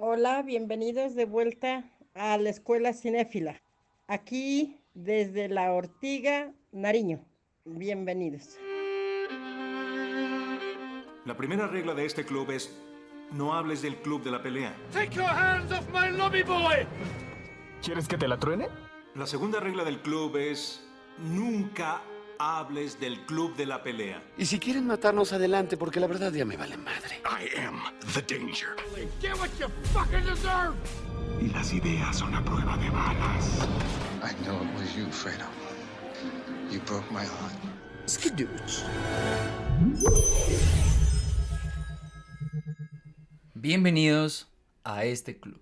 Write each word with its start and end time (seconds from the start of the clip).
Hola, 0.00 0.42
bienvenidos 0.42 1.16
de 1.16 1.24
vuelta 1.24 1.82
a 2.14 2.38
la 2.38 2.50
Escuela 2.50 2.92
Cinéfila. 2.92 3.60
Aquí 4.06 4.80
desde 4.94 5.48
la 5.48 5.72
Ortiga, 5.72 6.52
Nariño. 6.70 7.18
Bienvenidos. 7.64 8.56
La 11.24 11.36
primera 11.36 11.66
regla 11.66 11.94
de 11.94 12.06
este 12.06 12.24
club 12.24 12.52
es 12.52 12.80
no 13.32 13.54
hables 13.54 13.82
del 13.82 13.96
club 13.96 14.22
de 14.22 14.30
la 14.30 14.40
pelea. 14.40 14.72
Take 14.92 15.16
your 15.16 15.26
hands 15.26 15.72
off 15.72 15.84
my 15.92 16.16
lobby 16.16 16.44
boy! 16.44 16.86
¿Quieres 17.82 18.06
que 18.06 18.16
te 18.16 18.28
la 18.28 18.38
truene? 18.38 18.68
La 19.16 19.26
segunda 19.26 19.58
regla 19.58 19.82
del 19.82 19.98
club 19.98 20.36
es 20.36 20.80
nunca 21.18 22.02
hables 22.38 23.00
del 23.00 23.24
club 23.26 23.56
de 23.56 23.66
la 23.66 23.82
pelea. 23.82 24.22
Y 24.36 24.46
si 24.46 24.58
quieren 24.58 24.86
matarnos 24.86 25.32
adelante, 25.32 25.76
porque 25.76 26.00
la 26.00 26.06
verdad 26.06 26.32
ya 26.32 26.44
me 26.44 26.56
vale 26.56 26.76
madre. 26.76 27.20
I 27.24 27.58
am 27.58 27.80
the 28.14 28.22
danger. 28.22 28.76
Get 29.20 29.34
what 29.38 29.50
you 29.58 29.68
fucking 29.92 30.24
deserve! 30.24 30.74
Y 31.40 31.48
las 31.50 31.72
ideas 31.72 32.18
son 32.18 32.34
a 32.34 32.44
prueba 32.44 32.76
de 32.78 32.90
balas. 32.90 33.66
I 34.22 34.34
know 34.44 34.62
it 34.62 34.74
was 34.74 34.96
you, 34.96 35.06
Fredo. 35.10 35.46
You 36.70 36.80
broke 36.86 37.10
my 37.10 37.24
heart. 37.24 37.54
Skidooch. 38.06 38.82
Bienvenidos 43.54 44.48
a 44.84 45.04
este 45.04 45.38
club. 45.38 45.60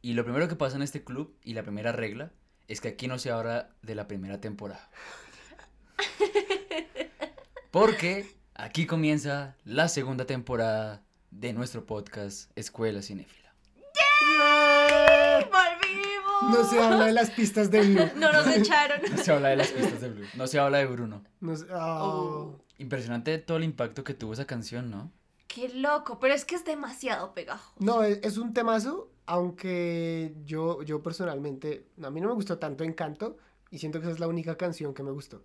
Y 0.00 0.14
lo 0.14 0.24
primero 0.24 0.48
que 0.48 0.56
pasa 0.56 0.76
en 0.76 0.82
este 0.82 1.04
club 1.04 1.36
y 1.44 1.54
la 1.54 1.62
primera 1.62 1.92
regla 1.92 2.32
es 2.68 2.80
que 2.80 2.88
aquí 2.88 3.06
no 3.06 3.18
se 3.18 3.30
habla 3.30 3.70
de 3.82 3.94
la 3.94 4.08
primera 4.08 4.40
temporada. 4.40 4.90
Porque 7.70 8.26
aquí 8.54 8.86
comienza 8.86 9.56
la 9.64 9.88
segunda 9.88 10.26
temporada 10.26 11.02
de 11.30 11.52
nuestro 11.52 11.86
podcast 11.86 12.50
Escuela 12.56 13.00
Cinéfila. 13.02 13.54
¡Volvimos! 15.50 16.58
No 16.58 16.64
se 16.68 16.78
habla 16.82 17.06
de 17.06 17.12
las 17.12 17.30
pistas 17.30 17.70
de 17.70 17.80
Blue. 17.82 18.10
No 18.16 18.32
nos 18.32 18.46
echaron. 18.48 19.00
No 19.10 19.16
se 19.22 19.32
habla 19.32 19.48
de 19.50 19.56
las 19.56 19.68
pistas 19.68 20.00
de 20.00 20.08
Blue. 20.10 20.26
No 20.36 20.46
se 20.46 20.58
habla 20.58 20.78
de 20.78 20.86
Bruno. 20.86 21.22
No 21.40 21.56
se- 21.56 21.66
oh. 21.72 22.58
Impresionante 22.78 23.38
todo 23.38 23.56
el 23.58 23.64
impacto 23.64 24.04
que 24.04 24.14
tuvo 24.14 24.32
esa 24.34 24.44
canción, 24.46 24.90
¿no? 24.90 25.10
Qué 25.46 25.68
loco, 25.68 26.18
pero 26.18 26.34
es 26.34 26.44
que 26.44 26.54
es 26.54 26.64
demasiado 26.64 27.34
pegajoso. 27.34 27.74
No, 27.78 28.02
es, 28.02 28.18
es 28.22 28.38
un 28.38 28.54
temazo, 28.54 29.10
aunque 29.26 30.34
yo, 30.44 30.82
yo 30.82 31.02
personalmente, 31.02 31.86
a 32.02 32.10
mí 32.10 32.20
no 32.20 32.28
me 32.28 32.34
gustó 32.34 32.58
tanto 32.58 32.84
Encanto 32.84 33.36
y 33.70 33.78
siento 33.78 34.00
que 34.00 34.06
esa 34.06 34.14
es 34.14 34.20
la 34.20 34.28
única 34.28 34.56
canción 34.56 34.94
que 34.94 35.02
me 35.02 35.10
gustó. 35.10 35.44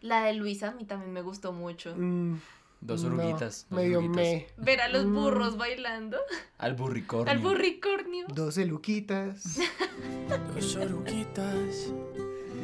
La 0.00 0.24
de 0.24 0.34
Luisa 0.34 0.68
a 0.68 0.70
mí 0.72 0.84
también 0.84 1.12
me 1.12 1.22
gustó 1.22 1.52
mucho. 1.52 1.94
Mm, 1.96 2.38
Dos 2.80 3.04
no, 3.04 3.08
oruguitas. 3.14 3.66
dos 3.68 3.76
medio 3.78 3.98
oruguitas. 3.98 4.16
me. 4.24 4.46
Ver 4.56 4.80
a 4.80 4.88
los 4.88 5.04
Mm. 5.04 5.14
burros 5.14 5.56
bailando. 5.58 6.16
Al 6.56 6.74
burricornio. 6.74 7.30
Al 7.30 7.38
burricornio. 7.38 8.26
12 8.34 8.64
luquitas. 8.66 9.58
Dos 10.54 10.76
oruguitas. 10.76 11.92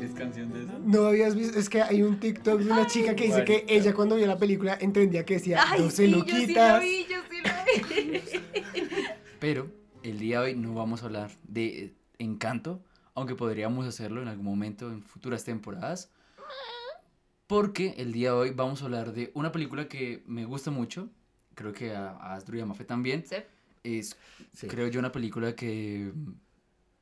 ¿Es 0.03 0.13
canción 0.15 0.53
de 0.53 0.63
eso? 0.65 0.73
No 0.85 1.07
habías 1.07 1.35
visto, 1.35 1.59
es 1.59 1.69
que 1.69 1.83
hay 1.83 2.03
un 2.03 2.19
TikTok 2.21 2.61
de 2.61 2.71
una 2.73 2.87
chica 2.87 3.15
que 3.17 3.25
dice 3.25 3.45
que 3.45 3.65
ella 3.69 3.93
cuando 3.95 4.17
vio 4.17 4.27
la 4.27 4.39
película 4.39 4.77
entendía 4.81 5.25
que 5.25 5.35
decía 5.35 5.63
Ay, 5.67 5.81
12 5.83 5.97
sí, 6.07 6.11
yo 6.11 6.23
sí 6.25 6.33
luquitas. 6.33 6.75
lo 6.75 6.81
vi, 6.81 7.07
yo 7.11 7.17
sí 7.31 7.37
lo 7.43 8.13
vi. 8.13 8.21
Pero 9.41 9.69
el 10.03 10.19
día 10.19 10.41
de 10.41 10.47
hoy 10.47 10.55
no 10.55 10.75
vamos 10.75 11.03
a 11.03 11.07
hablar 11.07 11.31
de 11.45 11.93
Encanto, 12.19 12.81
aunque 13.15 13.35
podríamos 13.35 13.87
hacerlo 13.87 14.23
en 14.23 14.29
algún 14.29 14.45
momento 14.47 14.91
en 14.91 15.03
futuras 15.03 15.45
temporadas. 15.45 16.11
Porque 17.47 17.95
el 17.99 18.13
día 18.13 18.31
de 18.31 18.37
hoy 18.37 18.51
vamos 18.51 18.83
a 18.83 18.87
hablar 18.87 19.13
de 19.13 19.31
una 19.35 19.53
película 19.53 19.89
que 19.89 20.23
me 20.27 20.45
gusta 20.45 20.71
mucho, 20.71 21.09
creo 21.55 21.73
que 21.73 21.95
a, 21.95 22.11
a 22.11 22.35
Astro 22.35 22.57
y 22.57 22.61
a 22.61 22.67
Mafe 22.67 22.85
también. 22.85 23.25
Sí. 23.27 23.37
Es, 23.85 24.17
Sí. 24.53 24.67
creo 24.67 24.89
yo, 24.89 24.99
una 24.99 25.13
película 25.13 25.55
que 25.55 26.11
mm, 26.15 26.33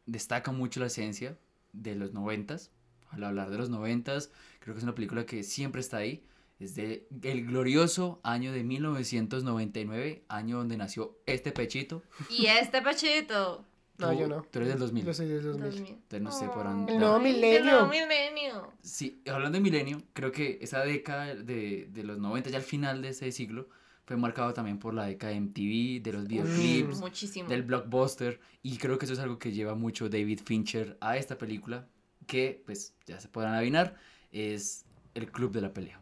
destaca 0.07 0.53
mucho 0.53 0.81
la 0.81 0.87
esencia 0.87 1.39
de 1.73 1.95
los 1.95 2.13
noventas. 2.13 2.71
Al 3.11 3.25
hablar 3.25 3.51
de 3.51 3.59
los 3.59 3.71
noventas, 3.71 4.31
creo 4.59 4.75
que 4.75 4.79
es 4.79 4.85
una 4.85 4.95
película 4.95 5.25
que 5.25 5.43
siempre 5.45 5.81
está 5.81 5.99
ahí. 5.99 6.27
Es 6.61 6.75
de 6.75 7.07
el 7.23 7.47
glorioso 7.47 8.21
año 8.23 8.53
de 8.53 8.65
1999, 8.65 10.25
año 10.29 10.59
donde 10.59 10.77
nació 10.77 11.19
este 11.27 11.53
pechito. 11.53 12.03
Y 12.29 12.47
este 12.47 12.83
pechito. 12.83 13.65
No, 13.99 14.13
yo 14.13 14.27
no. 14.27 14.43
Tú 14.51 14.59
eres 14.59 14.71
del 14.71 14.79
2000. 14.79 15.05
Yo 15.05 15.15
soy 15.15 15.29
del 15.29 15.43
2000. 15.43 15.65
2000. 15.71 15.89
Entonces 15.89 16.23
no 16.23 16.33
sé, 16.33 16.49
podrán... 16.49 16.89
El 16.89 16.99
nuevo 16.99 17.21
milenio. 17.21 17.59
El 17.59 17.65
nuevo 17.65 17.87
milenio. 17.87 18.73
Sí, 18.83 19.23
hablando 19.27 19.57
de 19.59 19.63
milenio, 19.63 20.03
creo 20.13 20.33
que 20.33 20.59
esa 20.61 20.81
década 20.81 21.35
de, 21.35 21.89
de 21.91 22.03
los 22.03 22.19
90, 22.19 22.51
ya 22.51 22.57
al 22.57 22.63
final 22.63 23.03
de 23.03 23.11
ese 23.11 23.31
siglo, 23.31 23.69
fue 24.05 24.17
marcado 24.17 24.53
también 24.53 24.79
por 24.79 24.95
la 24.95 25.07
década 25.07 25.33
de 25.33 25.41
MTV, 25.41 26.03
de 26.03 26.13
los 26.13 26.27
videoclips, 26.27 26.99
Muchísimo. 27.01 27.49
del 27.49 27.63
blockbuster, 27.63 28.41
y 28.63 28.77
creo 28.77 28.99
que 28.99 29.07
eso 29.07 29.15
es 29.15 29.21
algo 29.21 29.39
que 29.39 29.53
lleva 29.53 29.75
mucho 29.75 30.09
David 30.09 30.41
Fincher 30.45 30.99
a 31.01 31.17
esta 31.17 31.39
película, 31.39 31.87
que 32.27 32.63
pues 32.67 32.95
ya 33.07 33.19
se 33.21 33.29
podrán 33.29 33.55
adivinar, 33.55 33.97
es 34.33 34.85
el 35.15 35.31
Club 35.31 35.53
de 35.53 35.61
la 35.63 35.73
Pelea. 35.73 36.01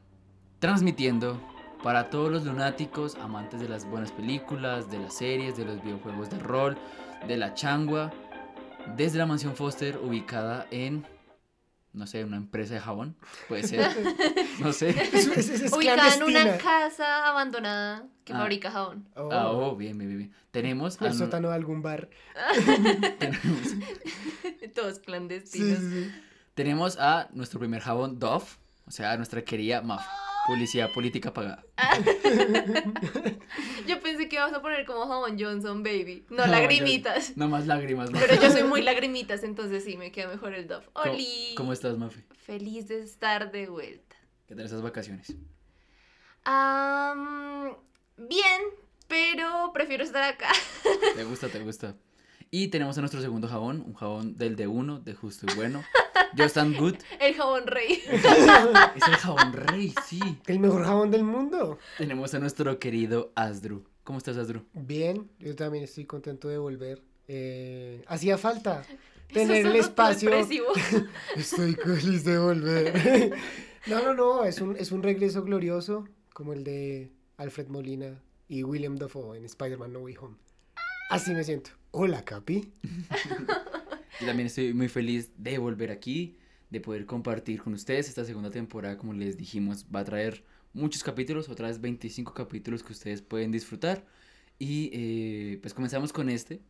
Transmitiendo 0.58 1.40
para 1.82 2.10
todos 2.10 2.30
los 2.30 2.44
lunáticos, 2.44 3.16
amantes 3.16 3.60
de 3.60 3.68
las 3.68 3.84
buenas 3.84 4.12
películas, 4.12 4.90
de 4.90 4.98
las 4.98 5.14
series, 5.14 5.56
de 5.56 5.64
los 5.64 5.82
videojuegos 5.82 6.30
de 6.30 6.38
rol, 6.38 6.78
de 7.26 7.36
la 7.36 7.54
changua, 7.54 8.12
desde 8.96 9.18
la 9.18 9.26
mansión 9.26 9.54
Foster 9.56 9.96
ubicada 9.98 10.66
en, 10.70 11.06
no 11.92 12.06
sé, 12.06 12.24
una 12.24 12.36
empresa 12.36 12.74
de 12.74 12.80
jabón, 12.80 13.16
puede 13.48 13.62
ser, 13.66 13.80
no 14.60 14.72
sé. 14.72 14.90
Es, 14.90 15.26
es- 15.28 15.48
es- 15.62 15.72
Ubicada 15.72 16.14
en 16.14 16.22
una 16.22 16.58
casa 16.58 17.28
abandonada 17.28 18.06
que 18.24 18.32
Ah. 18.32 18.38
fabrica 18.38 18.70
jabón. 18.70 19.08
Oh, 19.16 19.28
Ah, 19.32 19.50
oh, 19.50 19.76
bien, 19.76 19.96
bien, 19.98 20.08
bien, 20.08 20.18
bien. 20.18 20.32
Tenemos 20.50 21.00
a 21.00 21.06
el 21.06 21.12
nu- 21.12 21.18
sótano 21.18 21.48
de 21.48 21.54
algún 21.54 21.82
bar. 21.82 22.08
tenemos, 23.18 23.68
Todos 24.74 24.98
clandestinos. 25.00 25.78
sí, 25.78 26.04
sí. 26.04 26.10
tenemos 26.54 26.98
a 26.98 27.28
nuestro 27.32 27.58
primer 27.60 27.80
jabón 27.82 28.18
Dove, 28.18 28.44
o 28.86 28.90
sea, 28.90 29.12
a 29.12 29.16
nuestra 29.16 29.42
querida 29.42 29.80
MAF, 29.82 30.04
publicidad 30.46 30.90
política 30.92 31.32
pagada. 31.32 31.64
Yo 33.86 34.00
pensé 34.00 34.28
que 34.28 34.36
ibas 34.36 34.52
a 34.52 34.62
poner 34.62 34.84
como 34.86 35.06
jabón 35.06 35.38
Johnson, 35.38 35.82
baby. 35.82 36.24
No, 36.30 36.46
No, 36.46 36.52
lagrimitas. 36.52 37.36
No 37.36 37.48
más 37.48 37.66
lágrimas, 37.66 38.10
Mafe. 38.10 38.26
Pero 38.28 38.42
yo 38.42 38.50
soy 38.50 38.62
muy 38.64 38.82
lagrimitas, 38.90 39.42
entonces 39.44 39.84
sí, 39.84 39.96
me 39.96 40.12
queda 40.12 40.28
mejor 40.28 40.54
el 40.54 40.66
Dove. 40.68 40.86
¿Cómo- 40.92 41.12
¡Oli! 41.14 41.54
¿Cómo 41.56 41.72
estás, 41.72 41.98
Mafe? 41.98 42.24
Feliz 42.44 42.88
de 42.88 43.02
estar 43.02 43.50
de 43.52 43.68
vuelta. 43.68 44.16
¿Qué 44.46 44.54
tal 44.54 44.66
esas 44.66 44.82
vacaciones? 44.82 45.34
Am, 46.44 47.76
bien, 48.16 48.62
pero 49.08 49.70
prefiero 49.72 50.04
estar 50.04 50.22
acá. 50.22 50.48
¿Te 51.14 51.24
gusta, 51.24 51.48
te 51.48 51.60
gusta? 51.60 51.94
Y 52.54 52.68
tenemos 52.68 52.98
a 52.98 53.00
nuestro 53.00 53.22
segundo 53.22 53.48
jabón, 53.48 53.82
un 53.86 53.94
jabón 53.94 54.36
del 54.36 54.56
de 54.56 54.66
uno, 54.66 55.00
de 55.00 55.14
justo 55.14 55.46
y 55.50 55.54
bueno. 55.56 55.82
Just 56.36 56.58
and 56.58 56.78
Good. 56.78 56.96
El 57.18 57.34
jabón 57.34 57.66
rey. 57.66 58.02
Es 58.06 59.08
el 59.08 59.16
jabón 59.16 59.54
rey, 59.54 59.94
sí. 60.04 60.20
El 60.46 60.58
mejor 60.58 60.84
jabón 60.84 61.10
del 61.10 61.24
mundo. 61.24 61.78
Tenemos 61.96 62.34
a 62.34 62.38
nuestro 62.40 62.78
querido 62.78 63.32
Asdru. 63.36 63.86
¿Cómo 64.04 64.18
estás, 64.18 64.36
Asdru? 64.36 64.66
Bien, 64.74 65.30
yo 65.38 65.56
también 65.56 65.84
estoy 65.84 66.04
contento 66.04 66.48
de 66.48 66.58
volver. 66.58 67.00
Eh, 67.26 68.04
hacía 68.06 68.36
falta 68.36 68.84
tener 69.32 69.64
el 69.64 69.76
espacio. 69.76 70.30
Estoy 71.34 71.72
feliz 71.72 72.22
de 72.24 72.36
volver. 72.36 73.32
No, 73.86 74.02
no, 74.02 74.12
no, 74.12 74.44
es 74.44 74.60
un, 74.60 74.76
es 74.76 74.92
un 74.92 75.02
regreso 75.02 75.42
glorioso 75.42 76.06
como 76.34 76.52
el 76.52 76.64
de 76.64 77.12
Alfred 77.38 77.68
Molina 77.68 78.20
y 78.46 78.62
William 78.62 78.96
Dafoe 78.96 79.38
en 79.38 79.46
Spider-Man 79.46 79.94
No 79.94 80.00
Way 80.00 80.16
Home. 80.18 80.36
Así 81.08 81.32
me 81.32 81.44
siento. 81.44 81.70
Hola, 81.94 82.24
Capi. 82.24 82.72
Yo 84.20 84.26
también 84.26 84.46
estoy 84.46 84.72
muy 84.72 84.88
feliz 84.88 85.30
de 85.36 85.58
volver 85.58 85.90
aquí, 85.90 86.38
de 86.70 86.80
poder 86.80 87.04
compartir 87.04 87.62
con 87.62 87.74
ustedes. 87.74 88.08
Esta 88.08 88.24
segunda 88.24 88.50
temporada, 88.50 88.96
como 88.96 89.12
les 89.12 89.36
dijimos, 89.36 89.84
va 89.94 90.00
a 90.00 90.04
traer 90.04 90.42
muchos 90.72 91.04
capítulos, 91.04 91.50
otra 91.50 91.68
vez 91.68 91.82
25 91.82 92.32
capítulos 92.32 92.82
que 92.82 92.94
ustedes 92.94 93.20
pueden 93.20 93.52
disfrutar. 93.52 94.06
Y 94.58 94.88
eh, 94.94 95.58
pues 95.60 95.74
comenzamos 95.74 96.14
con 96.14 96.30
este, 96.30 96.62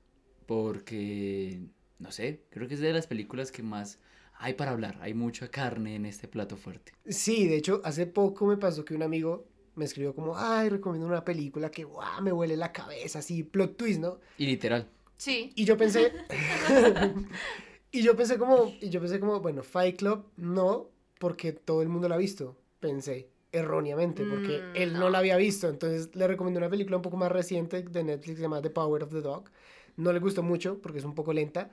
porque, 0.47 1.69
no 2.01 2.11
sé, 2.11 2.43
creo 2.51 2.67
que 2.67 2.75
es 2.75 2.81
de 2.81 2.93
las 2.93 3.07
películas 3.07 3.53
que 3.53 3.63
más 3.63 4.01
hay 4.35 4.55
para 4.55 4.73
hablar. 4.73 4.99
Hay 5.03 5.15
mucha 5.15 5.47
carne 5.47 5.95
en 5.95 6.05
este 6.05 6.27
plato 6.27 6.57
fuerte. 6.57 6.95
Sí, 7.07 7.47
de 7.47 7.59
hecho, 7.59 7.81
hace 7.85 8.07
poco 8.07 8.47
me 8.47 8.57
pasó 8.57 8.85
que 8.85 8.97
un 8.97 9.05
amigo 9.05 9.47
me 9.77 9.85
escribió 9.85 10.17
como, 10.17 10.37
ay, 10.37 10.69
recomiendo 10.69 11.07
una 11.07 11.25
película 11.25 11.71
que, 11.71 11.85
guau, 11.85 12.23
me 12.23 12.33
huele 12.33 12.57
la 12.57 12.73
cabeza, 12.73 13.21
así, 13.21 13.45
plot 13.45 13.77
twist, 13.77 14.01
¿no? 14.01 14.19
Y 14.37 14.47
literal, 14.47 14.91
Sí. 15.17 15.53
Y 15.55 15.65
yo 15.65 15.77
pensé, 15.77 16.13
y 17.93 18.03
yo 18.03 18.17
pensé 18.17 18.39
como, 18.39 18.79
y 18.81 18.91
yo 18.91 19.01
pensé 19.01 19.21
como, 19.21 19.41
bueno, 19.41 19.63
Fight 19.63 19.97
Club 19.99 20.27
no, 20.37 20.89
porque 21.19 21.53
todo 21.53 21.83
el 21.83 21.89
mundo 21.89 22.09
la 22.09 22.17
ha 22.17 22.19
visto, 22.19 22.57
pensé, 22.81 23.29
erróneamente, 23.53 24.27
porque 24.27 24.71
Mm, 24.75 24.77
él 24.77 24.99
no. 24.99 25.01
no. 25.01 25.11
la 25.11 25.19
había 25.19 25.37
visto, 25.37 25.69
entonces 25.69 26.15
le 26.17 26.27
recomendé 26.27 26.59
una 26.59 26.71
película 26.71 26.97
un 26.97 27.03
poco 27.03 27.17
más 27.17 27.31
reciente 27.31 27.83
de 27.83 28.05
Netflix, 28.05 28.35
que 28.35 28.37
se 28.37 28.43
llama 28.43 28.63
The 28.63 28.71
Power 28.71 29.03
of 29.05 29.11
the 29.13 29.21
Dog, 29.21 29.51
no 29.97 30.13
le 30.13 30.21
gustó 30.21 30.43
mucho, 30.43 30.79
porque 30.81 30.99
es 30.99 31.05
un 31.05 31.15
poco 31.15 31.33
lenta, 31.33 31.71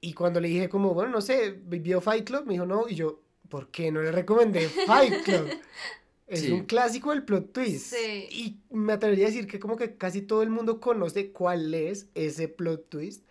y 0.00 0.12
cuando 0.14 0.40
le 0.40 0.48
dije 0.48 0.68
como, 0.68 0.94
bueno, 0.94 1.10
no 1.12 1.20
sé, 1.20 1.52
¿vio 1.52 2.00
Fight 2.00 2.24
Club? 2.26 2.44
Me 2.46 2.54
dijo, 2.54 2.66
no, 2.66 2.88
y 2.88 2.96
yo, 2.96 3.20
¿por 3.48 3.68
qué 3.68 3.92
no 3.92 4.02
le 4.02 4.10
recomendé 4.12 4.68
Fight 4.68 5.22
Club? 5.22 5.56
Es 6.32 6.40
Sí. 6.40 6.50
un 6.50 6.64
clásico 6.64 7.10
del 7.10 7.24
plot 7.24 7.52
twist. 7.52 7.94
Sí. 7.94 8.26
Y 8.30 8.56
me 8.74 8.94
atrevería 8.94 9.26
a 9.26 9.28
decir 9.28 9.46
que 9.46 9.60
como 9.60 9.76
que 9.76 9.96
casi 9.96 10.22
todo 10.22 10.42
el 10.42 10.48
mundo 10.48 10.80
conoce 10.80 11.30
cuál 11.30 11.74
es 11.74 12.08
ese 12.14 12.48
plot 12.48 12.88
twist, 12.88 13.26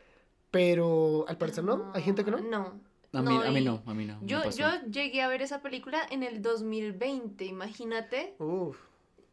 pero 0.52 1.26
al 1.28 1.38
parecer 1.38 1.64
no, 1.64 1.92
hay 1.96 2.04
gente 2.04 2.24
que 2.24 2.30
no. 2.30 2.38
No. 2.42 2.80
A 3.14 3.22
mí, 3.24 3.40
a 3.44 3.52
mí 3.52 3.62
no, 3.62 3.82
a 3.86 3.94
mí 3.94 4.06
no. 4.06 4.20
no 4.22 4.26
Yo, 4.28 4.50
yo 4.52 4.68
llegué 4.90 5.22
a 5.22 5.28
ver 5.28 5.42
esa 5.42 5.62
película 5.62 6.06
en 6.12 6.22
el 6.24 6.42
2020, 6.44 7.44
imagínate. 7.44 8.36
Uf. 8.38 8.78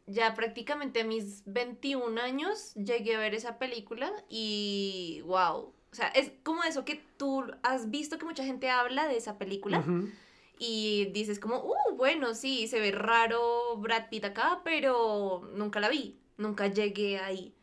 Ya 0.07 0.33
prácticamente 0.33 1.01
a 1.01 1.03
mis 1.05 1.43
21 1.45 2.19
años 2.19 2.73
llegué 2.73 3.15
a 3.15 3.19
ver 3.19 3.35
esa 3.35 3.59
película 3.59 4.11
y 4.27 5.21
wow. 5.25 5.71
O 5.91 5.95
sea, 5.95 6.07
es 6.07 6.31
como 6.43 6.63
eso 6.63 6.83
que 6.85 7.01
tú 7.17 7.43
has 7.61 7.89
visto 7.91 8.17
que 8.17 8.25
mucha 8.25 8.43
gente 8.43 8.69
habla 8.69 9.07
de 9.07 9.15
esa 9.17 9.37
película 9.37 9.79
Ujú. 9.79 10.09
Y 10.59 11.05
dices 11.13 11.39
como, 11.39 11.63
uh, 11.63 11.95
bueno, 11.95 12.35
sí, 12.35 12.67
se 12.67 12.79
ve 12.79 12.91
raro 12.91 13.77
Brad 13.77 14.09
Pitt 14.09 14.25
acá, 14.25 14.61
pero 14.63 15.49
nunca 15.55 15.79
la 15.79 15.89
vi, 15.89 16.19
nunca 16.37 16.67
llegué 16.67 17.17
ahí. 17.17 17.55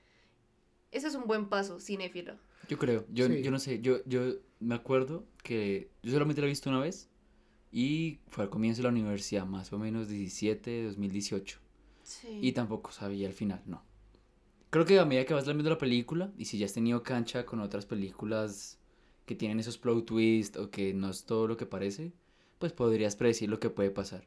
Ese 0.91 1.09
es 1.09 1.15
un 1.15 1.27
buen 1.27 1.49
paso, 1.49 1.79
cinéfilo. 1.79 2.35
Yo 2.69 2.79
creo, 2.79 3.05
yo, 3.13 3.27
Sí. 3.29 3.43
yo 3.43 3.51
no 3.51 3.59
sé, 3.59 3.81
yo, 3.81 3.99
yo 4.07 4.37
me 4.61 4.75
acuerdo 4.75 5.25
que 5.45 5.91
yo 6.03 6.11
solamente 6.11 6.41
la 6.41 6.47
he 6.47 6.51
visto 6.51 6.71
una 6.71 6.81
vez 6.81 7.09
y 7.71 8.19
fue 8.29 8.45
al 8.45 8.51
comienzo 8.51 8.79
de 8.81 8.85
la 8.85 8.93
universidad, 8.93 9.45
más 9.45 9.73
o 9.73 9.79
menos 9.79 10.09
17, 10.09 10.85
2018. 10.85 11.59
Sí. 12.03 12.39
Y 12.41 12.53
tampoco 12.53 12.93
sabía 12.93 13.27
el 13.29 13.35
final, 13.35 13.63
no. 13.67 13.85
Creo 14.71 14.87
que 14.87 14.99
a 14.99 15.05
medida 15.05 15.25
que 15.27 15.35
vas 15.35 15.45
viendo 15.45 15.69
la 15.69 15.79
película, 15.79 16.33
y 16.39 16.47
si 16.47 16.57
ya 16.59 16.67
has 16.67 16.73
tenido 16.73 17.03
cancha 17.03 17.45
con 17.45 17.61
otras 17.61 17.85
películas 17.85 18.79
que 19.27 19.35
tienen 19.35 19.61
esos 19.61 19.77
plot 19.79 20.07
twists 20.07 20.57
o 20.59 20.71
que 20.71 20.95
no 20.95 21.11
es 21.11 21.25
todo 21.25 21.47
lo 21.47 21.57
que 21.57 21.67
parece, 21.67 22.13
pues 22.59 22.73
podrías 22.73 23.17
predecir 23.17 23.49
lo 23.49 23.61
que 23.61 23.71
puede 23.71 23.91
pasar. 23.91 24.27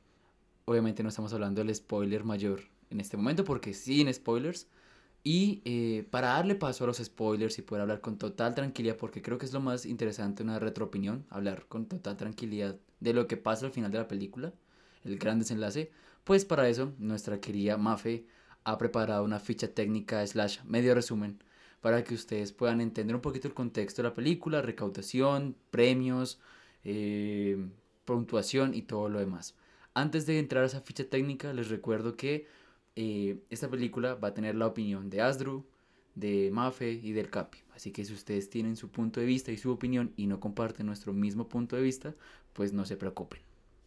Obviamente 0.66 1.04
no 1.04 1.10
estamos 1.10 1.34
hablando 1.34 1.64
del 1.64 1.74
spoiler 1.74 2.24
mayor 2.24 2.62
en 2.90 3.00
este 3.00 3.18
momento 3.18 3.44
porque 3.44 3.74
sin 3.74 4.14
spoilers. 4.14 4.68
Y 5.22 5.62
eh, 5.66 6.08
para 6.10 6.30
darle 6.30 6.56
paso 6.56 6.86
a 6.86 6.88
los 6.88 6.98
spoilers 6.98 7.58
y 7.60 7.62
poder 7.62 7.81
hablar 7.81 8.00
con 8.00 8.18
total 8.18 8.56
tranquilidad, 8.56 8.96
porque 8.96 9.22
creo 9.22 9.38
que 9.38 9.46
es 9.46 9.54
lo 9.54 9.60
más 9.60 9.86
interesante 9.86 10.44
una 10.44 10.60
retroopinión, 10.60 11.26
hablar 11.30 11.66
con 11.68 11.88
total 11.88 12.16
tranquilidad 12.16 12.78
de 13.02 13.14
lo 13.14 13.28
que 13.28 13.36
pasa 13.36 13.66
al 13.66 13.74
final 13.74 13.92
de 13.92 13.98
la 13.98 14.08
película, 14.08 14.54
el 15.04 15.18
gran 15.18 15.40
desenlace, 15.40 15.92
pues 16.24 16.46
para 16.46 16.70
eso 16.70 16.94
nuestra 17.00 17.42
querida 17.42 17.78
Mafe 17.78 18.26
ha 18.64 18.78
preparado 18.78 19.24
una 19.24 19.40
ficha 19.40 19.74
técnica 19.74 20.26
slash 20.26 20.60
medio 20.64 20.96
resumen 20.96 21.44
para 21.81 22.04
que 22.04 22.14
ustedes 22.14 22.52
puedan 22.52 22.81
entender 22.81 23.16
un 23.16 23.22
poquito 23.22 23.48
el 23.48 23.54
contexto 23.54 24.02
de 24.02 24.10
la 24.10 24.16
película, 24.16 24.62
recaudación, 24.62 25.56
premios, 25.72 26.40
eh, 26.84 27.58
puntuación 28.15 28.73
y 28.73 28.81
todo 28.81 29.07
lo 29.09 29.19
demás. 29.19 29.56
Antes 29.94 30.25
de 30.25 30.39
entrar 30.39 30.63
a 30.63 30.67
esa 30.67 30.81
ficha 30.81 31.03
técnica, 31.03 31.53
les 31.53 31.69
recuerdo 31.69 32.15
que 32.15 32.47
eh, 32.95 33.39
esta 33.50 33.69
película 33.69 34.15
va 34.15 34.29
a 34.29 34.33
tener 34.33 34.56
la 34.56 34.67
opinión 34.67 35.09
de 35.09 35.21
Asdru, 35.21 35.65
de 36.15 36.50
Mafe 36.51 36.91
y 36.91 37.11
del 37.11 37.29
Capi. 37.29 37.59
Así 37.75 37.91
que 37.91 38.03
si 38.03 38.13
ustedes 38.13 38.50
tienen 38.50 38.75
su 38.75 38.89
punto 38.89 39.19
de 39.19 39.25
vista 39.25 39.51
y 39.51 39.57
su 39.57 39.71
opinión 39.71 40.11
y 40.17 40.25
no 40.25 40.39
comparten 40.39 40.88
nuestro 40.88 41.13
mismo 41.13 41.47
punto 41.47 41.75
de 41.75 41.83
vista, 41.83 42.15
pues 42.53 42.73
no 42.73 42.85
se 42.85 42.97
preocupen. 42.97 43.41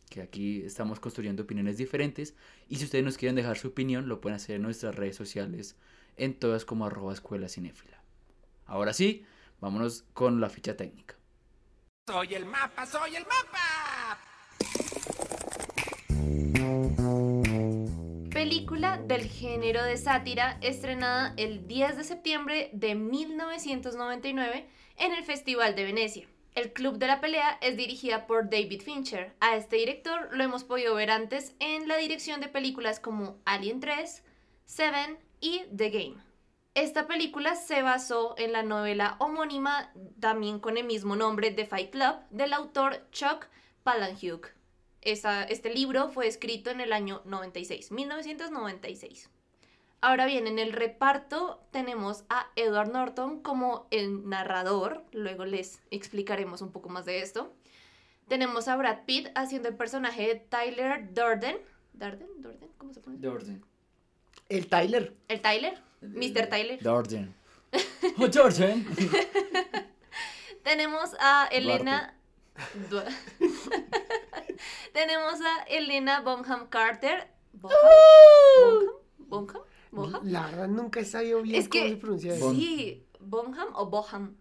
Que 0.08 0.22
aquí 0.22 0.62
estamos 0.62 1.00
construyendo 1.00 1.42
opiniones 1.42 1.76
diferentes. 1.76 2.34
Y 2.69 2.76
si 2.76 2.84
ustedes 2.84 3.04
nos 3.04 3.19
quieren 3.19 3.34
dejar 3.34 3.58
su 3.58 3.69
opinión, 3.69 4.08
lo 4.08 4.20
pueden 4.20 4.36
hacer 4.36 4.56
en 4.56 4.62
nuestras 4.62 4.94
redes 4.94 5.16
sociales, 5.16 5.76
en 6.16 6.38
todas 6.38 6.64
como 6.64 6.86
arroba 6.86 7.12
escuela 7.12 7.48
cinéfila. 7.48 8.02
Ahora 8.66 8.92
sí, 8.92 9.24
vámonos 9.60 10.04
con 10.14 10.40
la 10.40 10.48
ficha 10.48 10.76
técnica. 10.76 11.16
Soy 12.08 12.34
el 12.34 12.46
mapa, 12.46 12.86
soy 12.86 13.16
el 13.16 13.24
mapa. 13.24 13.92
Película 18.82 19.06
del 19.06 19.31
género 19.31 19.84
de 19.84 19.96
sátira 19.96 20.58
estrenada 20.61 21.34
el 21.37 21.69
10 21.69 21.99
de 21.99 22.02
septiembre 22.02 22.69
de 22.73 22.96
1999 22.96 24.69
en 24.96 25.12
el 25.12 25.23
Festival 25.23 25.76
de 25.76 25.84
Venecia. 25.84 26.26
El 26.56 26.73
Club 26.73 26.99
de 26.99 27.06
la 27.06 27.20
Pelea 27.20 27.58
es 27.61 27.76
dirigida 27.76 28.26
por 28.26 28.50
David 28.50 28.82
Fincher. 28.82 29.37
A 29.38 29.55
este 29.55 29.76
director 29.76 30.31
lo 30.32 30.43
hemos 30.43 30.64
podido 30.64 30.96
ver 30.96 31.12
antes 31.12 31.55
en 31.61 31.87
la 31.87 31.96
dirección 31.96 32.40
de 32.40 32.49
películas 32.49 32.99
como 32.99 33.38
Alien 33.44 33.79
3, 33.79 34.25
Seven 34.64 35.17
y 35.38 35.62
The 35.76 35.90
Game. 35.90 36.17
Esta 36.75 37.06
película 37.06 37.55
se 37.55 37.82
basó 37.82 38.34
en 38.37 38.50
la 38.50 38.64
novela 38.64 39.14
homónima, 39.20 39.93
también 40.19 40.58
con 40.58 40.76
el 40.76 40.87
mismo 40.87 41.14
nombre, 41.14 41.52
de 41.52 41.67
Fight 41.67 41.93
Club, 41.93 42.17
del 42.31 42.52
autor 42.52 43.08
Chuck 43.12 43.46
Palahniuk. 43.84 44.49
Esa- 45.02 45.44
este 45.44 45.72
libro 45.75 46.08
fue 46.08 46.26
escrito 46.26 46.70
en 46.70 46.81
el 46.81 46.93
año 46.93 47.22
96, 47.25 47.90
1996. 47.90 49.28
Ahora 50.00 50.26
bien, 50.26 50.46
en 50.46 50.58
el 50.58 50.72
reparto 50.72 51.62
tenemos 51.70 52.25
a 52.28 52.46
Edward 52.56 52.90
Norton 52.93 53.40
como 53.40 53.87
el 53.90 54.28
narrador, 54.28 55.04
luego 55.12 55.44
les 55.44 55.81
explicaremos 55.90 56.60
un 56.62 56.72
poco 56.72 56.88
más 56.88 57.04
de 57.04 57.20
esto. 57.20 57.52
Tenemos 58.28 58.66
a 58.69 58.76
Brad 58.76 59.04
Pitt 59.04 59.28
haciendo 59.34 59.69
el 59.69 59.76
personaje 59.76 60.22
de 60.26 60.34
Tyler 60.37 61.12
Durden. 61.12 61.58
¿Durden? 61.93 62.28
¿Durden? 62.38 62.69
¿Cómo 62.78 62.93
se 62.94 63.00
pronuncia? 63.00 63.31
Jordan. 63.31 63.64
El 64.48 64.66
Tyler. 64.69 65.14
El 65.28 65.40
Tyler, 65.40 65.78
Mr. 66.00 66.46
Tyler. 66.48 66.78
Jordan. 66.82 67.34
Oh. 68.19 68.28
Tenemos 70.62 71.10
a 71.20 71.48
Elena. 71.50 72.14
Tenemos 74.93 75.35
a 75.41 75.62
Elena 75.64 76.20
Bonham 76.20 76.69
Carter. 76.69 77.29
¿Bonham? 77.53 77.79
¿Bonham? 78.61 78.93
¿Bonham? 79.19 79.62
¿Bonham? 79.91 80.20
La 80.25 80.47
verdad 80.47 80.69
nunca 80.69 81.00
he 81.00 81.05
sabido 81.05 81.43
bien 81.43 81.56
Es 81.56 81.69
cómo 81.69 81.85
que 81.85 81.91
se 81.91 81.97
pronuncia 81.97 82.35
eso. 82.35 82.53
Sí, 82.55 83.06
Bonham 83.20 83.69
o 83.75 83.87
Boham. 83.87 84.37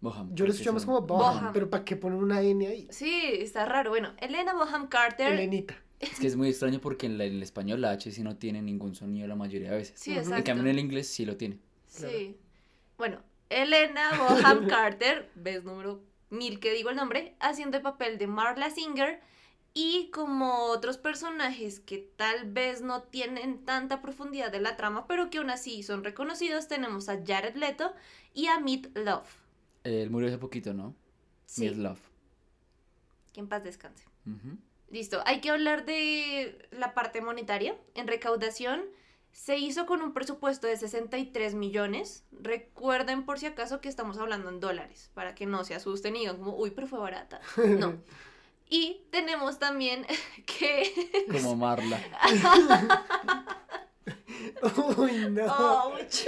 Boham, 0.00 0.34
Yo 0.34 0.44
lo 0.44 0.50
que 0.52 0.56
escuchamos 0.56 0.82
son. 0.82 0.94
como 0.94 1.06
Boham, 1.06 1.40
Boham. 1.40 1.52
pero 1.52 1.70
¿para 1.70 1.84
qué 1.84 1.96
poner 1.96 2.18
una 2.22 2.40
N 2.42 2.66
ahí? 2.66 2.86
Sí, 2.90 3.22
está 3.38 3.64
raro. 3.66 3.90
Bueno, 3.90 4.12
Elena 4.18 4.52
Bonham 4.54 4.88
Carter. 4.88 5.32
Elenita. 5.32 5.74
Es 5.98 6.20
que 6.20 6.26
es 6.26 6.36
muy 6.36 6.48
extraño 6.50 6.78
porque 6.80 7.06
en, 7.06 7.16
la- 7.16 7.24
en 7.24 7.34
el 7.34 7.42
español 7.42 7.80
la 7.80 7.90
H 7.92 8.10
sí 8.10 8.22
no 8.22 8.36
tiene 8.36 8.60
ningún 8.60 8.94
sonido 8.94 9.26
la 9.26 9.34
mayoría 9.36 9.70
de 9.70 9.78
veces. 9.78 9.98
Sí, 9.98 10.10
Ujú. 10.10 10.18
En 10.20 10.24
exacto. 10.26 10.44
cambio 10.44 10.64
en 10.64 10.70
el 10.70 10.78
inglés 10.78 11.08
sí 11.08 11.24
lo 11.24 11.36
tiene. 11.36 11.58
Sí. 11.86 12.36
Bueno, 12.98 13.22
Elena 13.48 14.10
Bonham 14.28 14.66
Carter, 14.68 15.30
ves 15.34 15.64
número 15.64 16.02
mil 16.28 16.60
que 16.60 16.72
digo 16.72 16.90
el 16.90 16.96
nombre, 16.96 17.34
haciendo 17.40 17.76
el 17.78 17.82
papel 17.82 18.18
de 18.18 18.26
Marla 18.26 18.68
Singer 18.70 19.20
y 19.78 20.08
como 20.10 20.64
otros 20.70 20.96
personajes 20.96 21.80
que 21.80 21.98
tal 21.98 22.50
vez 22.50 22.80
no 22.80 23.02
tienen 23.02 23.62
tanta 23.66 24.00
profundidad 24.00 24.50
de 24.50 24.58
la 24.58 24.74
trama, 24.74 25.06
pero 25.06 25.28
que 25.28 25.36
aún 25.36 25.50
así 25.50 25.82
son 25.82 26.02
reconocidos, 26.02 26.66
tenemos 26.66 27.10
a 27.10 27.22
Jared 27.22 27.56
Leto 27.56 27.92
y 28.32 28.46
a 28.46 28.58
Meat 28.58 28.96
Love. 28.96 29.28
Él 29.84 30.08
murió 30.08 30.28
hace 30.28 30.38
poquito, 30.38 30.72
¿no? 30.72 30.94
Sí, 31.44 31.68
Miss 31.68 31.76
Love. 31.76 32.00
que 33.34 33.40
en 33.40 33.48
paz 33.48 33.64
descanse. 33.64 34.06
Listo, 34.88 35.20
hay 35.26 35.42
que 35.42 35.50
hablar 35.50 35.84
de 35.84 36.66
la 36.70 36.94
parte 36.94 37.20
monetaria. 37.20 37.76
En 37.94 38.06
recaudación 38.06 38.82
se 39.32 39.58
hizo 39.58 39.84
con 39.84 40.00
un 40.00 40.14
presupuesto 40.14 40.66
de 40.66 40.78
63 40.78 41.54
millones. 41.54 42.24
Recuerden 42.32 43.26
por 43.26 43.38
si 43.38 43.44
acaso 43.44 43.82
que 43.82 43.90
estamos 43.90 44.16
hablando 44.16 44.48
en 44.48 44.58
dólares, 44.58 45.10
para 45.12 45.34
que 45.34 45.44
no 45.44 45.64
se 45.64 45.74
asusten 45.74 46.16
y 46.16 46.20
digan 46.20 46.38
como, 46.38 46.56
uy, 46.56 46.70
pero 46.70 46.86
fue 46.86 46.98
barata. 46.98 47.42
No. 47.78 48.00
Y 48.68 49.02
tenemos 49.10 49.58
también 49.58 50.06
que... 50.46 51.24
Como 51.30 51.56
Marla. 51.56 52.00
Uy, 54.96 55.28
no. 55.30 55.44
Ouch. 55.44 56.24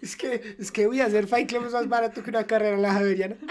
Es 0.00 0.16
que, 0.16 0.56
es 0.58 0.70
que 0.70 0.86
voy 0.86 1.00
a 1.00 1.06
hacer 1.06 1.26
Fight 1.26 1.48
Club 1.48 1.66
es 1.66 1.72
más 1.72 1.88
barato 1.88 2.22
que 2.22 2.30
una 2.30 2.46
carrera 2.46 2.76
en 2.76 2.82
la 2.82 2.92
Javeriana. 2.92 3.36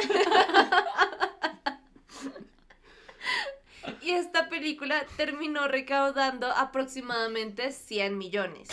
Y 4.02 4.12
esta 4.12 4.48
película 4.48 5.06
terminó 5.18 5.68
recaudando 5.68 6.48
aproximadamente 6.48 7.74
100 7.74 8.18
millones. 8.18 8.70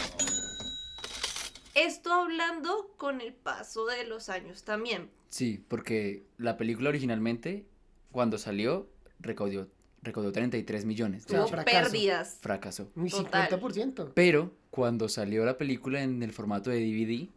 Esto 1.75 2.13
hablando 2.13 2.95
con 2.97 3.21
el 3.21 3.33
paso 3.35 3.85
de 3.87 4.05
los 4.05 4.29
años 4.29 4.63
también. 4.63 5.11
Sí, 5.31 5.65
porque 5.67 6.23
la 6.39 6.57
película 6.57 6.91
originalmente, 6.91 7.67
cuando 8.15 8.39
salió, 8.39 8.89
recaudó, 9.19 9.69
recaudó 10.03 10.31
33 10.31 10.85
millones. 10.85 11.27
Tuvo 11.27 11.49
fracaso. 11.49 11.91
pérdidas. 11.91 12.39
fracasó. 12.41 12.89
Un 12.95 13.09
Total. 13.09 13.51
50%. 13.51 14.13
Pero 14.15 14.53
cuando 14.71 15.09
salió 15.09 15.45
la 15.45 15.59
película 15.59 16.01
en 16.01 16.23
el 16.23 16.31
formato 16.33 16.71
de 16.71 16.79
DVD, 16.79 17.29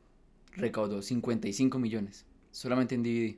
recaudó 0.55 1.01
55 1.01 1.79
millones. 1.79 2.25
Solamente 2.51 2.93
en 2.93 3.01
DVD. 3.03 3.37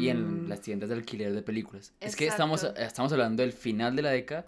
Y 0.00 0.08
en 0.10 0.44
Mm. 0.44 0.48
las 0.48 0.60
tiendas 0.60 0.88
de 0.90 0.94
alquiler 0.94 1.34
de 1.34 1.42
películas. 1.42 1.92
Es 1.98 2.14
que 2.14 2.28
estamos, 2.28 2.62
estamos 2.76 3.10
hablando 3.12 3.42
del 3.42 3.52
final 3.52 3.96
de 3.96 4.02
la 4.02 4.10
década. 4.10 4.46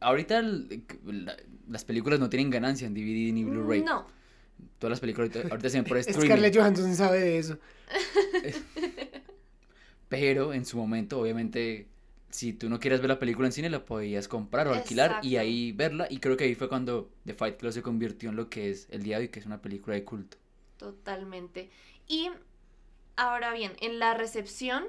Ahorita 0.00 0.40
el- 0.40 0.82
la- 1.06 1.36
las 1.68 1.84
películas 1.84 2.18
no 2.18 2.28
tienen 2.28 2.50
ganancia 2.50 2.88
en 2.88 2.94
DVD 2.94 3.32
ni 3.32 3.44
Blu-ray. 3.44 3.82
No. 3.82 4.06
Todas 4.80 4.90
las 4.90 5.00
películas 5.00 5.30
ahorita, 5.30 5.48
ahorita 5.52 5.68
se 5.70 5.76
ven 5.76 5.84
por 5.84 5.96
streaming. 5.98 6.26
Scarlett 6.26 6.56
Johansson 6.56 6.94
sabe 6.96 7.20
de 7.20 7.38
eso. 7.38 7.58
Pero 10.12 10.52
en 10.52 10.66
su 10.66 10.76
momento, 10.76 11.20
obviamente, 11.20 11.88
si 12.28 12.52
tú 12.52 12.68
no 12.68 12.78
quieres 12.78 13.00
ver 13.00 13.08
la 13.08 13.18
película 13.18 13.48
en 13.48 13.52
cine, 13.52 13.70
la 13.70 13.86
podías 13.86 14.28
comprar 14.28 14.68
o 14.68 14.74
alquilar 14.74 15.20
y 15.22 15.36
ahí 15.36 15.72
verla. 15.72 16.06
Y 16.10 16.18
creo 16.18 16.36
que 16.36 16.44
ahí 16.44 16.54
fue 16.54 16.68
cuando 16.68 17.10
The 17.24 17.32
Fight 17.32 17.56
Club 17.56 17.72
se 17.72 17.80
convirtió 17.80 18.28
en 18.28 18.36
lo 18.36 18.50
que 18.50 18.68
es 18.68 18.88
el 18.90 19.04
día 19.04 19.16
de 19.16 19.22
hoy, 19.22 19.28
que 19.30 19.40
es 19.40 19.46
una 19.46 19.62
película 19.62 19.96
de 19.96 20.04
culto. 20.04 20.36
Totalmente. 20.76 21.70
Y 22.06 22.28
ahora 23.16 23.54
bien, 23.54 23.72
en 23.80 23.98
la 23.98 24.12
recepción, 24.12 24.84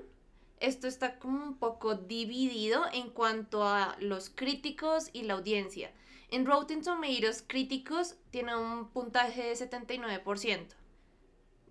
esto 0.60 0.88
está 0.88 1.20
como 1.20 1.42
un 1.42 1.56
poco 1.56 1.96
dividido 1.96 2.84
en 2.92 3.10
cuanto 3.10 3.66
a 3.66 3.96
los 4.02 4.30
críticos 4.30 5.10
y 5.14 5.22
la 5.22 5.36
audiencia. 5.36 5.94
En 6.32 6.46
Rotten 6.46 6.84
Tomatoes, 6.84 7.46
críticos 7.48 8.16
tiene 8.30 8.58
un 8.58 8.90
puntaje 8.90 9.44
de 9.44 9.54
79%. 9.54 10.66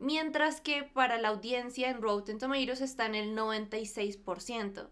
Mientras 0.03 0.61
que 0.61 0.83
para 0.85 1.19
la 1.19 1.29
audiencia 1.29 1.89
en 1.91 2.03
Rotten 2.03 2.39
Tomatoes 2.39 2.83
está 2.83 3.07
en 3.07 3.15
el 3.15 3.35
96%. 3.35 4.91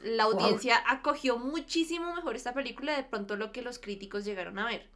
La 0.00 0.24
Wow. 0.30 0.32
audiencia 0.32 0.82
acogió 0.88 1.38
muchísimo 1.38 2.14
mejor 2.14 2.36
esta 2.36 2.54
película 2.54 2.96
de 2.96 3.04
pronto 3.04 3.36
lo 3.36 3.52
que 3.52 3.62
los 3.62 3.78
críticos 3.78 4.24
llegaron 4.24 4.58
a 4.58 4.66
ver. 4.66 4.88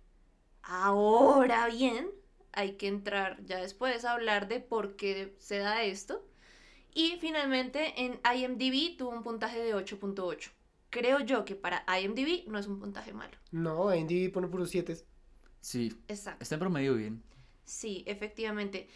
Ahora 0.65 1.69
bien, 1.69 2.11
hay 2.53 2.77
que 2.77 2.89
entrar 2.89 3.43
ya 3.47 3.59
después 3.61 4.05
a 4.05 4.13
hablar 4.13 4.49
de 4.49 4.61
por 4.61 4.97
qué 4.97 5.35
se 5.39 5.59
da 5.59 5.83
esto. 5.83 6.23
Y 6.95 7.19
finalmente 7.21 7.95
en 8.05 8.21
IMDb 8.25 8.97
tuvo 8.99 9.11
un 9.11 9.23
puntaje 9.25 9.61
de 9.61 9.75
8.8. 9.75 10.53
Creo 10.91 11.21
yo 11.21 11.45
que 11.45 11.57
para 11.57 11.85
IMDb 12.01 12.49
no 12.49 12.59
es 12.59 12.67
un 12.69 12.81
puntaje 12.81 13.13
malo. 13.15 13.37
No, 13.51 13.89
Andy 13.89 14.29
pone 14.29 14.49
puros 14.49 14.71
7. 14.71 14.97
Sí, 15.61 16.05
Exacto. 16.09 16.41
está 16.41 16.55
en 16.57 16.61
promedio 16.61 16.95
bien. 16.95 17.23
Sí, 17.65 18.05
efectivamente. 18.07 18.89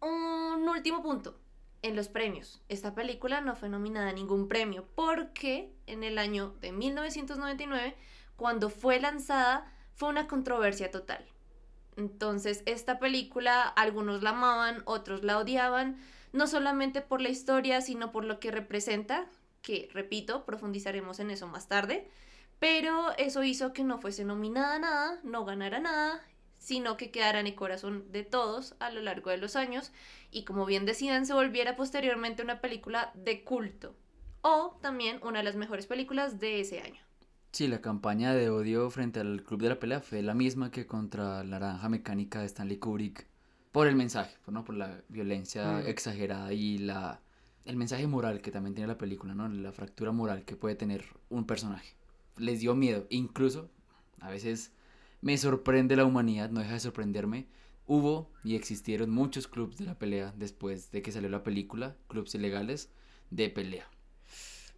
Un 0.00 0.68
último 0.68 1.02
punto. 1.02 1.38
En 1.82 1.96
los 1.96 2.08
premios. 2.08 2.62
Esta 2.68 2.94
película 2.94 3.40
no 3.40 3.54
fue 3.54 3.68
nominada 3.68 4.10
a 4.10 4.12
ningún 4.12 4.48
premio 4.48 4.86
porque 4.94 5.72
en 5.86 6.02
el 6.02 6.18
año 6.18 6.54
de 6.60 6.72
1999, 6.72 7.96
cuando 8.36 8.70
fue 8.70 8.98
lanzada, 9.00 9.72
fue 9.94 10.08
una 10.08 10.26
controversia 10.26 10.90
total. 10.90 11.24
Entonces, 11.96 12.62
esta 12.66 12.98
película, 12.98 13.62
algunos 13.62 14.22
la 14.22 14.30
amaban, 14.30 14.82
otros 14.84 15.24
la 15.24 15.38
odiaban, 15.38 15.98
no 16.32 16.46
solamente 16.46 17.00
por 17.00 17.20
la 17.20 17.30
historia, 17.30 17.80
sino 17.80 18.12
por 18.12 18.24
lo 18.24 18.40
que 18.40 18.50
representa, 18.50 19.26
que, 19.62 19.88
repito, 19.92 20.44
profundizaremos 20.44 21.20
en 21.20 21.30
eso 21.30 21.46
más 21.46 21.68
tarde, 21.68 22.10
pero 22.58 23.16
eso 23.16 23.44
hizo 23.44 23.72
que 23.72 23.84
no 23.84 23.98
fuese 23.98 24.24
nominada 24.24 24.74
a 24.74 24.78
nada, 24.78 25.20
no 25.22 25.44
ganara 25.44 25.78
nada, 25.78 26.22
sino 26.66 26.96
que 26.96 27.12
quedara 27.12 27.38
en 27.38 27.46
el 27.46 27.54
corazón 27.54 28.10
de 28.10 28.24
todos 28.24 28.74
a 28.80 28.90
lo 28.90 29.00
largo 29.00 29.30
de 29.30 29.36
los 29.36 29.54
años 29.54 29.92
y 30.32 30.42
como 30.44 30.66
bien 30.66 30.84
decían, 30.84 31.24
se 31.24 31.32
volviera 31.32 31.76
posteriormente 31.76 32.42
una 32.42 32.60
película 32.60 33.12
de 33.14 33.44
culto 33.44 33.94
o 34.42 34.76
también 34.82 35.20
una 35.22 35.38
de 35.38 35.44
las 35.44 35.54
mejores 35.54 35.86
películas 35.86 36.40
de 36.40 36.58
ese 36.60 36.80
año. 36.80 37.00
Sí, 37.52 37.68
la 37.68 37.80
campaña 37.80 38.34
de 38.34 38.50
odio 38.50 38.90
frente 38.90 39.20
al 39.20 39.44
Club 39.44 39.62
de 39.62 39.68
la 39.68 39.78
Pelea 39.78 40.00
fue 40.00 40.22
la 40.22 40.34
misma 40.34 40.72
que 40.72 40.86
contra 40.86 41.44
la 41.44 41.60
Naranja 41.60 41.88
Mecánica 41.88 42.40
de 42.40 42.46
Stanley 42.46 42.78
Kubrick. 42.78 43.28
Por 43.70 43.86
el 43.86 43.94
mensaje, 43.94 44.36
por, 44.44 44.52
¿no? 44.52 44.64
por 44.64 44.74
la 44.74 45.00
violencia 45.08 45.82
Mm. 45.82 45.86
exagerada 45.86 46.52
y 46.52 46.78
la, 46.78 47.20
el 47.64 47.76
mensaje 47.76 48.08
moral 48.08 48.40
que 48.42 48.50
también 48.50 48.74
tiene 48.74 48.88
la 48.88 48.98
película, 48.98 49.34
¿no? 49.36 49.48
La 49.48 49.70
fractura 49.72 50.10
moral 50.12 50.44
que 50.44 50.56
puede 50.56 50.74
tener 50.74 51.04
un 51.28 51.46
personaje. 51.46 51.94
Les 52.36 52.58
dio 52.60 52.74
miedo. 52.74 53.06
Incluso, 53.10 53.70
a 54.20 54.30
veces 54.30 54.72
me 55.20 55.36
sorprende 55.38 55.96
la 55.96 56.04
humanidad, 56.04 56.50
no 56.50 56.60
deja 56.60 56.74
de 56.74 56.80
sorprenderme. 56.80 57.46
Hubo 57.86 58.30
y 58.42 58.56
existieron 58.56 59.10
muchos 59.10 59.46
clubs 59.46 59.76
de 59.78 59.84
la 59.84 59.98
pelea 59.98 60.32
después 60.36 60.90
de 60.90 61.02
que 61.02 61.12
salió 61.12 61.28
la 61.28 61.42
película, 61.44 61.96
clubs 62.08 62.34
ilegales 62.34 62.90
de 63.30 63.48
pelea. 63.48 63.88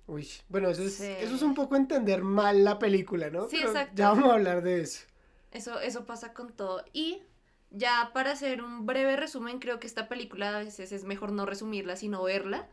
Uy, 0.06 0.26
bueno, 0.48 0.68
eso 0.70 0.82
es, 0.82 0.94
Sí. 0.94 1.04
eso 1.04 1.34
es 1.34 1.42
un 1.42 1.54
poco 1.54 1.76
entender 1.76 2.22
mal 2.22 2.64
la 2.64 2.78
película, 2.78 3.30
¿no? 3.30 3.48
Sí, 3.48 3.56
Pero 3.58 3.70
exacto. 3.70 3.94
Ya 3.96 4.08
vamos 4.10 4.30
a 4.30 4.34
hablar 4.34 4.62
de 4.62 4.80
eso. 4.80 5.04
Eso, 5.50 5.80
eso 5.80 6.04
pasa 6.06 6.32
con 6.32 6.52
todo. 6.52 6.82
Y 6.92 7.22
ya 7.70 8.10
para 8.14 8.32
hacer 8.32 8.62
un 8.62 8.86
breve 8.86 9.16
resumen, 9.16 9.58
creo 9.58 9.78
que 9.80 9.86
esta 9.86 10.08
película 10.08 10.56
a 10.56 10.58
veces 10.60 10.92
es 10.92 11.04
mejor 11.04 11.32
no 11.32 11.44
resumirla, 11.46 11.96
sino 11.96 12.22
verla. 12.22 12.68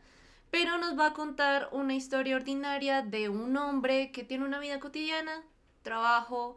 Pero 0.50 0.78
nos 0.78 0.98
va 0.98 1.08
a 1.08 1.12
contar 1.12 1.68
una 1.72 1.94
historia 1.94 2.36
ordinaria 2.36 3.02
de 3.02 3.28
un 3.28 3.56
hombre 3.56 4.12
que 4.12 4.24
tiene 4.24 4.44
una 4.44 4.58
vida 4.58 4.80
cotidiana, 4.80 5.42
trabajo, 5.82 6.56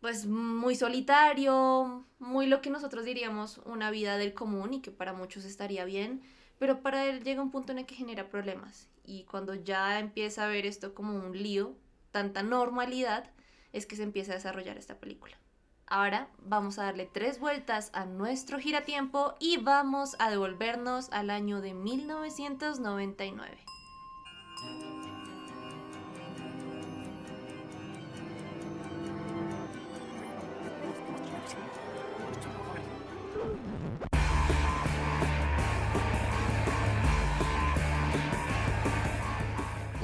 pues 0.00 0.26
muy 0.26 0.74
solitario, 0.74 2.04
muy 2.18 2.46
lo 2.46 2.60
que 2.60 2.70
nosotros 2.70 3.04
diríamos 3.04 3.58
una 3.64 3.90
vida 3.90 4.18
del 4.18 4.34
común 4.34 4.74
y 4.74 4.80
que 4.80 4.90
para 4.90 5.12
muchos 5.12 5.44
estaría 5.44 5.84
bien, 5.84 6.22
pero 6.58 6.80
para 6.80 7.04
él 7.06 7.22
llega 7.22 7.42
un 7.42 7.50
punto 7.50 7.72
en 7.72 7.78
el 7.78 7.86
que 7.86 7.94
genera 7.94 8.28
problemas. 8.28 8.88
Y 9.04 9.24
cuando 9.24 9.54
ya 9.54 9.98
empieza 9.98 10.44
a 10.44 10.48
ver 10.48 10.66
esto 10.66 10.94
como 10.94 11.14
un 11.16 11.40
lío, 11.40 11.76
tanta 12.10 12.42
normalidad, 12.42 13.30
es 13.72 13.86
que 13.86 13.96
se 13.96 14.02
empieza 14.02 14.32
a 14.32 14.36
desarrollar 14.36 14.78
esta 14.78 14.98
película. 14.98 15.36
Ahora 15.86 16.28
vamos 16.38 16.78
a 16.78 16.84
darle 16.84 17.06
tres 17.06 17.38
vueltas 17.38 17.90
a 17.92 18.06
nuestro 18.06 18.58
giratiempo 18.58 19.34
y 19.38 19.58
vamos 19.58 20.16
a 20.18 20.30
devolvernos 20.30 21.12
al 21.12 21.30
año 21.30 21.60
de 21.60 21.74
1999. 21.74 23.56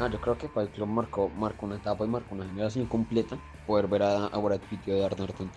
No, 0.03 0.11
yo 0.11 0.21
creo 0.21 0.37
que 0.37 0.49
Fight 0.49 0.73
Club 0.73 0.89
marcó, 0.89 1.29
marcó 1.29 1.65
una 1.65 1.77
etapa 1.77 2.05
y 2.05 2.09
marcó 2.09 2.35
una 2.35 2.45
generación 2.45 2.87
completa. 2.87 3.39
Poder 3.69 3.87
ver 3.87 4.03
a, 4.03 4.27
a 4.27 4.39
Brad 4.39 4.59
Pitt 4.69 4.89
y 4.89 4.91
a 4.91 4.97
Edward 4.97 5.17
Norton 5.17 5.49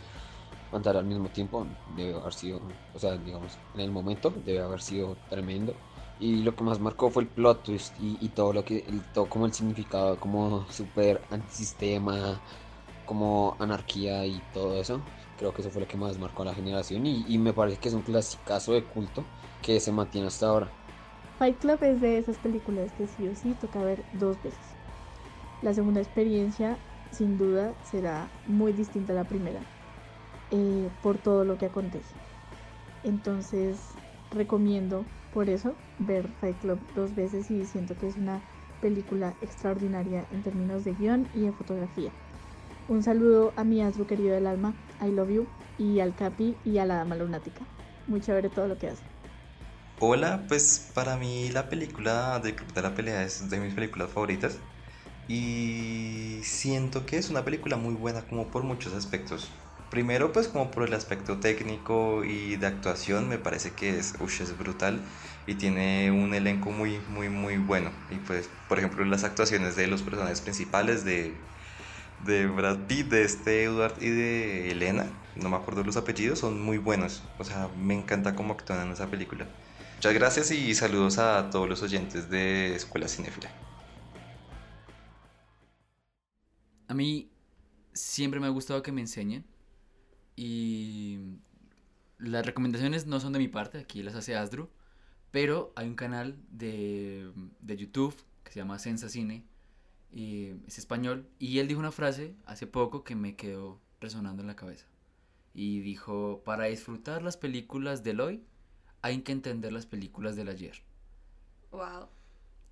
cantar 0.72 0.98
al 0.98 1.06
mismo 1.06 1.30
tiempo 1.30 1.66
debe 1.96 2.14
haber 2.20 2.34
sido, 2.34 2.62
o 2.94 3.00
sea, 3.00 3.18
digamos, 3.18 3.58
en 3.74 3.82
el 3.82 3.90
momento 3.92 4.32
debe 4.46 4.60
haber 4.60 4.82
sido 4.82 5.18
tremendo. 5.32 5.74
Y 6.20 6.44
lo 6.44 6.56
que 6.56 6.64
más 6.64 6.80
marcó 6.80 7.10
fue 7.10 7.24
el 7.24 7.30
plot 7.30 7.64
twist 7.64 7.96
y, 8.00 8.18
y 8.22 8.30
todo 8.30 8.54
lo 8.54 8.64
que, 8.64 8.86
el, 8.88 9.02
todo 9.14 9.28
como 9.28 9.48
el 9.48 9.54
significado, 9.54 10.20
como 10.20 10.68
súper 10.70 11.22
antisistema, 11.32 12.40
como 13.08 13.56
anarquía 13.60 14.28
y 14.28 14.40
todo 14.54 14.80
eso. 14.80 15.02
Creo 15.40 15.56
que 15.56 15.62
eso 15.62 15.72
fue 15.72 15.82
lo 15.82 15.88
que 15.88 15.98
más 15.98 16.20
marcó 16.20 16.44
a 16.44 16.46
la 16.46 16.54
generación 16.54 17.08
y, 17.08 17.26
y 17.28 17.40
me 17.40 17.52
parece 17.52 17.78
que 17.80 17.88
es 17.90 17.96
un 17.96 18.04
clasicazo 18.04 18.74
de 18.74 18.84
culto 18.84 19.24
que 19.64 19.80
se 19.80 19.92
mantiene 19.92 20.28
hasta 20.28 20.48
ahora. 20.48 20.70
Fight 21.38 21.60
Club 21.60 21.84
es 21.84 22.00
de 22.02 22.18
esas 22.18 22.38
películas 22.40 22.94
que 22.94 23.08
sí 23.08 23.28
o 23.28 23.36
sí 23.36 23.56
toca 23.56 23.84
ver 23.84 24.06
dos 24.12 24.42
veces. 24.42 24.78
La 25.62 25.74
segunda 25.74 26.00
experiencia, 26.02 26.80
sin 27.12 27.38
duda, 27.38 27.76
será 27.82 28.30
muy 28.46 28.74
distinta 28.74 29.14
a 29.14 29.16
la 29.16 29.26
primera, 29.26 29.62
eh, 30.52 30.90
por 31.02 31.18
todo 31.18 31.44
lo 31.46 31.58
que 31.58 31.66
acontece. 31.66 32.16
Entonces, 33.04 33.98
recomiendo 34.32 35.06
por 35.32 35.50
eso 35.50 35.76
ver 36.00 36.30
Fight 36.40 36.58
Club 36.60 36.80
dos 36.94 37.16
veces 37.16 37.52
y 37.52 37.66
siento 37.66 37.98
que 37.98 38.08
es 38.08 38.18
una 38.18 38.42
película 38.80 39.36
extraordinaria 39.42 40.28
en 40.32 40.44
términos 40.44 40.84
de 40.84 40.94
guion 40.94 41.30
y 41.34 41.46
de 41.46 41.52
fotografía. 41.52 42.12
Un 42.88 43.04
saludo 43.04 43.54
a 43.58 43.64
mi 43.64 43.82
astro 43.82 44.08
querido 44.08 44.36
del 44.36 44.48
alma, 44.48 44.76
I 45.02 45.12
love 45.12 45.30
you, 45.30 45.48
y 45.78 46.00
al 46.00 46.16
Capi 46.16 46.58
y 46.64 46.78
a 46.78 46.86
la 46.86 46.96
Dama 46.96 47.16
Lunática. 47.16 47.68
Muy 48.08 48.22
chévere 48.22 48.50
todo 48.50 48.68
lo 48.68 48.78
que 48.78 48.88
hace. 48.90 49.15
Hola, 49.98 50.46
pues 50.48 50.92
para 50.94 51.18
mí 51.18 51.50
la 51.52 51.70
película 51.70 52.40
del 52.40 52.56
Club 52.56 52.74
de 52.74 52.82
la 52.82 52.94
Pelea 52.94 53.24
es 53.24 53.50
de 53.50 53.60
mis 53.60 53.74
películas 53.74 54.10
favoritas 54.12 54.60
y 55.28 56.42
siento 56.44 57.06
que 57.06 57.18
es 57.18 57.30
una 57.30 57.46
película 57.46 57.78
muy 57.78 57.96
buena 57.96 58.28
como 58.28 58.52
por 58.52 58.64
muchos 58.64 58.94
aspectos. 58.94 59.52
Primero 59.90 60.32
pues 60.34 60.48
como 60.50 60.72
por 60.72 60.84
el 60.88 60.94
aspecto 60.94 61.40
técnico 61.40 62.24
y 62.26 62.58
de 62.58 62.68
actuación 62.68 63.30
me 63.30 63.40
parece 63.40 63.76
que 63.76 63.98
es, 64.00 64.16
ush, 64.20 64.42
es 64.42 64.58
brutal 64.58 65.06
y 65.48 65.56
tiene 65.56 66.12
un 66.12 66.34
elenco 66.34 66.72
muy 66.72 67.02
muy 67.10 67.30
muy 67.30 67.58
bueno 67.58 67.92
y 68.10 68.20
pues 68.20 68.50
por 68.68 68.80
ejemplo 68.80 69.06
las 69.06 69.24
actuaciones 69.26 69.76
de 69.76 69.88
los 69.88 70.04
personajes 70.04 70.42
principales 70.42 71.06
de, 71.06 71.50
de 72.20 72.48
Brad 72.48 72.88
Pitt, 72.88 73.10
de 73.10 73.24
este 73.24 73.64
Edward 73.66 73.96
y 74.02 74.10
de 74.10 74.72
Elena, 74.72 75.08
no 75.36 75.50
me 75.50 75.58
acuerdo 75.58 75.84
los 75.84 75.98
apellidos, 75.98 76.40
son 76.40 76.62
muy 76.62 76.78
buenos, 76.80 77.24
o 77.40 77.44
sea 77.46 77.70
me 77.78 77.96
encanta 77.96 78.36
cómo 78.36 78.54
actúan 78.54 78.88
en 78.88 78.94
esa 78.94 79.10
película. 79.12 79.48
Muchas 79.96 80.14
gracias 80.14 80.52
y 80.52 80.76
saludos 80.76 81.18
a 81.18 81.50
todos 81.50 81.68
los 81.68 81.82
oyentes 81.82 82.30
de 82.30 82.76
Escuela 82.76 83.08
Cinéfila. 83.08 83.50
A 86.88 86.94
mí 86.94 87.32
siempre 87.94 88.40
me 88.40 88.46
ha 88.46 88.50
gustado 88.50 88.84
que 88.84 88.92
me 88.92 89.02
enseñen 89.02 89.46
y 90.36 91.20
las 92.20 92.46
recomendaciones 92.46 93.08
no 93.08 93.20
son 93.20 93.34
de 93.34 93.40
mi 93.40 93.48
parte, 93.48 93.80
aquí 93.80 94.04
las 94.04 94.16
hace 94.16 94.36
Asdru, 94.36 94.70
pero 95.32 95.74
hay 95.76 95.88
un 95.88 95.96
canal 95.96 96.38
de, 96.50 97.32
de 97.62 97.78
YouTube 97.78 98.16
que 98.44 98.52
se 98.52 98.60
llama 98.60 98.80
Sensa 98.80 99.10
Cine, 99.10 99.44
y 100.14 100.52
es 100.68 100.78
español, 100.78 101.28
y 101.40 101.60
él 101.60 101.68
dijo 101.68 101.80
una 101.80 101.92
frase 101.92 102.36
hace 102.46 102.68
poco 102.68 103.04
que 103.04 103.16
me 103.16 103.36
quedó 103.36 103.82
resonando 104.00 104.42
en 104.42 104.48
la 104.48 104.56
cabeza. 104.56 104.86
Y 105.54 105.80
dijo, 105.80 106.42
para 106.46 106.66
disfrutar 106.66 107.22
las 107.22 107.38
películas 107.38 108.04
del 108.04 108.22
hoy, 108.22 108.44
hay 109.06 109.22
que 109.22 109.32
entender 109.32 109.72
las 109.72 109.86
películas 109.86 110.36
del 110.36 110.50
ayer. 110.50 110.82
Wow. 111.70 112.08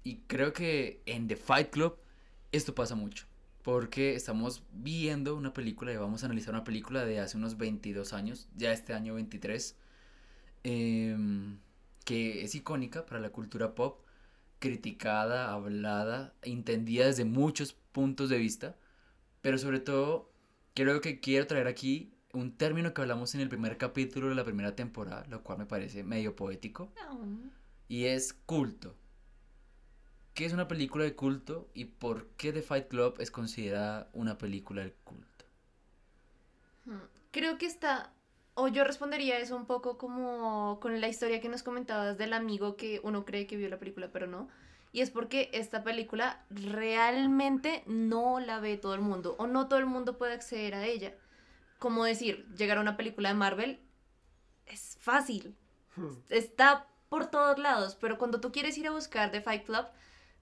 Y 0.04 0.18
creo 0.26 0.52
que 0.52 1.00
en 1.06 1.28
The 1.28 1.36
Fight 1.36 1.70
Club 1.70 1.96
esto 2.52 2.74
pasa 2.74 2.96
mucho. 2.96 3.28
Porque 3.62 4.16
estamos 4.16 4.64
viendo 4.74 5.36
una 5.36 5.54
película 5.54 5.94
y 5.94 5.98
vamos 5.98 6.24
a 6.24 6.26
analizar 6.26 6.56
una 6.56 6.64
película 6.64 7.06
de 7.06 7.20
hace 7.20 7.38
unos 7.38 7.58
22 7.58 8.14
años, 8.14 8.50
ya 8.56 8.74
este 8.74 8.94
año 8.94 9.14
23, 9.14 9.76
em, 10.64 11.60
que 12.04 12.44
es 12.44 12.56
icónica 12.56 13.06
para 13.06 13.22
la 13.22 13.30
cultura 13.30 13.76
pop, 13.76 14.02
criticada, 14.58 15.54
hablada, 15.54 16.34
entendida 16.42 17.06
desde 17.06 17.26
muchos 17.26 17.74
puntos 17.92 18.30
de 18.30 18.40
vista, 18.40 18.76
pero 19.42 19.60
sobre 19.60 19.80
todo 19.80 20.32
creo 20.74 21.00
que 21.00 21.20
quiero 21.20 21.46
traer 21.46 21.68
aquí 21.68 22.12
un 22.34 22.58
término 22.58 22.94
que 22.94 23.02
hablamos 23.02 23.36
en 23.36 23.42
el 23.42 23.50
primer 23.50 23.78
capítulo 23.78 24.30
de 24.30 24.36
la 24.36 24.44
primera 24.44 24.76
temporada, 24.76 25.26
lo 25.30 25.44
cual 25.44 25.60
me 25.60 25.66
parece 25.66 26.04
medio 26.04 26.36
poético, 26.36 26.92
y 27.88 28.06
es 28.06 28.34
culto. 28.34 28.96
¿Qué 30.34 30.46
es 30.46 30.54
una 30.54 30.68
película 30.68 31.04
de 31.04 31.16
culto 31.16 31.70
y 31.76 31.86
por 31.86 32.30
qué 32.32 32.52
The 32.52 32.64
Fight 32.64 32.88
Club 32.88 33.16
es 33.20 33.30
considerada 33.30 34.10
una 34.14 34.40
película 34.40 34.84
de 34.84 34.94
culto? 35.04 35.46
Hmm, 36.86 36.98
creo 37.32 37.60
que 37.60 37.68
está, 37.68 38.12
o 38.56 38.68
yo 38.68 38.84
respondería 38.84 39.38
eso 39.38 39.56
un 39.56 39.68
poco 39.68 40.00
como 40.00 40.80
con 40.82 41.00
la 41.00 41.08
historia 41.08 41.40
que 41.40 41.50
nos 41.50 41.62
comentabas 41.62 42.18
del 42.18 42.34
amigo 42.34 42.76
que 42.78 43.00
uno 43.04 43.26
cree 43.26 43.46
que 43.46 43.58
vio 43.58 43.70
la 43.70 43.78
película, 43.78 44.10
pero 44.12 44.26
no. 44.26 44.50
Y 44.92 45.02
es 45.02 45.12
porque 45.12 45.52
esta 45.54 45.84
película 45.84 46.44
realmente 46.50 47.84
no 47.86 48.40
la 48.40 48.60
ve 48.60 48.78
todo 48.78 48.96
el 48.96 49.02
mundo, 49.02 49.36
o 49.38 49.46
no 49.46 49.68
todo 49.68 49.78
el 49.80 49.86
mundo 49.86 50.18
puede 50.18 50.34
acceder 50.34 50.74
a 50.74 50.86
ella. 50.86 51.14
Como 51.84 52.06
decir, 52.06 52.48
llegar 52.56 52.78
a 52.78 52.82
una 52.82 52.96
película 52.96 53.28
de 53.28 53.36
Marvel 53.36 53.82
es 54.68 54.96
fácil, 55.02 55.54
Hmm. 55.98 56.14
está 56.30 56.88
por 57.10 57.26
todos 57.26 57.60
lados, 57.60 57.98
pero 58.00 58.18
cuando 58.18 58.40
tú 58.40 58.54
quieres 58.54 58.78
ir 58.78 58.88
a 58.88 58.92
buscar 58.92 59.32
The 59.32 59.42
Fight 59.42 59.66
Club, 59.66 59.86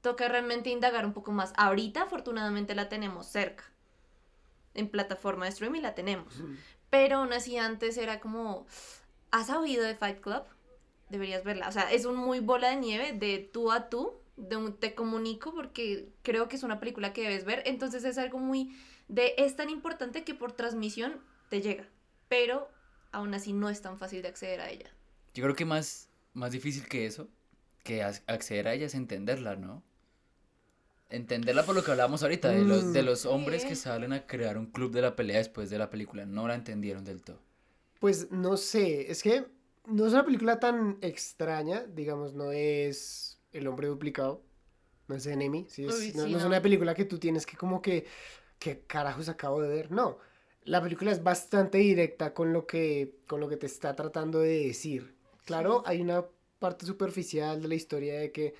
toca 0.01 0.27
realmente 0.27 0.69
indagar 0.69 1.03
un 1.03 1.13
poco 1.13 1.31
más. 1.31 1.51
Ahorita, 1.57 2.03
afortunadamente, 2.03 2.75
la 2.75 2.89
tenemos 2.89 3.25
cerca. 3.25 3.63
En 4.75 4.87
plataforma 4.87 5.45
de 5.45 5.49
streaming 5.49 5.81
la 5.81 5.95
tenemos. 5.95 6.43
Pero 6.91 7.17
aún 7.17 7.33
así, 7.33 7.57
antes 7.57 7.97
era 7.97 8.19
como, 8.19 8.67
¿has 9.31 9.49
oído 9.49 9.83
de 9.83 9.95
Fight 9.95 10.21
Club? 10.21 10.43
Deberías 11.09 11.43
verla. 11.43 11.69
O 11.69 11.71
sea, 11.71 11.91
es 11.91 12.05
un 12.05 12.17
muy 12.17 12.39
bola 12.39 12.69
de 12.69 12.75
nieve 12.75 13.13
de 13.13 13.49
tú 13.51 13.71
a 13.71 13.89
tú. 13.89 14.13
De 14.37 14.57
un, 14.57 14.77
te 14.77 14.93
comunico 14.93 15.55
porque 15.55 16.13
creo 16.21 16.47
que 16.47 16.55
es 16.55 16.61
una 16.61 16.79
película 16.79 17.13
que 17.13 17.23
debes 17.23 17.45
ver. 17.45 17.63
Entonces 17.65 18.03
es 18.03 18.19
algo 18.19 18.37
muy 18.37 18.77
de, 19.07 19.33
es 19.37 19.55
tan 19.55 19.69
importante 19.69 20.23
que 20.23 20.35
por 20.35 20.53
transmisión 20.53 21.19
te 21.51 21.61
llega. 21.61 21.87
Pero 22.29 22.67
aún 23.11 23.35
así 23.35 23.53
no 23.53 23.69
es 23.69 23.81
tan 23.83 23.99
fácil 23.99 24.23
de 24.23 24.29
acceder 24.29 24.61
a 24.61 24.71
ella. 24.71 24.89
Yo 25.33 25.43
creo 25.43 25.55
que 25.55 25.65
más, 25.65 26.09
más 26.33 26.51
difícil 26.51 26.87
que 26.87 27.05
eso, 27.05 27.27
que 27.83 28.03
acceder 28.03 28.67
a 28.67 28.73
ella 28.73 28.85
es 28.87 28.95
entenderla, 28.95 29.55
¿no? 29.55 29.83
Entenderla 31.11 31.63
por 31.63 31.75
lo 31.75 31.83
que 31.83 31.91
hablábamos 31.91 32.23
ahorita, 32.23 32.49
de 32.49 32.65
los, 32.65 32.91
de 32.91 33.03
Mm. 33.03 33.05
los 33.05 33.25
hombres 33.27 33.65
que 33.65 33.75
salen 33.75 34.13
a 34.13 34.25
crear 34.25 34.57
un 34.57 34.65
club 34.67 34.91
de 34.91 35.01
la 35.03 35.15
pelea 35.15 35.37
después 35.37 35.69
de 35.69 35.77
la 35.77 35.91
película. 35.91 36.25
No 36.25 36.47
la 36.47 36.55
entendieron 36.55 37.03
del 37.05 37.21
todo. 37.21 37.39
Pues 37.99 38.31
no 38.31 38.57
sé, 38.57 39.11
es 39.11 39.21
que 39.21 39.45
no 39.85 40.07
es 40.07 40.13
una 40.13 40.25
película 40.25 40.59
tan 40.59 40.97
extraña, 41.01 41.83
digamos, 41.85 42.33
no 42.33 42.51
es 42.51 43.39
El 43.51 43.67
hombre 43.67 43.87
duplicado, 43.87 44.43
no 45.07 45.15
es 45.15 45.25
Enemy, 45.27 45.67
sí, 45.69 45.85
es- 45.85 45.95
Uy, 45.95 46.13
no, 46.15 46.23
sí, 46.25 46.31
no 46.31 46.37
es 46.37 46.43
no. 46.43 46.49
una 46.49 46.61
película 46.61 46.93
que 46.95 47.05
tú 47.05 47.19
tienes 47.19 47.45
que 47.45 47.57
como 47.57 47.81
que, 47.81 48.07
¿qué 48.59 48.81
carajos 48.87 49.29
acabo 49.29 49.61
de 49.61 49.69
ver? 49.69 49.91
No, 49.91 50.19
la 50.63 50.81
película 50.81 51.11
es 51.11 51.23
bastante 51.23 51.79
directa 51.79 52.33
con 52.33 52.53
lo 52.53 52.67
que, 52.67 53.15
con 53.27 53.39
lo 53.39 53.49
que 53.49 53.57
te 53.57 53.65
está 53.65 53.95
tratando 53.95 54.39
de 54.39 54.67
decir. 54.67 55.15
Claro, 55.45 55.83
hay 55.85 56.01
una 56.01 56.25
parte 56.59 56.85
superficial 56.85 57.61
de 57.61 57.67
la 57.67 57.75
historia 57.75 58.19
de 58.19 58.31
que 58.31 58.53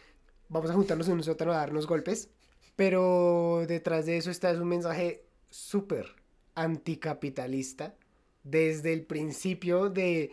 vamos 0.50 0.72
a 0.72 0.74
juntarnos 0.74 1.08
en 1.08 1.14
un 1.16 1.24
sótano 1.24 1.52
a 1.54 1.58
darnos 1.58 1.88
golpes, 1.88 2.30
pero 2.76 3.64
detrás 3.68 4.06
de 4.06 4.18
eso 4.18 4.32
está 4.32 4.52
es 4.52 4.58
un 4.58 4.68
mensaje 4.68 5.24
súper 5.50 6.08
anticapitalista 6.56 7.96
desde 8.44 8.94
el 8.94 9.04
principio 9.06 9.90
de, 9.90 10.32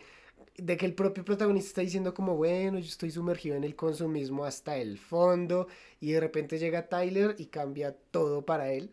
de 0.57 0.77
que 0.77 0.85
el 0.85 0.95
propio 0.95 1.23
protagonista 1.23 1.69
está 1.69 1.81
diciendo 1.81 2.13
como, 2.13 2.35
bueno, 2.35 2.79
yo 2.79 2.85
estoy 2.85 3.11
sumergido 3.11 3.55
en 3.55 3.63
el 3.63 3.75
consumismo 3.75 4.45
hasta 4.45 4.77
el 4.77 4.97
fondo 4.97 5.67
y 5.99 6.11
de 6.11 6.19
repente 6.19 6.57
llega 6.57 6.89
Tyler 6.89 7.35
y 7.37 7.45
cambia 7.47 7.95
todo 8.11 8.45
para 8.45 8.71
él. 8.71 8.91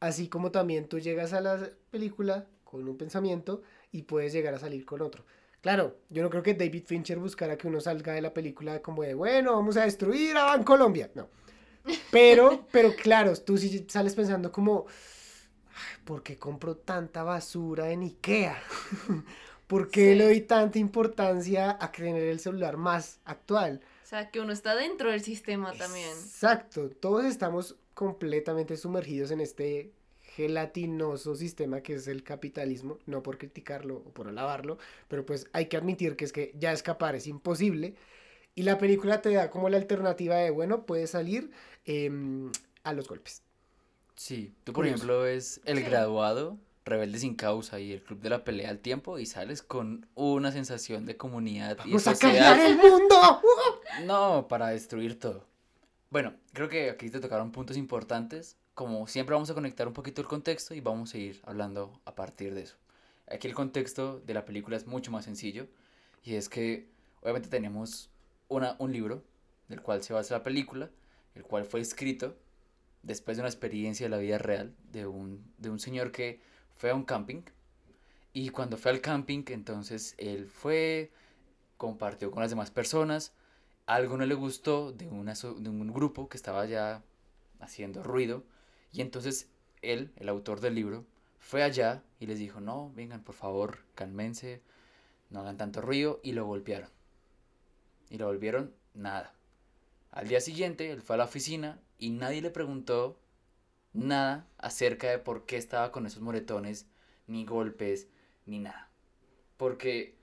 Así 0.00 0.28
como 0.28 0.50
también 0.50 0.88
tú 0.88 0.98
llegas 0.98 1.32
a 1.32 1.40
la 1.40 1.70
película 1.90 2.46
con 2.64 2.86
un 2.88 2.96
pensamiento 2.96 3.62
y 3.92 4.02
puedes 4.02 4.32
llegar 4.32 4.54
a 4.54 4.58
salir 4.58 4.84
con 4.84 5.00
otro. 5.00 5.24
Claro, 5.60 5.96
yo 6.10 6.22
no 6.22 6.30
creo 6.30 6.42
que 6.42 6.54
David 6.54 6.84
Fincher 6.86 7.18
buscara 7.18 7.56
que 7.56 7.66
uno 7.66 7.80
salga 7.80 8.12
de 8.12 8.20
la 8.20 8.34
película 8.34 8.82
como 8.82 9.02
de, 9.02 9.14
bueno, 9.14 9.54
vamos 9.54 9.76
a 9.76 9.84
destruir 9.84 10.36
a 10.36 10.62
Colombia. 10.64 11.10
No. 11.14 11.28
Pero, 12.10 12.66
pero 12.72 12.94
claro, 12.94 13.34
tú 13.36 13.56
sí 13.56 13.86
sales 13.88 14.14
pensando 14.14 14.52
como, 14.52 14.86
"Ay, 15.68 16.02
¿por 16.04 16.22
qué 16.22 16.36
compro 16.36 16.76
tanta 16.76 17.22
basura 17.22 17.90
en 17.90 18.02
Ikea? 18.02 18.62
¿Por 19.66 19.90
qué 19.90 20.14
le 20.14 20.24
doy 20.24 20.42
tanta 20.42 20.78
importancia 20.78 21.76
a 21.80 21.90
tener 21.90 22.22
el 22.22 22.38
celular 22.38 22.76
más 22.76 23.18
actual? 23.24 23.80
O 24.04 24.06
sea, 24.06 24.30
que 24.30 24.38
uno 24.38 24.52
está 24.52 24.76
dentro 24.76 25.10
del 25.10 25.22
sistema 25.22 25.72
también. 25.72 26.10
Exacto, 26.10 26.90
todos 26.90 27.24
estamos 27.24 27.76
completamente 27.96 28.76
sumergidos 28.76 29.30
en 29.30 29.40
este 29.40 29.90
gelatinoso 30.20 31.34
sistema 31.34 31.80
que 31.80 31.94
es 31.94 32.06
el 32.08 32.22
capitalismo, 32.22 32.98
no 33.06 33.22
por 33.22 33.38
criticarlo 33.38 33.96
o 33.96 34.10
por 34.12 34.28
alabarlo, 34.28 34.76
pero 35.08 35.24
pues 35.24 35.46
hay 35.54 35.64
que 35.66 35.78
admitir 35.78 36.14
que 36.14 36.26
es 36.26 36.32
que 36.32 36.52
ya 36.58 36.72
escapar 36.72 37.14
es 37.14 37.26
imposible 37.26 37.94
y 38.54 38.64
la 38.64 38.76
película 38.76 39.22
te 39.22 39.32
da 39.32 39.48
como 39.50 39.70
la 39.70 39.78
alternativa 39.78 40.36
de, 40.36 40.50
bueno, 40.50 40.84
puedes 40.84 41.10
salir 41.10 41.50
em, 41.86 42.52
a 42.84 42.92
los 42.92 43.08
golpes. 43.08 43.42
Sí, 44.14 44.52
tú 44.64 44.72
por 44.74 44.82
Curioso. 44.84 44.96
ejemplo 44.96 45.20
ves 45.22 45.60
El 45.64 45.78
Sí. 45.78 45.84
Graduado, 45.84 46.58
Rebelde 46.84 47.18
sin 47.18 47.34
Causa 47.34 47.80
y 47.80 47.92
el 47.92 48.02
Club 48.02 48.20
de 48.20 48.28
la 48.30 48.44
Pelea 48.44 48.68
al 48.68 48.80
Tiempo 48.80 49.18
y 49.18 49.24
sales 49.24 49.62
con 49.62 50.06
una 50.14 50.52
sensación 50.52 51.06
de 51.06 51.16
comunidad 51.16 51.78
y 51.86 51.88
¡Vamos 51.90 52.06
a 52.08 52.12
sociedad. 52.14 52.50
cambiar 52.56 52.60
el 52.70 52.76
mundo! 52.76 53.40
No, 54.04 54.46
para 54.48 54.68
destruir 54.68 55.18
todo. 55.18 55.46
Bueno, 56.16 56.32
creo 56.54 56.70
que 56.70 56.88
aquí 56.88 57.10
te 57.10 57.20
tocaron 57.20 57.52
puntos 57.52 57.76
importantes. 57.76 58.56
Como 58.72 59.06
siempre 59.06 59.34
vamos 59.34 59.50
a 59.50 59.54
conectar 59.54 59.86
un 59.86 59.92
poquito 59.92 60.22
el 60.22 60.26
contexto 60.26 60.72
y 60.72 60.80
vamos 60.80 61.12
a 61.12 61.18
ir 61.18 61.42
hablando 61.44 62.00
a 62.06 62.14
partir 62.14 62.54
de 62.54 62.62
eso. 62.62 62.76
Aquí 63.26 63.46
el 63.46 63.52
contexto 63.52 64.18
de 64.20 64.32
la 64.32 64.46
película 64.46 64.78
es 64.78 64.86
mucho 64.86 65.10
más 65.10 65.26
sencillo 65.26 65.66
y 66.24 66.36
es 66.36 66.48
que 66.48 66.88
obviamente 67.20 67.50
tenemos 67.50 68.08
una, 68.48 68.76
un 68.78 68.94
libro 68.94 69.24
del 69.68 69.82
cual 69.82 70.02
se 70.02 70.14
basa 70.14 70.38
la 70.38 70.42
película, 70.42 70.88
el 71.34 71.42
cual 71.42 71.66
fue 71.66 71.82
escrito 71.82 72.34
después 73.02 73.36
de 73.36 73.42
una 73.42 73.50
experiencia 73.50 74.06
de 74.06 74.10
la 74.10 74.16
vida 74.16 74.38
real 74.38 74.74
de 74.90 75.06
un, 75.06 75.44
de 75.58 75.68
un 75.68 75.78
señor 75.78 76.12
que 76.12 76.40
fue 76.78 76.88
a 76.88 76.94
un 76.94 77.04
camping 77.04 77.42
y 78.32 78.48
cuando 78.48 78.78
fue 78.78 78.90
al 78.90 79.02
camping 79.02 79.44
entonces 79.48 80.14
él 80.16 80.46
fue, 80.46 81.12
compartió 81.76 82.30
con 82.30 82.40
las 82.40 82.48
demás 82.48 82.70
personas, 82.70 83.34
algo 83.86 84.16
no 84.16 84.26
le 84.26 84.34
gustó 84.34 84.92
de, 84.92 85.08
una, 85.08 85.34
de 85.34 85.70
un 85.70 85.92
grupo 85.92 86.28
que 86.28 86.36
estaba 86.36 86.66
ya 86.66 87.02
haciendo 87.60 88.02
ruido 88.02 88.44
y 88.92 89.00
entonces 89.00 89.48
él, 89.82 90.12
el 90.16 90.28
autor 90.28 90.60
del 90.60 90.74
libro, 90.74 91.06
fue 91.38 91.62
allá 91.62 92.02
y 92.18 92.26
les 92.26 92.38
dijo, 92.38 92.60
no, 92.60 92.92
vengan 92.94 93.22
por 93.22 93.34
favor, 93.34 93.78
cálmense, 93.94 94.62
no 95.30 95.40
hagan 95.40 95.56
tanto 95.56 95.80
ruido 95.80 96.20
y 96.22 96.32
lo 96.32 96.44
golpearon. 96.44 96.90
Y 98.10 98.18
lo 98.18 98.26
volvieron 98.26 98.74
nada. 98.94 99.32
Al 100.10 100.28
día 100.28 100.40
siguiente 100.40 100.90
él 100.90 101.02
fue 101.02 101.14
a 101.14 101.18
la 101.18 101.24
oficina 101.24 101.80
y 101.98 102.10
nadie 102.10 102.42
le 102.42 102.50
preguntó 102.50 103.18
nada 103.92 104.48
acerca 104.58 105.10
de 105.10 105.18
por 105.18 105.46
qué 105.46 105.56
estaba 105.56 105.92
con 105.92 106.06
esos 106.06 106.22
moretones, 106.22 106.86
ni 107.26 107.44
golpes, 107.44 108.08
ni 108.44 108.58
nada. 108.58 108.90
Porque 109.56 110.15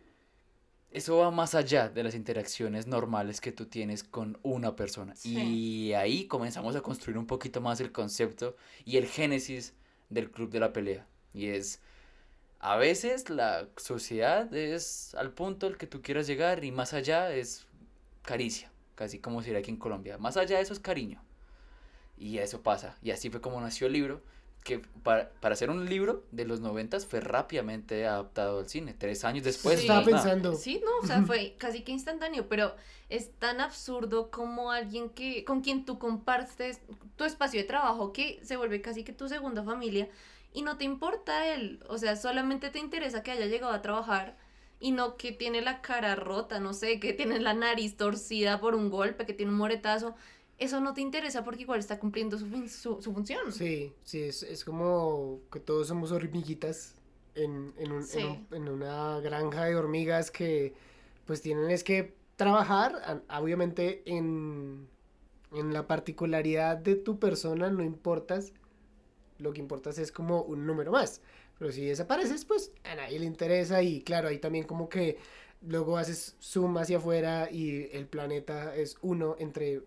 eso 0.94 1.18
va 1.18 1.32
más 1.32 1.56
allá 1.56 1.90
de 1.90 2.04
las 2.04 2.14
interacciones 2.14 2.86
normales 2.86 3.42
que 3.42 3.52
tú 3.52 3.66
tienes 3.66 4.04
con 4.04 4.38
una 4.44 4.76
persona. 4.76 5.16
Sí. 5.16 5.38
Y 5.40 5.94
ahí 5.94 6.28
comenzamos 6.28 6.76
a 6.76 6.82
construir 6.82 7.18
un 7.18 7.26
poquito 7.26 7.62
más 7.62 7.82
el 7.82 7.92
concepto 7.92 8.56
y 8.86 8.98
el 8.98 9.08
génesis 9.08 9.74
del 10.10 10.30
club 10.30 10.52
de 10.52 10.60
la 10.60 10.72
pelea. 10.72 11.08
Y 11.34 11.48
es, 11.48 11.82
a 12.60 12.78
veces 12.78 13.32
la 13.32 13.68
sociedad 13.76 14.54
es 14.54 15.16
al 15.16 15.32
punto 15.32 15.66
al 15.66 15.78
que 15.78 15.88
tú 15.88 16.04
quieras 16.04 16.28
llegar 16.28 16.64
y 16.64 16.72
más 16.72 16.94
allá 16.94 17.34
es 17.34 17.66
caricia, 18.22 18.72
casi 18.94 19.18
como 19.18 19.42
sería 19.42 19.60
aquí 19.60 19.72
en 19.72 19.78
Colombia. 19.78 20.20
Más 20.20 20.38
allá 20.38 20.58
de 20.58 20.62
eso 20.62 20.74
es 20.74 20.80
cariño. 20.80 21.24
Y 22.20 22.38
eso 22.38 22.62
pasa. 22.62 22.98
Y 23.02 23.10
así 23.10 23.32
fue 23.32 23.42
como 23.42 23.60
nació 23.60 23.88
el 23.88 23.94
libro, 23.94 24.22
que 24.64 24.80
para, 25.04 25.30
para 25.42 25.54
hacer 25.54 25.70
un 25.70 25.86
libro 25.86 26.24
de 26.32 26.46
los 26.46 26.62
noventas 26.62 27.06
fue 27.06 27.20
rápidamente 27.20 28.06
adaptado 28.06 28.60
al 28.60 28.70
cine. 28.70 28.94
Tres 28.98 29.24
años 29.26 29.44
después. 29.44 29.82
Estaba 29.82 30.02
más 30.02 30.10
nada. 30.10 30.24
pensando. 30.24 30.56
Sí, 30.56 30.82
no, 30.84 30.92
o 31.02 31.06
sea, 31.06 31.22
fue 31.24 31.56
casi 31.58 31.82
que 31.82 31.92
instantáneo, 31.92 32.48
pero 32.48 32.76
es 33.10 33.32
tan 33.40 33.62
absurdo 33.62 34.32
como 34.32 34.72
alguien 34.72 35.10
que 35.10 35.44
con 35.44 35.62
quien 35.62 35.86
tú 35.86 36.00
compartes 36.00 36.80
tu 37.16 37.26
espacio 37.26 37.60
de 37.60 37.68
trabajo 37.68 38.14
que 38.14 38.40
se 38.44 38.58
vuelve 38.58 38.82
casi 38.82 39.04
que 39.04 39.14
tu 39.14 39.28
segunda 39.28 39.64
familia 39.64 40.10
y 40.54 40.62
no 40.62 40.78
te 40.78 40.84
importa 40.84 41.48
él, 41.54 41.84
o 41.90 41.98
sea, 41.98 42.16
solamente 42.16 42.70
te 42.70 42.80
interesa 42.80 43.24
que 43.24 43.32
haya 43.32 43.48
llegado 43.48 43.74
a 43.74 43.82
trabajar 43.82 44.38
y 44.80 44.92
no 44.92 45.18
que 45.18 45.32
tiene 45.32 45.62
la 45.62 45.82
cara 45.82 46.16
rota, 46.16 46.60
no 46.60 46.74
sé, 46.74 47.00
que 47.00 47.14
tiene 47.14 47.40
la 47.40 47.54
nariz 47.54 47.98
torcida 47.98 48.60
por 48.60 48.76
un 48.76 48.90
golpe, 48.90 49.26
que 49.26 49.34
tiene 49.34 49.52
un 49.52 49.58
moretazo. 49.58 50.16
Eso 50.64 50.80
no 50.82 50.94
te 50.94 51.02
interesa 51.02 51.44
porque 51.44 51.62
igual 51.64 51.80
está 51.80 52.00
cumpliendo 52.00 52.38
su, 52.38 52.48
fin- 52.48 52.70
su, 52.70 53.02
su 53.02 53.14
función. 53.14 53.52
Sí, 53.52 53.94
sí, 54.04 54.22
es, 54.24 54.44
es 54.44 54.64
como 54.66 55.40
que 55.52 55.60
todos 55.60 55.88
somos 55.88 56.12
hormiguitas 56.12 56.96
en, 57.36 57.74
en, 57.78 57.92
un- 57.92 58.04
Sí. 58.04 58.20
en 58.20 58.28
un- 58.28 58.48
en 58.52 58.70
una 58.70 59.20
granja 59.20 59.66
de 59.66 59.76
hormigas 59.76 60.32
que 60.32 60.74
pues 61.26 61.42
tienen 61.42 61.70
es 61.70 61.84
que 61.84 62.16
trabajar, 62.36 63.24
obviamente 63.30 64.02
en, 64.06 64.88
en 65.54 65.72
la 65.74 65.88
particularidad 65.88 66.78
de 66.78 66.96
tu 66.96 67.20
persona 67.20 67.70
no 67.70 67.84
importas, 67.84 68.52
lo 69.40 69.54
que 69.54 69.60
importas 69.62 69.98
es 69.98 70.12
como 70.12 70.42
un 70.42 70.66
número 70.66 70.92
más. 70.92 71.22
Pero 71.60 71.72
si 71.72 71.86
desapareces, 71.86 72.46
pues 72.46 72.72
a 72.84 72.96
nadie 72.96 73.20
le 73.20 73.26
interesa 73.26 73.82
y 73.84 74.02
claro, 74.02 74.28
ahí 74.28 74.40
también 74.40 74.66
como 74.66 74.90
que 74.90 75.18
luego 75.62 75.98
haces 75.98 76.36
zoom 76.42 76.78
hacia 76.78 76.98
afuera 76.98 77.50
y 77.50 77.90
el 77.94 78.06
planeta 78.08 78.76
es 78.76 78.98
uno 79.02 79.36
entre 79.40 79.82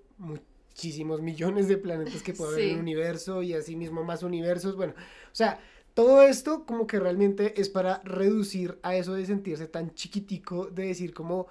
muchísimos 0.76 1.22
millones 1.22 1.68
de 1.68 1.78
planetas 1.78 2.22
que 2.22 2.34
puede 2.34 2.52
haber 2.52 2.64
en 2.64 2.74
el 2.74 2.80
universo 2.80 3.42
y 3.42 3.54
así 3.54 3.76
mismo 3.76 4.04
más 4.04 4.22
universos. 4.22 4.76
Bueno, 4.76 4.92
o 4.92 5.34
sea, 5.34 5.58
todo 5.94 6.20
esto 6.20 6.66
como 6.66 6.86
que 6.86 7.00
realmente 7.00 7.58
es 7.58 7.70
para 7.70 8.02
reducir 8.04 8.78
a 8.82 8.94
eso 8.94 9.14
de 9.14 9.24
sentirse 9.24 9.68
tan 9.68 9.94
chiquitico, 9.94 10.66
de 10.66 10.88
decir 10.88 11.14
como 11.14 11.46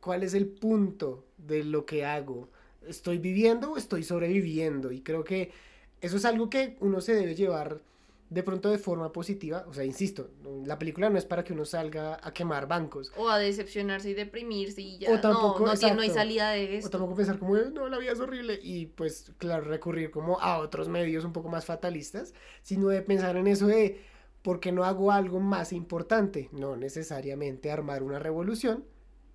cuál 0.00 0.24
es 0.24 0.34
el 0.34 0.46
punto 0.46 1.24
de 1.38 1.62
lo 1.62 1.86
que 1.86 2.04
hago. 2.04 2.48
¿Estoy 2.84 3.18
viviendo 3.18 3.70
o 3.70 3.76
estoy 3.76 4.02
sobreviviendo? 4.02 4.90
Y 4.90 5.02
creo 5.02 5.22
que 5.22 5.52
eso 6.00 6.16
es 6.16 6.24
algo 6.24 6.50
que 6.50 6.76
uno 6.80 7.00
se 7.00 7.14
debe 7.14 7.36
llevar 7.36 7.80
de 8.34 8.42
pronto 8.42 8.68
de 8.70 8.78
forma 8.78 9.12
positiva. 9.12 9.64
O 9.68 9.72
sea, 9.72 9.84
insisto, 9.84 10.28
la 10.64 10.78
película 10.78 11.08
no 11.08 11.16
es 11.16 11.24
para 11.24 11.44
que 11.44 11.52
uno 11.52 11.64
salga 11.64 12.18
a 12.20 12.32
quemar 12.32 12.66
bancos. 12.66 13.12
O 13.16 13.28
a 13.28 13.38
decepcionarse 13.38 14.10
y 14.10 14.14
deprimirse 14.14 14.82
y 14.82 14.98
ya. 14.98 15.12
O 15.14 15.20
tampoco, 15.20 15.64
no, 15.66 15.72
no, 15.74 15.94
no 15.94 16.02
hay 16.02 16.10
salida 16.10 16.50
de 16.50 16.66
O 16.66 16.70
esto. 16.78 16.90
tampoco 16.90 17.14
pensar 17.14 17.38
como, 17.38 17.56
"Eh, 17.56 17.70
no, 17.72 17.88
la 17.88 17.96
vida 17.98 18.12
es 18.12 18.20
horrible. 18.20 18.58
Y 18.62 18.86
pues, 18.86 19.32
claro, 19.38 19.64
recurrir 19.64 20.10
como 20.10 20.40
a 20.40 20.58
otros 20.58 20.88
medios 20.88 21.24
un 21.24 21.32
poco 21.32 21.48
más 21.48 21.64
fatalistas, 21.64 22.34
sino 22.62 22.88
de 22.88 23.02
pensar 23.02 23.36
en 23.36 23.46
eso 23.46 23.66
de, 23.68 24.00
¿por 24.42 24.58
qué 24.58 24.72
no 24.72 24.84
hago 24.84 25.12
algo 25.12 25.38
más 25.38 25.72
importante? 25.72 26.48
No 26.52 26.76
necesariamente 26.76 27.70
armar 27.70 28.02
una 28.02 28.18
revolución, 28.18 28.84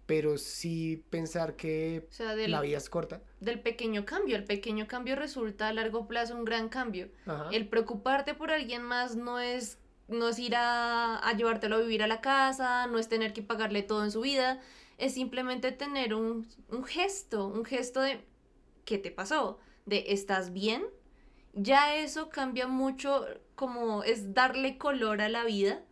pero 0.10 0.38
sí 0.40 1.06
pensar 1.12 1.56
que 1.56 2.08
O 2.10 2.12
sea, 2.12 2.36
del, 2.36 2.50
la 2.52 2.62
vida 2.62 2.78
es 2.78 2.90
corta. 2.90 3.22
del 3.40 3.60
pequeño 3.62 4.06
cambio. 4.06 4.36
El 4.38 4.44
pequeño 4.44 4.88
cambio 4.88 5.16
resulta 5.16 5.68
a 5.68 5.74
largo 5.74 6.08
plazo 6.08 6.36
un 6.36 6.46
gran 6.46 6.68
cambio. 6.70 7.12
Ajá. 7.28 7.50
El 7.52 7.68
preocuparte 7.70 8.34
por 8.34 8.50
alguien 8.50 8.82
más 8.82 9.16
no 9.16 9.40
es, 9.40 9.78
no 10.08 10.30
es 10.30 10.40
ir 10.40 10.56
a, 10.56 11.18
a 11.18 11.34
llevártelo 11.34 11.76
a 11.76 11.80
vivir 11.82 12.02
a 12.02 12.08
la 12.08 12.22
casa, 12.22 12.88
no 12.88 12.98
es 12.98 13.08
tener 13.08 13.34
que 13.34 13.44
pagarle 13.44 13.84
todo 13.84 14.04
en 14.04 14.10
su 14.12 14.22
vida, 14.22 14.60
es 14.98 15.14
simplemente 15.14 15.72
tener 15.72 16.16
un, 16.16 16.48
un 16.70 16.84
gesto, 16.84 17.46
un 17.48 17.64
gesto 17.66 18.02
de 18.02 18.26
¿qué 18.86 18.98
te 18.98 19.12
pasó? 19.12 19.60
De 19.86 20.06
¿estás 20.08 20.52
bien? 20.54 20.84
Ya 21.54 21.96
eso 21.96 22.30
cambia 22.30 22.68
mucho, 22.68 23.26
como 23.56 24.04
es 24.04 24.34
darle 24.34 24.78
color 24.80 25.22
a 25.22 25.30
la 25.30 25.44
vida, 25.46 25.84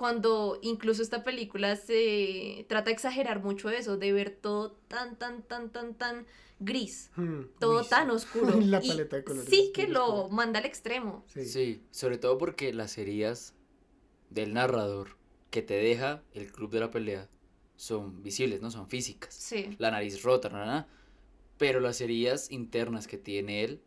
cuando 0.00 0.58
incluso 0.62 1.02
esta 1.02 1.24
película 1.24 1.76
se 1.76 2.64
trata 2.70 2.86
de 2.86 2.92
exagerar 2.92 3.42
mucho 3.42 3.68
eso, 3.68 3.98
de 3.98 4.14
ver 4.14 4.30
todo 4.30 4.72
tan, 4.88 5.18
tan, 5.18 5.42
tan, 5.42 5.68
tan, 5.68 5.94
tan 5.94 6.26
gris, 6.58 7.10
Hmm, 7.16 7.42
todo 7.58 7.84
tan 7.84 8.08
oscuro. 8.08 8.58
La 8.64 8.82
y 8.82 8.88
paleta 8.88 9.16
de 9.16 9.24
colores 9.24 9.50
Sí 9.50 9.72
que 9.74 9.88
lo 9.88 10.30
manda 10.30 10.58
al 10.58 10.64
extremo. 10.64 11.22
Sí. 11.26 11.44
Sí, 11.44 11.82
sobre 11.90 12.16
todo 12.16 12.38
porque 12.38 12.72
las 12.72 12.96
heridas 12.96 13.52
del 14.30 14.54
narrador 14.54 15.18
que 15.50 15.60
te 15.60 15.74
deja 15.74 16.22
el 16.32 16.50
club 16.50 16.70
de 16.70 16.80
la 16.80 16.90
pelea 16.90 17.28
son 17.76 18.22
visibles, 18.22 18.62
no 18.62 18.70
son 18.70 18.88
físicas. 18.88 19.34
Sí. 19.34 19.76
La 19.76 19.90
nariz 19.90 20.22
rota, 20.22 20.48
na, 20.48 20.60
na, 20.60 20.64
na, 20.64 20.88
pero 21.58 21.78
las 21.78 22.00
heridas 22.00 22.50
internas 22.50 23.06
que 23.06 23.18
tiene 23.18 23.64
él, 23.64 23.82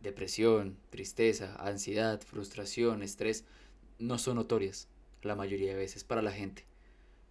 depresión, 0.00 0.78
tristeza, 0.88 1.54
ansiedad, 1.56 2.18
frustración, 2.22 3.02
estrés, 3.02 3.44
no 3.98 4.16
son 4.16 4.36
notorias 4.36 4.88
la 5.22 5.34
mayoría 5.34 5.70
de 5.70 5.76
veces 5.76 6.04
para 6.04 6.22
la 6.22 6.32
gente. 6.32 6.64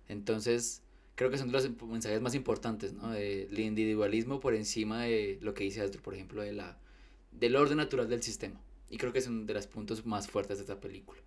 Entonces, 0.08 0.82
creo 1.16 1.30
que 1.30 1.38
son 1.38 1.52
de 1.52 1.54
los 1.54 1.82
mensajes 1.82 2.22
más 2.22 2.36
importantes, 2.36 2.94
¿no? 2.94 3.12
Del 3.12 3.58
individualismo 3.60 4.40
por 4.40 4.54
encima 4.54 5.04
de 5.04 5.40
lo 5.42 5.54
que 5.54 5.64
dice 5.64 5.82
Astro, 5.82 6.02
por 6.02 6.14
ejemplo, 6.14 6.42
de 6.42 6.54
la, 6.54 6.80
del 7.32 7.56
orden 7.56 7.78
natural 7.78 8.08
del 8.08 8.24
sistema. 8.24 8.62
Y 8.90 8.98
creo 8.98 9.12
que 9.12 9.20
es 9.20 9.28
uno 9.28 9.46
de 9.46 9.54
los 9.54 9.68
puntos 9.68 10.06
más 10.06 10.30
fuertes 10.30 10.58
de 10.58 10.64
esta 10.64 10.80
película. 10.80 11.20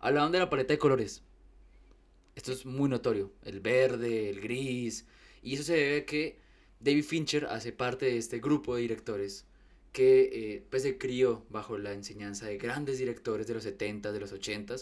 Hablaban 0.00 0.32
de 0.32 0.38
la 0.38 0.50
paleta 0.50 0.74
de 0.74 0.78
colores. 0.78 1.22
Esto 2.36 2.52
es 2.52 2.64
muy 2.64 2.88
notorio. 2.88 3.32
El 3.42 3.60
verde, 3.60 4.30
el 4.30 4.40
gris. 4.40 5.06
Y 5.42 5.54
eso 5.54 5.64
se 5.64 5.74
debe 5.74 5.96
a 5.98 6.06
que 6.06 6.38
David 6.78 7.04
Fincher 7.04 7.46
hace 7.46 7.72
parte 7.72 8.06
de 8.06 8.18
este 8.18 8.38
grupo 8.38 8.76
de 8.76 8.82
directores 8.82 9.46
que 9.92 10.30
eh, 10.32 10.66
pues 10.70 10.82
se 10.82 10.98
crió 10.98 11.44
bajo 11.48 11.78
la 11.78 11.92
enseñanza 11.92 12.46
de 12.46 12.58
grandes 12.58 12.98
directores 12.98 13.46
de 13.46 13.54
los 13.54 13.64
70, 13.64 14.12
de 14.12 14.20
los 14.20 14.32
80 14.32 14.76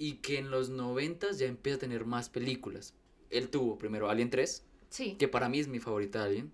y 0.00 0.14
que 0.14 0.38
en 0.38 0.50
los 0.50 0.70
90 0.70 1.30
ya 1.32 1.46
empieza 1.46 1.76
a 1.76 1.80
tener 1.80 2.06
más 2.06 2.30
películas. 2.30 2.94
Él 3.28 3.50
tuvo 3.50 3.76
primero 3.78 4.08
Alien 4.08 4.30
3, 4.30 4.64
Sí. 4.88 5.14
que 5.18 5.28
para 5.28 5.48
mí 5.50 5.60
es 5.60 5.68
mi 5.68 5.78
favorita 5.78 6.20
de 6.20 6.24
Alien. 6.26 6.52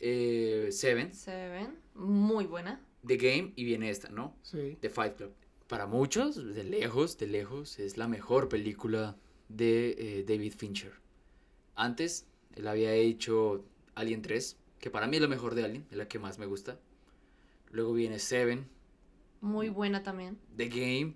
eh, 0.00 0.68
Seven, 0.72 1.14
Seven, 1.14 1.78
muy 1.94 2.46
buena. 2.46 2.80
The 3.06 3.16
Game 3.18 3.52
y 3.54 3.64
viene 3.64 3.90
esta, 3.90 4.08
¿no? 4.08 4.34
Sí. 4.42 4.78
The 4.80 4.88
Fight 4.88 5.14
Club. 5.16 5.32
Para 5.68 5.86
muchos, 5.86 6.36
de 6.54 6.64
lejos, 6.64 7.18
de 7.18 7.26
lejos, 7.26 7.78
es 7.78 7.96
la 7.98 8.08
mejor 8.08 8.48
película 8.48 9.16
de 9.50 9.90
eh, 9.98 10.24
David 10.26 10.54
Fincher. 10.56 10.92
Antes, 11.76 12.26
él 12.56 12.66
había 12.66 12.92
hecho 12.94 13.64
Alien 13.94 14.22
3, 14.22 14.56
que 14.78 14.90
para 14.90 15.06
mí 15.06 15.16
es 15.16 15.22
la 15.22 15.28
mejor 15.28 15.54
de 15.54 15.64
Alien, 15.64 15.86
es 15.90 15.96
la 15.98 16.08
que 16.08 16.18
más 16.18 16.38
me 16.38 16.46
gusta. 16.46 16.78
Luego 17.70 17.92
viene 17.92 18.18
Seven, 18.18 18.66
Muy 19.42 19.68
buena 19.68 20.02
también. 20.02 20.38
The 20.56 20.68
Game, 20.68 21.14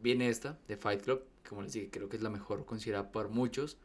viene 0.00 0.28
esta, 0.28 0.58
The 0.66 0.76
Fight 0.76 1.02
Club, 1.02 1.22
como 1.48 1.62
les 1.62 1.72
dije, 1.72 1.90
creo 1.90 2.08
que 2.08 2.16
es 2.16 2.22
la 2.22 2.30
mejor 2.30 2.64
considerada 2.64 3.10
por 3.12 3.28
muchos. 3.28 3.76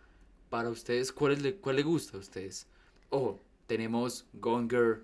Para 0.50 0.70
ustedes, 0.70 1.12
¿cuál, 1.12 1.34
es 1.34 1.42
le, 1.42 1.56
cuál 1.56 1.76
le 1.78 1.84
gusta 1.84 2.18
a 2.18 2.20
ustedes? 2.20 2.68
Ojo, 3.10 3.42
tenemos 3.68 4.26
Gone 4.34 4.68
Girl, 4.70 5.04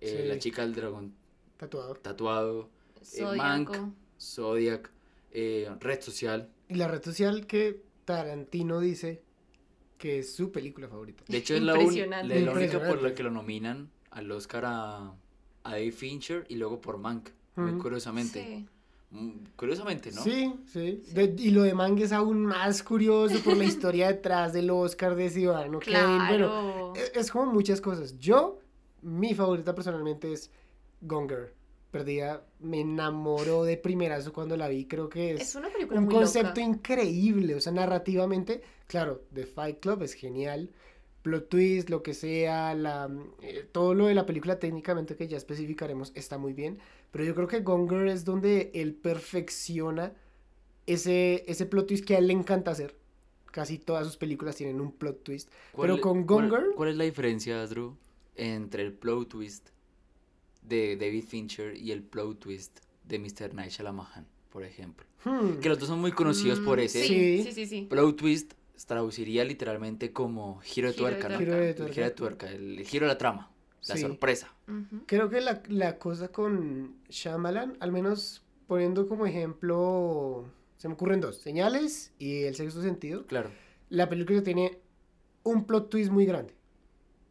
eh, 0.00 0.20
Sí. 0.22 0.28
la 0.28 0.38
chica 0.38 0.62
del 0.62 0.74
dragón 0.74 1.14
Tatuado. 1.56 1.94
tatuado, 1.94 2.70
eh. 3.14 3.24
Mank, 3.36 3.76
Zodiac, 4.20 4.90
eh, 5.32 5.68
Red 5.80 6.00
Social. 6.02 6.50
Y 6.68 6.74
la 6.74 6.88
red 6.88 7.02
social 7.02 7.46
que 7.46 7.82
Tarantino 8.04 8.80
dice 8.80 9.22
que 9.98 10.20
es 10.20 10.34
su 10.34 10.52
película 10.52 10.88
favorita. 10.88 11.24
De 11.28 11.38
hecho, 11.38 11.54
es 11.54 11.62
la, 11.62 11.74
un- 11.74 11.80
Impresionante. 11.80 12.40
la- 12.40 12.46
la 12.52 12.52
única 12.58 12.86
por 12.86 13.02
la 13.02 13.14
que 13.14 13.22
lo 13.22 13.30
nominan 13.30 13.90
al 14.10 14.30
Oscar 14.30 14.64
a, 14.66 15.14
a 15.64 15.70
David 15.72 15.92
Fincher 15.94 16.44
y 16.48 16.56
luego 16.56 16.80
por 16.80 16.98
Mank, 16.98 17.30
muy 17.56 17.78
curiosamente. 17.78 18.44
Sí. 18.44 18.66
Mm, 19.10 19.30
Curiosamente, 19.56 20.10
¿no? 20.12 20.22
Sí, 20.22 20.52
sí. 20.72 21.02
De- 21.12 21.34
y 21.38 21.50
lo 21.50 21.62
de 21.62 21.74
Mang 21.74 21.98
es 22.00 22.12
aún 22.12 22.44
más 22.44 22.82
curioso 22.82 23.38
por 23.44 23.56
la 23.56 23.64
historia 23.94 24.08
detrás 24.08 24.52
del 24.52 24.68
Oscar 24.70 25.14
de 25.14 25.30
Ciudadano 25.30 25.78
Kane. 25.80 26.26
Bueno, 26.28 26.46
Claro. 26.48 26.92
es, 26.96 27.12
es 27.14 27.30
como 27.30 27.52
muchas 27.52 27.80
cosas. 27.80 28.18
Yo, 28.18 28.58
mi 29.02 29.34
favorita 29.34 29.74
personalmente 29.74 30.32
es 30.32 30.50
Gonger. 31.00 31.54
Perdida, 31.92 32.44
me 32.60 32.80
enamoró 32.80 33.62
de 33.64 33.76
primerazo 33.78 34.32
cuando 34.32 34.56
la 34.56 34.68
vi. 34.68 34.86
Creo 34.86 35.08
que 35.08 35.32
es, 35.34 35.40
Es 35.40 35.54
una 35.54 35.70
película 35.70 35.98
un 36.00 36.06
muy 36.06 36.14
concepto 36.14 36.48
loca. 36.60 36.60
increíble. 36.62 37.54
O 37.54 37.60
sea, 37.60 37.72
narrativamente, 37.72 38.60
claro, 38.86 39.22
The 39.32 39.46
Fight 39.46 39.78
Club 39.80 40.02
es 40.02 40.12
genial. 40.12 40.68
Plot 41.26 41.48
twist, 41.48 41.90
lo 41.90 42.04
que 42.04 42.14
sea, 42.14 42.72
la, 42.76 43.10
eh, 43.42 43.66
todo 43.72 43.94
lo 43.94 44.06
de 44.06 44.14
la 44.14 44.26
película 44.26 44.60
técnicamente 44.60 45.16
que 45.16 45.26
ya 45.26 45.36
especificaremos 45.36 46.12
está 46.14 46.38
muy 46.38 46.52
bien. 46.52 46.78
Pero 47.10 47.24
yo 47.24 47.34
creo 47.34 47.48
que 47.48 47.62
Gonger 47.62 48.06
es 48.06 48.24
donde 48.24 48.70
él 48.74 48.94
perfecciona 48.94 50.12
ese, 50.86 51.42
ese 51.48 51.66
plot 51.66 51.88
twist 51.88 52.04
que 52.04 52.14
a 52.14 52.18
él 52.18 52.28
le 52.28 52.32
encanta 52.32 52.70
hacer. 52.70 52.94
Casi 53.50 53.76
todas 53.78 54.06
sus 54.06 54.16
películas 54.16 54.54
tienen 54.54 54.80
un 54.80 54.92
plot 54.92 55.24
twist. 55.24 55.50
¿Cuál 55.72 55.86
Pero 55.88 55.94
es- 55.96 56.00
con 56.00 56.24
cuál- 56.24 56.48
Gonger, 56.48 56.66
¿Cuál 56.76 56.90
es 56.90 56.96
la 56.96 57.02
diferencia, 57.02 57.66
Drew, 57.66 57.96
entre 58.36 58.84
el 58.84 58.92
plot 58.92 59.28
twist 59.28 59.70
de 60.62 60.96
David 60.96 61.24
Fincher 61.24 61.76
y 61.76 61.90
el 61.90 62.04
plot 62.04 62.38
twist 62.38 62.78
de 63.02 63.18
Mr. 63.18 63.52
Night 63.52 63.72
Shyamalan, 63.72 64.28
por 64.52 64.62
ejemplo? 64.62 65.04
hmm, 65.24 65.58
Que 65.58 65.68
los 65.70 65.80
dos 65.80 65.88
son 65.88 66.00
muy 66.00 66.12
conocidos 66.12 66.60
por 66.60 66.78
Mm, 66.78 66.82
ese. 66.82 67.02
Sí. 67.04 67.38
Sí, 67.38 67.42
sí, 67.42 67.52
sí, 67.52 67.66
sí. 67.66 67.86
Plot 67.90 68.14
twist 68.16 68.52
traduciría 68.86 69.44
literalmente 69.44 70.12
como 70.12 70.58
giro 70.60 70.88
de 70.88 70.94
Giro 70.94 71.06
de 71.06 71.12
tuerca, 71.12 71.28
¿no? 71.30 71.38
Giro 71.38 71.54
de 71.54 71.68
El 71.70 71.74
tuerca. 71.74 71.94
giro 71.94 72.06
de 72.06 72.10
tuerca, 72.12 72.50
el 72.50 72.84
giro 72.86 73.06
de 73.06 73.12
la 73.12 73.18
trama, 73.18 73.50
la 73.88 73.94
Sí. 73.96 74.02
sorpresa. 74.02 74.52
Creo 75.06 75.30
que 75.30 75.40
la, 75.40 75.62
la 75.68 75.98
cosa 75.98 76.28
con 76.28 76.96
Shyamalan, 77.08 77.76
al 77.80 77.92
menos 77.92 78.42
poniendo 78.66 79.06
como 79.08 79.26
ejemplo, 79.26 80.44
se 80.76 80.88
me 80.88 80.94
ocurren 80.94 81.20
dos, 81.20 81.38
Señales 81.38 82.12
y 82.18 82.42
El 82.42 82.54
Sexto 82.54 82.82
Sentido. 82.82 83.24
Claro. 83.26 83.50
La 83.88 84.08
película 84.08 84.42
tiene 84.42 84.78
un 85.44 85.64
plot 85.64 85.88
twist 85.90 86.10
muy 86.10 86.26
grande. 86.26 86.52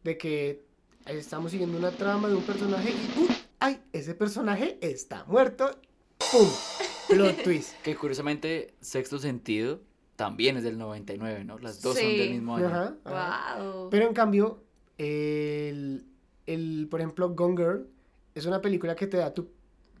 De 0.02 0.16
que 0.16 0.64
estamos 1.06 1.50
siguiendo 1.50 1.76
una 1.78 1.90
trama 1.90 2.28
de 2.28 2.34
un 2.34 2.42
personaje 2.42 2.90
y 2.90 3.20
¡uh! 3.20 3.28
¡Ay! 3.60 3.80
Ese 3.92 4.14
personaje 4.14 4.78
está 4.80 5.24
muerto. 5.24 5.70
¡Pum! 6.32 6.48
Plot 7.08 7.42
twist. 7.44 7.74
Que 7.82 7.94
curiosamente, 7.94 8.74
Sexto 8.80 9.18
Sentido 9.18 9.80
también 10.16 10.56
es 10.56 10.64
del 10.64 10.78
99, 10.78 11.44
¿no? 11.44 11.58
Las 11.58 11.80
dos 11.82 11.96
son 11.96 12.08
del 12.08 12.30
mismo 12.30 12.56
año. 12.56 12.66
Ajá, 12.66 12.96
ajá. 13.04 13.62
Wow. 13.62 13.90
Pero 13.90 14.06
en 14.06 14.14
cambio, 14.14 14.62
el, 14.98 16.06
el, 16.46 16.88
por 16.90 17.00
ejemplo, 17.00 17.34
Gone 17.34 17.56
Girl 17.56 17.88
es 18.34 18.46
una 18.46 18.60
película 18.60 18.96
que 18.96 19.06
te 19.06 19.18
da 19.18 19.32
tu, 19.32 19.48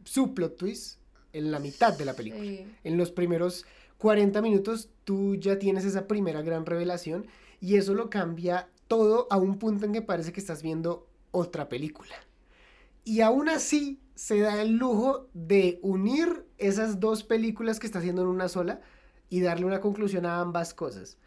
su 0.04 0.34
plot 0.34 0.56
twist 0.56 1.00
en 1.32 1.50
la 1.50 1.58
mitad 1.58 1.96
de 1.96 2.04
la 2.04 2.14
película. 2.14 2.42
Sí. 2.42 2.66
En 2.82 2.96
los 2.96 3.10
primeros 3.10 3.66
40 3.98 4.40
minutos 4.42 4.90
tú 5.04 5.36
ya 5.36 5.58
tienes 5.58 5.84
esa 5.84 6.06
primera 6.06 6.42
gran 6.42 6.66
revelación 6.66 7.26
y 7.60 7.76
eso 7.76 7.94
lo 7.94 8.10
cambia 8.10 8.68
todo 8.88 9.26
a 9.30 9.36
un 9.36 9.58
punto 9.58 9.86
en 9.86 9.92
que 9.92 10.02
parece 10.02 10.32
que 10.32 10.40
estás 10.40 10.62
viendo 10.62 11.06
otra 11.30 11.68
película. 11.68 12.14
Y 13.04 13.20
aún 13.20 13.48
así 13.48 14.00
se 14.14 14.40
da 14.40 14.60
el 14.62 14.76
lujo 14.76 15.28
de 15.34 15.78
unir 15.82 16.46
esas 16.58 17.00
dos 17.00 17.22
películas 17.22 17.78
que 17.78 17.86
está 17.86 17.98
haciendo 17.98 18.22
en 18.22 18.28
una 18.28 18.48
sola 18.48 18.80
y 19.28 19.40
darle 19.40 19.66
una 19.66 19.80
conclusión 19.80 20.26
a 20.26 20.40
ambas 20.40 20.74
cosas. 20.74 21.18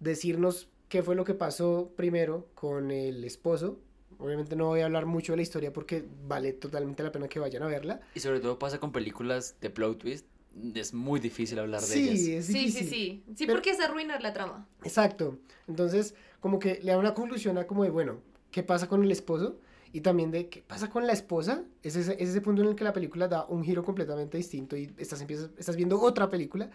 Decirnos 0.00 0.68
qué 0.88 1.02
fue 1.02 1.14
lo 1.14 1.24
que 1.24 1.34
pasó 1.34 1.92
primero 1.96 2.48
con 2.54 2.90
el 2.90 3.24
esposo. 3.24 3.78
Obviamente 4.18 4.56
no 4.56 4.66
voy 4.66 4.80
a 4.80 4.86
hablar 4.86 5.06
mucho 5.06 5.32
de 5.32 5.36
la 5.36 5.42
historia 5.42 5.72
porque 5.72 6.04
vale 6.26 6.52
totalmente 6.52 7.02
la 7.02 7.12
pena 7.12 7.28
que 7.28 7.38
vayan 7.38 7.62
a 7.62 7.66
verla. 7.66 8.00
Y 8.14 8.20
sobre 8.20 8.40
todo 8.40 8.58
pasa 8.58 8.78
con 8.78 8.92
películas 8.92 9.56
de 9.60 9.70
plot 9.70 9.98
twist. 9.98 10.26
Es 10.74 10.94
muy 10.94 11.20
difícil 11.20 11.58
hablar 11.58 11.82
de 11.82 11.86
Sí, 11.86 12.08
ellas. 12.08 12.18
es 12.20 12.46
Sí, 12.46 12.52
sí, 12.52 12.58
difícil. 12.64 12.88
sí. 12.88 13.22
Sí, 13.36 13.46
Pero- 13.46 13.54
porque 13.58 13.70
es 13.70 13.80
arruinar 13.80 14.22
la 14.22 14.32
trama. 14.32 14.66
Exacto. 14.84 15.38
Entonces, 15.68 16.14
como 16.40 16.58
que 16.58 16.80
le 16.82 16.92
da 16.92 16.98
una 16.98 17.12
conclusión 17.12 17.58
a 17.58 17.66
como 17.66 17.84
de, 17.84 17.90
bueno, 17.90 18.20
¿qué 18.50 18.62
pasa 18.62 18.88
con 18.88 19.02
el 19.02 19.10
esposo? 19.12 19.58
Y 19.92 20.00
también 20.00 20.30
de 20.30 20.48
qué 20.48 20.62
pasa 20.62 20.88
con 20.88 21.06
la 21.06 21.12
esposa. 21.12 21.64
Es 21.82 21.96
ese, 21.96 22.14
es 22.22 22.30
ese 22.30 22.40
punto 22.40 22.62
en 22.62 22.68
el 22.68 22.74
que 22.74 22.84
la 22.84 22.94
película 22.94 23.28
da 23.28 23.44
un 23.46 23.64
giro 23.64 23.84
completamente 23.84 24.38
distinto 24.38 24.76
y 24.76 24.94
estás, 24.96 25.20
empiezas, 25.20 25.50
estás 25.58 25.76
viendo 25.76 26.00
otra 26.00 26.30
película. 26.30 26.70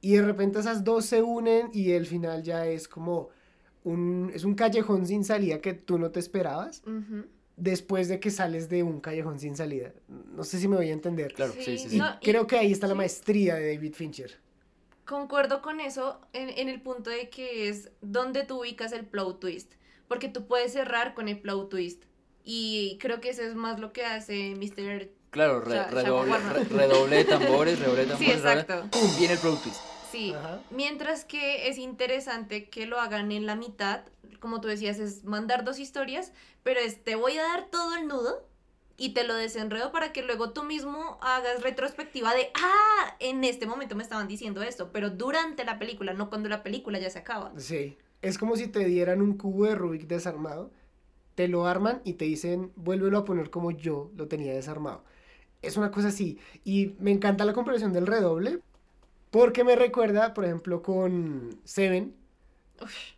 Y 0.00 0.14
de 0.16 0.22
repente 0.22 0.60
esas 0.60 0.84
dos 0.84 1.04
se 1.06 1.22
unen 1.22 1.70
y 1.72 1.92
el 1.92 2.06
final 2.06 2.42
ya 2.42 2.66
es 2.66 2.86
como 2.88 3.30
un, 3.84 4.30
es 4.34 4.44
un 4.44 4.54
callejón 4.54 5.06
sin 5.06 5.24
salida 5.24 5.60
que 5.60 5.72
tú 5.74 5.98
no 5.98 6.10
te 6.10 6.20
esperabas 6.20 6.82
después 7.56 8.06
de 8.08 8.20
que 8.20 8.30
sales 8.30 8.68
de 8.68 8.82
un 8.84 9.00
callejón 9.00 9.40
sin 9.40 9.56
salida. 9.56 9.92
No 10.08 10.44
sé 10.44 10.58
si 10.60 10.68
me 10.68 10.76
voy 10.76 10.90
a 10.90 10.92
entender. 10.92 11.34
Claro, 11.34 11.52
Sí, 11.52 11.62
sí, 11.64 11.78
sí, 11.78 11.88
sí. 11.90 11.96
Y 11.96 11.98
no, 11.98 12.06
y- 12.20 12.24
creo 12.24 12.46
que 12.46 12.58
ahí 12.58 12.70
está 12.70 12.86
la 12.86 12.94
maestría 12.94 13.56
de 13.56 13.74
David 13.74 13.94
Fincher. 13.94 14.38
Concuerdo 15.04 15.62
con 15.62 15.80
eso 15.80 16.20
en, 16.32 16.50
en 16.50 16.68
el 16.68 16.80
punto 16.82 17.10
de 17.10 17.30
que 17.30 17.68
es 17.68 17.90
donde 18.02 18.44
tú 18.44 18.60
ubicas 18.60 18.92
el 18.92 19.06
plot 19.06 19.40
twist. 19.40 19.72
Porque 20.06 20.28
tú 20.28 20.46
puedes 20.46 20.72
cerrar 20.72 21.14
con 21.14 21.28
el 21.28 21.40
plot 21.40 21.70
twist. 21.70 22.04
Y 22.44 22.98
creo 23.00 23.20
que 23.20 23.30
eso 23.30 23.42
es 23.42 23.54
más 23.54 23.80
lo 23.80 23.92
que 23.92 24.04
hace 24.04 24.54
Mr. 24.54 25.08
Claro, 25.30 25.60
re- 25.60 25.86
redoble, 25.88 26.30
Shawarma. 26.32 26.52
re- 26.54 26.64
redoble 26.64 27.16
de 27.16 27.24
tambores, 27.24 27.78
redoble 27.78 28.02
Sí, 28.04 28.08
tambores. 28.08 28.36
exacto. 28.36 28.88
¡Pum! 28.90 29.16
Viene 29.18 29.34
el 29.34 29.40
plot 29.40 29.62
twist. 29.62 29.80
Sí, 30.10 30.32
Ajá. 30.34 30.60
mientras 30.70 31.24
que 31.24 31.68
es 31.68 31.76
interesante 31.78 32.68
que 32.70 32.86
lo 32.86 32.98
hagan 32.98 33.30
en 33.30 33.44
la 33.44 33.54
mitad, 33.56 34.04
como 34.40 34.60
tú 34.60 34.68
decías, 34.68 34.98
es 34.98 35.24
mandar 35.24 35.64
dos 35.64 35.78
historias, 35.78 36.32
pero 36.62 36.80
es 36.80 37.04
te 37.04 37.14
voy 37.14 37.36
a 37.36 37.42
dar 37.42 37.66
todo 37.70 37.94
el 37.96 38.08
nudo 38.08 38.46
y 38.96 39.10
te 39.10 39.24
lo 39.24 39.34
desenredo 39.34 39.92
para 39.92 40.12
que 40.12 40.22
luego 40.22 40.50
tú 40.50 40.64
mismo 40.64 41.18
hagas 41.20 41.62
retrospectiva 41.62 42.34
de, 42.34 42.50
ah, 42.54 43.16
en 43.20 43.44
este 43.44 43.66
momento 43.66 43.94
me 43.96 44.02
estaban 44.02 44.28
diciendo 44.28 44.62
esto, 44.62 44.90
pero 44.92 45.10
durante 45.10 45.64
la 45.64 45.78
película, 45.78 46.14
no 46.14 46.30
cuando 46.30 46.48
la 46.48 46.62
película 46.62 46.98
ya 46.98 47.10
se 47.10 47.18
acaba. 47.18 47.52
Sí, 47.58 47.98
es 48.22 48.38
como 48.38 48.56
si 48.56 48.66
te 48.66 48.84
dieran 48.86 49.20
un 49.20 49.36
cubo 49.36 49.66
de 49.66 49.74
Rubik 49.74 50.06
desarmado, 50.08 50.70
te 51.34 51.46
lo 51.48 51.66
arman 51.66 52.00
y 52.04 52.14
te 52.14 52.24
dicen, 52.24 52.72
vuélvelo 52.76 53.18
a 53.18 53.24
poner 53.24 53.50
como 53.50 53.70
yo 53.70 54.10
lo 54.16 54.26
tenía 54.26 54.52
desarmado. 54.54 55.04
Es 55.62 55.76
una 55.76 55.90
cosa 55.90 56.08
así. 56.08 56.38
Y 56.64 56.94
me 57.00 57.10
encanta 57.10 57.44
la 57.44 57.52
comparación 57.52 57.92
del 57.92 58.06
redoble, 58.06 58.60
porque 59.30 59.64
me 59.64 59.76
recuerda, 59.76 60.34
por 60.34 60.44
ejemplo, 60.44 60.82
con 60.82 61.58
Seven. 61.64 62.14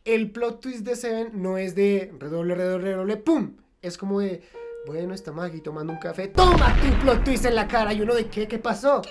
El 0.05 0.31
plot 0.31 0.61
twist 0.61 0.81
de 0.87 0.96
Seven 0.96 1.31
no 1.42 1.59
es 1.59 1.74
de 1.74 2.12
redoble, 2.18 2.55
redoble, 2.55 2.85
redoble, 2.92 3.16
¡pum! 3.18 3.57
Es 3.83 3.98
como 3.98 4.20
de, 4.20 4.42
bueno, 4.87 5.12
estamos 5.12 5.44
aquí 5.44 5.61
tomando 5.61 5.92
un 5.92 5.98
café, 5.98 6.29
¡toma 6.29 6.74
tu 6.81 6.88
plot 7.03 7.24
twist 7.24 7.44
en 7.44 7.55
la 7.55 7.68
cara! 7.68 7.92
Y 7.92 8.00
uno 8.00 8.14
de, 8.14 8.26
¿qué? 8.29 8.48
¿Qué 8.48 8.59
pasó? 8.59 9.03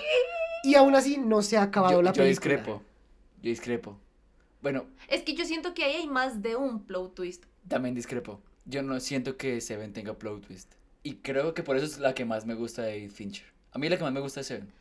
Y 0.64 0.74
aún 0.74 0.94
así 0.96 1.18
no 1.18 1.42
se 1.42 1.56
ha 1.56 1.62
acabado 1.62 1.94
Yo, 1.94 2.02
la 2.02 2.10
yo 2.12 2.22
película. 2.22 2.28
discrepo. 2.28 2.82
Yo 3.42 3.48
discrepo. 3.50 3.96
Bueno, 4.60 4.84
Es 5.08 5.22
que 5.22 5.34
yo 5.34 5.44
siento 5.46 5.72
que 5.72 5.84
ahí 5.84 5.94
hay 5.94 6.06
más 6.08 6.42
de 6.42 6.56
un 6.56 6.82
plot 6.84 7.14
twist. 7.14 7.44
también 7.68 7.94
discrepo. 7.94 8.40
Yo 8.66 8.82
no 8.82 8.98
siento 9.00 9.36
que 9.36 9.60
Seven 9.60 9.92
tenga 9.92 10.14
plot 10.14 10.46
twist. 10.46 10.74
Y 11.02 11.16
creo 11.16 11.54
que 11.54 11.62
por 11.62 11.76
eso 11.76 11.86
es 11.86 11.98
la 11.98 12.14
que 12.14 12.24
más 12.24 12.46
me 12.46 12.54
gusta 12.54 12.82
de 12.82 12.92
David 12.92 13.10
Fincher. 13.10 13.46
A 13.72 13.78
mí 13.78 13.88
la 13.88 13.96
que 13.96 14.02
más 14.04 14.12
me 14.12 14.20
gusta 14.20 14.40
es 14.40 14.46
Seven. 14.48 14.72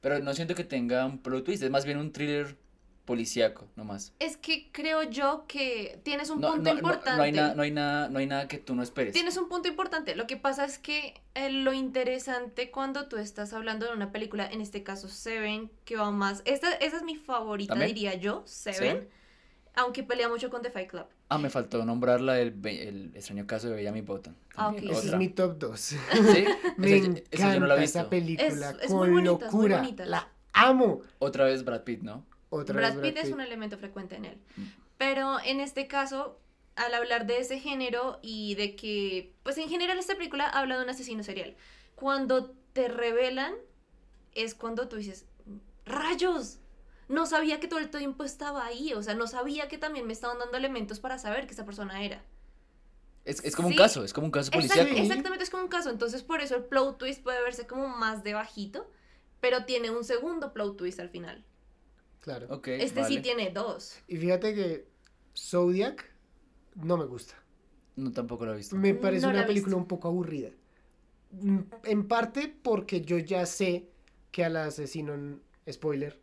Pero 0.00 0.18
no 0.18 0.34
siento 0.34 0.54
que 0.54 0.64
tenga 0.64 1.06
un 1.06 1.18
plot 1.18 1.44
twist. 1.44 1.62
Es 1.62 1.70
más 1.70 1.84
bien 1.84 1.98
un 1.98 2.12
thriller 2.12 2.56
policíaco, 3.04 3.68
nomás. 3.76 4.12
Es 4.18 4.36
que 4.36 4.70
creo 4.72 5.02
yo 5.04 5.44
que 5.46 6.00
tienes 6.02 6.30
un 6.30 6.40
No, 6.40 6.52
punto 6.52 6.70
no, 6.70 6.76
importante. 6.78 7.16
no 7.16 7.22
hay 7.22 7.32
nada, 7.32 7.54
no, 7.54 7.62
hay 7.62 7.70
nada, 7.70 8.08
no 8.08 8.18
hay 8.18 8.26
nada 8.26 8.48
que 8.48 8.58
tú 8.58 8.74
no 8.74 8.82
esperes. 8.82 9.12
Tienes 9.12 9.36
un 9.36 9.48
punto 9.48 9.68
importante. 9.68 10.14
Lo 10.16 10.26
que 10.26 10.36
pasa 10.36 10.64
es 10.64 10.78
que 10.78 11.20
eh, 11.34 11.50
lo 11.50 11.72
interesante 11.72 12.70
cuando 12.70 13.08
tú 13.08 13.16
estás 13.16 13.52
hablando 13.52 13.86
de 13.86 13.92
una 13.92 14.12
película, 14.12 14.46
en 14.50 14.60
este 14.60 14.82
caso 14.82 15.08
Seven, 15.08 15.70
que 15.84 15.96
va 15.96 16.10
más. 16.10 16.42
Esta, 16.44 16.72
esa 16.74 16.96
es 16.96 17.02
mi 17.02 17.16
favorita, 17.16 17.74
¿También? 17.74 17.94
diría 17.94 18.14
yo, 18.14 18.42
Seven. 18.46 18.78
¿Seven? 18.78 19.08
Aunque 19.74 20.02
pelea 20.02 20.28
mucho 20.28 20.50
con 20.50 20.62
The 20.62 20.70
Fight 20.70 20.90
Club. 20.90 21.06
Ah, 21.34 21.38
me 21.38 21.50
faltó 21.50 21.84
nombrarla 21.84 22.38
el, 22.40 22.54
el 22.66 23.12
extraño 23.14 23.46
caso 23.46 23.68
de 23.68 23.76
Benjamin 23.76 24.04
Button. 24.04 24.36
Ah, 24.54 24.66
también, 24.66 24.88
ok. 24.92 24.98
Ese 24.98 25.08
es 25.08 25.14
mi 25.16 25.28
top 25.28 25.58
2. 25.58 25.80
¿Sí? 25.80 25.96
Me 26.76 26.96
Esa- 26.96 27.12
esa 27.30 27.54
yo 27.54 27.60
no 27.60 27.66
la 27.66 27.74
he 27.74 27.78
encanta 27.78 27.80
visto. 27.80 27.98
esa 28.00 28.10
película 28.10 28.70
Es- 28.70 28.82
es 28.84 28.90
muy 28.90 29.08
bonita, 29.10 29.10
es 29.10 29.10
muy 29.10 29.22
locura. 29.24 29.76
bonita. 29.78 30.06
La 30.06 30.28
amo. 30.52 31.00
Otra 31.18 31.44
vez 31.44 31.64
Brad 31.64 31.82
Pitt, 31.84 32.02
¿no? 32.02 32.24
Otra 32.50 32.74
Brad 32.76 32.96
vez 32.96 33.02
Pitt 33.10 33.16
es 33.18 33.24
Pitt. 33.26 33.34
un 33.34 33.40
elemento 33.40 33.78
frecuente 33.78 34.16
en 34.16 34.24
él. 34.26 34.38
Mm. 34.56 34.62
Pero 34.98 35.38
en 35.44 35.60
este 35.60 35.86
caso, 35.88 36.38
al 36.76 36.92
hablar 36.94 37.26
de 37.26 37.38
ese 37.38 37.58
género 37.58 38.18
y 38.22 38.54
de 38.56 38.76
que, 38.76 39.34
pues 39.42 39.56
en 39.58 39.68
general 39.68 39.98
esta 39.98 40.14
película 40.16 40.46
habla 40.48 40.76
de 40.76 40.84
un 40.84 40.90
asesino 40.90 41.22
serial. 41.22 41.56
Cuando 41.94 42.54
te 42.72 42.88
revelan, 42.88 43.54
es 44.34 44.54
cuando 44.54 44.88
tú 44.88 44.96
dices, 44.96 45.24
rayos, 45.84 46.58
no 47.12 47.26
sabía 47.26 47.60
que 47.60 47.68
todo 47.68 47.78
el 47.80 47.90
tiempo 47.90 48.24
estaba 48.24 48.64
ahí, 48.66 48.92
o 48.94 49.02
sea, 49.02 49.14
no 49.14 49.26
sabía 49.26 49.68
que 49.68 49.78
también 49.78 50.06
me 50.06 50.12
estaban 50.12 50.38
dando 50.38 50.56
elementos 50.56 50.98
para 51.00 51.18
saber 51.18 51.46
que 51.46 51.52
esa 51.54 51.64
persona 51.64 52.02
era. 52.04 52.24
Es, 53.24 53.44
es 53.44 53.54
como 53.54 53.68
un 53.68 53.76
caso, 53.76 54.02
es 54.04 54.12
como 54.12 54.26
un 54.26 54.32
caso 54.32 54.50
Exact- 54.50 54.54
policíaco. 54.54 54.90
exactamente, 55.00 55.44
es 55.44 55.50
como 55.50 55.62
un 55.64 55.68
caso, 55.68 55.90
entonces 55.90 56.22
por 56.24 56.40
eso 56.40 56.56
el 56.56 56.64
plot 56.64 56.98
twist 56.98 57.22
puede 57.22 57.40
verse 57.42 57.66
como 57.66 57.86
más 57.88 58.24
de 58.24 58.34
bajito, 58.34 58.90
pero 59.40 59.64
tiene 59.64 59.90
un 59.90 60.04
segundo 60.04 60.52
plot 60.52 60.76
twist 60.76 60.98
al 61.00 61.08
final. 61.08 61.44
Claro. 62.20 62.46
Ok, 62.50 62.68
Este 62.68 63.04
sí 63.04 63.20
tiene 63.20 63.50
dos. 63.50 63.96
Y 64.08 64.16
fíjate 64.16 64.54
que 64.54 64.86
Zodiac 65.36 66.04
no 66.76 66.96
me 66.96 67.04
gusta. 67.04 67.34
No, 67.96 68.12
tampoco 68.12 68.46
lo 68.46 68.54
he 68.54 68.56
visto. 68.56 68.76
Me 68.76 68.94
parece 68.94 69.26
No 69.26 69.30
una 69.32 69.46
película 69.46 69.74
visto. 69.74 69.82
un 69.82 69.88
poco 69.88 70.08
aburrida. 70.08 70.50
Mm, 71.32 71.58
En 71.84 72.08
parte 72.08 72.48
porque 72.62 73.00
yo 73.02 73.18
ya 73.18 73.44
sé 73.46 73.88
que 74.30 74.44
al 74.44 74.56
asesino, 74.56 75.40
spoiler, 75.70 76.20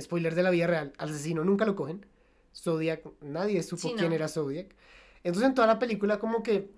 spoiler 0.00 0.34
de 0.34 0.42
la 0.42 0.50
vida 0.50 0.66
real, 0.66 0.92
al 0.98 1.10
asesino 1.10 1.44
nunca 1.44 1.64
lo 1.66 1.74
cogen. 1.76 2.06
Zodiac, 2.54 3.02
nadie 3.20 3.62
supo 3.62 3.88
Sí, 3.88 3.92
no. 3.92 3.98
quién 3.98 4.12
era 4.12 4.28
Zodiac. 4.28 4.74
Entonces 5.22 5.48
en 5.48 5.54
toda 5.54 5.66
la 5.66 5.78
película 5.78 6.18
como 6.18 6.42
que 6.42 6.70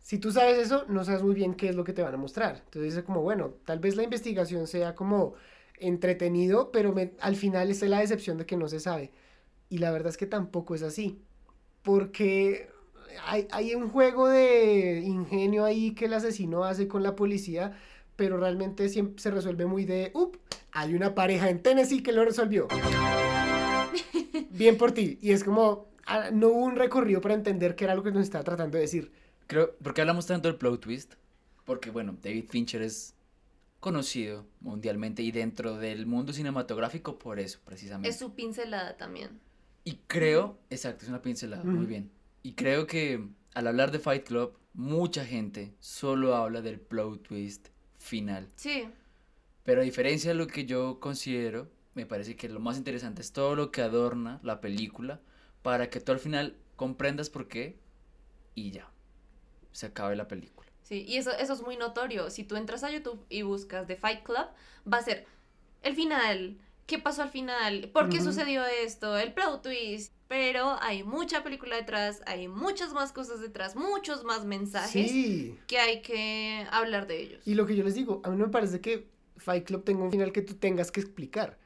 si 0.00 0.18
tú 0.18 0.32
sabes 0.32 0.58
eso, 0.58 0.84
no 0.88 1.04
sabes 1.04 1.22
muy 1.22 1.34
bien 1.34 1.54
qué 1.54 1.68
es 1.68 1.76
lo 1.76 1.84
que 1.84 1.92
te 1.92 2.02
van 2.02 2.14
a 2.14 2.18
mostrar. 2.18 2.62
Entonces 2.64 2.96
es 2.96 3.04
como, 3.04 3.22
bueno, 3.22 3.54
tal 3.64 3.78
vez 3.78 3.96
la 3.96 4.02
investigación 4.02 4.66
sea 4.66 4.94
como 4.94 5.34
entretenido, 5.78 6.70
pero 6.72 6.92
me- 6.92 7.12
al 7.20 7.36
final 7.36 7.70
es 7.70 7.82
la 7.82 8.00
decepción 8.00 8.38
de 8.38 8.46
que 8.46 8.56
no 8.56 8.68
se 8.68 8.80
sabe. 8.80 9.12
Y 9.68 9.78
la 9.78 9.90
verdad 9.90 10.08
es 10.10 10.16
que 10.16 10.26
tampoco 10.26 10.74
es 10.74 10.82
así. 10.82 11.18
Porque 11.82 12.68
hay, 13.26 13.48
hay 13.50 13.74
un 13.74 13.88
juego 13.88 14.28
de 14.28 15.00
ingenio 15.00 15.64
ahí 15.64 15.92
que 15.94 16.06
el 16.06 16.14
asesino 16.14 16.64
hace 16.64 16.88
con 16.88 17.02
la 17.02 17.16
policía, 17.16 17.76
pero 18.16 18.36
realmente 18.38 18.88
siempre 18.88 19.20
se 19.22 19.30
resuelve 19.30 19.66
muy 19.66 19.84
de, 19.84 20.10
up, 20.14 20.38
hay 20.72 20.94
una 20.94 21.14
pareja 21.14 21.50
en 21.50 21.62
Tennessee 21.62 22.02
que 22.02 22.12
lo 22.12 22.24
resolvió. 22.24 22.68
Bien 24.50 24.76
por 24.76 24.92
ti. 24.92 25.18
Y 25.20 25.32
es 25.32 25.44
como, 25.44 25.88
ah, 26.06 26.30
no 26.32 26.48
hubo 26.48 26.64
un 26.64 26.76
recorrido 26.76 27.20
para 27.20 27.34
entender 27.34 27.74
qué 27.76 27.84
era 27.84 27.94
lo 27.94 28.02
que 28.02 28.10
nos 28.10 28.22
estaba 28.22 28.44
tratando 28.44 28.76
de 28.76 28.82
decir. 28.82 29.12
Creo, 29.46 29.74
¿por 29.76 29.94
qué 29.94 30.00
hablamos 30.00 30.26
tanto 30.26 30.48
del 30.48 30.56
plot 30.56 30.80
twist? 30.80 31.14
Porque, 31.64 31.90
bueno, 31.90 32.16
David 32.22 32.46
Fincher 32.48 32.82
es 32.82 33.14
conocido 33.80 34.46
mundialmente 34.60 35.22
y 35.22 35.32
dentro 35.32 35.76
del 35.76 36.06
mundo 36.06 36.32
cinematográfico 36.32 37.18
por 37.18 37.38
eso, 37.40 37.58
precisamente. 37.64 38.08
Es 38.08 38.18
su 38.18 38.34
pincelada 38.34 38.96
también. 38.96 39.40
Y 39.84 39.98
creo, 40.06 40.58
exacto, 40.70 41.04
es 41.04 41.08
una 41.08 41.20
pincelada, 41.22 41.64
muy 41.64 41.80
Ujú. 41.80 41.86
bien. 41.86 42.10
Y 42.42 42.52
creo 42.52 42.86
que 42.86 43.24
al 43.54 43.66
hablar 43.66 43.90
de 43.90 43.98
Fight 43.98 44.24
Club, 44.24 44.56
mucha 44.74 45.24
gente 45.24 45.74
solo 45.80 46.34
habla 46.36 46.62
del 46.62 46.80
plot 46.80 47.22
twist 47.26 47.68
final. 47.98 48.48
Sí, 48.56 48.88
Pero 49.64 49.80
a 49.80 49.84
diferencia 49.84 50.30
de 50.30 50.34
lo 50.34 50.46
que 50.46 50.64
yo 50.66 50.98
considero, 51.00 51.68
me 51.94 52.06
parece 52.06 52.36
que 52.36 52.48
lo 52.48 52.58
más 52.60 52.76
interesante 52.78 53.22
es 53.22 53.32
todo 53.32 53.54
lo 53.54 53.70
que 53.70 53.82
adorna 53.82 54.40
la 54.42 54.60
película 54.60 55.20
para 55.62 55.88
que 55.90 56.00
tú 56.00 56.12
al 56.12 56.18
final 56.18 56.56
comprendas 56.76 57.30
por 57.30 57.46
qué 57.48 57.78
y 58.54 58.70
ya, 58.72 58.90
se 59.72 59.86
acabe 59.86 60.16
la 60.16 60.26
película. 60.28 60.68
sí. 60.82 61.04
Y 61.06 61.16
eso, 61.16 61.30
eso 61.32 61.52
es 61.52 61.62
muy 61.62 61.76
notorio. 61.76 62.28
Si 62.30 62.44
tú 62.44 62.56
entras 62.56 62.82
a 62.84 62.90
YouTube 62.90 63.24
y 63.28 63.42
buscas 63.42 63.86
The 63.86 63.96
Fight 63.96 64.22
Club, 64.24 64.46
va 64.90 64.98
a 64.98 65.02
ser 65.02 65.26
el 65.82 65.94
final. 65.94 66.58
¿Qué 66.86 66.98
pasó 66.98 67.22
al 67.22 67.30
final? 67.30 67.88
¿Por 67.92 68.08
qué 68.10 68.20
sucedió 68.20 68.64
esto? 68.66 69.16
El 69.16 69.32
plot 69.32 69.62
twist. 69.62 70.12
pero 70.28 70.76
hay 70.80 71.04
mucha 71.04 71.42
película 71.44 71.76
detrás, 71.76 72.22
hay 72.26 72.48
muchas 72.48 72.92
más 72.94 73.12
cosas 73.12 73.40
detrás, 73.40 73.76
muchos 73.76 74.24
más 74.24 74.46
mensajes 74.46 75.10
Sí. 75.10 75.58
que 75.66 75.78
hay 75.78 76.00
que 76.00 76.66
hablar 76.70 77.06
de 77.06 77.20
ellos. 77.20 77.46
Y 77.46 77.54
lo 77.54 77.66
que 77.66 77.76
yo 77.76 77.84
les 77.84 77.94
digo, 77.94 78.22
a 78.24 78.30
mí 78.30 78.36
no 78.38 78.46
me 78.46 78.50
parece 78.50 78.80
que 78.80 79.08
Fight 79.42 79.64
Club 79.66 79.84
tenga 79.84 80.04
un 80.04 80.10
final 80.10 80.32
que 80.32 80.42
tú 80.42 80.54
tengas 80.54 80.90
que 80.90 81.00
explicar. 81.00 81.58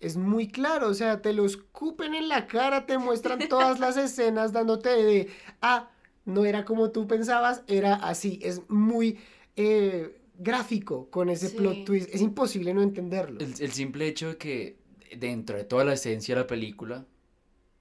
Es 0.00 0.16
muy 0.16 0.48
claro, 0.48 0.88
o 0.88 0.94
sea, 0.94 1.20
te 1.22 1.32
lo 1.32 1.44
escupen 1.44 2.14
en 2.14 2.28
la 2.28 2.46
cara, 2.46 2.86
te 2.86 2.96
muestran 2.98 3.48
todas 3.48 3.80
las 3.80 3.96
escenas 3.98 4.52
dándote 4.52 4.88
de, 4.90 5.28
ah, 5.60 5.90
no 6.24 6.44
era 6.44 6.64
como 6.64 6.90
tú 6.90 7.06
pensabas, 7.06 7.62
era 7.66 7.94
así. 7.94 8.38
Es 8.42 8.62
muy 8.68 9.18
eh, 9.56 10.20
gráfico 10.38 11.10
con 11.10 11.28
ese 11.28 11.48
Sí. 11.48 11.56
plot 11.56 11.84
twist. 11.84 12.08
Es 12.14 12.22
imposible 12.22 12.72
no 12.72 12.82
entenderlo. 12.82 13.40
El, 13.40 13.54
el 13.60 13.72
simple 13.72 14.06
hecho 14.08 14.28
de 14.28 14.36
que 14.38 14.78
dentro 15.18 15.56
de 15.58 15.64
toda 15.64 15.84
la 15.84 15.92
esencia 15.94 16.34
de 16.34 16.40
la 16.42 16.46
película 16.46 17.04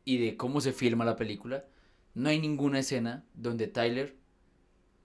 y 0.04 0.18
de 0.18 0.36
cómo 0.36 0.60
se 0.60 0.74
filma 0.74 1.06
la 1.06 1.16
película, 1.16 1.66
no 2.16 2.28
hay 2.30 2.40
ninguna 2.40 2.80
escena 2.80 3.24
donde 3.34 3.68
Tyler 3.68 4.16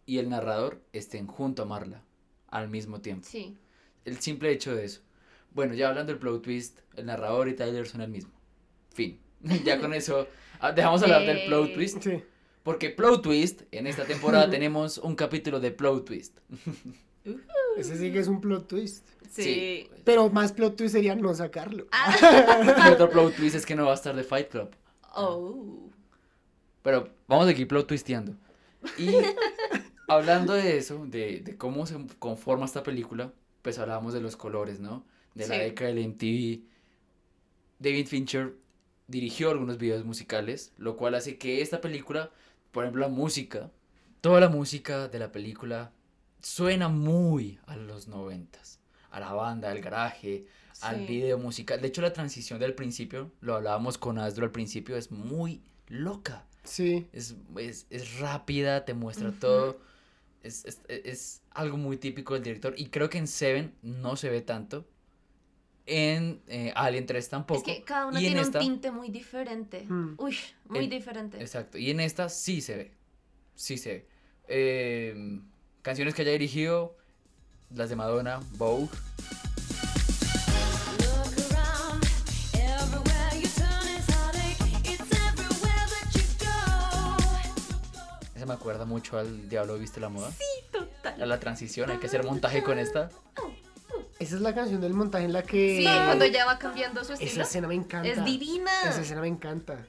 y 0.07 0.19
el 0.19 0.31
narrador 0.31 0.83
estén 0.93 1.27
junto 1.27 1.63
a 1.63 1.67
Marla 1.67 2.03
al 2.49 2.69
mismo 2.69 3.01
tiempo. 3.01 3.27
Sí. 3.31 3.57
El 4.05 4.19
simple 4.21 4.51
hecho 4.51 4.75
de 4.75 4.85
eso. 4.85 5.01
Bueno, 5.53 5.75
ya 5.75 5.89
hablando 5.89 6.13
del 6.13 6.19
plot 6.19 6.43
twist, 6.43 6.81
el 6.97 7.07
narrador 7.07 7.49
y 7.49 7.55
Tyler 7.55 7.87
son 7.87 8.01
el 8.01 8.11
mismo. 8.11 8.33
Fin. 8.93 9.21
ya 9.65 9.79
con 9.81 9.95
eso 9.95 10.27
ah, 10.61 10.73
dejamos 10.73 11.03
hablar 11.03 11.25
del 11.25 11.47
plot 11.47 11.67
Yay. 11.67 11.75
twist. 11.75 12.03
Sí. 12.03 12.23
Porque 12.63 12.91
plot 12.91 13.23
twist, 13.23 13.63
en 13.71 13.87
esta 13.87 14.05
temporada 14.05 14.49
tenemos 14.51 14.99
un 14.99 15.15
capítulo 15.15 15.61
de 15.61 15.71
plot 15.71 16.05
twist. 16.07 16.39
Ese 17.77 17.97
sí 17.97 18.13
que 18.13 18.19
es 18.19 18.29
un 18.29 18.41
plot 18.41 18.69
twist. 18.69 19.07
Sí. 19.31 19.89
Pero 20.05 20.31
más 20.31 20.53
plot 20.53 20.77
twist 20.77 20.95
sería 20.95 21.15
no 21.15 21.35
sacarlo. 21.35 21.87
Y 22.87 22.93
otro 22.93 23.11
plot 23.11 23.35
twist 23.35 23.57
es 23.57 23.67
que 23.67 23.75
no 23.75 23.87
va 23.87 23.93
a 23.93 23.95
estar 23.95 24.15
de 24.15 24.23
Fight 24.23 24.49
Club. 24.49 24.71
Oh. 25.15 25.91
Pero 26.83 27.09
vamos 27.27 27.49
aquí 27.49 27.65
plot 27.65 27.87
twisteando. 27.87 28.35
Y 28.99 29.09
hablando 30.09 30.53
de 30.53 30.77
eso, 30.77 31.07
de, 31.07 31.41
de 31.41 31.57
cómo 31.57 31.87
se 31.87 31.97
conforma 32.19 32.67
esta 32.67 32.83
película, 32.83 33.33
pues 33.65 33.79
hablábamos 33.79 34.13
de 34.13 34.21
los 34.21 34.37
colores, 34.37 34.79
¿no? 34.79 35.07
De 35.35 35.49
la 35.49 35.57
década 35.57 35.91
del 35.91 36.07
MTV. 36.07 36.61
David 37.79 38.07
Fincher 38.07 38.55
dirigió 39.09 39.51
algunos 39.51 39.79
videos 39.79 40.05
musicales, 40.05 40.75
lo 40.77 40.99
cual 40.99 41.15
hace 41.15 41.39
que 41.39 41.63
esta 41.63 41.81
película, 41.81 42.31
por 42.73 42.85
ejemplo, 42.85 43.01
la 43.01 43.09
música, 43.09 43.71
toda 44.21 44.39
la 44.39 44.51
música 44.51 45.09
de 45.09 45.19
la 45.19 45.33
película 45.33 45.93
suena 46.43 46.89
muy 46.89 47.59
a 47.67 47.77
los 47.77 48.07
noventas, 48.07 48.81
a 49.11 49.19
la 49.19 49.33
banda, 49.33 49.71
al 49.71 49.81
garaje, 49.81 50.45
al 50.83 51.07
video 51.07 51.39
musical. 51.39 51.81
De 51.81 51.89
hecho, 51.89 52.03
la 52.03 52.13
transición 52.13 52.61
del 52.61 52.75
principio, 52.75 53.33
lo 53.41 53.55
hablábamos 53.55 53.97
con 53.97 54.19
Asdro 54.19 54.45
al 54.45 54.53
principio, 54.53 54.95
es 54.95 55.11
muy 55.11 55.63
loca. 55.89 56.45
Sí. 56.65 57.09
Es, 57.15 57.35
es, 57.57 57.87
es 57.89 58.19
rápida, 58.19 58.85
te 58.85 58.93
muestra 58.93 59.33
todo. 59.33 59.79
Es, 60.45 60.65
es, 60.67 60.81
es 60.89 61.43
algo 61.51 61.77
muy 61.77 61.97
típico 61.97 62.35
del 62.35 62.43
director. 62.45 62.75
Y 62.77 62.87
creo 62.91 63.09
que 63.11 63.19
en 63.19 63.27
Seven 63.27 63.75
no 63.83 64.15
se 64.17 64.29
ve 64.31 64.41
tanto. 64.43 64.87
En 65.87 66.41
eh, 66.47 66.73
Alien 66.77 67.05
3 67.07 67.29
tampoco. 67.29 67.61
Es 67.61 67.77
que 67.79 67.83
cada 67.85 68.07
uno 68.07 68.19
y 68.21 68.25
en 68.27 68.33
tiene 68.33 68.41
esta- 68.43 68.59
un 68.61 68.65
tinte 68.65 68.91
muy 68.91 69.09
diferente. 69.11 69.85
Mm. 69.89 70.15
Uy, 70.19 70.37
muy 70.67 70.85
en- 70.85 70.91
diferente. 70.91 71.41
Exacto. 71.41 71.77
Y 71.79 71.91
en 71.91 72.01
esta 72.01 72.29
sí 72.29 72.61
se 72.61 72.77
ve. 72.77 72.93
Sí 73.55 73.77
se 73.79 73.89
ve. 73.93 74.07
Eh, 74.49 75.41
canciones 75.83 76.15
que 76.15 76.23
haya 76.23 76.33
dirigido. 76.33 76.97
Las 77.75 77.89
de 77.91 77.97
Madonna, 77.97 78.41
Vogue. 78.57 78.89
Esa 88.45 88.53
me 88.53 88.59
acuerda 88.61 88.85
mucho 88.85 89.17
al 89.17 89.49
Diablo 89.49 89.79
Viste 89.79 90.01
la 90.01 90.11
Moda. 90.11 90.31
Sí, 90.31 90.45
total. 90.71 91.23
A 91.23 91.25
la 91.25 91.41
transición, 91.41 91.91
hay 91.91 91.97
que 91.97 92.09
hacer 92.09 92.25
montaje 92.25 92.63
con 92.63 92.79
esta. 92.79 93.09
Esa 94.19 94.35
es 94.37 94.43
la 94.43 94.55
canción 94.55 94.83
del 94.83 94.93
montaje 94.93 95.25
en 95.25 95.33
la 95.33 95.43
que... 95.43 95.79
Sí, 95.79 95.85
cuando 95.85 96.27
ella 96.27 96.45
va 96.45 96.59
cambiando 96.59 97.03
su 97.05 97.15
Esa 97.15 97.25
estilo. 97.25 97.45
escena 97.45 97.69
me 97.69 97.75
encanta. 97.75 98.07
Es 98.07 98.23
divina. 98.23 98.71
Esa 98.87 99.01
escena 99.01 99.23
me 99.23 99.29
encanta. 99.29 99.87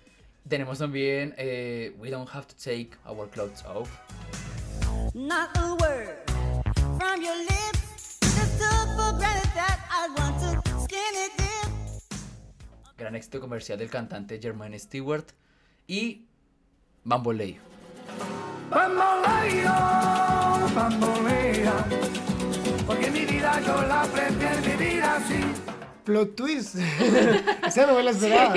Tenemos 0.47 0.79
también 0.79 1.35
eh, 1.37 1.97
We 1.99 2.09
Don't 2.09 2.29
Have 2.33 2.45
to 2.47 2.55
Take 2.55 2.91
Our 3.05 3.29
Clothes 3.29 3.61
Off. 3.65 3.89
Not 5.13 5.49
a 5.57 5.73
word 5.73 6.15
from 6.97 7.21
your 7.21 7.35
lips. 7.35 8.19
Just 8.21 8.57
took 8.57 8.87
for 8.95 9.17
granted 9.17 9.51
that 9.53 9.85
I 9.91 10.07
want 10.17 10.39
to 10.39 10.79
skin 10.79 11.13
it 11.13 11.33
dip. 11.37 12.07
Gran 12.97 13.15
éxito 13.17 13.41
comercial 13.41 13.77
del 13.77 13.89
cantante 13.89 14.39
Jermaine 14.41 14.79
Stewart. 14.79 15.25
Y 15.87 16.29
Bamboleo. 17.03 17.74
Bamboleo, 18.69 19.71
bambolea, 20.75 21.85
porque 22.87 23.11
mi 23.11 23.25
vida 23.25 23.61
yo 23.65 23.81
la 23.87 24.03
prefiero 24.03 24.61
vivir 24.77 25.03
así. 25.03 25.35
Plot 26.03 26.35
twist. 26.35 26.75
Esa 27.67 27.85
no 27.87 27.95
me 27.95 28.03
la 28.03 28.11
esperaba. 28.11 28.53
A 28.53 28.55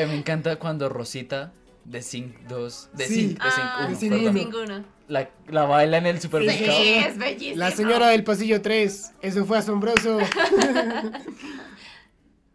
mí 0.00 0.06
me 0.06 0.14
encanta 0.16 0.56
cuando 0.56 0.88
Rosita 0.88 1.52
de 1.84 2.02
Sync 2.02 2.36
2, 2.48 2.90
de 2.94 3.06
Sí. 3.06 3.14
Sync, 3.14 3.42
de 3.42 3.50
Sync 3.50 3.64
Ah, 3.64 3.86
1, 3.88 3.96
sí, 3.98 4.08
perdón, 4.10 4.34
ninguno. 4.34 4.84
la, 5.08 5.28
la 5.48 5.64
baila 5.64 5.98
en 5.98 6.06
el 6.06 6.20
supermercado. 6.20 6.78
Sí, 6.78 6.94
es 6.94 7.18
bellísimo. 7.18 7.56
La 7.58 7.70
señora 7.70 8.08
del 8.08 8.24
pasillo 8.24 8.60
3. 8.62 9.12
Eso 9.22 9.44
fue 9.44 9.58
asombroso. 9.58 10.18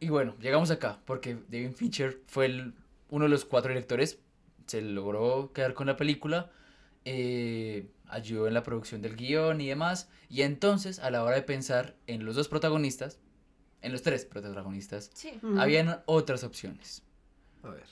Y 0.02 0.10
bueno, 0.10 0.36
llegamos 0.40 0.70
acá, 0.70 1.00
porque 1.06 1.38
David 1.50 1.72
Fincher 1.72 2.20
fue 2.28 2.46
el- 2.46 2.74
uno 3.10 3.24
de 3.26 3.30
los 3.30 3.44
cuatro 3.46 3.70
directores, 3.70 4.20
se 4.68 4.82
logró 4.82 5.52
quedar 5.54 5.74
con 5.74 5.88
la 5.88 5.96
película, 5.96 6.52
eh, 7.06 7.88
ayudó 8.08 8.48
en 8.48 8.54
la 8.54 8.64
producción 8.64 9.02
del 9.02 9.16
guion 9.16 9.62
y 9.62 9.68
demás, 9.68 10.10
y 10.30 10.42
entonces 10.42 11.00
a 11.00 11.10
la 11.12 11.24
hora 11.24 11.36
de 11.36 11.42
pensar 11.44 11.96
en 12.08 12.26
los 12.26 12.36
dos 12.36 12.48
protagonistas, 12.48 13.20
en 13.82 13.92
los 13.92 14.02
tres 14.02 14.26
protagonistas, 14.26 15.12
Sí. 15.14 15.40
Habían 15.58 16.02
otras 16.06 16.44
opciones. 16.44 17.04
A 17.64 17.70
ver. 17.70 17.84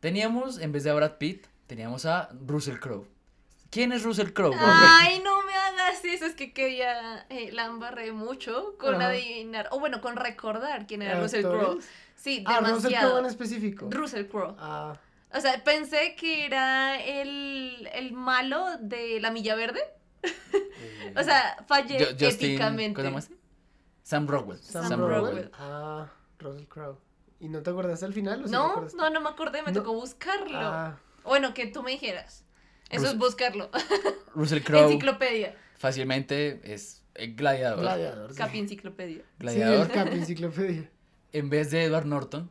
Teníamos, 0.00 0.58
en 0.58 0.72
vez 0.72 0.84
de 0.84 0.90
a 0.90 0.94
Brad 0.94 1.18
Pitt, 1.18 1.46
teníamos 1.66 2.06
a 2.06 2.28
Russell 2.46 2.78
Crowe. 2.78 3.06
¿Quién 3.70 3.92
es 3.92 4.02
Russell 4.02 4.32
Crowe? 4.32 4.54
Ay, 4.58 5.20
no 5.24 5.42
me 5.46 5.54
hagas 5.54 6.04
eso, 6.04 6.26
es 6.26 6.34
que 6.34 6.52
quería, 6.52 7.24
eh, 7.30 7.50
la 7.52 7.66
embarré 7.66 8.12
mucho 8.12 8.76
con 8.78 8.96
Ajá. 8.96 9.08
adivinar, 9.08 9.68
o 9.70 9.80
bueno, 9.80 10.00
con 10.00 10.16
recordar 10.16 10.86
quién 10.86 11.02
era 11.02 11.20
Russell 11.20 11.42
Crowe. 11.42 11.78
Sí, 12.16 12.44
Ah, 12.46 12.58
Russell 12.60 12.76
demasiado. 12.76 13.08
Crowe 13.10 13.20
en 13.20 13.26
específico. 13.26 13.88
Russell 13.90 14.26
Crowe. 14.26 14.54
Ah, 14.58 14.98
O 15.34 15.40
sea, 15.40 15.62
pensé 15.64 16.14
que 16.16 16.44
era 16.46 17.00
el, 17.02 17.88
el 17.94 18.12
malo 18.12 18.66
de 18.80 19.20
La 19.20 19.30
Milla 19.30 19.54
Verde. 19.54 19.80
o 21.16 21.22
sea, 21.22 21.56
fallé 21.66 21.98
Justin, 22.18 22.28
éticamente. 22.28 23.02
¿cómo 23.02 23.20
se 23.20 23.28
llama? 23.30 23.40
Sam 24.02 24.26
Rockwell. 24.28 24.58
Sam, 24.60 24.88
Sam 24.88 25.00
Rockwell. 25.00 25.22
Rockwell. 25.24 25.50
Ah, 25.54 26.12
Russell 26.38 26.66
Crowe. 26.66 26.98
¿Y 27.40 27.48
no 27.48 27.62
te 27.62 27.70
acordaste 27.70 28.04
al 28.04 28.12
final? 28.12 28.42
o 28.44 28.46
sí 28.46 28.52
No, 28.52 28.86
no, 28.96 29.10
no 29.10 29.20
me 29.20 29.28
acordé, 29.30 29.62
me 29.62 29.72
No. 29.72 29.80
tocó 29.80 29.94
buscarlo. 29.94 30.58
Ah, 30.58 30.98
Bueno, 31.24 31.54
que 31.54 31.66
tú 31.66 31.82
me 31.82 31.92
dijeras. 31.92 32.44
Eso 32.90 33.06
es 33.06 33.16
buscarlo. 33.16 33.70
Russell 34.34 34.60
Crowe 34.64 34.84
Enciclopedia. 34.84 35.56
fácilmente 35.78 36.60
es 36.64 37.02
el 37.14 37.34
gladiador. 37.34 37.80
gladiador. 37.80 38.30
sí. 38.32 38.36
Capi 38.38 38.58
Enciclopedia. 38.58 39.22
Sí, 39.22 39.24
gladiador. 39.38 39.86
el 39.86 39.92
Capi 39.92 40.16
Enciclopedia. 40.18 40.90
En 41.32 41.48
vez 41.48 41.70
de 41.70 41.84
Edward 41.84 42.04
Norton, 42.06 42.50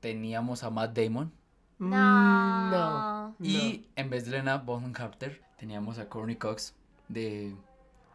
teníamos 0.00 0.62
a 0.64 0.70
Matt 0.70 0.96
Damon. 0.96 1.32
No. 1.78 2.70
No. 2.70 3.36
Y 3.40 3.86
en 3.96 4.10
vez 4.10 4.24
de 4.24 4.32
Lena 4.32 4.56
Bonham 4.58 4.92
Carter, 4.92 5.42
teníamos 5.56 5.98
a 5.98 6.08
Courtney 6.08 6.36
Cox 6.36 6.74
de 7.08 7.54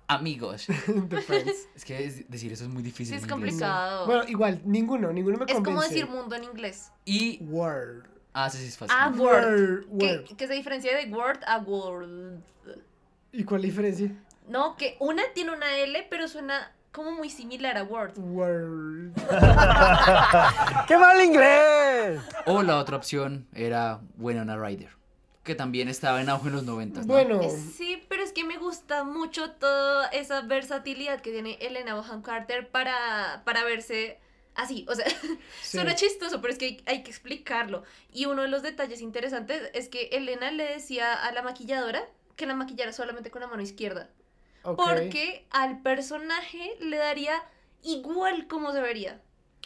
Amigos. 0.08 0.68
The 1.10 1.22
Friends. 1.22 1.68
Es 1.76 1.86
que 1.86 2.06
es- 2.06 2.30
decir 2.30 2.52
eso 2.52 2.66
es 2.66 2.70
muy 2.70 2.84
difícil. 2.84 3.18
Sí, 3.18 3.24
es 3.24 3.24
en 3.24 3.38
inglés. 3.38 3.52
complicado. 3.54 4.06
Bueno, 4.06 4.24
igual, 4.28 4.62
ninguno, 4.66 5.12
ninguno 5.14 5.38
me 5.38 5.46
es 5.46 5.54
convence. 5.54 5.64
como 5.64 5.82
decir 5.82 6.08
mundo 6.08 6.36
en 6.36 6.44
inglés. 6.44 6.92
Y. 7.06 7.40
Word. 7.44 8.08
Ah, 8.34 8.50
sí, 8.50 8.58
sí, 8.58 8.66
es 8.66 8.78
fácil. 8.78 8.96
Ah, 9.00 9.10
Word. 9.16 9.86
Word. 9.90 10.24
Que, 10.36 10.48
se 10.48 10.54
diferencia 10.54 10.96
de 10.98 11.12
Word 11.12 11.40
a 11.46 11.60
Word. 11.60 12.40
¿Y 13.32 13.44
cuál 13.44 13.62
es 13.62 13.64
la 13.64 13.68
diferencia? 13.68 14.24
No, 14.48 14.76
que 14.76 14.98
una 15.00 15.24
tiene 15.34 15.54
una 15.54 15.78
L, 15.78 16.06
pero 16.10 16.28
suena 16.28 16.72
como 16.94 17.12
muy 17.12 17.30
similar 17.30 17.78
a 17.78 17.84
Word. 17.84 18.18
Word. 18.18 19.12
¡Qué 20.88 20.98
mal 20.98 21.22
inglés! 21.22 22.22
O 22.46 22.62
la 22.64 22.78
otra 22.78 22.98
opción 22.98 23.48
era 23.54 24.00
Winona 24.18 24.56
Ryder, 24.58 24.90
que 25.44 25.56
también 25.56 25.90
estaba 25.90 26.22
en 26.22 26.30
auge 26.30 26.48
en 26.50 26.54
los 26.56 26.64
90. 26.64 27.02
¿no? 27.02 27.06
Bueno, 27.08 27.42
Eh, 27.42 27.50
Sí, 27.50 28.04
pero 28.08 28.24
es 28.24 28.32
que 28.32 28.44
me 28.44 28.58
gusta 28.58 29.04
mucho 29.04 29.52
toda 29.52 30.08
esa 30.10 30.42
versatilidad 30.42 31.22
que 31.22 31.32
tiene 31.32 31.58
Elena 31.62 31.96
Bonham 31.96 32.22
Carter 32.22 32.70
para, 32.70 33.42
para 33.44 33.64
verse 33.64 34.20
así. 34.56 34.86
O 34.88 34.96
sea, 34.96 35.06
Sí. 35.62 35.78
suena 35.78 35.96
chistoso, 35.96 36.42
pero 36.42 36.54
es 36.54 36.60
que 36.60 36.66
hay, 36.66 36.84
hay 36.86 37.04
que 37.04 37.10
explicarlo. 37.12 37.84
Y 38.12 38.26
uno 38.26 38.44
de 38.44 38.48
los 38.50 38.62
detalles 38.62 39.02
interesantes 39.02 39.70
es 39.74 39.90
que 39.90 40.10
Elena 40.12 40.52
le 40.52 40.64
decía 40.66 41.14
a 41.14 41.32
la 41.32 41.42
maquilladora 41.42 42.04
que 42.36 42.46
la 42.46 42.54
maquillara 42.56 42.94
solamente 42.94 43.32
con 43.32 43.42
la 43.42 43.48
mano 43.48 43.62
izquierda. 43.64 44.10
Porque 44.64 45.46
al 45.52 45.82
personaje 45.82 46.78
le 46.80 46.98
daría 46.98 47.44
igual 47.84 48.48
como 48.48 48.72
se 48.72 48.82
vería. 48.82 49.22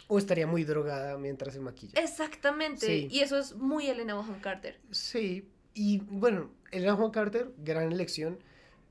O 0.08 0.18
estaría 0.18 0.46
muy 0.46 0.64
drogada 0.64 1.18
mientras 1.18 1.54
se 1.54 1.60
maquilla. 1.60 2.00
Exactamente. 2.00 2.86
Sí. 2.86 3.08
Y 3.10 3.20
eso 3.20 3.38
es 3.38 3.54
muy 3.54 3.88
Elena 3.88 4.14
Bonham 4.14 4.40
Carter. 4.40 4.80
Sí, 4.90 5.48
y 5.74 5.98
bueno, 5.98 6.50
Elena 6.72 6.96
Juan 6.96 7.10
Carter, 7.10 7.52
gran 7.58 7.92
elección. 7.92 8.38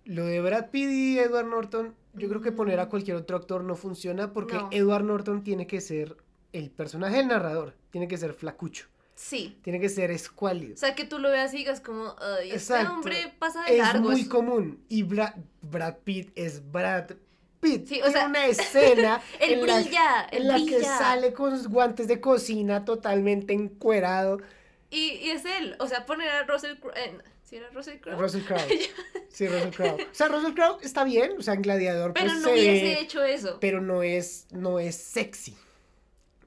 Lo 0.06 0.26
de 0.26 0.40
Brad 0.40 0.70
Pitt 0.70 0.90
y 0.90 1.20
Edward 1.20 1.48
Norton, 1.48 1.96
yo 2.14 2.30
creo 2.30 2.42
que 2.42 2.54
poner 2.54 2.80
a 2.80 2.88
cualquier 2.88 3.18
otro 3.18 3.36
actor 3.36 3.64
no 3.64 3.76
funciona 3.76 4.32
porque 4.32 4.56
No. 4.56 4.70
Edward 4.72 5.04
Norton 5.04 5.44
tiene 5.44 5.68
que 5.68 5.82
ser 5.82 6.16
el 6.54 6.70
personaje 6.72 7.18
del 7.18 7.28
narrador, 7.28 7.76
tiene 7.92 8.08
que 8.08 8.18
ser 8.18 8.34
flacucho, 8.34 8.88
Sí. 9.20 9.58
tiene 9.64 9.80
que 9.80 9.90
ser 9.90 10.12
escuálido. 10.12 10.76
O 10.76 10.78
sea, 10.78 10.94
que 10.96 11.04
tú 11.04 11.18
lo 11.18 11.30
veas 11.32 11.54
y 11.54 11.58
digas 11.58 11.82
como, 11.82 12.16
ay, 12.22 12.52
este 12.52 12.76
hombre 12.86 13.34
pasa 13.40 13.64
de 13.64 13.74
Es 13.74 13.78
largo. 13.80 14.10
muy 14.12 14.22
es- 14.22 14.28
común. 14.30 14.80
Y 14.90 15.02
Brad, 15.04 15.34
Brad 15.62 15.96
Pitt 16.04 16.32
es 16.36 16.72
Brad 16.72 17.10
Pitt. 17.60 17.88
Sí, 17.88 18.00
o 18.04 18.12
sea, 18.12 18.28
una 18.28 18.46
escena 18.46 19.20
en 19.40 19.66
la- 20.48 20.58
que 20.66 20.84
sale 20.84 21.34
con 21.34 21.58
sus 21.58 21.68
guantes 21.68 22.08
de 22.08 22.22
cocina 22.22 22.86
totalmente 22.86 23.54
encuerado. 23.54 24.38
Y, 24.92 25.14
y 25.14 25.32
es 25.32 25.44
él. 25.46 25.76
O 25.80 25.88
sea, 25.88 26.06
poner 26.06 26.30
a 26.30 26.44
Russell 26.44 26.76
Crowe. 26.80 26.94
eh, 26.96 27.18
¿Sí 27.44 27.56
era 27.56 27.70
Russell 27.72 27.98
Crowe? 28.00 28.18
Russell 28.18 28.42
Crowe. 28.46 28.60
Sí, 29.30 29.48
Russell 29.48 29.72
Crowe. 29.72 29.96
O 30.04 30.14
sea, 30.14 30.28
Russell 30.28 30.54
Crowe 30.54 30.78
está 30.84 31.04
bien, 31.04 31.32
o 31.40 31.42
sea, 31.42 31.56
en 31.56 31.62
Gladiador 31.64 32.14
Pero 32.14 32.28
pues 32.28 32.40
no 32.40 32.48
se 32.50 32.54
hubiese 32.54 32.84
ve, 32.84 33.00
hecho 33.02 33.24
eso. 33.24 33.58
pero 33.60 33.82
no 33.82 34.04
es 34.04 34.46
no 34.52 34.80
es 34.80 34.96
sexy. 34.96 35.56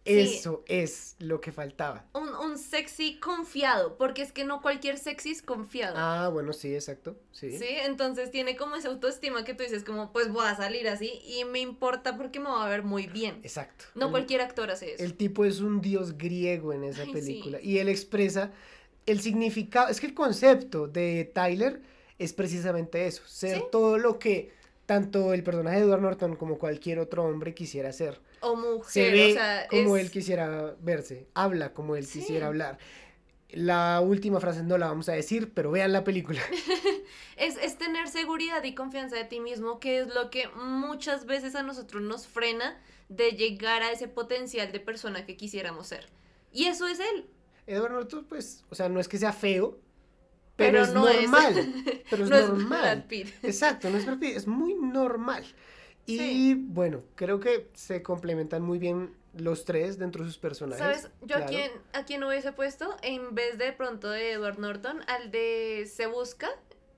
Sí. 0.04 0.18
Eso 0.18 0.64
es 0.66 1.14
lo 1.18 1.40
que 1.42 1.52
faltaba. 1.52 2.06
Un, 2.14 2.28
un 2.34 2.56
sexy 2.58 3.18
confiado. 3.20 3.96
Porque 3.98 4.22
es 4.22 4.32
que 4.32 4.44
no 4.44 4.62
cualquier 4.62 4.98
sexy 4.98 5.30
es 5.30 5.42
confiado. 5.42 5.94
Ah, 5.98 6.28
bueno, 6.32 6.52
sí, 6.54 6.74
exacto. 6.74 7.16
Sí. 7.32 7.56
Sí, 7.58 7.66
entonces 7.84 8.30
tiene 8.30 8.56
como 8.56 8.76
esa 8.76 8.88
autoestima 8.88 9.44
que 9.44 9.52
tú 9.54 9.62
dices 9.62 9.84
como, 9.84 10.10
pues 10.12 10.32
voy 10.32 10.46
a 10.46 10.56
salir 10.56 10.88
así 10.88 11.20
y 11.26 11.44
me 11.44 11.60
importa 11.60 12.16
porque 12.16 12.40
me 12.40 12.48
va 12.48 12.64
a 12.64 12.68
ver 12.68 12.82
muy 12.82 13.06
bien. 13.06 13.40
Exacto. 13.42 13.84
No 13.94 14.06
El- 14.06 14.12
cualquier 14.12 14.40
actor 14.40 14.70
hace 14.70 14.94
eso. 14.94 15.04
El 15.04 15.14
tipo 15.14 15.44
es 15.44 15.60
un 15.60 15.80
dios 15.82 16.16
griego 16.16 16.72
en 16.72 16.84
esa 16.84 17.02
Ay, 17.02 17.12
película. 17.12 17.58
sí. 17.58 17.68
Y 17.68 17.78
él 17.78 17.88
expresa 17.90 18.52
el 19.06 19.20
significado. 19.20 19.88
Es 19.88 20.00
que 20.00 20.06
el 20.06 20.14
concepto 20.14 20.88
de 20.88 21.30
Tyler 21.34 21.82
es 22.18 22.32
precisamente 22.32 23.06
eso: 23.06 23.22
ser 23.26 23.58
¿Sí? 23.58 23.64
todo 23.70 23.98
lo 23.98 24.18
que 24.18 24.50
tanto 24.86 25.34
el 25.34 25.42
personaje 25.44 25.76
de 25.78 25.84
Edward 25.84 26.00
Norton 26.02 26.36
como 26.36 26.58
cualquier 26.58 26.98
otro 26.98 27.24
hombre 27.24 27.54
quisiera 27.54 27.92
ser. 27.92 28.18
O 28.40 28.56
mujer, 28.56 28.90
Se 28.90 29.10
ve 29.10 29.30
o 29.30 29.34
sea, 29.34 29.66
como 29.68 29.96
es- 29.96 30.04
él 30.04 30.10
quisiera 30.10 30.74
verse, 30.80 31.26
habla 31.34 31.72
como 31.74 31.96
él 31.96 32.06
Sí. 32.06 32.20
quisiera 32.20 32.46
hablar. 32.46 32.78
La 33.50 34.00
última 34.00 34.38
frase 34.40 34.62
no 34.62 34.78
la 34.78 34.86
vamos 34.88 35.08
a 35.08 35.12
decir, 35.12 35.52
pero 35.52 35.70
vean 35.72 35.92
la 35.92 36.04
película. 36.04 36.40
es, 37.36 37.56
es 37.56 37.76
tener 37.78 38.08
seguridad 38.08 38.62
y 38.64 38.74
confianza 38.74 39.16
de 39.16 39.24
ti 39.24 39.40
mismo, 39.40 39.80
que 39.80 39.98
es 39.98 40.14
lo 40.14 40.30
que 40.30 40.48
muchas 40.54 41.26
veces 41.26 41.54
a 41.56 41.62
nosotros 41.62 42.00
nos 42.02 42.26
frena 42.28 42.80
de 43.08 43.32
llegar 43.32 43.82
a 43.82 43.90
ese 43.90 44.06
potencial 44.06 44.70
de 44.70 44.78
persona 44.80 45.26
que 45.26 45.36
quisiéramos 45.36 45.88
ser. 45.88 46.06
Y 46.52 46.66
eso 46.66 46.86
es 46.86 47.00
él. 47.00 47.26
Edward 47.66 47.92
Norton, 47.92 48.24
pues, 48.28 48.64
o 48.70 48.74
sea, 48.76 48.88
no 48.88 49.00
es 49.00 49.08
que 49.08 49.18
sea 49.18 49.32
feo, 49.32 49.78
pero, 50.56 50.72
Pero 50.72 50.82
es 50.84 50.92
no 50.92 51.08
es- 51.08 51.20
normal. 51.22 51.54
pero 52.10 52.24
es 52.24 52.30
no 52.30 52.36
es 52.36 52.48
normal. 52.48 52.80
Brad 52.98 53.06
Pitt. 53.08 53.28
Exacto, 53.42 53.90
no 53.90 53.98
es 53.98 54.06
Brad 54.06 54.18
Pitt, 54.18 54.36
es 54.36 54.46
muy 54.46 54.74
normal. 54.74 55.44
Y 56.06 56.54
bueno, 56.54 57.02
creo 57.14 57.38
que 57.40 57.68
se 57.74 58.02
complementan 58.02 58.62
muy 58.62 58.78
bien 58.78 59.14
los 59.36 59.64
tres 59.64 59.96
dentro 59.98 60.24
de 60.24 60.30
sus 60.30 60.38
personajes. 60.38 60.78
¿Sabes? 61.02 61.10
Yo 61.22 61.36
a, 61.36 61.46
quién, 61.46 61.70
a 61.92 62.04
quién 62.04 62.24
hubiese 62.24 62.52
puesto, 62.52 62.96
en 63.02 63.34
vez 63.34 63.58
de 63.58 63.72
pronto 63.72 64.10
de 64.10 64.32
Edward 64.32 64.58
Norton, 64.58 65.00
al 65.06 65.30
de 65.30 65.88
Se 65.88 66.06
Busca, 66.06 66.48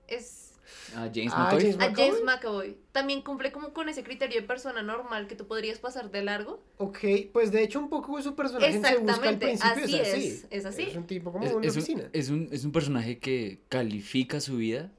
es 0.08 0.54
A 0.96 1.10
James 1.14 1.30
Ah, 1.34 1.44
McAvoy. 1.44 1.60
James 1.60 1.74
a 1.74 1.78
McAvoy. 1.90 1.94
James 2.08 2.24
McAvoy. 2.24 2.76
También 2.92 3.20
cumple 3.22 3.52
como 3.52 3.74
con 3.74 3.90
ese 3.90 4.02
criterio 4.02 4.40
de 4.40 4.46
persona 4.46 4.82
normal 4.82 5.26
que 5.26 5.34
tú 5.36 5.46
podrías 5.46 5.78
pasar 5.78 6.10
de 6.10 6.22
largo. 6.22 6.62
Ok, 6.78 6.98
pues 7.34 7.52
de 7.52 7.62
hecho 7.62 7.78
un 7.80 7.90
poco 7.90 8.20
su 8.22 8.34
personaje 8.34 8.72
se 8.72 8.78
busca 8.78 8.88
al 8.88 9.34
Exactamente, 9.34 9.46
principio 9.46 9.84
así 9.84 9.96
es 9.96 10.08
así. 10.14 10.26
es, 10.28 10.46
es 10.50 10.64
así. 10.64 10.82
Es 10.84 10.96
un 10.96 11.06
tipo 11.06 11.32
como 11.32 11.44
Es, 11.44 11.52
una 11.52 11.66
es 11.66 11.76
un, 11.76 11.82
oficina. 11.82 12.08
es 12.14 12.30
un- 12.30 12.48
es 12.50 12.64
un 12.64 12.72
personaje 12.72 13.18
que 13.18 13.60
califica 13.68 14.40
su 14.40 14.56
vida 14.56 14.90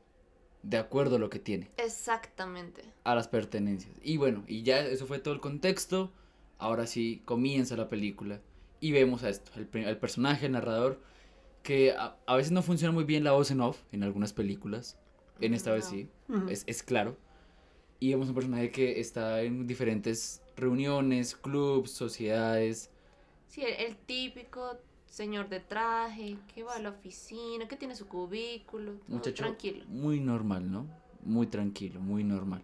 de 0.64 0.78
acuerdo 0.78 1.18
a 1.18 1.20
lo 1.20 1.30
que 1.30 1.40
tiene, 1.40 1.70
Exactamente. 1.78 2.84
a 3.04 3.16
las 3.16 3.28
pertenencias. 3.28 3.94
Y 4.02 4.18
bueno, 4.18 4.44
y 4.48 4.64
ya 4.64 4.80
eso 4.80 5.06
fue 5.06 5.20
todo 5.20 5.34
el 5.34 5.40
contexto. 5.42 6.12
Ahora 6.58 6.88
sí 6.88 7.22
comienza 7.26 7.76
la 7.76 7.90
película 7.90 8.40
y 8.80 8.92
vemos 8.94 9.24
a 9.24 9.30
esto, 9.30 9.52
el, 9.56 9.68
el 9.86 9.98
personaje, 9.98 10.46
el 10.46 10.54
narrador, 10.54 11.00
que 11.62 11.92
a, 11.92 12.18
a 12.26 12.36
veces 12.36 12.52
no 12.52 12.62
funciona 12.62 12.92
muy 12.94 13.04
bien 13.04 13.24
la 13.24 13.34
voz 13.34 13.52
en 13.52 13.62
off 13.62 13.82
en 13.92 14.04
algunas 14.04 14.34
películas. 14.34 14.98
En 15.42 15.54
esta 15.54 15.74
vez 15.74 15.86
sí, 15.86 16.08
es, 16.50 16.64
es 16.68 16.84
claro. 16.84 17.18
Y 18.00 18.12
vemos 18.12 18.30
un 18.30 18.36
personaje 18.36 18.72
que 18.72 19.00
está 19.00 19.42
en 19.42 19.66
diferentes 19.68 20.42
reuniones, 20.56 21.36
clubs, 21.36 21.92
sociedades. 21.92 22.90
Sí, 23.48 23.62
el, 23.62 23.74
el 23.88 23.96
típico 23.98 24.78
señor 25.14 25.48
de 25.48 25.60
traje 25.60 26.38
que 26.54 26.64
va 26.64 26.74
a 26.74 26.80
la 26.80 26.90
oficina, 26.90 27.68
que 27.68 27.76
tiene 27.76 27.96
su 27.96 28.08
cubículo, 28.08 28.94
todo 28.94 29.16
muchacho 29.16 29.44
tranquilo. 29.44 29.86
muy 29.88 30.20
normal, 30.20 30.72
¿no? 30.72 30.88
Muy 31.24 31.46
tranquilo, 31.46 32.00
muy 32.00 32.24
normal. 32.24 32.64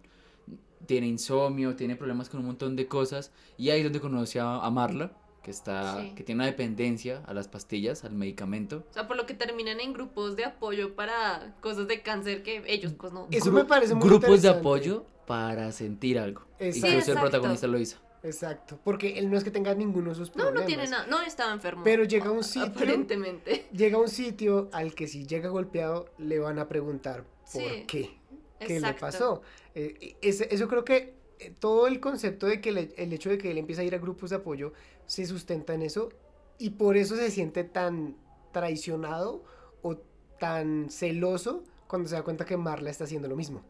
Tiene 0.84 1.06
insomnio, 1.06 1.76
tiene 1.76 1.94
problemas 1.94 2.28
con 2.28 2.40
un 2.40 2.46
montón 2.46 2.74
de 2.74 2.88
cosas 2.88 3.30
y 3.56 3.70
ahí 3.70 3.78
es 3.78 3.84
donde 3.84 4.00
conoce 4.00 4.40
a, 4.40 4.68
Marla, 4.68 5.12
que 5.44 5.52
está 5.52 6.00
Sí. 6.00 6.12
que 6.16 6.24
tiene 6.24 6.40
una 6.40 6.46
dependencia 6.46 7.22
a 7.24 7.34
las 7.34 7.46
pastillas, 7.46 8.04
al 8.04 8.14
medicamento. 8.14 8.84
O 8.90 8.92
sea, 8.92 9.06
por 9.06 9.16
lo 9.16 9.26
que 9.26 9.34
terminan 9.34 9.78
en 9.78 9.92
grupos 9.92 10.34
de 10.34 10.44
apoyo 10.44 10.96
para 10.96 11.54
cosas 11.60 11.86
de 11.86 12.02
cáncer 12.02 12.42
que 12.42 12.64
ellos 12.66 12.94
pues 12.94 13.12
no. 13.12 13.28
Eso 13.30 13.52
me 13.52 13.64
parece 13.64 13.94
muy 13.94 14.08
Grupos 14.08 14.42
de 14.42 14.48
apoyo 14.48 15.06
para 15.24 15.70
sentir 15.70 16.18
algo. 16.18 16.42
Exacto. 16.58 16.66
Incluso 16.66 16.86
el 16.88 16.98
exacto. 16.98 17.20
protagonista 17.20 17.66
lo 17.68 17.78
hizo. 17.78 17.98
Exacto, 18.22 18.78
porque 18.84 19.18
él 19.18 19.30
no 19.30 19.38
es 19.38 19.44
que 19.44 19.50
tenga 19.50 19.74
ninguno 19.74 20.10
de 20.10 20.14
sus 20.16 20.28
No, 20.30 20.34
problemas. 20.44 20.60
no 20.62 20.66
tiene 20.66 20.86
nada, 20.88 21.06
no 21.06 21.22
estaba 21.22 21.52
enfermo. 21.52 21.82
Pero 21.84 22.04
llega 22.04 22.26
a 22.26 22.32
un 22.32 22.44
sitio- 22.44 22.66
Aparentemente. 22.68 23.66
Llega 23.72 23.96
a 23.96 24.00
un 24.00 24.08
sitio 24.08 24.68
al 24.72 24.94
que 24.94 25.06
si 25.06 25.26
llega 25.26 25.48
golpeado 25.48 26.10
le 26.18 26.38
van 26.38 26.58
a 26.58 26.68
preguntar 26.68 27.24
por 27.52 27.62
Sí, 27.62 27.84
qué. 27.86 28.18
¿Qué 28.58 28.78
le 28.78 28.92
pasó? 28.92 29.40
Eh, 29.74 30.16
ese- 30.20 30.48
eso 30.54 30.68
creo 30.68 30.84
que 30.84 31.14
eh, 31.38 31.54
todo 31.58 31.86
el 31.86 31.98
concepto 32.00 32.46
de 32.46 32.60
que 32.60 32.72
le- 32.72 32.92
el 32.98 33.10
hecho 33.14 33.30
de 33.30 33.38
que 33.38 33.50
él 33.50 33.56
empieza 33.56 33.80
a 33.80 33.84
ir 33.84 33.94
a 33.94 33.98
grupos 33.98 34.28
de 34.28 34.36
apoyo 34.36 34.74
se 35.06 35.24
sustenta 35.24 35.72
en 35.72 35.80
eso 35.80 36.10
y 36.58 36.70
por 36.70 36.98
eso 36.98 37.16
se 37.16 37.30
siente 37.30 37.64
tan 37.64 38.16
traicionado 38.52 39.42
o 39.80 39.96
tan 40.38 40.90
celoso 40.90 41.64
cuando 41.86 42.06
se 42.10 42.16
da 42.16 42.22
cuenta 42.22 42.44
que 42.44 42.58
Marla 42.58 42.90
está 42.90 43.04
haciendo 43.04 43.28
lo 43.28 43.36
mismo. 43.36 43.62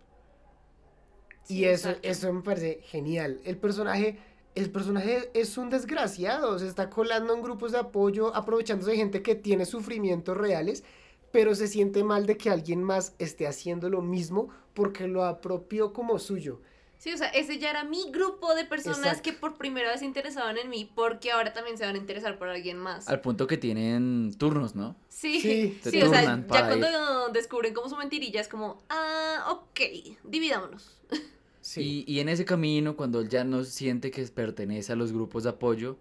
Sí, 1.44 1.58
y 1.58 1.64
eso, 1.66 1.88
exacto. 1.90 2.08
eso 2.08 2.32
me 2.32 2.42
parece 2.42 2.80
genial. 2.82 3.40
El 3.44 3.56
personaje, 3.56 4.18
el 4.54 4.70
personaje 4.70 5.30
es 5.34 5.56
un 5.58 5.70
desgraciado, 5.70 6.58
se 6.58 6.66
está 6.66 6.90
colando 6.90 7.34
en 7.34 7.42
grupos 7.42 7.72
de 7.72 7.78
apoyo, 7.78 8.34
aprovechándose 8.34 8.92
de 8.92 8.96
gente 8.96 9.22
que 9.22 9.34
tiene 9.34 9.64
sufrimientos 9.64 10.36
reales, 10.36 10.84
pero 11.32 11.54
se 11.54 11.68
siente 11.68 12.02
mal 12.02 12.26
de 12.26 12.36
que 12.36 12.50
alguien 12.50 12.82
más 12.82 13.14
esté 13.18 13.46
haciendo 13.46 13.88
lo 13.88 14.02
mismo 14.02 14.48
porque 14.74 15.06
lo 15.06 15.24
apropió 15.24 15.92
como 15.92 16.18
suyo. 16.18 16.60
Sí, 16.98 17.12
o 17.14 17.16
sea, 17.16 17.28
ese 17.28 17.58
ya 17.58 17.70
era 17.70 17.82
mi 17.84 18.10
grupo 18.10 18.54
de 18.54 18.66
personas 18.66 18.98
Exacto. 18.98 19.22
que 19.22 19.32
por 19.32 19.56
primera 19.56 19.90
vez 19.90 20.00
se 20.00 20.04
interesaban 20.06 20.58
en 20.58 20.68
mí 20.68 20.90
porque 20.94 21.30
ahora 21.32 21.54
también 21.54 21.78
se 21.78 21.86
van 21.86 21.94
a 21.94 21.98
interesar 21.98 22.38
por 22.38 22.48
alguien 22.48 22.76
más. 22.76 23.08
Al 23.08 23.22
punto 23.22 23.46
que 23.46 23.56
tienen 23.56 24.34
turnos, 24.36 24.74
¿no? 24.74 24.96
Sí, 25.08 25.40
Sí. 25.40 25.80
sí, 25.82 26.02
o 26.02 26.10
sea, 26.10 26.22
ya 26.22 26.66
cuando 26.66 27.28
descubren 27.32 27.72
como 27.72 27.88
su 27.88 27.96
mentirilla 27.96 28.42
es 28.42 28.48
como, 28.48 28.82
ah, 28.90 29.46
ok, 29.50 29.80
dividámonos. 30.24 31.00
Sí. 31.60 32.04
Y, 32.06 32.14
y 32.14 32.20
en 32.20 32.28
ese 32.28 32.44
camino, 32.44 32.96
cuando 32.96 33.20
él 33.20 33.28
ya 33.28 33.44
no 33.44 33.64
siente 33.64 34.10
que 34.10 34.22
pertenece 34.26 34.92
a 34.92 34.96
los 34.96 35.12
grupos 35.12 35.44
de 35.44 35.50
apoyo, 35.50 35.98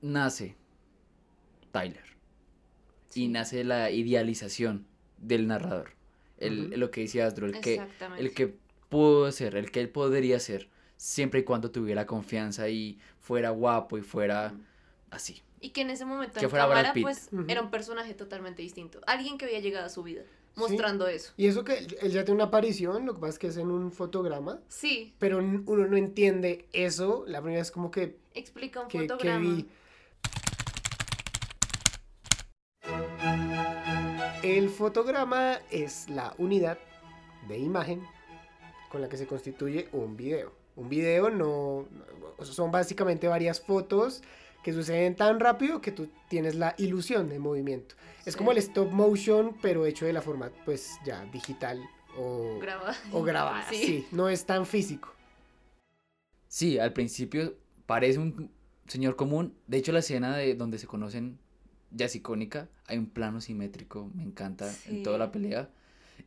nace 0.00 0.56
Tyler. 1.72 2.14
Y 3.14 3.28
nace 3.28 3.62
la 3.64 3.90
idealización 3.90 4.86
del 5.18 5.46
narrador. 5.46 5.90
El. 6.38 6.70
Lo 6.78 6.90
que 6.90 7.02
decía 7.02 7.26
Astro, 7.26 7.46
el 7.46 7.60
que, 7.60 7.80
el 8.18 8.34
que 8.34 8.56
pudo 8.88 9.30
ser, 9.32 9.56
el 9.56 9.70
que 9.70 9.80
él 9.80 9.88
podría 9.88 10.40
ser, 10.40 10.68
siempre 10.96 11.40
y 11.40 11.44
cuando 11.44 11.70
tuviera 11.70 12.06
confianza 12.06 12.68
y 12.68 12.98
fuera 13.20 13.50
guapo 13.50 13.98
y 13.98 14.02
fuera 14.02 14.54
así. 15.10 15.42
Y 15.60 15.70
que 15.70 15.80
en 15.82 15.90
ese 15.90 16.04
momento 16.04 16.38
Que 16.38 16.46
en 16.46 16.50
fuera 16.50 16.68
cámara, 16.68 16.92
pues, 17.00 17.30
era 17.48 17.62
un 17.62 17.70
personaje 17.70 18.14
totalmente 18.14 18.62
distinto. 18.62 19.00
Alguien 19.06 19.38
que 19.38 19.46
había 19.46 19.60
llegado 19.60 19.86
a 19.86 19.88
su 19.88 20.02
vida, 20.02 20.22
mostrando 20.56 21.06
eso. 21.08 21.32
Y 21.36 21.46
eso 21.46 21.64
que 21.64 21.78
él 21.78 21.96
él 22.00 22.12
ya 22.12 22.24
tiene 22.24 22.36
una 22.36 22.44
aparición, 22.44 23.06
lo 23.06 23.14
que 23.14 23.20
pasa 23.20 23.30
es 23.34 23.38
que 23.38 23.46
es 23.48 23.56
en 23.56 23.70
un 23.70 23.90
fotograma, 23.92 24.60
Sí, 24.68 25.14
pero 25.18 25.38
uno 25.38 25.86
no 25.86 25.96
entiende 25.96 26.66
eso. 26.72 27.24
La 27.26 27.40
primera 27.40 27.60
vez 27.60 27.70
como 27.70 27.90
que, 27.90 28.16
explica 28.34 28.80
un 28.80 28.88
que, 28.88 28.98
que 29.00 29.08
fotograma. 29.08 29.40
vi. 29.40 29.68
El 34.42 34.68
fotograma 34.68 35.58
es 35.70 36.08
la 36.10 36.34
unidad 36.38 36.78
de 37.48 37.58
imagen 37.58 38.02
con 38.90 39.00
la 39.00 39.08
que 39.08 39.16
se 39.16 39.26
constituye 39.26 39.88
un 39.92 40.16
video. 40.16 40.52
Un 40.76 40.88
video 40.88 41.30
no- 41.30 41.86
son 42.42 42.70
básicamente 42.70 43.26
varias 43.28 43.60
fotos 43.60 44.22
que 44.64 44.72
suceden 44.72 45.14
tan 45.14 45.38
rápido 45.38 45.80
que 45.80 45.92
tú 45.92 46.08
tienes 46.28 46.54
la 46.54 46.74
ilusión 46.78 47.28
de 47.28 47.38
movimiento. 47.38 47.94
Es 48.24 48.34
como 48.34 48.50
el 48.50 48.58
stop 48.58 48.90
motion, 48.90 49.56
pero 49.60 49.84
hecho 49.84 50.06
de 50.06 50.14
la 50.14 50.22
forma 50.22 50.50
pues 50.64 50.96
ya 51.04 51.24
digital 51.26 51.80
o, 52.16 52.58
Grabada. 52.60 52.96
o 53.12 53.22
grabada. 53.22 53.66
Sí. 53.70 53.84
Sí, 53.84 54.06
no 54.10 54.28
es 54.28 54.46
tan 54.46 54.64
físico. 54.66 55.14
Sí, 56.48 56.78
al 56.78 56.92
principio 56.94 57.54
parece 57.86 58.18
un, 58.18 58.50
señor 58.86 59.16
común. 59.16 59.54
De 59.66 59.76
hecho, 59.76 59.92
la 59.92 59.98
escena 59.98 60.36
de 60.36 60.54
donde 60.54 60.78
se 60.78 60.86
conocen 60.86 61.38
ya 61.90 62.06
es 62.06 62.16
icónica. 62.16 62.68
Hay 62.86 62.96
un 62.96 63.06
plano 63.06 63.42
simétrico, 63.42 64.10
me 64.14 64.22
encanta, 64.22 64.72
en 64.86 65.02
toda 65.02 65.18
la 65.18 65.30
pelea. 65.30 65.68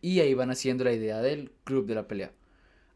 Y 0.01 0.19
ahí 0.19 0.35
van 0.35 0.51
haciendo 0.51 0.83
la 0.83 0.93
idea 0.93 1.21
del 1.21 1.51
club 1.63 1.88
de 1.88 1.95
la 1.95 2.07
pelea. 2.07 2.31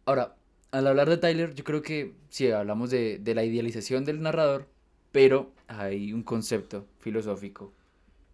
Ahora, 0.06 0.36
al 0.72 0.86
hablar 0.86 1.10
de 1.10 1.18
Tyler, 1.18 1.56
yo 1.56 1.64
creo 1.64 1.82
que 1.82 2.14
sí, 2.30 2.50
hablamos 2.52 2.92
de, 2.92 3.18
de 3.18 3.36
la 3.36 3.44
idealización 3.44 4.06
del 4.06 4.22
narrador, 4.22 4.68
pero 5.12 5.52
hay 5.68 6.14
un 6.14 6.24
concepto 6.24 6.88
filosófico 7.00 7.74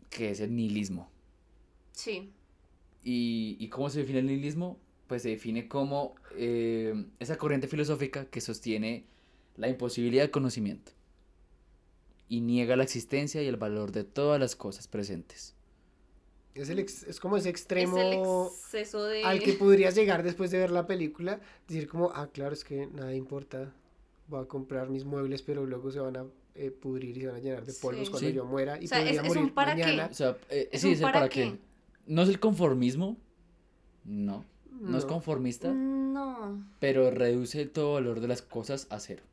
que 0.09 0.31
es 0.31 0.39
el 0.39 0.55
nihilismo. 0.55 1.09
Sí. 1.91 2.31
¿Y, 3.03 3.57
y 3.59 3.69
cómo 3.69 3.89
se 3.89 3.99
define 3.99 4.19
el 4.19 4.27
nihilismo? 4.27 4.79
Pues 5.07 5.21
se 5.21 5.29
define 5.29 5.67
como 5.67 6.15
eh, 6.35 7.05
esa 7.19 7.37
corriente 7.37 7.67
filosófica 7.67 8.25
que 8.25 8.41
sostiene 8.41 9.05
la 9.55 9.69
imposibilidad 9.69 10.23
del 10.23 10.31
conocimiento 10.31 10.91
y 12.29 12.41
niega 12.41 12.75
la 12.75 12.83
existencia 12.83 13.41
y 13.41 13.47
el 13.47 13.55
valor 13.57 13.91
de 13.91 14.03
todas 14.03 14.39
las 14.39 14.55
cosas 14.55 14.87
presentes. 14.87 15.55
Es, 16.55 16.69
el 16.69 16.79
ex- 16.79 17.03
es 17.03 17.19
como 17.19 17.37
ese 17.37 17.49
Es 17.49 17.53
extremo 17.53 17.97
el 17.97 18.47
exceso 18.53 19.05
de... 19.05 19.23
al 19.23 19.39
que 19.39 19.53
podrías 19.53 19.95
llegar 19.95 20.23
después 20.23 20.51
de 20.51 20.57
ver 20.57 20.71
la 20.71 20.87
película. 20.87 21.39
Decir 21.67 21.87
como, 21.87 22.11
ah, 22.13 22.27
claro, 22.33 22.53
es 22.53 22.63
que 22.63 22.87
nada 22.87 23.13
importa. 23.15 23.73
Voy 24.27 24.43
a 24.43 24.47
comprar 24.47 24.89
mis 24.89 25.05
muebles, 25.05 25.41
pero 25.41 25.65
luego 25.65 25.89
se 25.91 25.99
van 25.99 26.17
a 26.17 26.25
eh, 26.57 26.71
pudrir 26.71 27.17
y 27.17 27.21
se 27.21 27.27
van 27.27 27.35
a 27.35 27.39
llenar 27.39 27.65
de 27.65 27.73
polvos 27.73 28.05
Sí. 28.05 28.11
cuando 28.11 28.27
Sí. 28.29 28.33
yo 28.33 28.45
muera. 28.45 28.81
Y 28.81 28.85
O 28.85 28.87
sea, 28.87 28.97
podría 28.99 29.21
es- 29.21 29.25
es 29.27 29.31
un 29.31 29.37
morir 29.37 29.53
para 29.53 29.75
qué. 29.75 29.81
mañana. 29.83 30.07
O 30.11 30.13
sea, 30.13 30.37
eh, 30.49 30.69
Es 30.71 30.81
sí, 30.81 30.87
un 30.87 30.93
es 30.93 30.99
el 30.99 31.03
para 31.03 31.13
para 31.19 31.29
qué. 31.29 31.51
qué. 31.51 31.59
No 32.07 32.21
es 32.23 32.29
el 32.29 32.39
conformismo, 32.39 33.17
no, 34.05 34.45
no, 34.71 34.97
es 34.97 35.05
conformista, 35.05 35.71
No. 35.73 36.63
pero 36.79 37.11
reduce 37.11 37.65
todo 37.65 37.93
valor 37.93 38.19
de 38.21 38.27
las 38.27 38.41
cosas 38.41 38.87
a 38.89 38.99
cero. 38.99 39.23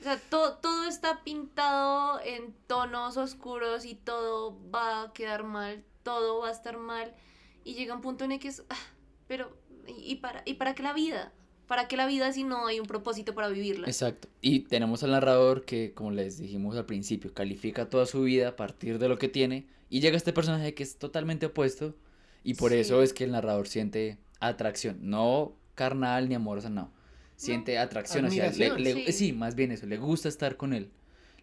O 0.00 0.02
sea, 0.02 0.18
to- 0.30 0.54
todo 0.60 0.84
está 0.88 1.22
pintado 1.22 2.20
en 2.24 2.52
tonos 2.66 3.16
oscuros 3.16 3.84
y 3.84 3.94
todo 3.94 4.58
va 4.70 5.02
a 5.02 5.12
quedar 5.12 5.44
mal, 5.44 5.84
todo 6.02 6.40
va 6.40 6.48
a 6.48 6.52
estar 6.52 6.76
mal. 6.76 7.14
Y 7.64 7.74
llega 7.74 7.94
un 7.94 8.00
punto 8.00 8.24
en 8.24 8.32
el 8.32 8.40
que 8.40 8.48
es, 8.48 8.64
ah, 8.68 8.76
pero, 9.28 9.56
¿y, 9.86 10.12
y 10.12 10.16
para, 10.16 10.42
¿y 10.44 10.54
para 10.54 10.74
qué 10.74 10.82
la 10.82 10.92
vida? 10.92 11.32
¿Para 11.72 11.88
qué 11.88 11.96
la 11.96 12.06
vida 12.06 12.30
si 12.34 12.44
no 12.44 12.66
hay 12.66 12.80
un 12.80 12.86
propósito 12.86 13.34
para 13.34 13.48
vivirla? 13.48 13.86
Exacto. 13.86 14.28
Y 14.42 14.60
tenemos 14.60 15.02
al 15.04 15.12
narrador 15.12 15.64
que, 15.64 15.94
como 15.94 16.10
les 16.10 16.36
dijimos 16.36 16.76
al 16.76 16.84
principio, 16.84 17.32
califica 17.32 17.88
toda 17.88 18.04
su 18.04 18.20
vida 18.24 18.48
a 18.48 18.56
partir 18.56 18.98
de 18.98 19.08
lo 19.08 19.16
que 19.16 19.28
tiene. 19.30 19.66
Y 19.88 20.00
llega 20.00 20.18
este 20.18 20.34
personaje 20.34 20.74
que 20.74 20.82
es 20.82 20.96
totalmente 20.98 21.46
opuesto. 21.46 21.94
Y 22.44 22.54
por 22.56 22.72
Sí. 22.72 22.76
eso 22.76 23.02
es 23.02 23.14
que 23.14 23.24
el 23.24 23.30
narrador 23.30 23.68
siente 23.68 24.18
atracción. 24.38 24.98
No 25.00 25.54
carnal 25.74 26.28
ni 26.28 26.34
amorosa, 26.34 26.68
no. 26.68 26.92
Siente 27.36 27.78
atracción 27.78 28.26
hacia 28.26 28.48
él. 28.48 28.58
Le- 28.58 28.66
Admiración. 28.66 28.98
le- 29.06 29.06
Sí. 29.06 29.26
sí, 29.28 29.32
más 29.32 29.54
bien 29.54 29.72
eso. 29.72 29.86
Le 29.86 29.96
gusta 29.96 30.28
estar 30.28 30.58
con 30.58 30.74
él. 30.74 30.90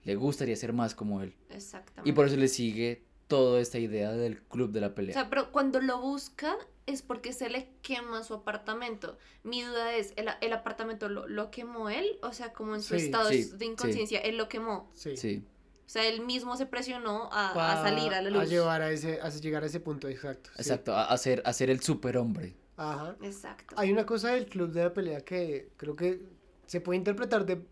Le 0.04 0.14
gustaría 0.14 0.56
ser 0.56 0.74
más 0.74 0.94
como 0.94 1.24
él. 1.24 1.34
Exactamente. 1.50 2.08
Y 2.08 2.14
por 2.14 2.28
eso 2.28 2.36
le 2.38 2.50
sigue 2.50 3.02
toda 3.28 3.60
esta 3.62 3.80
idea 3.80 4.12
del 4.12 4.44
club 4.44 4.72
de 4.72 4.82
la 4.82 4.88
O 4.90 4.94
pelea. 4.94 5.14
sea, 5.16 5.28
pero 5.28 5.52
cuando 5.52 5.82
lo 5.82 6.00
busca 6.00 6.56
es 6.90 7.02
porque 7.02 7.34
se 7.34 7.50
le 7.50 7.70
quema 7.82 8.24
su 8.24 8.34
apartamento. 8.34 9.18
Mi 9.44 9.62
duda 9.62 9.96
es, 9.96 10.14
¿el, 10.18 10.30
el 10.42 10.54
apartamento 10.54 11.08
lo, 11.10 11.28
lo 11.28 11.52
quemó 11.52 11.90
él? 11.90 12.20
O 12.22 12.34
sea, 12.34 12.52
como 12.54 12.76
en 12.76 12.82
su 12.82 12.98
Sí, 13.00 13.06
estado 13.06 13.30
sí, 13.30 13.52
de 13.56 13.66
inconsciencia, 13.66 14.20
él 14.20 14.38
lo 14.38 14.50
quemó. 14.50 14.90
Sí. 14.94 15.16
sí. 15.18 15.44
O 15.86 15.90
sea, 15.92 16.06
él 16.08 16.22
mismo 16.22 16.56
se 16.56 16.66
presionó 16.68 17.30
a, 17.32 17.50
a 17.50 17.54
Pa- 17.54 17.82
salir 17.84 18.14
a 18.14 18.22
la 18.22 18.30
luz. 18.30 18.42
A 18.42 18.46
llevar 18.46 18.82
a 18.82 18.92
ese, 18.92 19.20
a 19.22 19.30
llegar 19.30 19.64
a 19.64 19.66
ese 19.66 19.80
punto, 19.80 20.08
exacto. 20.08 20.52
sí. 20.56 20.62
Exacto. 20.62 20.94
A, 20.94 21.06
a 21.06 21.18
ser, 21.18 21.42
a 21.46 21.54
ser 21.54 21.70
el 21.72 21.80
superhombre. 21.82 22.56
Ajá. 22.78 23.16
Exacto. 23.24 23.76
Hay 23.78 23.92
una 23.92 24.06
cosa 24.06 24.30
del 24.34 24.46
club 24.46 24.72
de 24.72 24.84
la 24.84 24.94
pelea 24.94 25.22
que 25.22 25.70
creo 25.78 25.96
que 25.96 26.22
se 26.68 26.80
puede 26.80 26.98
interpretar 26.98 27.46
de 27.46 27.66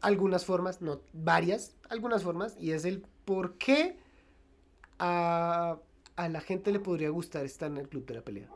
algunas 0.00 0.44
formas, 0.44 0.80
no 0.80 1.02
varias, 1.12 1.74
algunas 1.90 2.22
formas, 2.22 2.56
y 2.58 2.72
es 2.72 2.84
el 2.84 3.02
por 3.24 3.58
qué 3.58 3.98
a, 4.98 5.78
a 6.18 6.28
la 6.28 6.40
gente 6.40 6.72
le 6.72 6.80
podría 6.80 7.10
gustar 7.10 7.44
estar 7.44 7.70
en 7.70 7.76
el 7.76 7.88
club 7.88 8.04
de 8.04 8.14
la 8.14 8.22
pelea. 8.22 8.48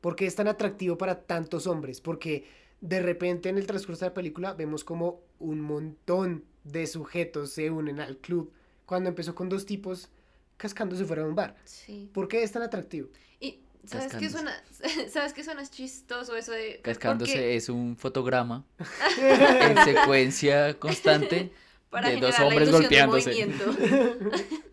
¿Por 0.00 0.14
qué 0.14 0.24
es 0.24 0.36
tan 0.36 0.46
atractivo 0.46 0.96
para 0.96 1.22
tantos 1.22 1.66
hombres? 1.66 2.00
Porque 2.00 2.46
de 2.80 3.02
repente 3.02 3.48
en 3.48 3.58
el 3.58 3.66
transcurso 3.66 4.04
de 4.04 4.10
la 4.10 4.14
película 4.14 4.54
vemos 4.54 4.84
como 4.84 5.20
un 5.40 5.60
montón 5.60 6.44
de 6.62 6.86
sujetos 6.86 7.50
se 7.50 7.70
unen 7.70 7.98
al 7.98 8.18
club 8.18 8.52
cuando 8.86 9.08
empezó 9.08 9.34
con 9.34 9.48
dos 9.48 9.66
tipos 9.66 10.10
cascándose 10.56 11.04
fuera 11.04 11.22
de 11.24 11.28
un 11.28 11.34
bar. 11.34 11.56
Sí. 11.64 12.08
¿Por 12.14 12.28
qué 12.28 12.44
es 12.44 12.52
tan 12.52 12.62
atractivo? 12.62 13.08
Y 13.40 13.58
¿sabes 13.84 14.14
qué 14.14 14.30
suena? 14.30 14.52
¿Sabes 15.10 15.32
qué 15.32 15.42
suena 15.42 15.66
chistoso 15.66 16.36
eso 16.36 16.52
de 16.52 16.80
Cascándose 16.82 17.32
porque 17.32 17.56
es 17.56 17.68
un 17.68 17.96
fotograma 17.96 18.64
en 19.20 19.84
secuencia 19.84 20.78
constante 20.78 21.50
para 21.90 22.10
de 22.10 22.18
dos 22.18 22.38
hombres 22.38 22.66
de 22.66 22.72
golpeándose. 22.72 23.30
movimiento. 23.30 23.64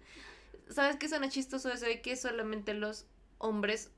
¿Sabes 0.75 0.97
qué 0.97 1.07
suena 1.07 1.29
chistoso 1.29 1.71
eso 1.71 1.85
de 1.85 2.01
que 2.01 2.17
solamente 2.17 2.73
los 2.73 3.05
hombres 3.37 3.91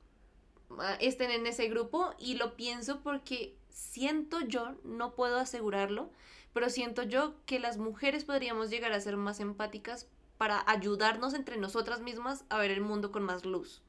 ah, 0.78 0.96
estén 1.00 1.32
en 1.32 1.44
ese 1.48 1.66
grupo? 1.66 2.14
Y 2.20 2.36
lo 2.36 2.54
pienso 2.54 3.00
porque 3.00 3.58
siento 3.68 4.42
yo, 4.42 4.76
no 4.84 5.16
puedo 5.16 5.38
asegurarlo, 5.38 6.12
pero 6.52 6.70
siento 6.70 7.02
yo 7.02 7.34
que 7.46 7.58
las 7.58 7.78
mujeres 7.78 8.24
podríamos 8.24 8.70
llegar 8.70 8.92
a 8.92 9.00
ser 9.00 9.16
más 9.16 9.40
empáticas 9.40 10.06
para 10.36 10.62
ayudarnos 10.70 11.34
entre 11.34 11.56
nosotras 11.56 12.00
mismas 12.00 12.44
a 12.48 12.58
ver 12.58 12.70
el 12.70 12.80
mundo 12.80 13.10
con 13.10 13.24
más 13.24 13.44
luz. 13.44 13.82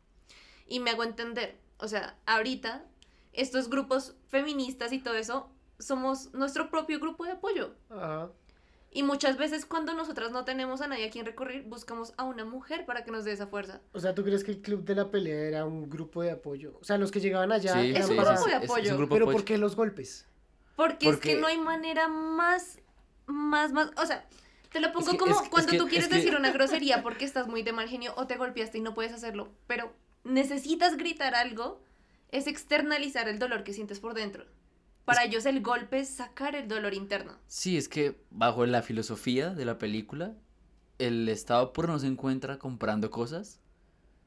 Y 0.65 0.79
me 0.79 0.89
hago 0.89 1.03
entender, 1.03 1.59
o 1.77 1.87
sea, 1.87 2.17
ahorita 2.25 2.87
estos 3.33 3.69
grupos 3.69 4.15
feministas 4.29 4.93
y 4.93 4.99
todo 4.99 5.13
eso 5.13 5.51
somos 5.77 6.33
nuestro 6.33 6.71
propio 6.71 6.99
grupo 6.99 7.23
de 7.23 7.33
apoyo. 7.33 7.75
Ajá. 7.91 8.31
Y 8.91 9.03
muchas 9.03 9.37
veces 9.37 9.65
cuando 9.67 9.93
nosotras 9.93 10.31
no 10.31 10.45
tenemos 10.45 10.81
a 10.81 10.87
nadie 10.87 11.05
a 11.07 11.11
quien 11.11 11.25
recurrir, 11.25 11.63
buscamos 11.63 12.13
a 12.17 12.23
una 12.23 12.43
mujer 12.43 12.85
para 12.87 13.03
que 13.03 13.11
nos 13.11 13.23
dé 13.23 13.31
esa 13.33 13.45
fuerza. 13.45 13.81
O 13.93 13.99
sea, 13.99 14.15
¿tú 14.15 14.23
crees 14.23 14.43
que 14.43 14.49
el 14.51 14.61
club 14.61 14.83
de 14.83 14.95
la 14.95 15.11
pelea 15.11 15.41
era 15.47 15.65
un 15.65 15.89
grupo 15.89 16.23
de 16.23 16.31
apoyo? 16.31 16.75
O 16.81 16.83
sea, 16.83 16.97
los 16.97 17.11
que 17.11 17.19
llegaban 17.19 17.51
allá 17.51 17.73
Sí, 17.73 17.89
eran 17.91 18.01
Es 18.01 18.09
un 18.09 18.15
para- 18.17 18.31
grupo 18.33 18.45
de 18.47 18.55
es- 18.55 18.63
es 18.63 18.69
un 18.69 18.71
apoyo. 18.75 18.97
grupo 18.97 19.13
de 19.13 19.15
Pero 19.19 19.25
apoyo. 19.25 19.37
¿por 19.37 19.45
qué 19.45 19.57
los 19.59 19.75
golpes? 19.75 20.25
Porque, 20.75 21.09
es 21.09 21.17
que 21.17 21.35
no 21.35 21.45
hay 21.47 21.57
manera 21.59 22.07
más, 22.07 22.79
más, 23.27 23.71
más, 23.73 23.91
o 23.97 24.05
sea, 24.07 24.25
te 24.71 24.79
lo 24.79 24.91
pongo 24.91 25.11
que- 25.11 25.17
como 25.17 25.35
es 25.35 25.41
es 25.43 25.49
cuando 25.49 25.71
que- 25.71 25.77
tú 25.77 25.83
es 25.83 25.89
quieres 25.89 26.07
que- 26.09 26.15
decir 26.15 26.35
una 26.35 26.51
grosería 26.51 27.03
porque 27.03 27.25
estás 27.25 27.47
muy 27.47 27.61
de 27.61 27.73
mal 27.73 27.89
genio 27.89 28.13
o 28.17 28.25
te 28.25 28.37
golpeaste 28.37 28.79
y 28.79 28.81
no 28.81 28.95
puedes 28.95 29.13
hacerlo, 29.13 29.49
pero 29.67 29.93
necesitas 30.23 30.97
gritar 30.97 31.35
algo, 31.35 31.79
es 32.31 32.47
externalizar 32.47 33.27
el 33.29 33.37
dolor 33.39 33.63
que 33.63 33.73
sientes 33.73 33.99
por 33.99 34.13
dentro. 34.15 34.45
Para 35.09 35.25
ellos 35.25 35.45
el 35.45 35.61
golpe 35.61 35.99
es 35.99 36.09
sacar 36.09 36.55
el 36.55 36.67
dolor 36.67 36.93
interno. 36.93 37.33
Sí, 37.47 37.77
es 37.77 37.89
que 37.89 38.15
bajo 38.29 38.65
la 38.65 38.83
filosofía 38.83 39.49
de 39.49 39.65
la 39.65 39.79
película, 39.79 40.35
el 40.99 41.27
estado 41.29 41.73
puro 41.73 41.87
no 41.87 41.97
se 41.97 42.05
encuentra 42.07 42.59
comprando 42.59 43.09
cosas, 43.09 43.59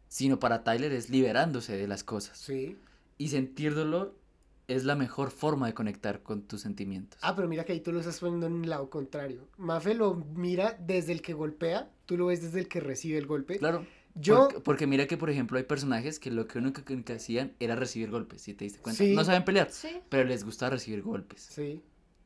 sino 0.09 0.41
para 0.41 0.65
Tyler 0.65 0.93
es 0.93 1.09
liberándose 1.09 1.77
de 1.77 1.87
las 1.87 2.03
cosas. 2.03 2.37
Sí. 2.37 2.77
Y 3.17 3.29
sentir 3.29 3.75
dolor 3.75 4.19
es 4.67 4.85
la 4.85 4.97
mejor 4.97 5.31
forma 5.31 5.67
de 5.67 5.75
conectar 5.75 6.23
con 6.23 6.43
tus 6.43 6.63
sentimientos. 6.63 7.21
Ah, 7.23 7.37
pero 7.37 7.47
mira 7.47 7.65
que 7.65 7.73
ahí 7.73 7.81
tú 7.81 7.93
lo 7.93 8.01
estás 8.01 8.19
poniendo 8.21 8.47
en 8.47 8.65
el 8.65 8.71
lado 8.71 8.91
contrario. 8.91 9.47
Mafe 9.59 9.95
lo 9.95 10.15
mira 10.15 10.77
desde 10.81 11.13
el 11.13 11.23
que 11.23 11.33
golpea, 11.33 11.91
tú 12.07 12.17
lo 12.17 12.27
ves 12.27 12.43
desde 12.43 12.59
el 12.61 12.69
que 12.69 12.81
recibe 12.81 13.19
el 13.19 13.27
golpe. 13.27 13.59
Claro. 13.59 13.87
Yo, 14.15 14.37
Porque, 14.49 14.61
porque 14.61 14.87
mira 14.87 15.07
que, 15.07 15.17
por 15.17 15.31
ejemplo, 15.31 15.57
hay 15.59 15.65
personajes 15.65 16.19
que 16.19 16.31
lo 16.31 16.47
que 16.47 16.59
único 16.59 16.85
que, 16.85 17.03
que 17.03 17.13
hacían 17.15 17.55
era 17.61 17.77
recibir 17.77 18.11
golpes, 18.11 18.43
si 18.43 18.53
te 18.55 18.65
diste 18.65 18.79
cuenta. 18.81 19.03
Sí. 19.03 19.15
No 19.15 19.25
saben 19.25 19.45
pelear, 19.45 19.71
Sí. 19.71 20.01
pero 20.09 20.25
les 20.25 20.45
gusta 20.45 20.69
recibir 20.69 21.03
golpes. 21.03 21.41
sí, 21.43 21.83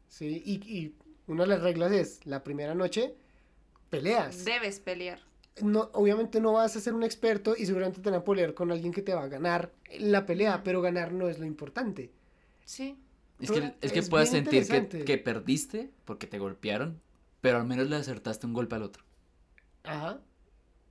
sí, 0.08 0.42
y, 0.44 0.54
y 0.68 0.94
una 1.26 1.44
de 1.44 1.48
las 1.50 1.62
reglas 1.62 1.92
es, 1.92 2.26
la 2.26 2.42
primera 2.42 2.74
noche, 2.74 3.14
peleas. 3.90 4.44
Debes 4.44 4.80
pelear. 4.80 5.20
No, 5.62 5.90
obviamente 5.94 6.40
no 6.40 6.52
vas 6.52 6.76
a 6.76 6.80
ser 6.80 6.92
un 6.92 7.02
experto 7.02 7.54
y 7.56 7.64
seguramente 7.66 8.00
te 8.00 8.10
van 8.10 8.20
a 8.20 8.24
pelear 8.24 8.52
con 8.52 8.70
alguien 8.70 8.92
que 8.92 9.00
te 9.02 9.14
va 9.14 9.22
a 9.22 9.28
ganar 9.28 9.72
la 9.98 10.26
pelea, 10.26 10.62
pero 10.62 10.82
ganar 10.82 11.12
no 11.12 11.28
es 11.28 11.38
lo 11.38 11.46
importante. 11.46 12.10
Sí. 12.64 12.98
Es 13.40 13.50
que, 13.50 13.74
es 13.80 13.92
que 13.92 13.98
es 14.00 14.08
puedes 14.08 14.30
sentir 14.30 14.66
que, 14.66 15.04
que 15.04 15.18
perdiste 15.18 15.90
porque 16.04 16.26
te 16.26 16.38
golpearon, 16.38 17.00
pero 17.40 17.58
al 17.58 17.66
menos 17.66 17.88
le 17.88 17.96
acertaste 17.96 18.46
un 18.46 18.52
golpe 18.54 18.74
al 18.76 18.82
otro. 18.82 19.04
Ajá, 19.84 20.20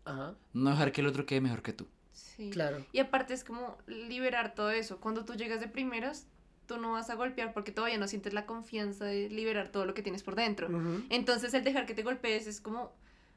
ajá, 0.05 0.35
No 0.53 0.69
dejar 0.69 0.91
que 0.91 1.01
el 1.01 1.07
otro 1.07 1.25
quede 1.25 1.41
mejor 1.41 1.61
que 1.61 1.73
tú. 1.73 1.87
Sí. 2.13 2.49
claro. 2.49 2.85
Y 2.93 2.99
aparte 2.99 3.33
es 3.33 3.43
como 3.43 3.77
liberar 3.87 4.55
todo 4.55 4.71
eso. 4.71 4.99
Cuando 4.99 5.25
tú 5.25 5.33
llegas 5.33 5.59
de 5.59 5.67
primeras, 5.67 6.27
tú 6.65 6.77
no 6.77 6.93
vas 6.93 7.09
a 7.09 7.15
golpear 7.15 7.53
porque 7.53 7.71
todavía 7.71 7.97
no 7.97 8.07
sientes 8.07 8.33
la 8.33 8.45
confianza 8.45 9.05
de 9.05 9.29
liberar 9.29 9.69
todo 9.69 9.85
lo 9.85 9.93
que 9.93 10.01
tienes 10.01 10.23
por 10.23 10.35
dentro. 10.35 10.69
Entonces 11.09 11.53
el 11.53 11.63
dejar 11.63 11.85
que 11.85 11.93
te 11.93 12.03
golpees 12.03 12.47
es 12.47 12.61
como, 12.61 12.93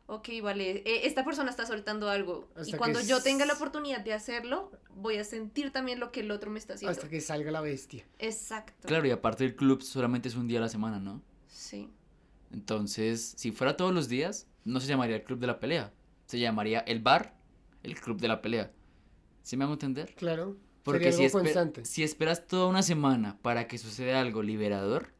ok, 0.07 0.29
vale, 0.43 0.83
eh, 0.85 1.07
esta 1.07 1.25
persona 1.25 1.51
está 1.51 1.66
soltando 1.66 2.09
algo. 2.09 2.49
Hasta 2.57 2.75
y 2.75 2.79
cuando 2.79 3.01
yo 3.01 3.23
tenga 3.23 3.45
la 3.47 3.55
oportunidad 3.55 4.01
de 4.01 4.14
hacerlo, 4.14 4.73
voy 4.91 5.19
a 5.19 5.25
sentir 5.25 5.71
también 5.71 6.01
lo 6.01 6.11
que 6.11 6.21
el 6.21 6.31
otro 6.31 6.51
me 6.51 6.59
está 6.59 6.75
haciendo. 6.75 6.93
Hasta 6.93 7.09
que 7.09 7.21
salga 7.21 7.51
la 7.51 7.61
bestia. 7.61 8.05
Exacto. 8.19 8.89
Claro, 8.89 9.07
y 9.07 9.11
aparte 9.11 9.45
el 9.45 9.55
club 9.55 9.83
solamente 9.83 10.29
es 10.29 10.35
un 10.35 10.49
día 10.49 10.59
a 10.59 10.62
la 10.62 10.69
semana, 10.69 10.99
¿no? 10.99 11.23
Sí. 11.49 11.91
Entonces, 12.53 13.35
si 13.37 13.53
fuera 13.53 13.77
todos 13.77 13.93
los 13.93 14.09
días, 14.09 14.47
no 14.64 14.81
se 14.81 14.87
llamaría 14.87 15.16
el 15.16 15.25
club 15.25 15.39
de 15.39 15.47
la 15.47 15.61
pelea. 15.61 15.93
Se 16.29 16.39
llamaría 16.39 16.81
el 16.81 17.01
bar, 17.01 17.35
el 17.83 17.99
club 17.99 18.20
de 18.20 18.29
la 18.29 18.43
pelea. 18.43 18.70
¿Sí 19.43 19.57
me 19.57 19.64
hago 19.64 19.72
entender? 19.72 20.14
Claro. 20.14 20.57
Porque 20.83 21.11
Sería 21.11 21.16
si, 21.16 21.24
algo 21.24 21.39
espe- 21.39 21.43
constante. 21.43 21.85
si 21.87 22.03
esperas 22.03 22.47
toda 22.47 22.66
una 22.66 22.83
semana 22.83 23.39
para 23.41 23.66
que 23.66 23.79
suceda 23.79 24.20
algo 24.20 24.43
liberador, 24.43 25.12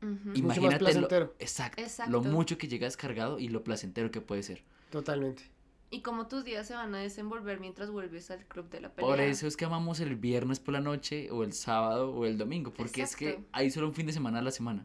más 0.00 0.36
Imagínate 0.36 0.74
lo, 0.74 0.78
placentero. 0.80 1.34
exacto, 1.38 1.82
Exacto. 1.82 2.10
lo 2.12 2.22
mucho 2.22 2.58
que 2.58 2.68
llegas 2.68 2.96
cargado 2.96 3.38
y 3.38 3.48
lo 3.48 3.62
placentero 3.64 4.10
que 4.10 4.20
puede 4.20 4.42
ser. 4.42 4.64
Totalmente. 4.90 5.44
Y 5.90 6.00
cómo 6.02 6.26
tus 6.26 6.44
días 6.44 6.66
se 6.66 6.74
van 6.74 6.94
a 6.96 6.98
desenvolver 6.98 7.60
mientras 7.60 7.90
vuelves 7.92 8.30
al 8.32 8.44
club 8.46 8.68
de 8.70 8.80
la 8.80 8.92
pelea. 8.92 9.08
Por 9.08 9.20
eso 9.20 9.46
es 9.46 9.56
que 9.56 9.64
amamos 9.64 10.00
el 10.00 10.16
viernes 10.16 10.58
por 10.58 10.74
la 10.74 10.80
noche 10.80 11.30
o 11.30 11.44
el 11.44 11.52
sábado 11.52 12.12
o 12.12 12.26
el 12.26 12.38
domingo, 12.38 12.72
porque 12.74 13.02
es 13.02 13.14
que 13.14 13.44
hay 13.52 13.70
solo 13.70 13.86
un 13.86 13.94
fin 13.94 14.06
de 14.06 14.12
semana 14.12 14.40
a 14.40 14.42
la 14.42 14.50
semana. 14.50 14.84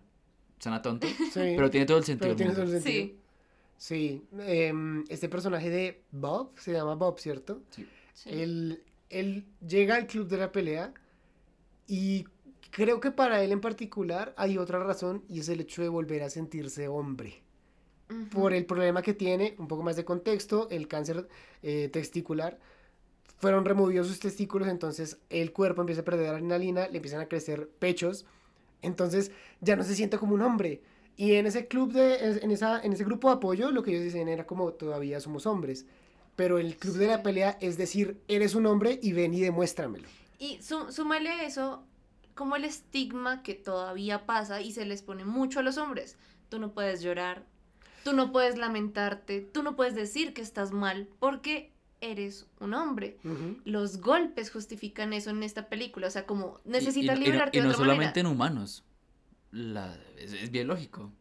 Suena 0.60 0.82
tonto, 0.84 1.08
Sí. 1.08 1.54
pero 1.56 1.72
tiene 1.72 1.88
todo 1.88 1.98
el 1.98 2.04
sentido. 2.04 2.36
Pero 2.36 2.38
del 2.38 2.38
tiene 2.38 2.52
todo 2.54 2.64
mundo. 2.66 2.78
el 2.78 2.84
sentido. 2.84 3.06
Sí. 3.08 3.21
Em, 3.90 5.04
este 5.10 5.30
personaje 5.30 5.70
de 5.70 6.04
Bob, 6.12 6.52
se 6.58 6.74
llama 6.74 6.96
Bob, 6.96 7.20
¿cierto? 7.20 7.62
Sí. 7.72 7.88
Él, 8.26 8.84
él 9.10 9.46
llega 9.66 9.96
al 9.96 10.08
club 10.08 10.28
de 10.28 10.38
la 10.38 10.52
pelea 10.52 10.94
y 11.88 12.26
creo 12.72 13.00
que 13.00 13.12
para 13.12 13.44
él 13.44 13.52
en 13.52 13.62
particular 13.62 14.34
hay 14.38 14.58
otra 14.58 14.80
razón 14.80 15.24
y 15.28 15.40
es 15.40 15.50
el 15.50 15.60
hecho 15.60 15.82
de 15.82 15.90
volver 15.90 16.24
a 16.24 16.30
sentirse 16.30 16.88
hombre. 16.88 17.44
Por 18.34 18.54
el 18.54 18.66
problema 18.66 19.02
que 19.02 19.14
tiene, 19.14 19.56
un 19.58 19.70
poco 19.70 19.84
más 19.84 19.96
de 19.96 20.04
contexto, 20.04 20.68
el 20.70 20.90
cáncer 20.90 21.30
eh, 21.64 21.90
testicular. 21.94 22.60
Fueron 23.38 23.64
removidos 23.64 24.08
sus 24.08 24.20
testículos, 24.20 24.68
entonces 24.68 25.18
el 25.30 25.54
cuerpo 25.54 25.82
empieza 25.82 26.02
a 26.02 26.06
perder 26.06 26.28
adrenalina, 26.28 26.90
le 26.90 26.98
empiezan 26.98 27.22
a 27.22 27.28
crecer 27.28 27.70
pechos, 27.80 28.26
entonces 28.82 29.32
ya 29.62 29.78
no 29.78 29.84
se 29.84 29.96
siente 29.96 30.18
como 30.18 30.36
un 30.36 30.42
hombre. 30.42 30.82
Y 31.18 31.34
en 31.36 31.46
ese 31.46 31.68
club 31.68 31.92
de, 31.94 32.40
en, 32.42 32.52
esa, 32.52 32.82
en 32.82 32.94
ese 32.94 33.04
grupo 33.04 33.28
de 33.30 33.36
apoyo, 33.36 33.72
lo 33.72 33.84
que 33.84 33.92
ellos 33.92 34.04
dicen 34.04 34.28
era 34.28 34.46
como 34.48 34.74
todavía 34.74 35.20
somos 35.20 35.46
hombres. 35.46 35.86
Pero 36.36 36.58
el 36.58 36.78
club 36.78 36.96
de 36.96 37.08
la 37.08 37.22
pelea 37.24 37.58
es 37.62 37.78
decir, 37.78 38.20
eres 38.28 38.56
un 38.56 38.66
hombre 38.66 39.00
y 39.04 39.12
ven 39.14 39.34
y 39.34 39.42
demuéstramelo. 39.42 40.08
Y 40.40 40.60
sú- 40.62 40.92
súmale 40.92 41.30
a 41.30 41.44
eso 41.46 41.84
como 42.34 42.56
el 42.56 42.64
estigma 42.64 43.44
que 43.44 43.54
todavía 43.54 44.26
pasa 44.26 44.62
y 44.62 44.72
se 44.72 44.86
les 44.86 45.04
pone 45.04 45.26
mucho 45.26 45.60
a 45.60 45.64
los 45.64 45.78
hombres. 45.78 46.18
Tú 46.50 46.58
no 46.58 46.72
puedes 46.74 47.02
llorar, 47.02 47.46
tú 48.04 48.14
no 48.14 48.32
puedes 48.32 48.58
lamentarte, 48.58 49.42
tú 49.42 49.62
no 49.62 49.76
puedes 49.76 49.94
decir 49.94 50.34
que 50.34 50.42
estás 50.42 50.72
mal 50.72 51.08
porque 51.20 51.72
eres 52.00 52.48
un 52.60 52.74
hombre. 52.74 53.18
Los 53.64 53.98
golpes 54.02 54.50
justifican 54.50 55.14
eso 55.14 55.30
en 55.30 55.44
esta 55.44 55.68
película, 55.70 56.08
o 56.08 56.10
sea, 56.12 56.26
como 56.26 56.58
Y- 56.66 56.70
y- 56.70 56.72
necesitas 56.72 57.18
y 57.18 57.20
no- 57.20 57.26
liberarte 57.28 57.58
y 57.58 57.62
de 57.62 57.68
no, 57.68 57.72
otra 57.74 57.78
solamente 57.86 58.24
manera. 58.24 58.30
en 58.30 58.36
humanos. 58.36 58.84
La, 59.52 59.96
es, 60.18 60.34
es 60.34 60.52
biológico. 60.52 61.12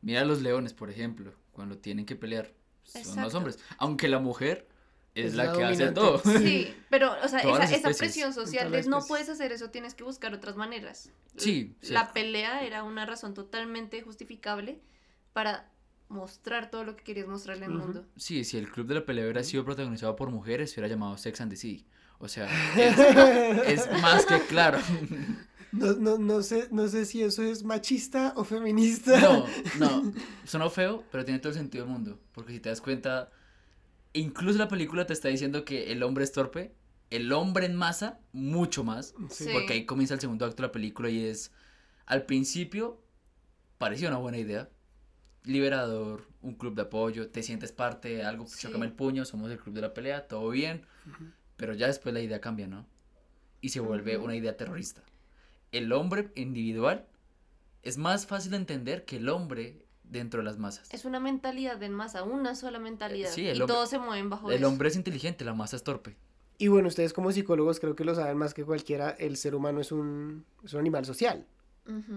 Mira 0.00 0.22
a 0.22 0.24
los 0.24 0.40
leones, 0.42 0.72
por 0.74 0.90
ejemplo, 0.90 1.32
cuando 1.52 1.78
tienen 1.78 2.06
que 2.06 2.16
pelear. 2.16 2.52
Son 2.84 3.02
los 3.02 3.08
Exacto. 3.16 3.36
hombres. 3.38 3.58
Aunque 3.78 4.08
la 4.08 4.18
mujer 4.18 4.66
es, 5.14 5.26
Es 5.26 5.34
la, 5.34 5.44
la 5.46 5.52
que 5.52 5.64
hace 5.64 5.86
dominante. 5.90 6.00
todo. 6.00 6.38
Sí, 6.38 6.74
pero, 6.88 7.12
o 7.22 7.28
sea, 7.28 7.40
esa, 7.40 7.64
esa 7.64 7.90
presión 7.90 8.32
social 8.32 8.70
las 8.72 8.86
no 8.86 9.00
puedes 9.06 9.28
hacer 9.28 9.52
eso, 9.52 9.70
tienes 9.70 9.94
que 9.94 10.04
buscar 10.04 10.32
otras 10.32 10.56
maneras. 10.56 11.10
Sí, 11.36 11.74
La 11.82 12.06
sí. 12.06 12.10
pelea 12.14 12.62
era 12.64 12.82
una 12.84 13.04
razón 13.04 13.34
totalmente 13.34 14.00
justificable 14.02 14.80
para 15.32 15.70
mostrar 16.08 16.70
todo 16.70 16.84
lo 16.84 16.96
que 16.96 17.04
querías 17.04 17.26
mostrarle 17.28 17.66
al 17.66 17.72
Ujú. 17.76 17.80
mundo. 17.84 18.06
Sí, 18.16 18.44
si 18.44 18.56
el 18.56 18.70
club 18.70 18.86
de 18.86 18.94
la 18.94 19.04
pelea 19.04 19.24
hubiera 19.24 19.44
sido 19.44 19.64
protagonizado 19.64 20.16
por 20.16 20.30
mujeres, 20.30 20.70
se 20.70 20.80
hubiera 20.80 20.94
llamado 20.94 21.18
Sex 21.18 21.40
and 21.42 21.50
the 21.50 21.56
City. 21.56 21.84
O 22.18 22.28
sea, 22.28 22.46
es, 23.66 23.78
es 23.86 24.00
más 24.00 24.24
que 24.24 24.40
claro. 24.40 24.78
No, 25.72 25.92
no, 25.94 26.18
no, 26.18 26.42
sé, 26.42 26.68
no 26.70 26.88
sé 26.88 27.04
si 27.04 27.22
eso 27.22 27.42
es 27.42 27.62
machista 27.64 28.32
o 28.36 28.44
feminista. 28.44 29.20
No, 29.20 29.46
no, 29.78 30.12
sonó 30.44 30.70
feo, 30.70 31.04
pero 31.12 31.24
tiene 31.24 31.40
todo 31.40 31.50
el 31.52 31.58
sentido 31.58 31.84
del 31.84 31.92
mundo. 31.92 32.18
Porque 32.32 32.52
si 32.52 32.60
te 32.60 32.68
das 32.70 32.80
cuenta, 32.80 33.30
incluso 34.12 34.58
la 34.58 34.68
película 34.68 35.06
te 35.06 35.12
está 35.12 35.28
diciendo 35.28 35.64
que 35.64 35.92
el 35.92 36.02
hombre 36.02 36.24
es 36.24 36.32
torpe, 36.32 36.72
el 37.10 37.32
hombre 37.32 37.66
en 37.66 37.74
masa, 37.76 38.18
mucho 38.32 38.84
más. 38.84 39.14
Sí. 39.30 39.46
Porque 39.52 39.74
ahí 39.74 39.86
comienza 39.86 40.14
el 40.14 40.20
segundo 40.20 40.44
acto 40.46 40.62
de 40.62 40.68
la 40.68 40.72
película 40.72 41.10
y 41.10 41.24
es, 41.24 41.52
al 42.06 42.24
principio, 42.24 43.00
parecía 43.78 44.08
una 44.08 44.18
buena 44.18 44.38
idea. 44.38 44.68
Liberador, 45.44 46.26
un 46.42 46.54
club 46.54 46.74
de 46.74 46.82
apoyo, 46.82 47.30
te 47.30 47.42
sientes 47.42 47.72
parte 47.72 48.08
de 48.08 48.22
algo, 48.24 48.46
Sí. 48.46 48.58
chócame 48.60 48.86
el 48.86 48.92
puño, 48.92 49.24
somos 49.24 49.50
el 49.50 49.58
club 49.58 49.74
de 49.74 49.80
la 49.82 49.94
pelea, 49.94 50.26
todo 50.26 50.48
bien. 50.50 50.84
Pero 51.56 51.74
ya 51.74 51.86
después 51.86 52.12
la 52.14 52.20
idea 52.20 52.40
cambia, 52.40 52.66
¿no? 52.66 52.86
Y 53.60 53.70
se 53.70 53.80
vuelve 53.80 54.18
una 54.18 54.36
idea 54.36 54.56
terrorista. 54.56 55.02
El 55.72 55.92
hombre 55.92 56.30
individual 56.34 57.06
es 57.82 57.98
más 57.98 58.26
fácil 58.26 58.50
de 58.52 58.56
entender 58.58 59.04
que 59.04 59.16
el 59.16 59.28
hombre 59.28 59.84
dentro 60.04 60.40
de 60.40 60.44
las 60.44 60.58
masas. 60.58 60.88
Es 60.92 61.04
una 61.04 61.20
mentalidad 61.20 61.82
en 61.82 61.92
masa, 61.92 62.22
una 62.22 62.54
sola 62.54 62.78
mentalidad. 62.78 63.30
sí, 63.30 63.46
el 63.46 63.58
y 63.58 63.60
hombre- 63.60 63.74
todos 63.74 63.90
se 63.90 63.98
mueven 63.98 64.30
bajo 64.30 64.50
El 64.50 64.58
eso. 64.58 64.68
hombre 64.68 64.88
es 64.88 64.96
inteligente, 64.96 65.44
la 65.44 65.52
masa 65.54 65.76
es 65.76 65.82
torpe. 65.82 66.16
Y 66.56 66.68
bueno, 66.68 66.88
ustedes 66.88 67.12
como 67.12 67.30
psicólogos 67.30 67.78
creo 67.78 67.94
que 67.94 68.04
lo 68.04 68.14
saben 68.14 68.36
más 68.36 68.52
que 68.54 68.64
cualquiera, 68.64 69.10
el 69.10 69.36
ser 69.36 69.54
humano 69.54 69.80
es 69.80 69.92
un, 69.92 70.44
es 70.64 70.72
un 70.74 70.80
animal 70.80 71.04
social. 71.04 71.46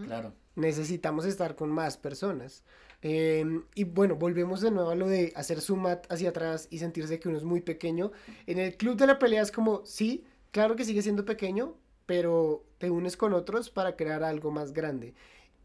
Claro. 0.06 0.34
Necesitamos 0.56 1.26
estar 1.26 1.56
con 1.56 1.70
más 1.70 1.96
personas. 1.98 2.64
Eh, 3.04 3.62
y 3.74 3.84
bueno, 3.86 4.16
volvemos 4.16 4.60
de 4.62 4.70
nuevo 4.72 4.90
a 4.90 4.96
lo 4.96 5.08
de 5.08 5.32
hacer 5.36 5.60
out 5.70 6.00
hacia 6.10 6.30
atrás 6.30 6.68
y 6.70 6.80
sentirse 6.80 7.20
que 7.20 7.30
uno 7.30 7.38
es 7.38 7.44
muy 7.46 7.62
pequeño. 7.62 8.12
En 8.48 8.58
el 8.60 8.76
club 8.76 8.98
de 8.98 9.08
la 9.08 9.18
pelea 9.20 9.42
es 9.42 9.52
como, 9.52 9.86
sí, 9.86 10.26
claro 10.52 10.76
que 10.76 10.84
sigue 10.86 11.02
siendo 11.02 11.24
pequeño, 11.24 11.76
pero 12.12 12.66
te 12.78 12.90
unes 12.90 13.16
con 13.16 13.32
otros 13.32 13.70
para 13.70 13.96
crear 13.96 14.22
algo 14.22 14.52
más 14.52 14.74
grande. 14.74 15.14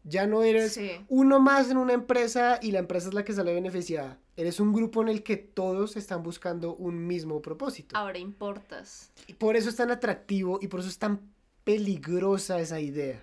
Ya 0.05 0.25
no 0.27 0.43
eres 0.43 0.75
Sí. 0.75 0.91
uno 1.09 1.41
más 1.41 1.69
en 1.69 1.75
una 1.75 1.91
empresa 1.91 2.57
y 2.61 2.71
la 2.71 2.79
empresa 2.79 3.09
es 3.09 3.13
la 3.13 3.25
que 3.25 3.33
sale 3.33 3.53
beneficiada. 3.53 4.17
Eres 4.37 4.61
un 4.61 4.71
grupo 4.71 5.01
en 5.01 5.09
el 5.09 5.23
que 5.23 5.35
todos 5.35 5.97
están 5.97 6.23
buscando 6.23 6.73
un 6.73 7.05
mismo 7.05 7.41
propósito. 7.41 7.97
Ahora 7.97 8.17
importas. 8.17 9.11
Y 9.27 9.33
por 9.33 9.57
eso 9.57 9.67
es 9.69 9.75
tan 9.75 9.91
atractivo 9.91 10.59
y 10.61 10.69
por 10.69 10.79
eso 10.79 10.87
es 10.87 10.97
tan 10.99 11.19
peligrosa 11.65 12.61
esa 12.61 12.79
idea. 12.79 13.21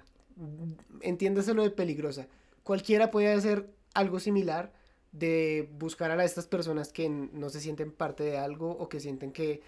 Entiéndase 1.00 1.54
lo 1.54 1.62
de 1.62 1.70
peligrosa. 1.70 2.26
Cualquiera 2.62 3.10
puede 3.10 3.32
hacer 3.32 3.70
algo 3.94 4.20
similar 4.20 4.70
de 5.12 5.70
buscar 5.78 6.10
a 6.10 6.22
estas 6.24 6.46
personas 6.46 6.92
que 6.92 7.08
no 7.08 7.48
se 7.48 7.60
sienten 7.60 7.90
parte 7.90 8.22
de 8.22 8.36
algo 8.36 8.70
o 8.72 8.90
que 8.90 9.00
sienten 9.00 9.32
que 9.32 9.62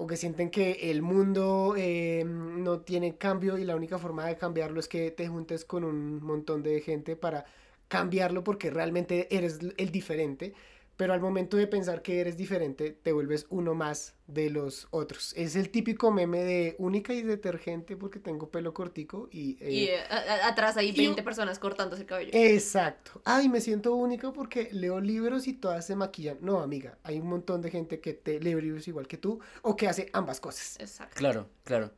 o 0.00 0.06
que 0.06 0.16
sienten 0.16 0.48
que 0.48 0.90
el 0.90 1.02
mundo 1.02 1.74
eh, 1.76 2.24
no 2.24 2.80
tiene 2.80 3.18
cambio 3.18 3.58
y 3.58 3.64
la 3.64 3.76
única 3.76 3.98
forma 3.98 4.24
de 4.24 4.38
cambiarlo 4.38 4.80
es 4.80 4.88
que 4.88 5.10
te 5.10 5.28
juntes 5.28 5.66
con 5.66 5.84
un 5.84 6.24
montón 6.24 6.62
de 6.62 6.80
gente 6.80 7.16
para 7.16 7.44
cambiarlo 7.86 8.42
porque 8.42 8.70
realmente 8.70 9.28
eres 9.30 9.58
el 9.76 9.92
diferente, 9.92 10.54
pero 11.00 11.14
al 11.14 11.20
momento 11.22 11.56
de 11.56 11.66
pensar 11.66 12.02
que 12.02 12.20
eres 12.20 12.36
diferente 12.36 12.90
te 12.90 13.12
vuelves 13.12 13.46
uno 13.48 13.74
más 13.74 14.16
de 14.26 14.50
los 14.50 14.86
otros. 14.90 15.32
Es 15.34 15.56
el 15.56 15.70
típico 15.70 16.10
meme 16.10 16.40
de 16.44 16.76
única 16.78 17.14
y 17.14 17.22
detergente 17.22 17.96
porque 17.96 18.18
tengo 18.18 18.50
pelo 18.50 18.74
cortico 18.74 19.30
y... 19.32 19.56
eh, 19.62 19.72
Y 19.72 19.84
eh, 19.86 20.00
a- 20.10 20.16
a- 20.44 20.48
atrás 20.48 20.76
hay 20.76 20.90
y- 20.90 20.92
20 20.92 21.22
personas 21.22 21.58
cortándose 21.58 22.02
el 22.02 22.06
cabello. 22.06 22.30
Exacto. 22.34 23.22
Ay, 23.24 23.48
me 23.48 23.62
siento 23.62 23.94
único 23.94 24.34
porque 24.34 24.68
leo 24.72 25.00
libros 25.00 25.48
y 25.48 25.54
todas 25.54 25.86
se 25.86 25.96
maquillan. 25.96 26.36
No, 26.42 26.60
amiga, 26.60 26.98
hay 27.02 27.18
un 27.18 27.28
montón 27.28 27.62
de 27.62 27.70
gente 27.70 28.00
que 28.00 28.12
te 28.12 28.38
lee 28.38 28.60
libros 28.60 28.86
igual 28.86 29.08
que 29.08 29.16
tú 29.16 29.40
o 29.62 29.76
que 29.76 29.88
hace 29.88 30.10
ambas 30.12 30.38
cosas. 30.38 30.78
Exacto. 30.80 31.14
Claro, 31.16 31.48
claro. 31.64 31.92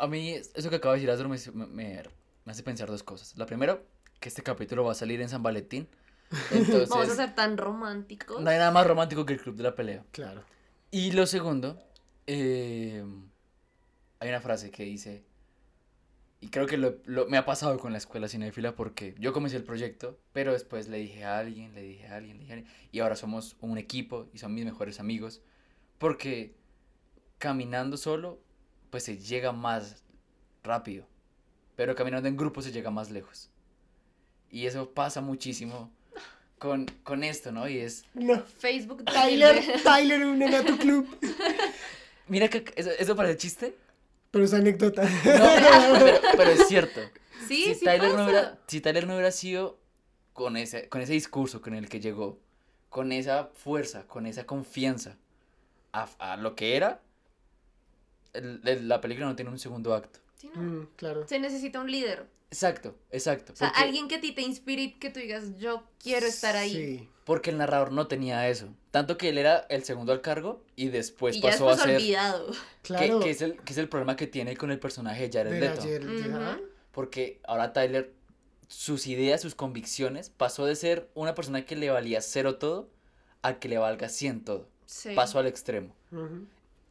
A, 0.00 0.06
mí 0.08 0.32
eso 0.32 0.68
que 0.68 0.74
acaba 0.76 0.94
de 0.96 1.00
decir 1.00 1.10
Astro 1.12 1.28
me, 1.28 1.38
me- 1.68 2.02
me 2.44 2.50
hace 2.52 2.64
pensar 2.64 2.88
dos 2.88 3.04
cosas. 3.04 3.34
La 3.36 3.46
primera, 3.46 3.80
que 4.18 4.28
este 4.28 4.42
capítulo 4.42 4.82
va 4.82 4.90
a 4.90 4.96
salir 4.96 5.20
en 5.20 5.28
San 5.28 5.44
Valentín. 5.44 5.86
Entonces, 6.50 6.88
Vamos 6.88 7.08
a 7.08 7.14
ser 7.14 7.34
tan 7.34 7.56
románticos. 7.56 8.40
no 8.40 8.50
hay 8.50 8.58
nada 8.58 8.70
más 8.70 8.86
romántico 8.86 9.24
que 9.24 9.34
el 9.34 9.40
club 9.40 9.56
de 9.56 9.62
la 9.62 9.74
pelea. 9.74 10.04
Claro. 10.12 10.42
Y 10.90 11.12
lo 11.12 11.26
segundo, 11.26 11.78
eh, 12.26 13.04
hay 14.20 14.28
una 14.28 14.40
frase 14.40 14.70
que 14.70 14.84
dice, 14.84 15.24
y 16.40 16.48
creo 16.50 16.66
que 16.66 16.76
lo, 16.76 16.96
lo- 17.04 17.26
me 17.26 17.36
ha 17.36 17.44
pasado 17.44 17.78
con 17.78 17.92
la 17.92 17.98
escuela 17.98 18.28
cinéfila 18.28 18.74
porque 18.76 19.14
yo 19.18 19.32
comencé 19.32 19.56
el 19.56 19.64
proyecto, 19.64 20.18
pero 20.32 20.52
después 20.52 20.88
le 20.88 20.98
dije 20.98 21.24
a 21.24 21.38
alguien, 21.38 21.74
le 21.74 21.82
dije 21.82 22.06
a 22.06 22.16
alguien, 22.16 22.36
le 22.36 22.42
dije 22.42 22.52
a 22.52 22.56
alguien, 22.56 22.72
y 22.92 23.00
ahora 23.00 23.16
somos 23.16 23.56
un 23.60 23.76
equipo 23.78 24.28
y 24.32 24.38
son 24.38 24.54
mis 24.54 24.64
mejores 24.64 25.00
amigos, 25.00 25.40
porque 25.98 26.54
caminando 27.38 27.96
solo, 27.96 28.40
pues 28.90 29.02
se 29.04 29.18
llega 29.18 29.52
más 29.52 30.04
rápido, 30.62 31.06
pero 31.76 31.94
caminando 31.94 32.28
en 32.28 32.36
grupo 32.36 32.62
se 32.62 32.72
llega 32.72 32.90
más 32.90 33.10
lejos. 33.10 33.50
Y 34.50 34.66
eso 34.66 34.90
pasa 34.94 35.20
muchísimo 35.20 35.92
con, 36.58 36.86
con 37.04 37.24
esto, 37.24 37.52
¿no? 37.52 37.68
Y 37.68 37.78
es... 37.78 38.04
No. 38.14 38.42
Facebook 38.58 39.04
Tyler. 39.04 39.62
Tyler, 39.82 40.24
unen 40.26 40.54
a 40.54 40.64
tu 40.64 40.76
club. 40.78 41.06
Mira 42.28 42.48
que 42.48 42.64
eso, 42.76 42.90
eso 42.98 43.16
parece 43.16 43.36
chiste, 43.38 43.76
Pero 44.30 44.44
es 44.44 44.52
anécdota. 44.52 45.02
No, 45.02 45.10
pero, 45.24 46.18
pero 46.36 46.50
es 46.50 46.68
cierto. 46.68 47.00
Sí, 47.46 47.64
si 47.64 47.74
sí 47.76 47.84
Tyler 47.84 48.14
No 48.14 48.24
hubiera, 48.24 48.58
si 48.66 48.80
Tyler 48.80 49.06
no 49.06 49.14
hubiera 49.14 49.30
sido 49.30 49.78
con 50.34 50.56
ese, 50.56 50.88
con 50.88 51.00
ese 51.00 51.14
discurso 51.14 51.62
con 51.62 51.74
el 51.74 51.88
que 51.88 52.00
llegó, 52.00 52.38
con 52.90 53.12
esa 53.12 53.46
fuerza, 53.54 54.06
con 54.06 54.26
esa 54.26 54.44
confianza 54.44 55.16
a, 55.92 56.08
a 56.18 56.36
lo 56.36 56.54
que 56.54 56.76
era, 56.76 57.00
el- 58.34 58.60
el- 58.64 58.88
la 58.88 59.00
película 59.00 59.26
no 59.26 59.36
tiene 59.36 59.50
un 59.50 59.58
segundo 59.58 59.94
acto. 59.94 60.18
Sí, 60.36 60.50
no. 60.54 60.60
Mm, 60.62 60.88
claro. 60.96 61.26
Se 61.26 61.38
necesita 61.38 61.80
un 61.80 61.90
líder. 61.90 62.26
Exacto, 62.50 62.96
exacto. 63.10 63.52
O 63.52 63.56
sea, 63.56 63.68
porque, 63.68 63.82
alguien 63.84 64.08
que 64.08 64.16
a 64.16 64.20
ti 64.20 64.32
te 64.32 64.42
inspire 64.42 64.82
y 64.82 64.92
que 64.94 65.10
tú 65.10 65.20
digas, 65.20 65.58
yo 65.58 65.82
quiero 66.02 66.26
estar 66.26 66.56
ahí. 66.56 66.72
Sí. 66.72 67.08
porque 67.24 67.50
el 67.50 67.58
narrador 67.58 67.92
no 67.92 68.06
tenía 68.06 68.48
eso. 68.48 68.68
Tanto 68.90 69.18
que 69.18 69.28
él 69.28 69.36
era 69.36 69.66
el 69.68 69.84
segundo 69.84 70.12
al 70.12 70.22
cargo 70.22 70.64
y 70.76 70.88
después 70.88 71.36
y 71.36 71.40
ya 71.42 71.50
pasó 71.50 71.66
después 71.66 71.80
a 71.80 71.84
ser... 71.84 71.96
olvidado. 71.96 72.50
Que, 72.50 72.58
Claro. 72.94 73.20
que 73.20 73.30
es 73.30 73.42
el, 73.42 73.58
que 73.58 73.72
es 73.72 73.78
el 73.78 73.88
problema 73.90 74.16
que 74.16 74.26
tiene 74.26 74.56
con 74.56 74.70
el 74.70 74.78
personaje 74.78 75.28
de 75.28 75.38
Jared 75.38 75.52
de 75.52 75.60
Leto. 75.60 76.62
Porque 76.92 77.38
ahora 77.44 77.74
Tyler 77.74 78.14
sus 78.68 79.06
ideas, 79.06 79.40
sus 79.40 79.54
convicciones, 79.54 80.30
pasó 80.30 80.64
de 80.66 80.74
ser 80.76 81.10
una 81.14 81.34
persona 81.34 81.64
que 81.64 81.76
le 81.76 81.90
valía 81.90 82.20
cero 82.22 82.56
todo 82.56 82.88
a 83.42 83.58
que 83.58 83.68
le 83.68 83.78
valga 83.78 84.08
100 84.08 84.44
todo. 84.44 84.68
Sí. 84.86 85.10
Pasó 85.14 85.38
al 85.38 85.46
extremo. 85.46 85.94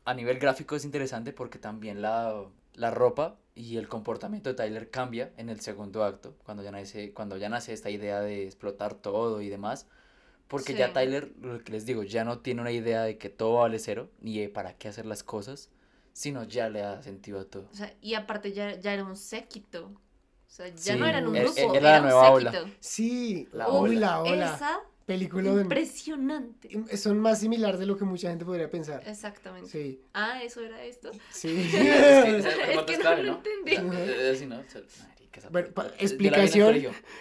A 0.06 0.14
nivel 0.14 0.40
gráfico 0.40 0.76
es 0.76 0.86
interesante 0.86 1.34
porque 1.34 1.60
también 1.60 2.02
la, 2.02 2.46
la 2.76 2.92
ropa 2.92 3.38
y 3.58 3.78
el 3.78 3.88
comportamiento 3.88 4.50
de 4.50 4.56
Tyler 4.56 4.90
cambia 4.90 5.34
en 5.38 5.50
el 5.50 5.60
segundo 5.62 6.04
acto, 6.04 6.36
cuando 6.46 6.64
ya 6.64 6.72
nace, 6.72 7.14
cuando 7.14 7.38
ya 7.38 7.50
nace 7.50 7.74
esta 7.74 7.90
idea 7.90 8.22
de 8.22 8.46
explotar 8.46 8.94
todo 8.96 9.42
y 9.42 9.50
demás. 9.50 9.88
Porque 10.48 10.74
ya 10.76 10.88
Sí. 10.88 10.94
Tyler, 10.94 11.34
lo 11.42 11.64
que 11.64 11.72
les 11.74 11.86
digo, 11.86 12.04
ya 12.04 12.24
no 12.24 12.40
tiene 12.40 12.62
una 12.62 12.72
idea 12.72 13.04
de 13.04 13.18
que 13.18 13.30
todo 13.30 13.56
vale 13.58 13.80
cero, 13.80 14.10
ni 14.22 14.40
de 14.40 14.50
para 14.50 14.74
qué 14.78 14.88
hacer 14.88 15.06
las 15.06 15.24
cosas, 15.24 15.70
sino 16.14 16.44
ya 16.46 16.70
le 16.70 16.80
da 16.82 17.02
sentido 17.04 17.40
a 17.42 17.46
todo. 17.46 17.68
O 17.72 17.76
sea, 17.76 17.94
y 18.02 18.14
aparte 18.14 18.54
ya, 18.54 18.76
ya 18.80 18.94
era 18.94 19.04
un 19.04 19.18
séquito. 19.18 19.88
O 19.88 20.50
sea, 20.50 20.68
ya 20.70 20.94
Sí, 20.94 21.00
no 21.00 21.06
eran 21.06 21.28
un 21.28 21.34
grupo, 21.34 21.74
era 21.76 21.82
la 21.82 21.98
era, 21.98 22.02
nueva 22.02 22.30
un 22.30 22.36
ola. 22.38 22.52
séquito. 22.54 22.72
Sí, 22.80 23.50
La 23.52 23.70
uy, 23.70 23.98
ola. 23.98 24.00
la 24.00 24.24
ola. 24.24 24.56
Esa, 24.56 24.80
Película 25.08 25.56
de... 25.56 25.62
impresionante. 25.64 26.70
Son 26.98 27.18
más 27.20 27.40
similares 27.40 27.80
de 27.80 27.86
lo 27.88 27.98
que 27.98 28.04
mucha 28.06 28.30
gente 28.30 28.46
podría 28.46 28.70
pensar. 28.70 29.02
Exactamente. 29.08 29.70
Sí. 29.70 30.02
Ah, 30.14 30.44
¿eso 30.44 30.62
era 30.62 30.84
esto? 30.84 31.10
Sí. 31.32 31.48
Es 31.74 31.74
que 31.74 32.38
esa 32.38 32.50
Es 32.50 32.76
parte 32.76 32.86
que 32.94 33.00
es 33.00 33.04
no 33.04 33.16
lo 33.16 33.24
¿no? 33.24 33.38
entendí. 33.38 33.72
Sí, 34.38 34.46
Bueno, 35.50 35.70
explicación, 36.00 36.76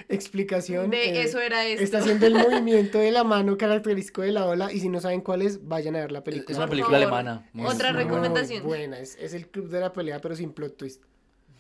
explicación. 0.09 0.91
De 0.91 1.05
eh, 1.11 1.23
eso 1.23 1.41
era 1.41 1.65
esto. 1.67 1.85
Está 1.85 1.99
haciendo 1.99 2.27
el 2.27 2.35
movimiento 2.49 2.99
de 2.99 3.11
la 3.11 3.25
mano 3.25 3.57
característico 3.57 4.23
de 4.23 4.33
la 4.33 4.47
ola 4.47 4.73
y 4.73 4.81
si 4.81 4.89
no 4.89 5.01
saben 5.01 5.21
cuál 5.21 5.43
es, 5.43 5.67
vayan 5.69 5.97
a 5.97 6.01
ver 6.01 6.13
la 6.13 6.25
película. 6.25 6.51
Es 6.53 6.57
una 6.57 6.69
película 6.69 6.97
alemana. 6.97 7.49
muy- 7.53 7.67
Otra 7.67 7.93
muy 7.93 8.03
recomendación. 8.03 8.65
buena, 8.65 8.99
es, 8.99 9.17
es 9.17 9.35
el 9.35 9.49
club 9.49 9.69
de 9.69 9.81
la 9.81 9.93
pelea 9.93 10.21
pero 10.21 10.35
sin 10.35 10.53
plot 10.53 10.77
twist. 10.77 11.03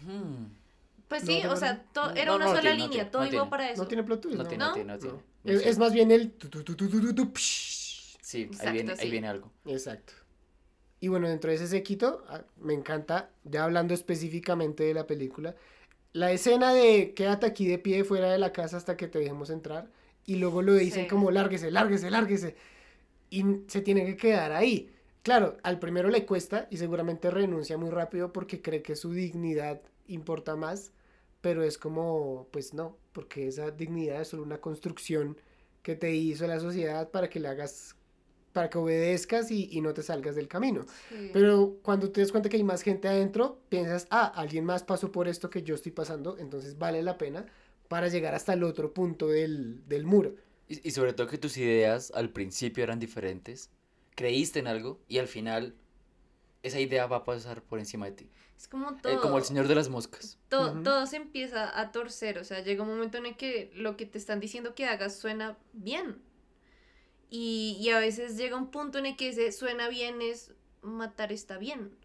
Hmm. 0.02 0.46
Pues 1.08 1.22
sí, 1.22 1.38
¿te 1.40 1.46
o 1.48 1.54
sea, 1.56 1.84
era 2.16 2.32
no, 2.32 2.36
una 2.36 2.46
no 2.46 2.50
sola 2.50 2.60
tiene, 2.62 2.76
no 2.78 2.82
línea, 2.84 2.90
tiene, 2.90 3.10
todo 3.10 3.22
no 3.22 3.28
iba 3.28 3.30
tiene. 3.32 3.50
para 3.50 3.70
eso. 3.70 3.82
No 3.82 3.88
tiene 3.88 4.02
plot 4.02 4.20
twist, 4.22 4.36
No 4.38 4.42
¿no? 4.42 4.48
tiene, 4.48 4.64
no 4.64 4.68
¿No? 4.68 4.98
tiene, 4.98 5.18
Es, 5.46 5.62
es 5.64 5.78
más 5.78 5.92
bien 5.92 6.10
el... 6.10 6.32
tu, 6.32 6.48
tu, 6.48 6.62
tu, 6.64 6.76
tu, 6.76 6.88
tu, 6.88 7.00
tu, 7.00 7.14
tu, 7.14 7.32
psh. 7.32 8.18
Sí, 8.20 8.56
ahí 8.58 8.70
Exacto, 8.70 8.72
viene, 8.72 8.92
ahí 8.98 8.98
sí. 9.06 9.10
viene 9.10 9.28
algo. 9.28 9.52
Exacto. 9.66 10.12
Y 11.00 11.08
bueno, 11.08 11.28
dentro 11.28 11.50
de 11.50 11.56
ese 11.56 11.66
séquito, 11.68 12.24
ah, 12.28 12.44
me 12.56 12.74
encanta, 12.74 13.30
ya 13.44 13.64
hablando 13.64 13.94
específicamente 13.94 14.84
de 14.84 14.94
la 14.94 15.06
película, 15.06 15.54
la 16.12 16.32
escena 16.32 16.72
de 16.74 17.14
quédate 17.14 17.46
aquí 17.46 17.66
de 17.68 17.78
pie 17.78 18.04
fuera 18.04 18.32
de 18.32 18.38
la 18.38 18.52
casa 18.52 18.76
hasta 18.78 18.96
que 18.96 19.08
te 19.08 19.18
dejemos 19.20 19.50
entrar, 19.50 19.90
y 20.26 20.36
luego 20.36 20.62
lo 20.62 20.74
dicen 20.74 21.04
Sí. 21.04 21.08
como 21.08 21.30
lárguese, 21.30 21.70
lárguese, 21.70 22.10
lárguese, 22.10 22.56
y 23.30 23.44
se 23.68 23.82
tiene 23.82 24.06
que 24.06 24.16
quedar 24.16 24.52
ahí. 24.52 24.90
Claro, 25.22 25.56
al 25.62 25.78
primero 25.80 26.10
le 26.10 26.26
cuesta 26.26 26.68
y 26.70 26.78
seguramente 26.78 27.30
renuncia 27.30 27.78
muy 27.78 27.90
rápido 27.90 28.32
porque 28.32 28.62
cree 28.62 28.82
que 28.82 28.96
su 28.96 29.12
dignidad 29.12 29.82
importa 30.08 30.56
más, 30.56 30.92
pero 31.40 31.62
es 31.64 31.78
como, 31.78 32.48
pues 32.52 32.74
no, 32.74 32.96
porque 33.16 33.48
esa 33.48 33.70
dignidad 33.70 34.20
es 34.20 34.28
solo 34.28 34.42
una 34.42 34.60
construcción 34.60 35.38
que 35.82 35.96
te 35.96 36.14
hizo 36.14 36.46
la 36.46 36.60
sociedad 36.60 37.10
para 37.10 37.30
que 37.30 37.40
le 37.40 37.48
hagas, 37.48 37.96
para 38.52 38.68
que 38.68 38.76
obedezcas 38.76 39.50
y, 39.50 39.70
y 39.72 39.80
no 39.80 39.94
te 39.94 40.02
salgas 40.02 40.36
del 40.36 40.48
camino. 40.48 40.84
Sí. 41.08 41.30
Pero 41.32 41.78
cuando 41.80 42.10
te 42.12 42.20
das 42.20 42.30
cuenta 42.30 42.50
que 42.50 42.58
hay 42.58 42.62
más 42.62 42.82
gente 42.82 43.08
adentro, 43.08 43.58
piensas, 43.70 44.06
ah, 44.10 44.30
alguien 44.36 44.66
más 44.66 44.82
pasó 44.82 45.10
por 45.10 45.28
esto 45.28 45.48
que 45.48 45.62
yo 45.62 45.74
estoy 45.74 45.92
pasando, 45.92 46.36
entonces 46.36 46.76
vale 46.76 47.02
la 47.02 47.16
pena 47.16 47.46
para 47.88 48.08
llegar 48.08 48.34
hasta 48.34 48.52
el 48.52 48.64
otro 48.64 48.92
punto 48.92 49.28
del, 49.28 49.88
del 49.88 50.04
muro. 50.04 50.34
Y, 50.68 50.86
y 50.86 50.90
sobre 50.90 51.14
todo 51.14 51.26
que 51.26 51.38
tus 51.38 51.56
ideas 51.56 52.12
al 52.14 52.28
principio 52.28 52.84
eran 52.84 52.98
diferentes, 52.98 53.70
creíste 54.14 54.58
en 54.58 54.66
algo 54.66 55.00
y 55.08 55.16
al 55.16 55.26
final 55.26 55.74
esa 56.62 56.80
idea 56.80 57.06
va 57.06 57.16
a 57.16 57.24
pasar 57.24 57.62
por 57.62 57.78
encima 57.78 58.04
de 58.04 58.12
ti. 58.12 58.30
Es 58.56 58.68
como 58.68 58.90
Eh, 58.90 58.96
todo. 59.02 59.20
como 59.20 59.38
el 59.38 59.44
señor 59.44 59.68
de 59.68 59.74
las 59.74 59.88
moscas. 59.88 60.38
to-. 60.48 60.80
Todo 60.82 61.06
se 61.06 61.16
empieza 61.16 61.78
a 61.78 61.92
torcer, 61.92 62.38
o 62.38 62.44
sea, 62.44 62.60
llega 62.60 62.82
un 62.82 62.88
momento 62.88 63.18
en 63.18 63.26
el 63.26 63.36
que 63.36 63.70
lo 63.74 63.96
que 63.96 64.06
te 64.06 64.16
están 64.18 64.40
diciendo 64.40 64.74
que 64.74 64.86
hagas 64.86 65.18
suena 65.18 65.56
bien. 65.72 66.22
Y, 67.28 67.76
y 67.80 67.90
a 67.90 67.98
veces 67.98 68.36
llega 68.36 68.56
un 68.56 68.70
punto 68.70 68.98
en 68.98 69.06
el 69.06 69.16
que 69.16 69.28
ese 69.30 69.50
suena 69.52 69.88
bien 69.88 70.22
es 70.22 70.52
matar 70.82 71.32
está 71.32 71.58
bien. 71.58 71.96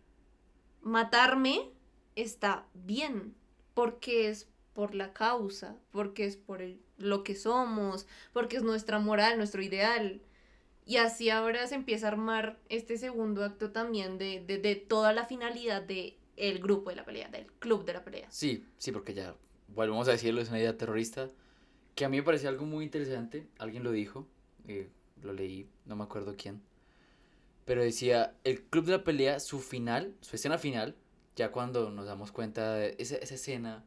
Matarme 0.81 1.69
está 2.15 2.65
bien, 2.73 3.35
porque 3.73 4.29
es 4.29 4.47
por 4.73 4.95
la 4.95 5.13
causa, 5.13 5.77
porque 5.91 6.25
es 6.25 6.37
por 6.37 6.61
el- 6.61 6.81
lo 6.97 7.23
que 7.23 7.35
somos, 7.35 8.07
porque 8.33 8.57
es 8.57 8.63
nuestra 8.63 8.99
moral, 8.99 9.37
nuestro 9.37 9.61
ideal. 9.61 10.21
Y 10.85 10.97
así 10.97 11.29
ahora 11.29 11.67
se 11.67 11.75
empieza 11.75 12.07
a 12.07 12.11
armar 12.11 12.59
este 12.69 12.97
segundo 12.97 13.43
acto 13.45 13.71
también 13.71 14.17
de, 14.17 14.43
de, 14.45 14.57
de 14.57 14.75
toda 14.75 15.13
la 15.13 15.25
finalidad 15.25 15.81
de 15.83 16.17
el 16.37 16.59
grupo 16.59 16.89
de 16.89 16.95
la 16.95 17.05
pelea, 17.05 17.29
del 17.29 17.45
club 17.59 17.85
de 17.85 17.93
la 17.93 18.03
pelea. 18.03 18.27
Sí, 18.31 18.65
sí, 18.77 18.91
porque 18.91 19.13
ya, 19.13 19.35
volvemos 19.67 20.07
a 20.07 20.11
decirlo, 20.11 20.41
es 20.41 20.49
una 20.49 20.59
idea 20.59 20.77
terrorista, 20.77 21.29
que 21.95 22.05
a 22.05 22.09
mí 22.09 22.17
me 22.17 22.23
parece 22.23 22.47
algo 22.47 22.65
muy 22.65 22.85
interesante, 22.85 23.47
alguien 23.59 23.83
lo 23.83 23.91
dijo, 23.91 24.27
eh, 24.67 24.89
lo 25.21 25.33
leí, 25.33 25.67
no 25.85 25.95
me 25.95 26.03
acuerdo 26.03 26.35
quién, 26.37 26.61
pero 27.65 27.83
decía, 27.83 28.35
el 28.43 28.63
club 28.63 28.85
de 28.85 28.91
la 28.93 29.03
pelea, 29.03 29.39
su 29.39 29.59
final, 29.59 30.15
su 30.21 30.35
escena 30.35 30.57
final, 30.57 30.95
ya 31.35 31.51
cuando 31.51 31.91
nos 31.91 32.05
damos 32.05 32.31
cuenta 32.31 32.75
de 32.75 32.95
esa, 32.97 33.15
esa 33.17 33.35
escena 33.35 33.85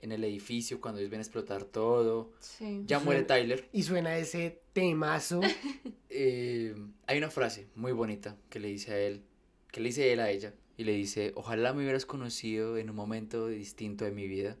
en 0.00 0.10
el 0.12 0.24
edificio, 0.24 0.80
cuando 0.80 0.98
ellos 1.00 1.10
ven 1.10 1.20
explotar 1.20 1.64
todo, 1.64 2.32
Sí. 2.40 2.82
ya 2.86 2.98
muere 2.98 3.22
Tyler, 3.22 3.68
Y 3.72 3.84
suena 3.84 4.16
ese 4.18 4.60
temazo. 4.72 5.40
eh, 6.10 6.74
hay 7.06 7.18
una 7.18 7.30
frase 7.30 7.68
muy 7.76 7.92
bonita 7.92 8.36
que 8.50 8.58
le 8.58 8.68
dice 8.68 8.92
a 8.92 8.98
él, 8.98 9.22
que 9.70 9.80
le 9.80 9.88
dice 9.88 10.12
él 10.12 10.20
a 10.20 10.30
ella, 10.30 10.54
y 10.76 10.84
le 10.84 10.92
dice, 10.92 11.32
ojalá 11.36 11.72
me 11.72 11.82
hubieras 11.82 12.06
conocido 12.06 12.76
en 12.78 12.90
un 12.90 12.96
momento 12.96 13.48
distinto 13.48 14.04
de 14.04 14.10
mi 14.12 14.26
vida. 14.28 14.56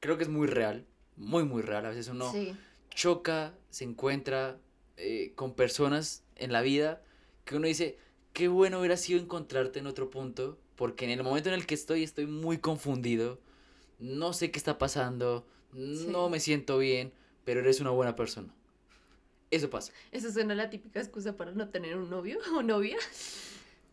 Creo 0.00 0.16
que 0.16 0.22
es 0.24 0.28
muy 0.28 0.46
real, 0.46 0.86
muy, 1.16 1.44
muy 1.44 1.62
real. 1.62 1.84
A 1.86 1.90
veces 1.90 2.08
uno 2.08 2.30
Sí. 2.32 2.54
choca, 2.90 3.54
se 3.70 3.84
encuentra 3.84 4.58
eh, 4.96 5.32
con 5.34 5.54
personas 5.54 6.24
en 6.36 6.52
la 6.52 6.60
vida 6.62 7.02
que 7.44 7.56
uno 7.56 7.66
dice, 7.66 7.98
qué 8.32 8.48
bueno 8.48 8.78
hubiera 8.78 8.96
sido 8.96 9.18
encontrarte 9.20 9.78
en 9.78 9.86
otro 9.86 10.10
punto, 10.10 10.58
porque 10.76 11.04
en 11.04 11.10
el 11.10 11.22
momento 11.22 11.48
en 11.48 11.54
el 11.54 11.66
que 11.66 11.74
estoy 11.74 12.02
estoy 12.02 12.26
muy 12.26 12.58
confundido, 12.58 13.40
no 13.98 14.32
sé 14.32 14.50
qué 14.50 14.58
está 14.58 14.78
pasando, 14.78 15.46
no 15.72 16.26
Sí. 16.26 16.30
me 16.30 16.40
siento 16.40 16.78
bien, 16.78 17.12
pero 17.44 17.60
eres 17.60 17.80
una 17.80 17.90
buena 17.90 18.14
persona. 18.16 18.54
Eso 19.50 19.68
pasa. 19.68 19.92
Eso 20.12 20.30
suena 20.30 20.54
la 20.54 20.70
típica 20.70 21.00
excusa 21.00 21.36
para 21.36 21.50
no 21.52 21.68
tener 21.70 21.96
un 21.96 22.08
novio 22.08 22.38
o 22.54 22.62
novia. 22.62 22.96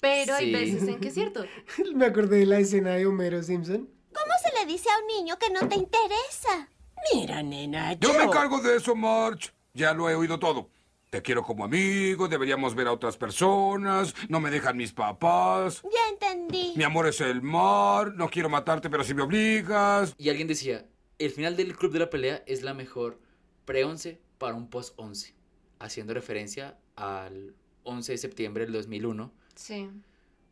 Pero 0.01 0.35
hay 0.35 0.51
veces 0.51 0.87
en 0.87 0.99
que 0.99 1.07
es 1.09 1.13
cierto. 1.13 1.45
Me 1.95 2.05
acordé 2.05 2.39
de 2.39 2.45
la 2.45 2.59
escena 2.59 2.91
de 2.91 3.05
Homero 3.05 3.41
Simpson. 3.41 3.89
¿Cómo 4.13 4.33
se 4.43 4.59
le 4.59 4.71
dice 4.71 4.89
a 4.89 4.99
un 4.99 5.07
niño 5.07 5.37
que 5.37 5.49
no 5.49 5.67
te 5.67 5.75
interesa? 5.75 6.69
Mira, 7.13 7.43
nena, 7.43 7.93
Yo 7.93 8.13
me 8.13 8.23
encargo 8.23 8.59
de 8.59 8.77
eso, 8.77 8.95
March. 8.95 9.53
Ya 9.73 9.93
lo 9.93 10.09
he 10.09 10.15
oído 10.15 10.39
todo. 10.39 10.69
Te 11.09 11.21
quiero 11.21 11.41
como 11.41 11.63
amigo, 11.63 12.27
deberíamos 12.27 12.75
ver 12.75 12.87
a 12.87 12.91
otras 12.91 13.15
personas, 13.15 14.13
no 14.27 14.41
me 14.41 14.49
dejan 14.49 14.75
mis 14.75 14.91
papás. 14.91 15.81
Ya 15.83 16.09
entendí. 16.11 16.73
Mi 16.75 16.83
amor 16.83 17.07
es 17.07 17.21
el 17.21 17.41
mar, 17.41 18.13
no 18.15 18.29
quiero 18.29 18.49
matarte, 18.49 18.89
pero 18.89 19.05
si 19.05 19.13
me 19.13 19.21
obligas. 19.21 20.13
Y 20.17 20.29
alguien 20.29 20.49
decía, 20.49 20.85
el 21.17 21.31
final 21.31 21.55
del 21.55 21.77
club 21.77 21.93
de 21.93 21.99
la 21.99 22.09
pelea 22.09 22.43
es 22.45 22.61
la 22.61 22.73
mejor 22.73 23.21
pre-11 23.63 24.17
para 24.37 24.55
un 24.55 24.69
post-11, 24.69 25.33
haciendo 25.79 26.13
referencia 26.13 26.77
al 26.97 27.55
11 27.83 28.11
de 28.11 28.17
septiembre 28.17 28.65
del 28.65 28.73
2001, 28.73 29.33
Sí. 29.57 29.89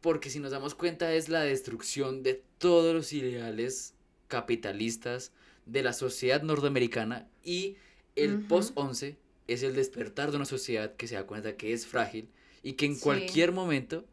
porque 0.02 0.30
si 0.30 0.40
nos 0.40 0.52
damos 0.52 0.76
cuenta 0.76 1.14
es 1.14 1.30
la 1.30 1.42
destrucción 1.42 2.22
de 2.22 2.44
todos 2.60 2.94
los 2.94 3.12
ideales 3.14 3.94
capitalistas 4.28 5.32
de 5.66 5.82
la 5.82 5.94
sociedad 5.94 6.44
norteamericana 6.44 7.28
y 7.44 7.78
el 8.16 8.36
Ujú. 8.38 8.48
post-11 8.48 9.16
es 9.48 9.64
el 9.64 9.74
despertar 9.76 10.30
de 10.32 10.38
una 10.38 10.46
sociedad 10.46 10.96
que 10.96 11.08
se 11.08 11.16
da 11.16 11.26
cuenta 11.26 11.56
que 11.58 11.74
es 11.74 11.88
frágil 11.88 12.30
y 12.62 12.74
que 12.74 12.86
en 12.86 12.96
Sí. 12.96 13.02
cualquier 13.02 13.52
momento 13.52 14.06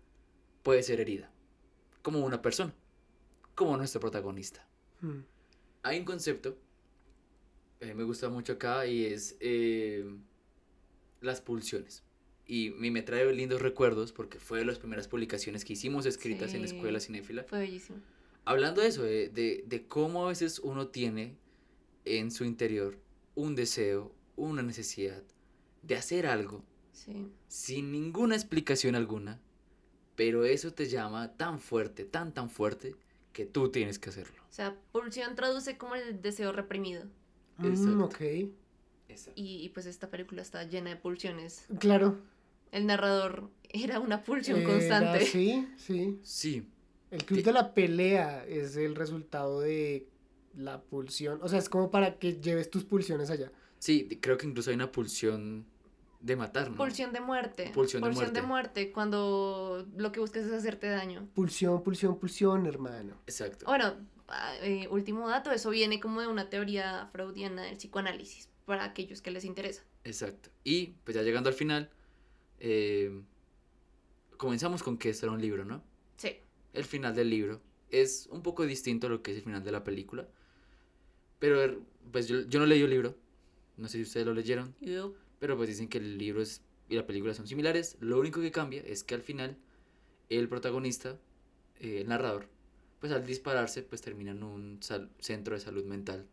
puede 0.63 0.83
ser 0.83 1.01
herida, 1.01 1.31
como 2.03 2.21
una 2.21 2.41
persona, 2.41 2.75
como 3.55 3.77
nuestro 3.77 4.01
protagonista. 4.01 4.67
Hmm. 5.01 5.21
Hay 5.83 5.99
un 5.99 6.05
concepto 6.05 6.57
que 7.81 7.87
a 7.87 7.89
mí 7.89 7.95
me 7.95 8.05
gusta 8.05 8.29
mucho 8.29 8.55
acá 8.55 8.87
y 8.87 9.05
es 9.07 9.37
eh, 9.41 10.05
las 11.21 11.41
pulsiones. 11.41 12.03
Y 12.47 12.71
me, 12.71 12.91
me 12.91 13.03
trae 13.03 13.33
lindos 13.33 13.63
recuerdos 13.63 14.13
porque 14.13 14.39
fue 14.39 14.59
de 14.59 14.65
las 14.65 14.79
primeras 14.79 15.09
publicaciones 15.09 15.65
que 15.65 15.75
hicimos 15.75 16.07
escritas 16.07 16.55
en 16.55 16.67
Sí. 16.67 16.75
Escuela 16.75 17.01
Cinéfila. 17.01 17.45
Fue 17.45 17.61
bellísimo. 17.61 17.99
Hablando 18.45 18.81
de 18.83 18.89
eso, 18.89 19.03
de, 19.05 19.29
de, 19.29 19.65
de 19.67 19.87
cómo 19.87 20.25
a 20.25 20.29
veces 20.29 20.59
uno 20.59 20.89
tiene 20.89 21.37
en 22.05 22.31
su 22.33 22.45
interior 22.45 22.99
un 23.37 23.55
deseo, 23.55 24.13
una 24.37 24.63
necesidad 24.63 25.23
de 25.83 25.95
hacer 25.97 26.27
algo 26.27 26.65
Sí. 26.93 27.29
sin 27.49 27.91
ninguna 27.93 28.35
explicación 28.35 28.95
alguna, 28.97 29.41
pero 30.17 30.45
eso 30.45 30.73
te 30.73 30.87
llama 30.89 31.37
tan 31.37 31.59
fuerte, 31.61 32.05
tan, 32.05 32.35
tan 32.35 32.51
fuerte, 32.51 32.97
que 33.33 33.47
tú 33.47 33.71
tienes 33.71 33.99
que 33.99 34.11
hacerlo. 34.11 34.43
O 34.51 34.53
sea, 34.53 34.77
pulsión 34.93 35.35
traduce 35.37 35.79
como 35.79 35.95
el 35.95 36.21
deseo 36.21 36.53
reprimido. 36.53 37.05
Mm, 37.59 37.67
Exacto. 37.67 38.05
ok. 38.05 38.21
Y, 39.35 39.63
y 39.65 39.69
pues 39.71 39.87
esta 39.87 40.11
película 40.11 40.43
está 40.43 40.65
llena 40.65 40.91
de 40.91 40.97
pulsiones. 40.97 41.67
Claro. 41.79 42.19
El 42.73 42.87
narrador 42.87 43.51
era 43.69 44.01
una 44.01 44.25
pulsión 44.25 44.59
Era- 44.61 44.69
constante. 44.69 45.25
Sí, 45.27 45.69
sí. 45.77 46.19
Sí. 46.23 46.67
El 47.11 47.25
club 47.25 47.43
de 47.43 47.53
la 47.53 47.75
pelea 47.75 48.45
es 48.47 48.77
el 48.77 48.95
resultado 48.97 49.61
de 49.61 50.09
la 50.57 50.81
pulsión. 50.81 51.39
O 51.43 51.49
sea, 51.49 51.59
es 51.59 51.69
como 51.69 51.91
para 51.91 52.19
que 52.19 52.41
lleves 52.41 52.71
tus 52.71 52.85
pulsiones 52.85 53.31
allá. 53.31 53.53
Sí, 53.79 54.19
creo 54.21 54.39
que 54.39 54.47
incluso 54.47 54.71
hay 54.71 54.77
una 54.77 54.91
pulsión 54.91 55.67
de 56.21 56.37
matar, 56.37 56.71
¿no? 56.71 56.77
Pulsión 56.77 57.13
de 57.13 57.21
muerte. 57.21 57.71
Pulsión 57.75 58.03
de 58.03 58.11
muerte. 58.11 58.43
muerte, 58.43 58.93
cuando 58.93 59.87
lo 59.97 60.13
que 60.13 60.21
buscas 60.21 60.47
es 60.47 60.53
hacerte 60.53 60.87
daño. 60.89 61.29
Pulsión, 61.35 61.83
pulsión, 61.83 62.19
pulsión, 62.19 62.67
hermano. 62.67 63.15
Exacto. 63.27 63.67
Bueno, 63.67 63.95
ah, 64.29 64.55
eh, 64.63 64.87
último 64.91 65.29
dato, 65.29 65.51
eso 65.51 65.69
viene 65.71 66.01
como 66.01 66.21
de 66.21 66.29
una 66.29 66.49
teoría 66.49 67.09
freudiana 67.13 67.63
del 67.63 67.77
psicoanálisis, 67.77 68.49
para 68.65 68.85
aquellos 68.85 69.21
que 69.21 69.33
les 69.33 69.45
interesa. 69.45 69.83
Exacto. 70.05 70.49
Y 70.65 70.95
pues 71.05 71.17
ya 71.17 71.23
llegando 71.23 71.49
al 71.51 71.55
final, 71.55 71.91
eh, 72.65 73.11
comenzamos 74.37 74.83
con 74.83 74.97
que 74.99 75.11
esto 75.11 75.27
era 75.27 75.35
un 75.35 75.41
libro, 75.43 75.65
¿no? 75.65 75.83
Sí. 76.17 76.37
El 76.73 76.85
final 76.85 77.15
del 77.15 77.29
libro 77.29 77.61
es 77.91 78.29
un 78.31 78.43
poco 78.43 78.65
distinto 78.65 79.09
a 79.09 79.11
lo 79.11 79.23
que 79.23 79.33
es 79.33 79.39
el 79.39 79.43
final 79.43 79.63
de 79.65 79.73
la 79.73 79.85
película. 79.85 80.29
Pero 81.39 81.61
er, 81.61 81.79
pues 82.13 82.29
yo, 82.29 82.43
yo 82.43 82.61
no 82.61 82.67
leí 82.67 82.81
el 82.81 82.91
libro. 82.91 83.17
No 83.77 83.89
sé 83.89 83.99
si 83.99 84.03
ustedes 84.05 84.27
lo 84.27 84.33
leyeron. 84.33 84.75
Yup. 84.81 85.17
Pero 85.41 85.57
pues 85.57 85.69
dicen 85.69 85.89
que 85.89 85.99
el 85.99 86.17
libro 86.19 86.41
es, 86.41 86.63
y 86.89 86.95
la 86.95 87.07
película 87.07 87.35
son 87.35 87.47
similares. 87.49 87.97
Lo 88.01 88.21
único 88.21 88.41
que 88.41 88.53
cambia 88.53 88.81
es 88.83 89.03
que 89.03 89.15
al 89.15 89.23
final 89.23 89.57
el 90.29 90.49
protagonista, 90.49 91.19
eh, 91.81 92.03
el 92.03 92.09
narrador, 92.09 92.49
pues 93.01 93.13
al 93.13 93.27
dispararse 93.27 93.83
pues 93.83 94.01
termina 94.01 94.31
en 94.31 94.45
un 94.45 94.79
sal- 94.83 95.11
centro 95.19 95.55
de 95.55 95.61
salud 95.61 95.85
mental. 95.85 96.27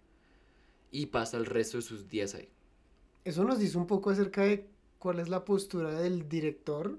Y 0.91 1.07
pasa 1.07 1.38
el 1.38 1.45
resto 1.47 1.77
de 1.77 1.84
sus 1.84 2.07
días 2.07 2.36
ahí. 2.36 2.49
Eso 3.25 3.43
nos 3.43 3.59
dice 3.59 3.77
un 3.77 3.88
poco 3.88 4.11
acerca 4.11 4.43
de 4.43 4.67
cuál 4.99 5.19
es 5.19 5.29
la 5.29 5.45
postura 5.45 5.91
del 5.99 6.27
director 6.29 6.97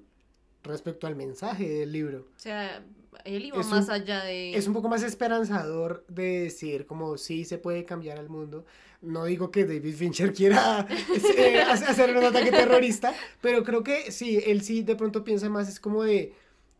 respecto 0.62 1.07
al 1.07 1.16
mensaje 1.16 1.68
del 1.68 1.92
libro. 1.92 2.26
O 2.36 2.40
sea, 2.40 2.82
él 3.24 3.44
iba 3.46 3.61
Es 3.61 3.66
más 3.68 3.86
un- 3.86 3.90
allá 3.92 4.24
de... 4.24 4.55
Es 4.55 4.66
un 4.66 4.72
poco 4.74 4.88
más 4.88 5.03
esperanzador 5.03 6.05
de 6.09 6.42
decir 6.42 6.86
como 6.86 7.16
sí 7.18 7.44
se 7.44 7.59
puede 7.59 7.84
cambiar 7.84 8.18
el 8.18 8.28
mundo. 8.28 8.64
No 9.03 9.24
digo 9.24 9.51
que 9.51 9.64
David 9.64 9.94
Fincher 9.94 10.32
quiera 10.34 10.86
eh, 11.36 11.61
hace- 11.62 11.86
hacer 11.86 12.16
un 12.16 12.24
ataque 12.24 12.51
terrorista, 12.51 13.14
pero 13.40 13.62
creo 13.64 13.82
que 13.82 14.12
sí, 14.12 14.38
él 14.46 14.61
sí 14.62 14.82
de 14.82 14.96
pronto 14.96 15.24
piensa 15.24 15.48
más, 15.48 15.68
es 15.68 15.80
como 15.80 16.03
de... 16.03 16.34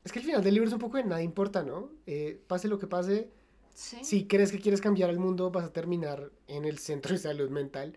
Es 0.05 0.13
que 0.13 0.19
el 0.21 0.25
final 0.25 0.43
del 0.43 0.55
libro 0.55 0.69
es 0.69 0.73
un 0.75 0.81
poco 0.81 0.97
de 0.97 1.05
nada 1.05 1.23
importa, 1.23 1.63
¿no? 1.63 1.91
Eh, 2.07 2.41
pase 2.47 2.69
lo 2.69 2.79
que 2.79 2.87
pase, 2.87 3.29
Sí. 3.75 3.99
si 4.03 4.27
crees 4.27 4.51
que 4.53 4.59
quieres 4.59 4.81
cambiar 4.81 5.09
el 5.11 5.19
mundo, 5.19 5.51
vas 5.51 5.65
a 5.65 5.73
terminar 5.73 6.31
en 6.49 6.65
el 6.67 6.79
centro 6.79 7.13
de 7.13 7.19
salud 7.19 7.49
mental 7.51 7.97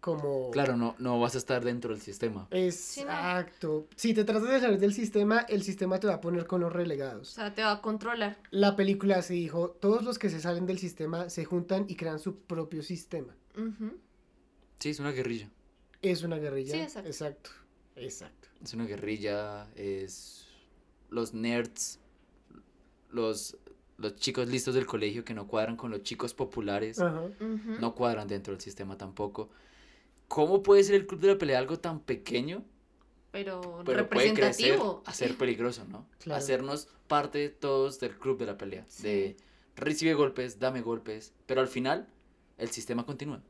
como... 0.00 0.50
Claro, 0.50 0.76
no, 0.76 0.94
no 0.98 1.18
vas 1.20 1.34
a 1.34 1.38
estar 1.38 1.64
dentro 1.64 1.90
del 1.92 2.00
sistema. 2.00 2.46
Exacto. 2.50 3.88
Si 3.96 4.14
te 4.14 4.24
tratas 4.24 4.48
de 4.48 4.60
salir 4.60 4.78
del 4.78 4.92
sistema, 4.94 5.40
el 5.48 5.62
sistema 5.62 5.98
te 6.00 6.06
va 6.06 6.14
a 6.14 6.20
poner 6.20 6.46
con 6.46 6.60
los 6.60 6.70
O 6.70 6.74
relegados. 6.74 7.30
sea, 7.30 7.54
te 7.54 7.62
va 7.62 7.72
a 7.72 7.82
controlar. 7.82 8.38
La 8.50 8.76
película 8.76 9.22
se 9.22 9.34
dijo, 9.34 9.70
todos 9.70 10.02
los 10.04 10.18
que 10.18 10.30
se 10.30 10.40
salen 10.40 10.66
del 10.66 10.78
sistema 10.78 11.28
se 11.30 11.44
juntan 11.44 11.86
y 11.88 11.96
crean 11.96 12.18
su 12.18 12.36
propio 12.36 12.82
sistema. 12.82 13.34
Ujú. 13.56 13.96
Sí, 14.78 14.90
es 14.90 15.00
una 15.00 15.10
guerrilla. 15.10 15.50
Es 16.02 16.22
una 16.22 16.36
guerrilla. 16.38 16.72
Sí, 16.74 16.80
exacto. 16.80 17.08
Exacto. 17.08 17.50
Exacto. 17.96 18.48
Es 18.62 18.74
una 18.74 18.86
guerrilla, 18.86 19.68
es 19.74 20.46
los 21.10 21.34
nerds, 21.34 21.98
los, 23.10 23.56
los 23.96 24.14
chicos 24.16 24.48
listos 24.48 24.74
del 24.74 24.86
colegio 24.86 25.24
que 25.24 25.34
no 25.34 25.46
cuadran 25.48 25.76
con 25.76 25.90
los 25.90 26.02
chicos 26.02 26.34
populares, 26.34 27.00
Ajá. 27.00 27.22
Ujú. 27.22 27.80
no 27.80 27.94
cuadran 27.94 28.28
dentro 28.28 28.52
del 28.52 28.60
sistema 28.60 28.96
tampoco. 28.96 29.48
¿Cómo 30.28 30.62
puede 30.62 30.84
ser 30.84 30.94
el 30.96 31.06
club 31.06 31.20
de 31.20 31.28
la 31.28 31.38
pelea 31.38 31.58
algo 31.58 31.78
tan 31.78 32.00
pequeño, 32.00 32.64
Pero, 33.30 33.82
pero 33.84 34.08
puede 34.08 34.32
crecer 34.34 34.78
representativo. 34.78 35.02
a 35.06 35.12
ser 35.14 35.36
peligroso, 35.36 35.84
¿no? 35.86 36.06
Claro. 36.18 36.38
Hacernos 36.38 36.88
parte 37.06 37.48
todos 37.48 37.98
del 38.00 38.16
club 38.18 38.38
de 38.38 38.46
la 38.46 38.56
pelea, 38.58 38.86
de 39.02 39.36
recibe 39.76 40.14
golpes, 40.14 40.58
dame 40.58 40.82
golpes, 40.82 41.32
pero 41.46 41.60
al 41.60 41.68
final 41.68 42.08
el 42.58 42.68
sistema 42.70 43.04
continúa. 43.06 43.42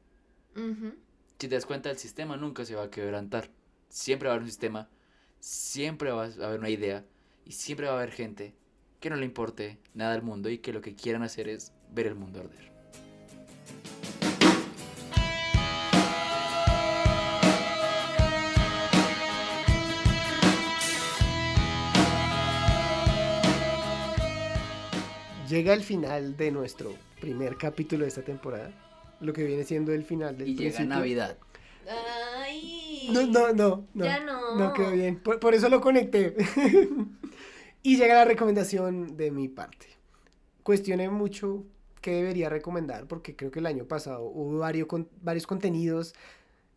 Si 1.38 1.48
te 1.48 1.54
das 1.54 1.66
cuenta, 1.66 1.90
el 1.90 1.98
sistema 1.98 2.36
nunca 2.36 2.64
se 2.64 2.74
va 2.74 2.84
a 2.84 2.90
quebrantar. 2.90 3.50
Siempre 3.88 4.28
va 4.28 4.32
a 4.32 4.36
haber 4.36 4.42
un 4.44 4.50
sistema, 4.50 4.88
siempre 5.40 6.10
va 6.10 6.24
a 6.24 6.46
haber 6.46 6.58
una 6.58 6.70
idea 6.70 7.04
y 7.44 7.52
siempre 7.52 7.86
va 7.86 7.92
a 7.94 7.96
haber 7.98 8.10
gente 8.10 8.54
que 9.00 9.08
no 9.10 9.16
le 9.16 9.24
importe 9.24 9.78
nada 9.94 10.14
al 10.14 10.22
mundo 10.22 10.50
y 10.50 10.58
que 10.58 10.72
lo 10.72 10.80
que 10.80 10.94
quieran 10.96 11.22
hacer 11.22 11.48
es 11.48 11.72
ver 11.90 12.06
el 12.08 12.16
mundo 12.16 12.40
arder. 12.40 12.67
Llega 25.48 25.72
el 25.72 25.82
final 25.82 26.36
de 26.36 26.50
nuestro 26.50 26.94
primer 27.20 27.56
capítulo 27.56 28.02
de 28.02 28.08
esta 28.08 28.22
temporada. 28.22 28.70
Lo 29.20 29.32
que 29.32 29.44
viene 29.44 29.64
siendo 29.64 29.92
el 29.92 30.04
final 30.04 30.36
del 30.36 30.48
Y 30.48 30.54
llega 30.54 30.76
principio. 30.76 30.88
Navidad. 30.96 31.38
Ay. 32.44 33.08
No, 33.12 33.26
no, 33.26 33.52
no, 33.52 33.84
no. 33.94 34.04
Ya 34.04 34.20
no. 34.20 34.56
No 34.56 34.72
quedó 34.72 34.90
bien. 34.92 35.18
Por, 35.20 35.40
por 35.40 35.54
eso 35.54 35.68
lo 35.68 35.80
conecté. 35.80 36.34
y 37.82 37.96
llega 37.96 38.14
la 38.14 38.24
recomendación 38.24 39.16
de 39.16 39.30
mi 39.30 39.48
parte. 39.48 39.86
Cuestioné 40.62 41.08
mucho 41.08 41.64
qué 42.00 42.12
debería 42.12 42.48
recomendar 42.48 43.06
porque 43.06 43.34
creo 43.34 43.50
que 43.50 43.58
el 43.60 43.66
año 43.66 43.84
pasado 43.86 44.22
hubo 44.24 44.58
varios, 44.58 44.86
con- 44.86 45.08
varios 45.22 45.46
contenidos 45.46 46.14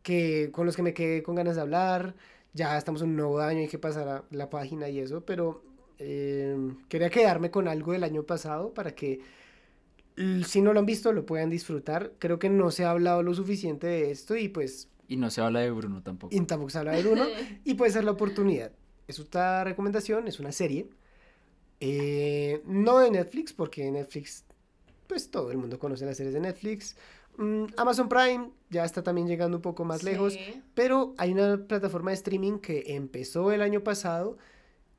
que, 0.02 0.50
con 0.52 0.66
los 0.66 0.76
que 0.76 0.82
me 0.84 0.94
quedé 0.94 1.24
con 1.24 1.36
ganas 1.36 1.56
de 1.56 1.62
hablar. 1.62 2.16
Ya 2.54 2.78
estamos 2.78 3.02
en 3.02 3.10
un 3.10 3.16
nuevo 3.18 3.40
año, 3.40 3.60
hay 3.60 3.68
que 3.68 3.80
pasar 3.80 4.08
a 4.08 4.24
la 4.32 4.50
página 4.50 4.90
y 4.90 5.00
eso, 5.00 5.22
pero 5.22 5.64
eh, 6.04 6.58
quería 6.90 7.10
quedarme 7.10 7.52
con 7.52 7.68
algo 7.68 7.92
del 7.94 8.04
año 8.04 8.24
pasado 8.24 8.74
para 8.74 8.96
que 8.96 9.22
si 10.46 10.62
no 10.62 10.74
lo 10.74 10.80
han 10.80 10.86
visto 10.86 11.14
lo 11.14 11.26
puedan 11.26 11.50
disfrutar. 11.50 12.14
Creo 12.20 12.38
que 12.40 12.50
no 12.50 12.72
se 12.72 12.86
ha 12.86 12.92
hablado 12.92 13.24
lo 13.24 13.34
suficiente 13.34 13.88
de 13.88 14.12
esto 14.12 14.36
y 14.36 14.50
pues 14.50 14.90
Y 15.08 15.18
no 15.18 15.30
se 15.30 15.42
habla 15.42 15.62
de 15.62 15.72
Bruno 15.72 16.02
tampoco. 16.04 16.36
y 16.36 16.42
tampoco 16.42 16.70
se 16.70 16.80
habla 16.80 16.94
de 16.94 17.04
Bruno 17.04 17.26
y 17.66 17.74
puede 17.76 17.92
ser 17.92 18.04
la 18.04 18.12
oportunidad. 18.12 18.72
Es 19.08 19.20
otra 19.20 19.64
recomendación, 19.64 20.28
es 20.28 20.40
una 20.40 20.52
serie. 20.52 20.88
eh, 21.80 22.62
no 22.66 23.00
de 23.00 23.12
Netflix, 23.12 23.54
porque 23.54 23.90
Netflix, 23.92 24.46
pues 25.08 25.32
todo 25.32 25.52
el 25.52 25.58
mundo 25.58 25.80
conoce 25.80 26.06
las 26.06 26.18
series 26.18 26.34
de 26.34 26.40
Netflix. 26.42 26.96
Mm, 27.38 27.66
Amazon 27.78 28.10
Prime 28.10 28.52
ya 28.70 28.86
está 28.86 29.02
también 29.04 29.28
llegando 29.28 29.58
un 29.58 29.62
poco 29.64 29.84
más 29.86 30.04
lejos, 30.04 30.38
pero 30.76 31.14
hay 31.18 31.32
una 31.34 31.58
plataforma 31.68 32.12
de 32.12 32.16
streaming 32.16 32.60
que 32.60 32.84
empezó 32.96 33.52
el 33.52 33.62
año 33.62 33.82
pasado 33.84 34.38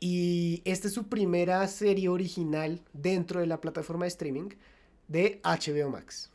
y 0.04 0.62
esta 0.64 0.88
es 0.88 0.94
su 0.94 1.06
primera 1.06 1.64
serie 1.68 2.08
original 2.08 2.80
dentro 2.92 3.38
de 3.38 3.46
la 3.46 3.60
plataforma 3.60 4.04
de 4.04 4.08
streaming 4.08 4.48
de 5.06 5.40
HBO 5.44 5.90
Max. 5.90 6.28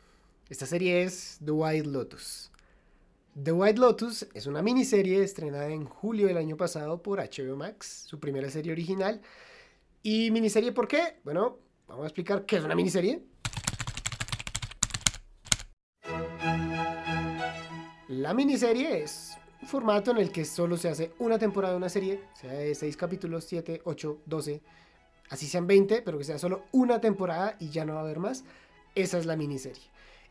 Esta 0.48 0.64
serie 0.64 1.02
es 1.02 1.38
The 1.44 1.50
White 1.50 1.86
Lotus. 1.86 2.50
The 3.44 3.52
White 3.52 3.78
Lotus 3.78 4.26
es 4.32 4.46
una 4.46 4.62
miniserie 4.62 5.22
estrenada 5.22 5.68
en 5.68 5.84
julio 5.84 6.28
del 6.28 6.38
año 6.38 6.56
pasado 6.56 7.02
por 7.02 7.18
HBO 7.18 7.56
Max, 7.56 8.04
su 8.06 8.18
primera 8.18 8.48
serie 8.48 8.72
original. 8.72 9.20
¿Y 10.02 10.30
miniserie 10.30 10.72
por 10.72 10.88
qué? 10.88 11.18
Bueno, 11.22 11.58
vamos 11.86 12.04
a 12.04 12.06
explicar 12.06 12.46
qué 12.46 12.56
es 12.56 12.64
una 12.64 12.74
miniserie. 12.74 13.22
La 18.08 18.32
miniserie 18.32 19.02
es 19.02 19.36
un 19.60 19.68
formato 19.68 20.10
en 20.12 20.18
el 20.18 20.30
que 20.30 20.44
solo 20.44 20.76
se 20.76 20.88
hace 20.88 21.12
una 21.18 21.38
temporada 21.38 21.72
de 21.74 21.78
una 21.78 21.88
serie, 21.88 22.22
sea 22.34 22.52
de 22.52 22.74
6 22.74 22.96
capítulos, 22.96 23.44
7, 23.44 23.82
8, 23.84 24.20
12, 24.26 24.62
así 25.30 25.46
sean 25.46 25.66
20, 25.66 26.02
pero 26.02 26.18
que 26.18 26.24
sea 26.24 26.38
solo 26.38 26.64
una 26.72 27.00
temporada 27.00 27.56
y 27.58 27.70
ya 27.70 27.84
no 27.84 27.94
va 27.94 28.00
a 28.00 28.04
haber 28.04 28.20
más. 28.20 28.44
Esa 28.94 29.18
es 29.18 29.26
la 29.26 29.36
miniserie. 29.36 29.82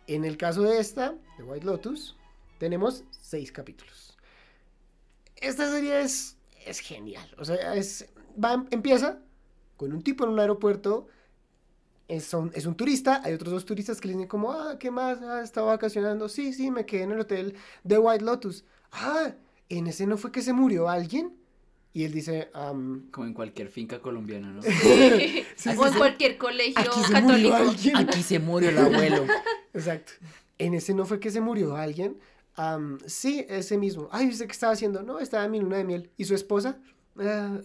En 0.07 0.25
el 0.25 0.37
caso 0.37 0.61
de 0.63 0.79
esta, 0.79 1.15
de 1.37 1.43
White 1.43 1.65
Lotus, 1.65 2.15
tenemos 2.59 3.03
6 3.21 3.51
capítulos. 3.51 4.17
Esta 5.35 5.69
serie 5.71 6.01
es, 6.01 6.37
es 6.65 6.79
genial. 6.79 7.29
O 7.37 7.45
sea, 7.45 7.75
es, 7.75 8.07
va, 8.43 8.65
empieza 8.71 9.19
con 9.77 9.93
un 9.93 10.01
tipo 10.03 10.23
en 10.23 10.31
un 10.31 10.39
aeropuerto. 10.39 11.07
Es, 12.07 12.23
son- 12.25 12.51
es 12.55 12.65
un 12.65 12.75
turista, 12.75 13.21
hay 13.23 13.33
otros 13.33 13.51
dos 13.53 13.65
turistas 13.65 13.99
que 13.99 14.07
le 14.07 14.13
dicen 14.13 14.27
como, 14.29 14.51
ah, 14.53 14.77
¿qué 14.79 14.91
más? 14.91 15.21
Ah, 15.21 15.41
estaba 15.43 15.67
vacacionando. 15.67 16.29
Sí, 16.29 16.53
sí, 16.53 16.71
me 16.71 16.85
quedé 16.85 17.03
en 17.03 17.11
el 17.11 17.19
hotel 17.19 17.55
de 17.83 17.97
White 17.99 18.23
Lotus. 18.23 18.63
Ah, 18.91 19.31
¿en 19.69 19.87
ese 19.87 20.05
no 20.07 20.17
fue 20.17 20.31
que 20.31 20.41
se 20.41 20.53
murió 20.53 20.89
alguien? 20.89 21.33
Y 21.93 22.03
él 22.03 22.11
dice, 22.13 22.49
"Am, 22.53 23.09
Como 23.11 23.25
en 23.27 23.33
cualquier 23.33 23.69
finca 23.69 23.99
colombiana, 23.99 24.49
¿no? 24.51 24.61
Sí, 24.61 25.43
sí, 25.55 25.69
o 25.77 25.85
en 25.87 25.93
sí. 25.93 25.97
cualquier 25.97 26.37
colegio 26.37 26.79
Aquí 26.79 26.99
se 27.03 27.21
murió 27.21 27.49
católico. 27.51 27.55
alguien. 27.55 27.97
Aquí 27.97 28.23
se 28.23 28.39
murió 28.39 28.69
el 28.69 28.77
abuelo. 28.77 29.25
Exacto. 29.73 30.13
En 30.59 30.73
ese 30.73 30.93
no 30.93 31.05
fue 31.05 31.19
que 31.19 31.31
se 31.31 31.41
murió 31.41 31.75
alguien. 31.75 32.17
Sí, 33.05 33.45
ese 33.49 33.77
mismo. 33.77 34.09
Ay, 34.11 34.29
¿usted 34.29 34.45
qué 34.47 34.51
estaba 34.51 34.73
haciendo? 34.73 35.03
No, 35.03 35.19
estaba 35.19 35.45
en 35.45 35.51
mi 35.51 35.59
luna 35.59 35.77
de 35.77 35.83
miel. 35.83 36.09
¿Y 36.17 36.25
su 36.25 36.33
esposa? 36.35 36.77
Ah, 37.19 37.59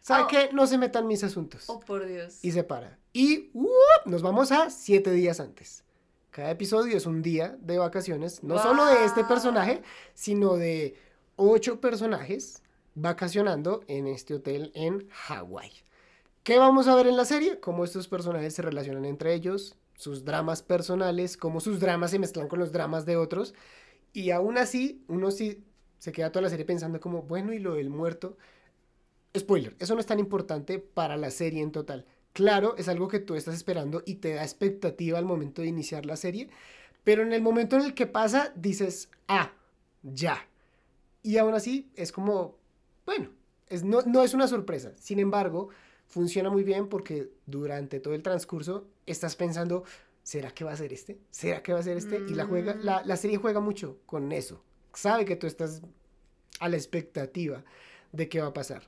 ¿Sabe 0.00 0.22
Oh. 0.24 0.26
qué? 0.28 0.50
No 0.52 0.66
se 0.66 0.76
metan 0.78 1.06
mis 1.06 1.22
asuntos. 1.24 1.64
Oh, 1.68 1.80
por 1.80 2.06
Dios. 2.06 2.38
Y 2.42 2.52
se 2.52 2.62
para. 2.62 2.98
Y 3.12 3.50
¡uh! 3.54 3.66
nos 4.06 4.20
vamos 4.22 4.52
a 4.52 4.68
siete 4.70 5.10
días 5.12 5.40
antes. 5.40 5.84
Cada 6.36 6.50
episodio 6.50 6.98
es 6.98 7.06
un 7.06 7.22
día 7.22 7.56
de 7.62 7.78
vacaciones, 7.78 8.44
no 8.44 8.58
solo 8.58 8.84
de 8.84 9.06
este 9.06 9.24
personaje, 9.24 9.80
sino 10.12 10.58
de 10.58 10.94
ocho 11.36 11.80
personajes 11.80 12.62
vacacionando 12.94 13.82
en 13.88 14.06
este 14.06 14.34
hotel 14.34 14.70
en 14.74 15.08
Hawái. 15.08 15.72
¿Qué 16.42 16.58
vamos 16.58 16.88
a 16.88 16.94
ver 16.94 17.06
en 17.06 17.16
la 17.16 17.24
serie? 17.24 17.58
Cómo 17.58 17.84
estos 17.84 18.06
personajes 18.06 18.52
se 18.52 18.60
relacionan 18.60 19.06
entre 19.06 19.32
ellos, 19.32 19.76
sus 19.94 20.26
dramas 20.26 20.60
personales, 20.60 21.38
cómo 21.38 21.58
sus 21.60 21.80
dramas 21.80 22.10
se 22.10 22.18
mezclan 22.18 22.48
con 22.48 22.58
los 22.58 22.70
dramas 22.70 23.06
de 23.06 23.16
otros. 23.16 23.54
Y 24.12 24.30
aún 24.30 24.58
así, 24.58 25.06
uno 25.08 25.30
sí 25.30 25.64
se 25.96 26.12
queda 26.12 26.32
toda 26.32 26.42
la 26.42 26.50
serie 26.50 26.66
pensando 26.66 27.00
como, 27.00 27.22
bueno, 27.22 27.54
y 27.54 27.60
lo 27.60 27.76
del 27.76 27.88
muerto. 27.88 28.36
Spoiler, 29.34 29.74
eso 29.78 29.94
no 29.94 30.00
es 30.00 30.06
tan 30.06 30.18
importante 30.18 30.80
para 30.80 31.16
la 31.16 31.30
serie 31.30 31.62
en 31.62 31.72
total. 31.72 32.04
Claro, 32.36 32.76
es 32.76 32.86
algo 32.88 33.08
que 33.08 33.18
tú 33.18 33.34
estás 33.34 33.54
esperando 33.54 34.02
y 34.04 34.16
te 34.16 34.34
da 34.34 34.42
expectativa 34.42 35.16
al 35.16 35.24
momento 35.24 35.62
de 35.62 35.68
iniciar 35.68 36.04
la 36.04 36.16
serie, 36.16 36.50
pero 37.02 37.22
en 37.22 37.32
el 37.32 37.40
momento 37.40 37.76
en 37.76 37.82
el 37.86 37.94
que 37.94 38.06
pasa, 38.06 38.52
dices, 38.54 39.08
ah, 39.26 39.52
ya. 40.02 40.46
Y 41.22 41.38
aún 41.38 41.54
así, 41.54 41.90
es 41.96 42.12
como, 42.12 42.58
bueno, 43.06 43.30
es, 43.70 43.84
no, 43.84 44.02
no 44.02 44.22
es 44.22 44.34
una 44.34 44.48
sorpresa. 44.48 44.92
Sin 44.98 45.18
embargo, 45.18 45.70
funciona 46.08 46.50
muy 46.50 46.62
bien 46.62 46.90
porque 46.90 47.30
durante 47.46 48.00
todo 48.00 48.12
el 48.12 48.22
transcurso 48.22 48.86
estás 49.06 49.34
pensando, 49.34 49.84
¿será 50.22 50.50
que 50.50 50.64
va 50.64 50.72
a 50.72 50.76
ser 50.76 50.92
este? 50.92 51.18
¿Será 51.30 51.62
que 51.62 51.72
va 51.72 51.78
a 51.78 51.84
ser 51.84 51.96
este? 51.96 52.18
Y 52.28 52.34
la, 52.34 52.44
juega, 52.44 52.74
la, 52.74 53.02
la 53.02 53.16
serie 53.16 53.38
juega 53.38 53.60
mucho 53.60 53.96
con 54.04 54.30
eso. 54.30 54.62
Sabe 54.92 55.24
que 55.24 55.36
tú 55.36 55.46
estás 55.46 55.80
a 56.60 56.68
la 56.68 56.76
expectativa 56.76 57.64
de 58.12 58.28
qué 58.28 58.42
va 58.42 58.48
a 58.48 58.52
pasar. 58.52 58.82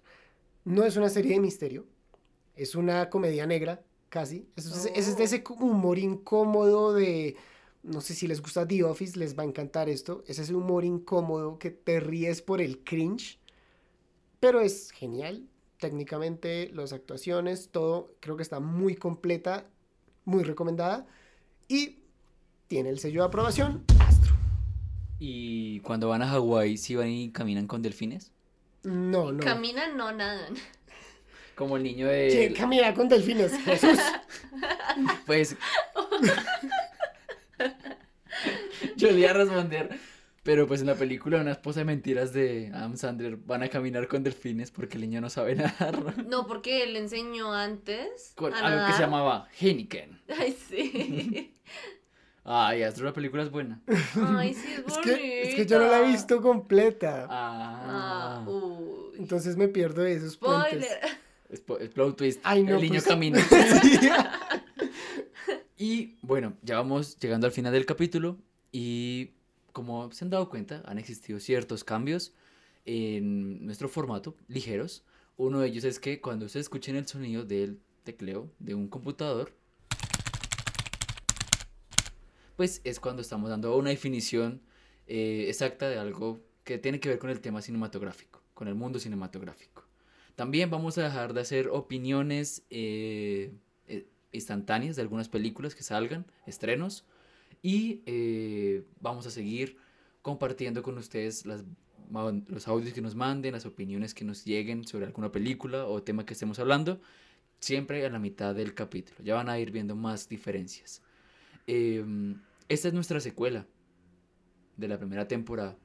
No 0.66 0.84
es 0.84 0.99
una 0.99 1.09
serie 1.09 1.32
de 1.32 1.40
misterio, 1.40 1.86
es 2.59 2.74
una 2.74 3.09
comedia 3.11 3.46
negra, 3.46 3.82
casi. 4.09 4.46
Es, 4.56 4.66
es- 4.66 4.90
es 5.09 5.16
de 5.16 5.24
ese 5.24 5.44
humor 5.59 5.98
incómodo 5.98 6.92
de... 6.92 7.36
No 7.82 8.00
sé 8.00 8.14
si 8.14 8.26
les 8.26 8.42
gusta 8.42 8.66
The 8.66 8.82
Office, 8.84 9.18
les 9.18 9.38
va 9.38 9.44
a 9.44 9.46
encantar 9.46 9.88
esto. 9.88 10.22
Es 10.26 10.38
ese 10.38 10.54
humor 10.54 10.84
incómodo 10.84 11.59
que 11.59 11.70
te 11.70 12.00
ríes 12.00 12.42
por 12.42 12.61
el 12.61 12.80
cringe. 12.80 13.38
Pero 14.40 14.61
es 14.61 14.90
genial. 14.90 15.46
Técnicamente, 15.78 16.70
las 16.74 16.92
actuaciones, 16.92 17.68
todo 17.70 18.12
creo 18.20 18.36
que 18.36 18.42
está 18.42 18.59
muy 18.61 18.96
completa, 18.96 19.66
muy 20.24 20.42
recomendada. 20.42 21.06
Y 21.68 22.00
tiene 22.66 22.90
el 22.90 22.98
sello 22.98 23.22
de 23.22 23.28
aprobación. 23.28 23.84
Y 25.20 25.80
cuando 25.80 26.09
van 26.09 26.22
a 26.22 26.28
Hawái, 26.28 26.76
¿sí 26.78 26.94
van 26.96 27.09
y 27.09 27.30
caminan 27.30 27.66
con 27.66 27.80
delfines? 27.82 28.32
No, 28.82 29.32
no. 29.32 29.42
Caminan, 29.42 29.96
no 29.96 30.12
nadan. 30.12 30.54
Como 31.59 31.76
el 31.76 31.82
niño 31.82 32.06
de... 32.06 32.28
¿Quién 32.30 32.54
camina 32.54 32.94
con 32.94 33.09
delfines? 33.09 33.52
Jesús. 33.64 33.98
Pues. 35.26 35.56
Yo 38.96 39.11
le 39.11 39.18
iba 39.20 39.30
a 39.30 39.34
responder. 39.34 39.98
Pero 40.42 40.66
pues 40.66 40.80
en 40.80 40.86
la 40.86 40.94
película 40.94 41.40
Una 41.40 41.52
esposa 41.52 41.80
de 41.80 41.84
mentiras 41.84 42.32
de 42.32 42.70
Adam 42.72 42.96
Sandler 42.96 43.36
van 43.36 43.62
a 43.62 43.68
caminar 43.68 44.09
con 44.09 44.22
delfines 44.22 44.70
porque 44.70 44.96
el 44.96 45.02
niño 45.02 45.20
no 45.20 45.30
sabe 45.30 45.56
nadar. 45.56 46.24
No, 46.26 46.46
porque 46.46 46.84
él 46.84 46.96
enseñó 46.96 47.52
antes. 47.52 48.32
Con 48.36 48.54
a 48.54 48.59
algo 48.59 48.86
que 48.86 48.92
se 48.94 49.00
llamaba 49.00 49.48
Heineken. 49.61 50.20
Ay, 50.38 50.56
sí. 50.68 51.54
Ay, 52.44 52.82
Astro, 52.82 53.04
la 53.04 53.12
película 53.12 53.42
es 53.42 53.50
buena. 53.50 53.82
Ay, 54.36 54.54
sí, 54.54 54.72
es 54.72 54.78
Es 54.96 54.98
que, 54.98 55.42
es 55.42 55.54
que 55.54 55.66
yo 55.66 55.78
no 55.78 55.86
la 55.88 56.00
he 56.00 56.06
visto 56.06 56.40
completa. 56.40 57.26
Ah, 57.28 58.42
uy. 58.46 59.18
Entonces 59.18 59.56
me 59.56 59.68
pierdo 59.68 60.02
de 60.02 60.14
esos 60.14 60.36
puentes. 60.36 60.70
Spoiler. 60.70 60.88
Es 60.92 60.98
po- 61.00 61.06
es 61.06 61.28
plot 61.94 62.16
twist. 62.16 62.40
Ay, 62.42 62.62
no, 62.62 62.76
el 62.76 62.82
niño 62.82 62.94
pues- 62.94 63.05
camina. 63.05 63.38
Y 65.80 66.16
bueno, 66.22 66.55
ya 66.62 66.74
vamos 66.74 67.16
llegando 67.20 67.46
al 67.46 67.53
final 67.53 67.72
del 67.72 67.86
capítulo. 67.86 68.36
Y 68.72 69.30
como 69.72 70.11
se 70.11 70.24
han 70.24 70.30
dado 70.30 70.49
cuenta, 70.51 70.82
han 70.86 70.99
existido 70.99 71.38
ciertos 71.38 71.84
cambios 71.84 72.32
en 72.84 73.64
nuestro 73.64 73.88
formato, 73.88 74.34
ligeros. 74.49 75.05
Uno 75.36 75.61
de 75.61 75.68
ellos 75.68 75.84
es 75.84 76.01
que 76.01 76.20
cuando 76.20 76.46
ustedes 76.46 76.64
escuchen 76.64 76.96
el 76.96 77.07
sonido 77.07 77.44
del 77.44 77.78
tecleo 78.03 78.51
de 78.59 78.74
un 78.74 78.88
computador, 78.88 79.53
pues 82.57 82.80
es 82.82 82.99
cuando 82.99 83.22
estamos 83.22 83.49
dando 83.49 83.76
una 83.76 83.90
definición 83.90 84.61
eh, 85.07 85.46
exacta 85.49 85.88
de 85.88 85.99
algo 85.99 86.40
que 86.64 86.78
tiene 86.78 86.99
que 86.99 87.09
ver 87.09 87.20
con 87.20 87.30
el 87.30 87.40
tema 87.40 87.62
cinematográfico, 87.62 88.42
con 88.53 88.66
el 88.66 88.74
mundo 88.74 88.99
cinematográfico. 88.99 89.78
También 90.39 90.70
vamos 90.70 90.97
a 90.99 91.03
dejar 91.03 91.34
de 91.34 91.41
hacer 91.41 91.66
opiniones 91.66 92.62
eh, 92.70 93.53
eh, 93.89 94.07
instantáneas 94.30 94.95
de 94.95 95.03
algunas 95.03 95.28
películas 95.28 95.74
que 95.74 95.82
salgan, 95.82 96.26
estrenos, 96.47 97.05
y 97.61 98.03
eh, 98.07 98.84
vamos 99.01 99.26
a 99.26 99.32
seguir 99.32 99.78
compartiendo 100.22 100.84
con 100.84 100.97
ustedes 100.97 101.45
las, 101.45 101.64
los 102.47 102.68
audios 102.68 102.95
que 102.95 103.01
nos 103.01 103.16
manden, 103.16 103.51
las 103.51 103.66
opiniones 103.66 104.14
que 104.14 104.24
nos 104.24 104.45
lleguen 104.45 104.86
sobre 104.86 105.07
alguna 105.07 105.32
película 105.32 105.86
o 105.86 106.05
tema 106.05 106.24
que 106.24 106.34
estemos 106.34 106.61
hablando, 106.61 107.01
siempre 107.59 108.07
a 108.07 108.09
la 108.09 108.20
mitad 108.20 108.55
del 108.55 108.74
capítulo. 108.74 109.18
Ya 109.24 109.34
van 109.34 109.49
a 109.49 109.59
ir 109.59 109.72
viendo 109.72 109.97
más 109.97 110.28
diferencias. 110.28 111.03
Em, 111.66 112.41
esta 112.68 112.86
es 112.86 112.95
nuestra 112.95 113.18
secuela 113.18 113.66
de 114.76 114.86
la 114.86 114.99
primera 114.99 115.26
temporada. 115.26 115.76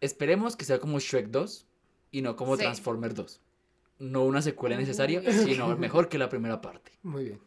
Esperemos 0.00 0.56
que 0.56 0.64
sea 0.64 0.80
como 0.80 0.98
Shrek 0.98 1.28
2 1.28 1.68
y 2.10 2.22
no 2.22 2.36
como 2.36 2.56
Sí. 2.56 2.62
Transformer 2.62 3.14
2. 3.14 3.40
No 3.98 4.24
una 4.24 4.42
secuela 4.42 4.76
necesaria, 4.76 5.22
sino 5.32 5.76
mejor 5.76 6.08
que 6.08 6.18
la 6.18 6.28
primera 6.28 6.60
parte. 6.60 6.92
Muy 7.02 7.24
bien. 7.24 7.40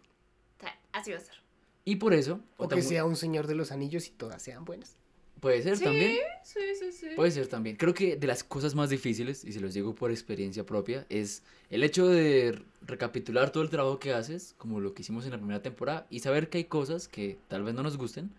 Así 0.92 1.12
va 1.12 1.18
a 1.18 1.22
ser. 1.22 1.36
Y 1.86 1.98
por 1.98 2.14
eso, 2.14 2.40
O 2.58 2.68
que 2.68 2.82
sea 2.82 3.06
un 3.06 3.16
señor 3.16 3.46
de 3.48 3.56
los 3.56 3.72
anillos 3.72 4.08
y 4.08 4.12
todas 4.12 4.42
sean 4.42 4.66
buenas. 4.66 4.96
puede 5.40 5.62
ser 5.64 5.78
Sí, 5.78 5.84
también. 5.86 6.18
sí, 6.44 6.60
sí, 6.78 6.92
sí. 6.92 7.08
Puede 7.16 7.32
ser 7.32 7.48
también. 7.48 7.78
Creo 7.78 7.94
que 7.94 8.18
de 8.18 8.28
las 8.28 8.44
cosas 8.44 8.76
más 8.76 8.90
difíciles, 8.90 9.46
y 9.46 9.54
se 9.54 9.62
los 9.62 9.74
digo 9.74 9.96
por 9.96 10.12
experiencia 10.12 10.66
propia, 10.66 11.06
es 11.10 11.44
el 11.70 11.84
hecho 11.84 12.08
de 12.08 12.62
recapitular 12.82 13.50
todo 13.52 13.64
el 13.64 13.70
trabajo 13.70 14.00
que 14.00 14.12
haces, 14.14 14.54
como 14.58 14.82
lo 14.82 14.94
que 14.94 15.02
hicimos 15.04 15.24
en 15.26 15.32
la 15.32 15.38
primera 15.38 15.62
temporada, 15.62 16.06
y 16.10 16.20
saber 16.20 16.50
que 16.50 16.58
hay 16.58 16.66
cosas 16.66 17.08
que 17.08 17.38
tal 17.48 17.64
vez 17.64 17.74
no 17.74 17.84
nos 17.84 17.96
gusten, 17.98 18.32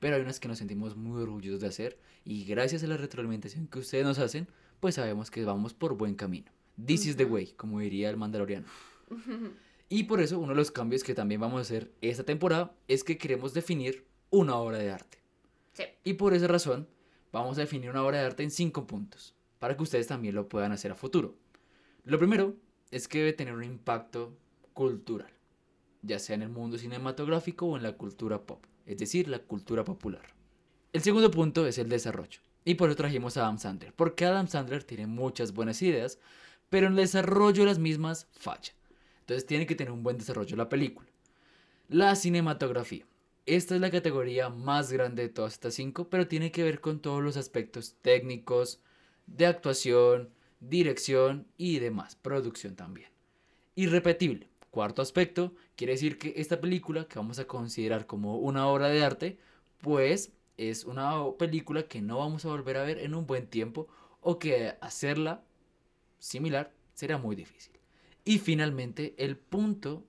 pero 0.00 0.16
hay 0.16 0.22
unas 0.22 0.40
que 0.40 0.48
nos 0.48 0.56
sentimos 0.58 0.96
muy 0.96 1.20
orgullosos 1.20 1.60
de 1.60 1.66
hacer, 1.66 1.98
y 2.24 2.44
gracias 2.44 2.82
a 2.82 2.86
la 2.86 2.96
retroalimentación 2.96 3.66
que 3.66 3.80
ustedes 3.80 4.04
nos 4.06 4.18
hacen, 4.18 4.48
pues 4.80 4.96
sabemos 4.96 5.30
que 5.30 5.44
vamos 5.44 5.74
por 5.74 5.96
buen 5.96 6.14
camino. 6.14 6.50
This 6.84 7.06
is 7.06 7.16
the 7.16 7.24
way, 7.24 7.52
como 7.56 7.80
diría 7.80 8.10
el 8.10 8.16
mandaloriano. 8.16 8.66
Y 9.88 10.04
por 10.04 10.20
eso 10.20 10.38
uno 10.38 10.50
de 10.50 10.56
los 10.56 10.70
cambios 10.70 11.02
que 11.02 11.14
también 11.14 11.40
vamos 11.40 11.58
a 11.58 11.62
hacer 11.62 11.92
esta 12.00 12.24
temporada 12.24 12.74
es 12.88 13.04
que 13.04 13.18
queremos 13.18 13.54
definir 13.54 14.06
una 14.30 14.56
obra 14.56 14.78
de 14.78 14.90
arte. 14.90 15.18
Sí. 15.72 15.84
Y 16.04 16.14
por 16.14 16.34
esa 16.34 16.46
razón 16.46 16.86
vamos 17.32 17.56
a 17.58 17.62
definir 17.62 17.90
una 17.90 18.04
obra 18.04 18.18
de 18.18 18.26
arte 18.26 18.42
en 18.42 18.50
cinco 18.50 18.86
puntos, 18.86 19.34
para 19.58 19.76
que 19.76 19.82
ustedes 19.82 20.06
también 20.06 20.34
lo 20.34 20.48
puedan 20.48 20.72
hacer 20.72 20.90
a 20.92 20.94
futuro. 20.94 21.36
Lo 22.04 22.18
primero 22.18 22.54
es 22.90 23.08
que 23.08 23.18
debe 23.18 23.32
tener 23.32 23.54
un 23.54 23.64
impacto 23.64 24.36
cultural, 24.72 25.32
ya 26.02 26.18
sea 26.18 26.36
en 26.36 26.42
el 26.42 26.48
mundo 26.48 26.78
cinematográfico 26.78 27.66
o 27.66 27.76
en 27.76 27.82
la 27.82 27.96
cultura 27.96 28.42
pop, 28.42 28.64
es 28.86 28.98
decir, 28.98 29.28
la 29.28 29.40
cultura 29.40 29.84
popular. 29.84 30.34
El 30.92 31.02
segundo 31.02 31.30
punto 31.30 31.66
es 31.66 31.78
el 31.78 31.88
desarrollo, 31.88 32.40
y 32.68 32.74
por 32.74 32.90
eso 32.90 32.96
trajimos 32.96 33.34
a 33.38 33.44
Adam 33.44 33.58
Sandler, 33.58 33.94
porque 33.94 34.26
Adam 34.26 34.46
Sandler 34.46 34.84
tiene 34.84 35.06
muchas 35.06 35.54
buenas 35.54 35.80
ideas, 35.80 36.18
pero 36.68 36.86
en 36.86 36.92
el 36.92 36.98
desarrollo 36.98 37.62
de 37.62 37.66
las 37.66 37.78
mismas 37.78 38.26
falla. 38.32 38.74
Entonces 39.20 39.46
tiene 39.46 39.64
que 39.66 39.74
tener 39.74 39.90
un 39.90 40.02
buen 40.02 40.18
desarrollo 40.18 40.54
la 40.54 40.68
película. 40.68 41.08
La 41.88 42.14
cinematografía. 42.14 43.06
Esta 43.46 43.74
es 43.74 43.80
la 43.80 43.90
categoría 43.90 44.50
más 44.50 44.92
grande 44.92 45.22
de 45.22 45.28
todas 45.30 45.54
estas 45.54 45.72
cinco, 45.72 46.10
pero 46.10 46.28
tiene 46.28 46.52
que 46.52 46.62
ver 46.62 46.82
con 46.82 47.00
todos 47.00 47.22
los 47.22 47.38
aspectos 47.38 47.96
técnicos, 48.02 48.82
de 49.26 49.46
actuación, 49.46 50.28
dirección 50.60 51.46
y 51.56 51.78
demás, 51.78 52.16
producción 52.16 52.76
también. 52.76 53.08
Irrepetible. 53.76 54.50
Cuarto 54.70 55.00
aspecto, 55.00 55.54
quiere 55.74 55.94
decir 55.94 56.18
que 56.18 56.34
esta 56.36 56.60
película 56.60 57.08
que 57.08 57.18
vamos 57.18 57.38
a 57.38 57.46
considerar 57.46 58.04
como 58.04 58.36
una 58.36 58.66
obra 58.66 58.88
de 58.88 59.02
arte, 59.02 59.38
pues 59.80 60.32
es 60.58 60.84
una 60.84 61.14
película 61.38 61.84
que 61.84 62.02
no 62.02 62.18
vamos 62.18 62.44
a 62.44 62.48
volver 62.48 62.76
a 62.76 62.82
ver 62.82 62.98
en 62.98 63.14
un 63.14 63.26
buen 63.26 63.46
tiempo 63.46 63.88
o 64.20 64.38
que 64.38 64.76
hacerla 64.80 65.42
similar 66.18 66.74
será 66.92 67.16
muy 67.16 67.36
difícil. 67.36 67.72
Y 68.24 68.38
finalmente, 68.38 69.14
el 69.16 69.38
punto 69.38 70.04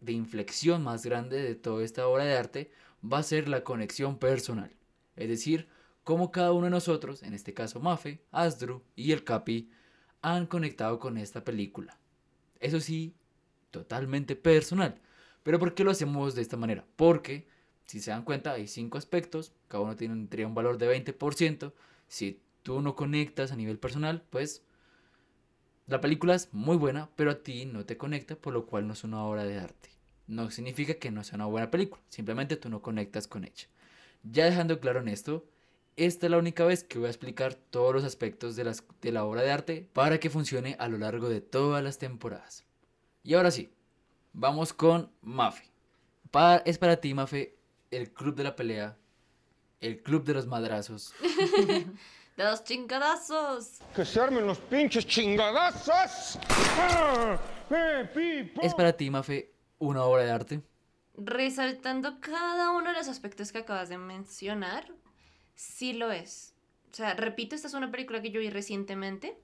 de 0.00 0.12
inflexión 0.12 0.82
más 0.82 1.06
grande 1.06 1.40
de 1.42 1.54
toda 1.54 1.84
esta 1.84 2.06
obra 2.06 2.24
de 2.24 2.36
arte 2.36 2.72
va 3.02 3.18
a 3.18 3.22
ser 3.22 3.48
la 3.48 3.64
conexión 3.64 4.18
personal. 4.18 4.70
Es 5.16 5.28
decir, 5.28 5.68
cómo 6.04 6.32
cada 6.32 6.52
uno 6.52 6.64
de 6.64 6.70
nosotros, 6.70 7.22
en 7.22 7.32
este 7.32 7.54
caso 7.54 7.80
Mafe, 7.80 8.24
Asdru 8.30 8.82
y 8.96 9.12
el 9.12 9.24
Capi, 9.24 9.70
han 10.20 10.46
conectado 10.46 10.98
con 10.98 11.16
esta 11.16 11.44
película. 11.44 11.98
Eso 12.60 12.80
sí, 12.80 13.14
totalmente 13.70 14.36
personal. 14.36 15.00
Pero 15.42 15.58
¿por 15.58 15.74
qué 15.74 15.84
lo 15.84 15.90
hacemos 15.90 16.34
de 16.34 16.42
esta 16.42 16.56
manera? 16.56 16.84
Porque, 16.96 17.46
si 17.86 18.00
se 18.00 18.10
dan 18.10 18.24
cuenta, 18.24 18.52
hay 18.52 18.68
cinco 18.68 18.98
aspectos, 18.98 19.52
cada 19.68 19.84
uno 19.84 19.96
tendría 19.96 20.46
un 20.46 20.54
valor 20.54 20.78
de 20.78 20.86
20%. 20.88 21.74
Si 22.08 22.40
tú 22.62 22.80
no 22.82 22.96
conectas 22.96 23.52
a 23.52 23.56
nivel 23.56 23.78
personal, 23.78 24.22
pues 24.30 24.62
la 25.86 26.00
película 26.00 26.34
es 26.34 26.52
muy 26.52 26.76
buena, 26.76 27.10
pero 27.16 27.30
a 27.32 27.42
ti 27.42 27.66
no 27.66 27.84
te 27.84 27.96
conecta, 27.96 28.36
por 28.36 28.52
lo 28.52 28.66
cual 28.66 28.86
no 28.86 28.92
es 28.94 29.04
una 29.04 29.24
obra 29.24 29.44
de 29.44 29.58
arte. 29.58 29.90
No 30.26 30.50
significa 30.50 30.94
que 30.94 31.10
no 31.10 31.24
sea 31.24 31.36
una 31.36 31.46
buena 31.46 31.70
película, 31.70 32.02
simplemente 32.08 32.56
tú 32.56 32.68
no 32.68 32.80
conectas 32.82 33.26
con 33.26 33.44
ella. 33.44 33.66
Ya 34.22 34.44
dejando 34.44 34.80
claro 34.80 35.00
en 35.00 35.08
esto, 35.08 35.44
esta 35.96 36.26
es 36.26 36.30
la 36.30 36.38
única 36.38 36.64
vez 36.64 36.84
que 36.84 36.98
voy 36.98 37.08
a 37.08 37.10
explicar 37.10 37.54
todos 37.54 37.94
los 37.94 38.04
aspectos 38.04 38.56
de, 38.56 38.64
las, 38.64 38.84
de 39.02 39.12
la 39.12 39.24
obra 39.24 39.42
de 39.42 39.50
arte 39.52 39.88
para 39.92 40.20
que 40.20 40.30
funcione 40.30 40.76
a 40.78 40.88
lo 40.88 40.98
largo 40.98 41.28
de 41.28 41.40
todas 41.40 41.82
las 41.84 41.98
temporadas. 41.98 42.64
Y 43.24 43.34
ahora 43.34 43.50
sí, 43.50 43.72
vamos 44.32 44.72
con 44.72 45.12
Mafe. 45.22 45.64
Pa- 46.30 46.62
es 46.66 46.78
para 46.78 46.98
ti, 46.98 47.14
Mafe, 47.14 47.56
el 47.92 48.12
club 48.12 48.34
de 48.34 48.44
la 48.44 48.56
pelea, 48.56 48.96
el 49.80 50.02
club 50.02 50.24
de 50.24 50.34
los 50.34 50.46
madrazos. 50.46 51.14
De 52.36 52.44
los 52.44 52.64
chingadazos. 52.64 53.80
Que 53.94 54.06
se 54.06 54.18
armen 54.18 54.46
los 54.46 54.56
pinches 54.56 55.06
chingadazos. 55.06 56.38
¡Ah! 56.78 57.38
¡Eh! 57.70 58.54
Es 58.62 58.74
para 58.74 58.94
ti, 58.94 59.10
Mafe, 59.10 59.52
una 59.78 60.04
obra 60.04 60.24
de 60.24 60.30
arte. 60.30 60.62
Resaltando 61.14 62.20
cada 62.20 62.70
uno 62.70 62.88
de 62.88 62.96
los 62.96 63.08
aspectos 63.08 63.52
que 63.52 63.58
acabas 63.58 63.90
de 63.90 63.98
mencionar, 63.98 64.90
sí 65.54 65.92
lo 65.92 66.10
es. 66.10 66.54
O 66.90 66.94
sea, 66.94 67.12
repito, 67.12 67.54
esta 67.54 67.68
es 67.68 67.74
una 67.74 67.90
película 67.90 68.22
que 68.22 68.30
yo 68.30 68.40
vi 68.40 68.48
recientemente, 68.48 69.36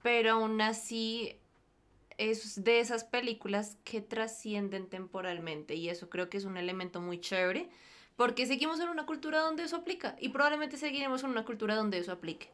pero 0.00 0.34
aún 0.34 0.60
así 0.60 1.39
es 2.20 2.62
de 2.62 2.80
esas 2.80 3.04
películas 3.04 3.78
que 3.82 4.02
trascienden 4.02 4.88
temporalmente 4.88 5.74
y 5.74 5.88
eso 5.88 6.10
creo 6.10 6.28
que 6.28 6.36
es 6.36 6.44
un 6.44 6.58
elemento 6.58 7.00
muy 7.00 7.18
chévere 7.18 7.70
porque 8.16 8.46
seguimos 8.46 8.78
en 8.80 8.90
una 8.90 9.06
cultura 9.06 9.40
donde 9.40 9.62
eso 9.62 9.76
aplica 9.76 10.16
y 10.20 10.28
probablemente 10.28 10.76
seguiremos 10.76 11.24
en 11.24 11.30
una 11.30 11.46
cultura 11.46 11.74
donde 11.76 11.96
eso 11.96 12.12
aplique. 12.12 12.50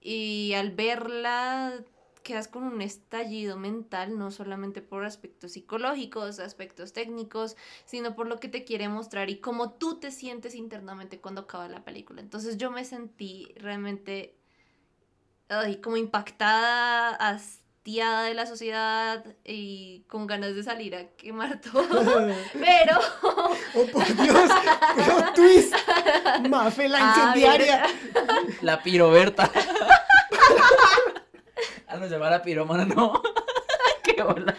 Y 0.00 0.54
al 0.54 0.70
verla 0.70 1.84
quedas 2.22 2.48
con 2.48 2.62
un 2.62 2.80
estallido 2.80 3.58
mental, 3.58 4.16
no 4.16 4.30
solamente 4.30 4.80
por 4.80 5.04
aspectos 5.04 5.52
psicológicos, 5.52 6.38
aspectos 6.38 6.94
técnicos, 6.94 7.56
sino 7.84 8.14
por 8.14 8.28
lo 8.28 8.40
que 8.40 8.48
te 8.48 8.64
quiere 8.64 8.88
mostrar 8.88 9.28
y 9.28 9.40
cómo 9.40 9.72
tú 9.72 10.00
te 10.00 10.10
sientes 10.10 10.54
internamente 10.54 11.20
cuando 11.20 11.42
acaba 11.42 11.68
la 11.68 11.84
película. 11.84 12.22
Entonces 12.22 12.56
yo 12.56 12.70
me 12.70 12.84
sentí 12.86 13.52
realmente 13.56 14.38
ay, 15.48 15.76
como 15.82 15.98
impactada, 15.98 17.16
hastiada 17.86 18.22
de 18.26 18.34
la 18.34 18.46
sociedad 18.46 19.24
y 19.44 20.04
con 20.06 20.28
ganas 20.28 20.54
de 20.54 20.62
salir 20.62 20.94
a 20.94 21.08
quemar 21.16 21.60
todo. 21.60 21.82
Pero... 22.52 22.98
¡Oh, 23.22 23.86
por 23.92 24.06
Dios! 24.22 24.50
¡Plot 25.04 25.34
twist! 25.34 25.74
¡Mafe 26.48 26.88
la 26.88 26.98
Ah, 27.00 27.14
incendiaria! 27.34 27.84
La 28.60 28.80
piroberta. 28.84 29.50
ah, 31.88 31.96
no, 31.96 32.04
se 32.04 32.10
llama 32.10 32.30
la 32.30 32.40
piromana, 32.42 32.84
no. 32.84 33.20
Qué 34.04 34.22
bola. 34.22 34.54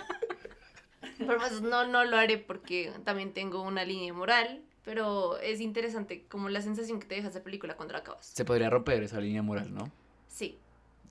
Pero 1.18 1.38
pues 1.38 1.62
no, 1.62 1.88
no 1.88 2.04
lo 2.04 2.18
haré 2.18 2.38
porque 2.40 2.92
también 3.06 3.34
tengo 3.34 3.62
una 3.62 3.86
línea 3.86 4.12
moral, 4.14 4.62
pero 4.84 5.38
es 5.38 5.62
interesante 5.62 6.26
como 6.28 6.50
la 6.50 6.62
sensación 6.62 7.00
que 7.00 7.08
te 7.08 7.16
deja 7.16 7.30
esa 7.30 7.42
película 7.42 7.78
cuando 7.78 7.94
la 7.94 8.00
acabas. 8.00 8.26
Se 8.26 8.44
podría 8.44 8.70
romper 8.70 9.02
esa 9.04 9.22
línea 9.22 9.42
moral, 9.42 9.74
¿no? 9.74 9.90
Sí. 10.28 10.60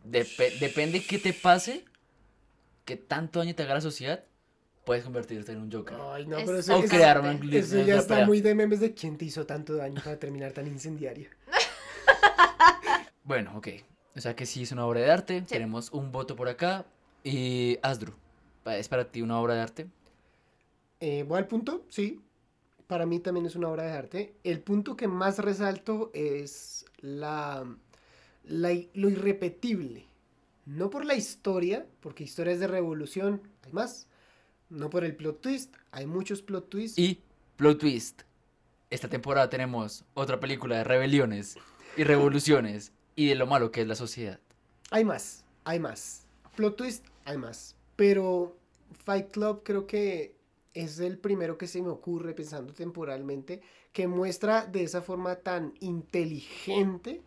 Depe- 0.06 0.58
depende 0.58 1.02
qué 1.02 1.18
te 1.18 1.32
pase, 1.32 1.86
qué 2.84 2.96
tanto 2.96 3.38
daño 3.40 3.54
te 3.54 3.62
haga 3.62 3.74
la 3.74 3.80
sociedad, 3.80 4.24
puedes 4.84 5.04
convertirte 5.04 5.52
en 5.52 5.60
un 5.60 5.72
Joker. 5.72 5.96
Ay, 6.12 6.26
no, 6.26 6.36
pero 6.38 6.58
eso, 6.58 6.78
o 6.78 6.82
crear 6.82 7.20
una 7.20 7.34
glitch 7.34 7.72
eso 7.72 7.80
ya 7.82 7.96
está 7.96 8.14
pelea. 8.14 8.26
muy 8.26 8.40
de 8.40 8.54
memes 8.54 8.80
de 8.80 8.94
quién 8.94 9.16
te 9.16 9.24
hizo 9.24 9.46
tanto 9.46 9.74
daño 9.76 10.00
para 10.02 10.18
terminar 10.18 10.52
tan 10.52 10.66
incendiaria. 10.66 11.30
Bueno, 13.24 13.56
ok. 13.56 13.68
O 14.16 14.20
sea 14.20 14.34
que 14.34 14.46
sí 14.46 14.62
es 14.62 14.72
una 14.72 14.84
obra 14.86 15.00
de 15.00 15.10
arte. 15.10 15.42
Tenemos 15.42 15.90
un 15.92 16.10
voto 16.12 16.36
por 16.36 16.48
acá. 16.48 16.84
Y 17.24 17.78
Asdru, 17.82 18.14
¿es 18.66 18.88
para 18.88 19.10
ti 19.10 19.22
una 19.22 19.38
obra 19.40 19.54
de 19.54 19.60
arte? 19.60 19.86
Eh, 21.00 21.24
¿Voy 21.26 21.38
al 21.38 21.46
punto? 21.46 21.84
Sí. 21.88 22.20
Para 22.88 23.06
mí 23.06 23.20
también 23.20 23.46
es 23.46 23.54
una 23.56 23.68
obra 23.68 23.84
de 23.84 23.92
arte. 23.92 24.34
El 24.44 24.60
punto 24.60 24.96
que 24.96 25.06
más 25.08 25.38
resalto 25.38 26.10
es 26.14 26.84
la, 26.98 27.64
la 28.44 28.70
lo 28.94 29.08
irrepetible. 29.08 30.04
No 30.64 30.90
por 30.90 31.04
la 31.04 31.14
historia, 31.14 31.86
porque 32.00 32.24
historias 32.24 32.60
de 32.60 32.68
revolución 32.68 33.42
hay 33.64 33.72
más. 33.72 34.06
No 34.70 34.90
por 34.90 35.04
el 35.04 35.16
plot 35.16 35.40
twist, 35.40 35.74
hay 35.90 36.06
muchos 36.06 36.40
plot 36.40 36.68
twists. 36.68 36.98
Y 36.98 37.20
plot 37.56 37.78
twist. 37.78 38.22
Esta 38.90 39.08
temporada 39.08 39.50
tenemos 39.50 40.04
otra 40.14 40.38
película 40.38 40.76
de 40.76 40.84
rebeliones 40.84 41.56
y 41.96 42.04
revoluciones 42.04 42.92
y 43.16 43.26
de 43.26 43.34
lo 43.34 43.46
malo 43.46 43.70
que 43.70 43.82
es 43.82 43.86
la 43.86 43.94
sociedad. 43.94 44.38
Hay 44.90 45.04
más, 45.04 45.44
hay 45.64 45.80
más. 45.80 46.26
Plot 46.56 46.76
twist, 46.76 47.06
hay 47.24 47.38
más. 47.38 47.76
Pero 47.96 48.56
Fight 49.04 49.30
Club 49.30 49.62
creo 49.64 49.86
que 49.86 50.34
es 50.74 51.00
el 51.00 51.18
primero 51.18 51.58
que 51.58 51.66
se 51.66 51.82
me 51.82 51.88
ocurre 51.88 52.34
pensando 52.34 52.72
temporalmente, 52.72 53.60
que 53.92 54.06
muestra 54.06 54.66
de 54.66 54.84
esa 54.84 55.02
forma 55.02 55.36
tan 55.36 55.74
inteligente, 55.80 57.22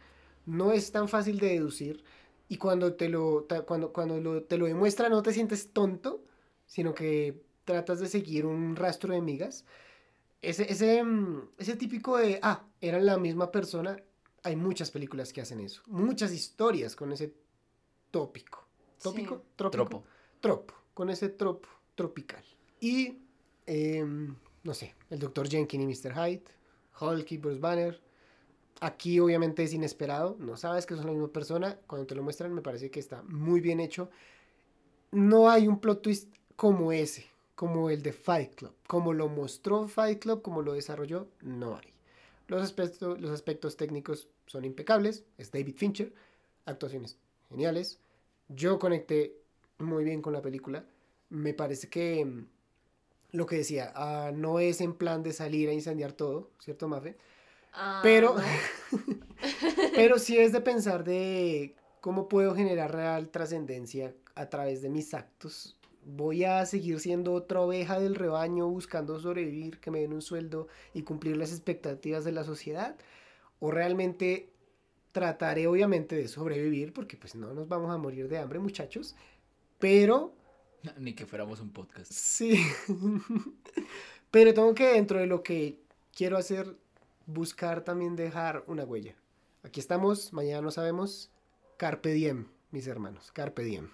no 0.46 0.72
es 0.72 0.92
tan 0.92 1.08
fácil 1.08 1.40
de 1.40 1.50
deducir, 1.50 2.04
y 2.48 2.58
cuando 2.58 2.94
te 2.96 3.10
lo, 3.10 3.48
cuando, 3.66 3.92
cuando 3.94 4.20
lo- 4.20 4.44
te 4.44 4.58
lo 4.58 4.66
demuestra 4.66 5.10
no 5.10 5.22
te 5.24 5.34
sientes 5.34 5.72
tonto, 5.74 6.24
sino 6.66 6.94
que 6.94 7.42
tratas 7.64 8.00
de 8.00 8.08
seguir 8.08 8.46
un 8.46 8.76
rastro 8.76 9.14
de 9.14 9.22
migas. 9.22 9.66
Ese, 10.42 10.72
ese, 10.72 11.04
mm, 11.04 11.50
ese 11.58 11.76
típico 11.76 12.18
de, 12.18 12.40
ah, 12.44 12.66
eran 12.82 13.06
la 13.06 13.18
misma 13.18 13.52
persona, 13.52 13.98
hay 14.44 14.56
muchas 14.56 14.92
películas 14.92 15.34
que 15.34 15.42
hacen 15.42 15.60
eso, 15.60 15.82
muchas 15.88 16.32
historias 16.32 16.96
con 16.96 17.12
ese 17.12 17.34
tópico. 18.12 18.66
¿Tópico? 19.02 19.44
¿Trópico? 19.56 19.84
Tropo. 19.86 20.04
Tropo, 20.40 20.74
con 20.94 21.10
ese 21.10 21.30
tropo 21.30 21.68
tropical. 21.96 22.44
Y, 22.80 23.20
em, 23.66 24.36
no 24.64 24.74
sé, 24.74 24.96
el 25.10 25.20
Dr. 25.20 25.48
Jenkins 25.50 25.84
y 25.84 25.88
Mr. 26.10 26.14
Hyde, 26.14 26.44
Hulk 27.02 27.32
y 27.32 27.38
Bruce 27.38 27.60
Banner. 27.60 28.00
Aquí 28.82 29.20
obviamente 29.20 29.64
es 29.64 29.74
inesperado, 29.74 30.36
no 30.40 30.58
sabes 30.58 30.86
que 30.86 30.96
son 30.96 31.06
la 31.06 31.12
misma 31.14 31.30
persona, 31.30 31.80
cuando 31.88 32.08
te 32.08 32.16
lo 32.16 32.24
muestran 32.24 32.54
me 32.54 32.62
parece 32.62 32.92
que 32.92 33.00
está 33.00 33.24
muy 33.24 33.62
bien 33.62 33.80
hecho. 33.80 34.10
No 35.12 35.50
hay 35.50 35.68
un 35.68 35.80
plot 35.80 36.02
twist 36.02 36.36
como 36.56 36.92
ese, 36.92 37.26
como 37.56 37.90
el 37.90 38.04
de 38.04 38.12
Fight 38.12 38.56
Club, 38.56 38.74
como 38.88 39.14
lo 39.14 39.30
mostró 39.30 39.88
Fight 39.88 40.20
Club, 40.20 40.42
como 40.42 40.62
lo 40.62 40.74
desarrolló, 40.74 41.28
no 41.42 41.78
hay. 41.78 41.94
Los 42.48 42.62
aspectos, 42.62 43.20
los 43.20 43.32
aspectos 43.32 43.78
técnicos 43.78 44.28
son 44.46 44.66
impecables, 44.66 45.24
es 45.38 45.52
David 45.52 45.76
Fincher, 45.76 46.14
actuaciones 46.66 47.18
geniales. 47.50 48.00
Yo 48.50 48.78
conecté 48.78 49.38
muy 49.80 50.04
bien 50.04 50.22
con 50.22 50.34
la 50.34 50.42
película. 50.42 50.86
Me 51.30 51.54
parece 51.54 51.90
que 51.90 52.24
mm, 52.24 52.46
lo 53.32 53.46
que 53.46 53.58
decía, 53.58 53.92
ah, 53.96 54.32
no 54.34 54.60
es 54.60 54.82
en 54.82 54.94
plan 54.94 55.24
de 55.24 55.34
salir 55.34 55.70
a 55.70 55.74
incendiar 55.74 56.14
todo, 56.14 56.52
¿cierto, 56.60 56.88
Mafe? 56.88 57.18
Ah, 57.76 58.00
Pero, 58.04 58.36
no. 58.36 58.42
pero 59.96 60.20
sí 60.20 60.38
es 60.38 60.52
de 60.52 60.62
pensar 60.62 61.04
de 61.04 61.76
cómo 62.02 62.28
puedo 62.28 62.56
generar 62.56 62.94
real 62.94 63.30
trascendencia 63.30 64.16
a 64.36 64.50
través 64.50 64.82
de 64.82 64.90
mis 64.90 65.14
actos. 65.14 65.78
Voy 66.06 66.44
a 66.44 66.66
seguir 66.66 67.00
siendo 67.00 67.34
otra 67.34 67.62
oveja 67.62 68.00
del 68.00 68.16
rebaño 68.16 68.68
buscando 68.70 69.20
sobrevivir, 69.20 69.80
que 69.80 69.92
me 69.92 70.02
den 70.02 70.14
un 70.14 70.22
sueldo 70.22 70.68
y 70.94 71.02
cumplir 71.04 71.36
las 71.38 71.52
expectativas 71.52 72.24
de 72.24 72.32
la 72.32 72.44
sociedad. 72.44 72.96
O 73.60 73.72
realmente 73.72 74.52
trataré 75.12 75.68
obviamente 75.68 76.16
de 76.16 76.28
sobrevivir, 76.28 76.94
porque 76.94 77.18
pues 77.18 77.36
no 77.36 77.54
nos 77.54 77.68
vamos 77.68 77.92
a 77.92 77.98
morir 77.98 78.28
de 78.30 78.38
hambre 78.38 78.60
muchachos. 78.60 79.16
Pero 79.80 80.34
Ni 80.98 81.14
que 81.14 81.26
fuéramos 81.26 81.60
un 81.60 81.72
podcast. 81.72 82.12
Sí. 82.12 82.60
Pero 84.32 84.54
tengo 84.54 84.74
que 84.76 84.94
dentro 84.94 85.20
de 85.20 85.28
lo 85.28 85.44
que 85.44 85.80
quiero 86.14 86.38
hacer, 86.38 86.76
buscar 87.26 87.84
también 87.84 88.16
dejar 88.16 88.64
una 88.68 88.84
huella. 88.84 89.16
Aquí 89.64 89.80
estamos, 89.80 90.34
mañana 90.34 90.62
no 90.62 90.72
sabemos. 90.72 91.32
Carpe 91.78 92.14
diem, 92.14 92.48
mis 92.72 92.88
hermanos. 92.88 93.32
Carpe 93.32 93.64
diem. 93.64 93.90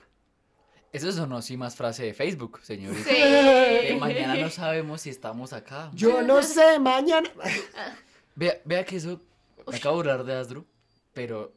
Eso 0.91 1.12
sonó 1.12 1.38
así 1.38 1.56
más 1.56 1.76
frase 1.76 2.03
de 2.03 2.14
Facebook, 2.14 2.60
señorita. 2.64 3.10
Sí. 3.10 3.16
De 3.16 3.98
mañana 3.99 4.36
no 4.36 4.49
sabemos 4.49 5.02
si 5.02 5.10
estamos 5.10 5.53
acá. 5.53 5.90
Yo 5.94 6.22
no 6.22 6.44
sé, 6.44 6.80
mañana. 6.80 7.30
Vea, 8.36 8.62
vea 8.66 8.86
que 8.86 8.98
eso. 8.98 9.22
Me 9.70 9.78
acabo 9.78 9.98
de 9.98 10.03
burlar 10.03 10.26
de 10.26 10.34
Asdru, 10.34 10.66
pero 11.14 11.53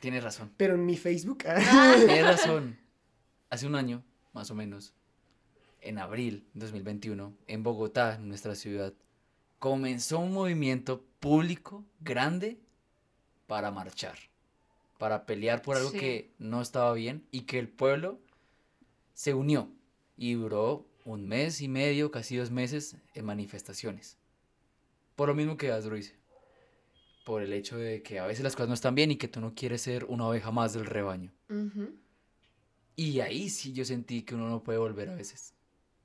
tiene 0.00 0.20
razón. 0.20 0.52
Pero 0.56 0.74
en 0.74 0.86
mi 0.86 0.96
Facebook. 0.96 1.38
Tiene 2.06 2.22
razón. 2.22 2.78
Hace 3.50 3.66
un 3.66 3.74
año, 3.74 4.04
más 4.32 4.50
o 4.50 4.54
menos, 4.54 4.94
en 5.80 5.98
abril 5.98 6.46
de 6.52 6.60
2021, 6.60 7.34
en 7.46 7.62
Bogotá, 7.62 8.16
en 8.16 8.28
nuestra 8.28 8.54
ciudad, 8.54 8.92
comenzó 9.58 10.18
un 10.20 10.32
movimiento 10.32 11.04
público 11.20 11.84
grande 12.00 12.58
para 13.46 13.70
marchar, 13.70 14.18
para 14.98 15.26
pelear 15.26 15.62
por 15.62 15.76
algo 15.76 15.90
Sí. 15.90 15.98
que 15.98 16.30
no 16.38 16.60
estaba 16.60 16.92
bien 16.94 17.26
y 17.30 17.42
que 17.42 17.58
el 17.58 17.68
pueblo 17.68 18.20
se 19.14 19.34
unió 19.34 19.70
y 20.16 20.34
duró 20.34 20.86
un 21.04 21.26
mes 21.26 21.60
y 21.60 21.68
medio, 21.68 22.10
casi 22.10 22.36
dos 22.36 22.50
meses 22.50 22.96
en 23.14 23.24
manifestaciones. 23.24 24.18
Por 25.16 25.28
lo 25.28 25.34
mismo 25.34 25.56
que 25.56 25.72
Asdru 25.72 25.96
dice. 25.96 26.16
Por 27.24 27.42
el 27.42 27.52
hecho 27.52 27.76
de 27.76 28.02
que 28.02 28.18
a 28.18 28.26
veces 28.26 28.44
las 28.44 28.54
cosas 28.54 28.68
no 28.68 28.74
están 28.74 28.94
bien 28.94 29.10
y 29.10 29.16
que 29.16 29.28
tú 29.28 29.40
no 29.40 29.54
quieres 29.54 29.82
ser 29.82 30.04
una 30.04 30.26
oveja 30.28 30.50
más 30.50 30.72
del 30.74 30.86
rebaño. 30.86 31.32
Y 32.96 33.20
ahí 33.20 33.48
sí 33.50 33.72
yo 33.72 33.84
sentí 33.84 34.22
que 34.22 34.34
uno 34.34 34.48
no 34.48 34.62
puede 34.62 34.78
volver 34.78 35.08
a 35.10 35.14
veces. 35.14 35.54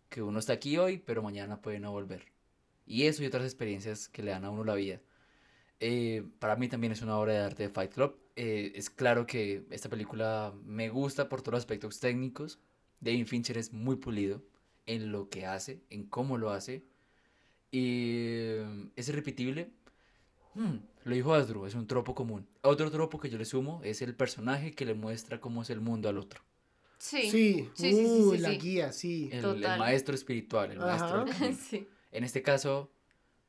Que 0.10 0.22
uno 0.22 0.40
está 0.40 0.54
aquí 0.54 0.78
hoy, 0.78 0.98
pero 0.98 1.22
mañana 1.24 1.62
puede 1.62 1.80
no 1.80 1.92
volver. 1.92 2.33
Y 2.86 3.04
eso 3.04 3.24
y 3.24 3.26
otras 3.26 3.44
experiencias 3.44 4.10
que 4.10 4.24
le 4.24 4.32
dan 4.32 4.46
a 4.46 4.50
uno 4.50 4.64
la 4.64 4.76
vida. 4.76 5.02
Eh, 5.80 6.24
para 6.40 6.56
mí 6.56 6.68
también 6.68 6.94
es 6.94 7.02
una 7.02 7.18
obra 7.18 7.34
de 7.34 7.40
arte 7.40 7.64
de 7.64 7.70
Fight 7.70 7.94
Club. 7.94 8.18
Eh, 8.36 8.72
es 8.76 8.90
claro 8.90 9.26
que 9.26 9.66
esta 9.70 9.90
película 9.90 10.54
me 10.66 10.90
gusta 10.90 11.30
por 11.30 11.42
todos 11.42 11.54
los 11.54 11.60
aspectos 11.60 12.00
técnicos. 12.00 12.60
David 13.00 13.28
Fincher 13.28 13.58
es 13.58 13.74
muy 13.74 13.98
pulido. 13.98 14.42
en 14.86 15.14
lo 15.14 15.30
que 15.30 15.46
hace, 15.46 15.82
en 15.90 16.04
cómo 16.04 16.38
lo 16.38 16.52
hace. 16.52 16.84
Y 17.72 18.58
es 18.96 19.08
irrepetible. 19.08 19.72
Hmm, 20.56 20.78
lo 21.06 21.16
dijo 21.16 21.34
Asdru, 21.34 21.66
es 21.66 21.74
un 21.74 21.88
tropo 21.88 22.14
común. 22.14 22.48
Otro 22.62 22.92
tropo 22.92 23.20
que 23.20 23.30
yo 23.30 23.38
le 23.38 23.46
sumo 23.46 23.82
es 23.84 24.02
el 24.02 24.16
personaje 24.16 24.74
que 24.74 24.86
le 24.86 24.94
muestra 24.94 25.40
cómo 25.42 25.62
es 25.62 25.70
el 25.70 25.82
mundo 25.82 26.10
al 26.10 26.18
otro. 26.18 26.42
Sí. 26.98 27.30
Sí, 27.30 27.70
sí, 27.74 27.92
sí, 27.92 27.96
sí, 27.96 28.06
uy, 28.06 28.38
sí, 28.38 28.42
la 28.42 28.50
sí. 28.52 28.58
guía, 28.58 28.92
sí. 28.92 29.30
El, 29.32 29.60
maestro 29.78 30.16
espiritual, 30.16 30.72
el. 30.72 30.82
Ajá. 30.82 31.26
Sí. 31.70 31.88
En 32.14 32.24
este 32.24 32.44
caso, 32.44 32.92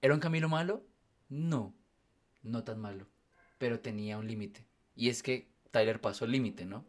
¿era 0.00 0.14
un 0.14 0.20
camino 0.20 0.48
malo? 0.48 0.82
No, 1.28 1.74
no 2.42 2.64
tan 2.64 2.80
malo, 2.80 3.06
pero 3.58 3.78
tenía 3.78 4.16
un 4.18 4.26
límite. 4.26 4.66
Y 4.96 5.10
es 5.10 5.22
que 5.22 5.48
Tyler 5.70 6.00
pasó 6.00 6.24
el 6.24 6.32
límite, 6.32 6.64
¿no? 6.64 6.84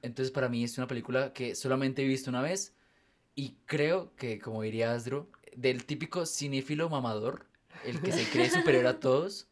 Entonces 0.00 0.30
para 0.30 0.48
mí 0.48 0.64
es 0.64 0.78
una 0.78 0.86
película 0.86 1.32
que 1.34 1.54
solamente 1.54 2.02
he 2.02 2.08
visto 2.08 2.30
una 2.30 2.40
vez 2.40 2.74
y 3.34 3.56
creo 3.66 4.14
que, 4.16 4.38
como 4.38 4.62
diría 4.62 4.92
Asdro, 4.92 5.28
del 5.54 5.84
típico 5.84 6.24
cinéfilo 6.24 6.88
mamador, 6.88 7.46
el 7.84 8.00
que 8.00 8.12
se 8.12 8.24
cree 8.30 8.48
superior 8.48 8.86
a 8.86 9.00
todos, 9.00 9.48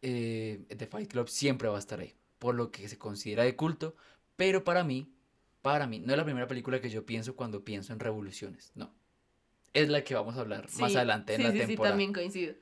eh, 0.00 0.64
The 0.76 0.86
Fight 0.86 1.10
Club 1.10 1.28
siempre 1.28 1.68
va 1.68 1.76
a 1.76 1.78
estar 1.78 2.00
ahí, 2.00 2.14
por 2.38 2.54
lo 2.54 2.72
que 2.72 2.88
se 2.88 2.98
considera 2.98 3.44
de 3.44 3.54
culto, 3.54 3.94
pero 4.34 4.64
para 4.64 4.82
mí, 4.82 5.12
para 5.60 5.86
mí, 5.86 6.00
no 6.00 6.12
es 6.12 6.18
la 6.18 6.24
primera 6.24 6.48
película 6.48 6.80
que 6.80 6.90
yo 6.90 7.06
pienso 7.06 7.36
cuando 7.36 7.64
pienso 7.64 7.92
en 7.92 8.00
revoluciones, 8.00 8.72
no. 8.74 8.92
Es 9.74 9.88
la 9.88 10.04
que 10.04 10.14
vamos 10.14 10.36
a 10.36 10.40
hablar 10.40 10.68
más 10.78 10.94
adelante 10.94 11.34
en 11.34 11.38
sí, 11.38 11.42
la 11.44 11.52
sí, 11.52 11.60
sí, 11.60 11.66
temporada. 11.66 11.92
también 11.92 12.12
coincido. 12.12 12.54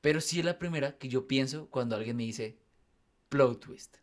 Pero 0.00 0.20
sí 0.20 0.40
es 0.40 0.44
la 0.44 0.58
primera 0.58 0.96
que 0.98 1.08
yo 1.08 1.26
pienso 1.26 1.68
cuando 1.68 1.96
alguien 1.96 2.16
me 2.16 2.24
dice 2.24 2.58
plot 3.28 3.60
twist. 3.60 3.96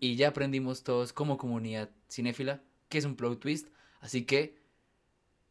Y 0.00 0.16
ya 0.16 0.28
aprendimos 0.28 0.82
todos 0.82 1.12
como 1.12 1.38
comunidad 1.38 1.90
cinéfila 2.10 2.62
que 2.88 2.98
es 2.98 3.04
un 3.04 3.14
plot 3.14 3.38
twist. 3.40 3.68
Así 4.00 4.24
que, 4.24 4.58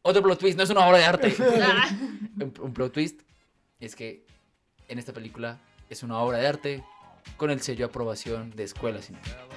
otro 0.02 0.22
plot 0.22 0.38
twist 0.38 0.56
no 0.56 0.64
es 0.64 0.70
una 0.70 0.86
obra 0.86 0.98
de 0.98 1.04
arte. 1.04 1.34
un, 2.40 2.52
un 2.60 2.72
plot 2.74 2.92
twist 2.92 3.20
es 3.80 3.96
que 3.96 4.26
en 4.88 4.98
esta 4.98 5.12
película 5.12 5.58
es 5.88 6.02
una 6.02 6.18
obra 6.18 6.38
de 6.38 6.46
arte 6.46 6.84
con 7.36 7.50
el 7.50 7.60
sello 7.60 7.86
de 7.86 7.90
aprobación 7.90 8.50
de 8.50 8.64
Escuela 8.64 9.00
Cinéfila. 9.00 9.55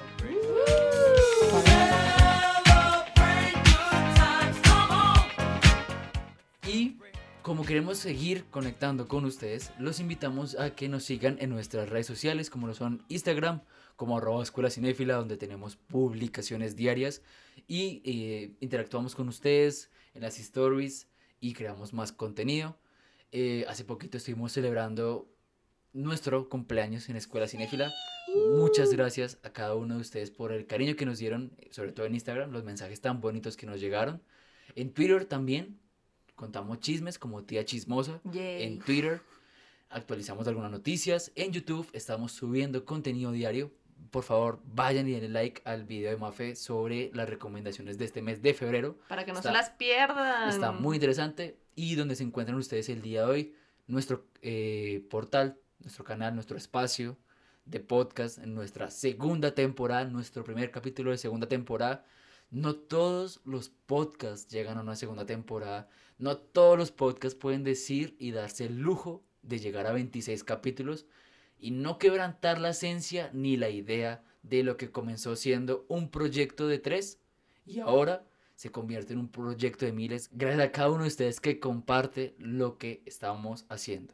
Como 7.50 7.66
queremos 7.66 7.98
seguir 7.98 8.46
conectando 8.52 9.08
con 9.08 9.26
ustedes, 9.26 9.72
los 9.80 10.00
invitamos 10.00 10.54
a 10.60 10.76
que 10.76 10.88
nos 10.88 11.04
sigan 11.04 11.36
en 11.40 11.50
nuestras 11.50 11.90
redes 11.90 12.06
sociales, 12.06 12.52
como 12.52 12.68
lo 12.68 12.76
son 12.76 13.04
Instagram, 13.10 13.64
como 13.96 14.16
arroba 14.16 14.44
escuela 14.44 14.70
cinéfila, 14.70 15.16
donde 15.16 15.36
tenemos 15.36 15.76
publicaciones 15.76 16.76
diarias 16.76 17.24
y 17.68 18.04
eh, 18.06 18.52
interactuamos 18.60 19.16
con 19.16 19.30
ustedes 19.30 19.90
en 20.14 20.22
las 20.22 20.38
stories 20.38 21.08
y 21.40 21.54
creamos 21.54 21.92
más 21.92 22.12
contenido. 22.12 22.78
Eh, 23.32 23.66
hace 23.68 23.84
poquito 23.84 24.18
estuvimos 24.18 24.52
celebrando 24.52 25.28
nuestro 25.92 26.50
cumpleaños 26.50 27.10
en 27.10 27.16
Escuela 27.16 27.48
Cinéfila. 27.48 27.92
Muchas 28.58 28.92
gracias 28.94 29.40
a 29.42 29.52
cada 29.52 29.74
uno 29.74 29.96
de 29.96 30.02
ustedes 30.02 30.30
por 30.30 30.52
el 30.52 30.68
cariño 30.68 30.96
que 30.96 31.08
nos 31.08 31.18
dieron, 31.18 31.58
sobre 31.72 31.94
todo 31.94 32.06
en 32.06 32.14
Instagram, 32.14 32.52
los 32.52 32.64
mensajes 32.64 33.02
tan 33.02 33.22
bonitos 33.22 33.58
que 33.58 33.66
nos 33.66 33.82
llegaron. 33.82 34.22
En 34.76 34.94
Twitter 34.94 35.26
también 35.26 35.80
contamos 36.40 36.80
chismes 36.80 37.20
como 37.20 37.44
tía 37.44 37.66
chismosa. 37.66 38.22
Yay. 38.24 38.64
En 38.64 38.80
Twitter 38.80 39.22
actualizamos 39.90 40.48
algunas 40.48 40.72
noticias. 40.72 41.32
En 41.36 41.52
YouTube 41.52 41.88
estamos 41.92 42.32
subiendo 42.32 42.86
contenido 42.86 43.32
diario. 43.34 43.72
Por 44.12 44.24
favor, 44.24 44.62
vayan 44.66 45.08
y 45.10 45.12
denle 45.12 45.28
like 45.30 45.62
al 45.66 45.84
video 45.84 46.10
de 46.12 46.18
Mafe 46.18 46.56
sobre 46.56 47.12
las 47.14 47.30
recomendaciones 47.30 47.98
de 47.98 48.06
este 48.06 48.22
mes 48.22 48.42
de 48.42 48.54
febrero. 48.54 48.98
Para 49.10 49.26
que 49.26 49.34
no 49.34 49.40
Está- 49.40 49.50
se 49.50 49.54
las 49.54 49.70
pierdan. 49.72 50.50
Está 50.50 50.72
muy 50.72 50.96
interesante 50.96 51.58
y 51.76 51.96
donde 51.96 52.16
se 52.16 52.24
encuentran 52.24 52.58
ustedes 52.58 52.88
el 52.88 53.02
día 53.02 53.26
de 53.26 53.28
hoy, 53.32 53.54
nuestro 53.88 54.26
eh, 54.42 55.06
portal, 55.10 55.60
nuestro 55.80 56.06
canal, 56.06 56.34
nuestro 56.34 56.56
espacio 56.58 57.18
de 57.66 57.82
podcast 57.82 58.38
en 58.40 58.56
nuestra 58.56 58.90
segunda 58.90 59.54
temporada, 59.54 60.06
nuestro 60.06 60.44
primer 60.46 60.72
capítulo 60.72 61.12
de 61.12 61.18
segunda 61.18 61.48
temporada. 61.48 62.06
No 62.52 62.76
todos 62.76 63.42
los 63.46 63.70
podcasts 63.70 64.48
llegan 64.52 64.78
a 64.78 64.82
una 64.82 64.96
segunda 64.96 65.26
temporada, 65.26 65.88
no 66.20 66.38
todos 66.38 66.78
los 66.78 66.92
podcasts 66.92 67.38
pueden 67.38 67.64
decir 67.64 68.16
y 68.20 68.32
darse 68.32 68.66
el 68.66 68.78
lujo 68.78 69.24
de 69.42 69.58
llegar 69.58 69.88
a 69.88 69.94
26 69.94 70.44
capítulos 70.44 71.08
y 71.58 71.72
no 71.72 71.98
quebrantar 71.98 72.60
la 72.60 72.70
esencia 72.70 73.32
ni 73.34 73.58
la 73.58 73.70
idea 73.70 74.24
de 74.44 74.64
lo 74.64 74.78
que 74.78 74.92
comenzó 74.92 75.36
siendo 75.36 75.86
un 75.90 76.10
proyecto 76.10 76.68
de 76.68 76.80
tres 76.80 77.20
y 77.66 77.80
ahora 77.80 78.26
se 78.56 78.72
convierte 78.72 79.14
en 79.14 79.20
un 79.20 79.30
proyecto 79.30 79.86
de 79.86 79.94
miles 79.94 80.30
gracias 80.34 80.62
a 80.62 80.72
cada 80.72 80.92
uno 80.92 81.04
de 81.04 81.08
ustedes 81.08 81.40
que 81.40 81.60
comparte 81.60 82.36
lo 82.38 82.78
que 82.78 83.02
estamos 83.06 83.66
haciendo. 83.70 84.14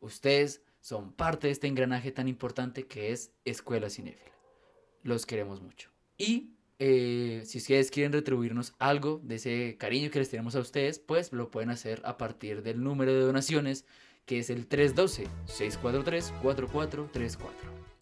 Ustedes 0.00 0.62
son 0.80 1.12
parte 1.12 1.46
de 1.46 1.52
este 1.52 1.66
engranaje 1.68 2.10
tan 2.10 2.28
importante 2.28 2.86
que 2.86 3.12
es 3.12 3.32
Escuela 3.44 3.90
Cinéfila. 3.90 4.32
Los 5.02 5.26
queremos 5.26 5.60
mucho. 5.60 5.90
Y 6.16 6.51
eh, 6.84 7.42
si 7.44 7.58
ustedes 7.58 7.92
quieren 7.92 8.12
retribuirnos 8.12 8.74
algo 8.80 9.20
de 9.22 9.36
ese 9.36 9.76
cariño 9.78 10.10
que 10.10 10.18
les 10.18 10.30
tenemos 10.30 10.56
a 10.56 10.58
ustedes, 10.58 10.98
pues 10.98 11.32
lo 11.32 11.48
pueden 11.48 11.70
hacer 11.70 12.02
a 12.04 12.16
partir 12.16 12.64
del 12.64 12.82
número 12.82 13.14
de 13.14 13.20
donaciones 13.20 13.84
que 14.26 14.40
es 14.40 14.50
el 14.50 14.68
312-643-4434. 14.68 17.38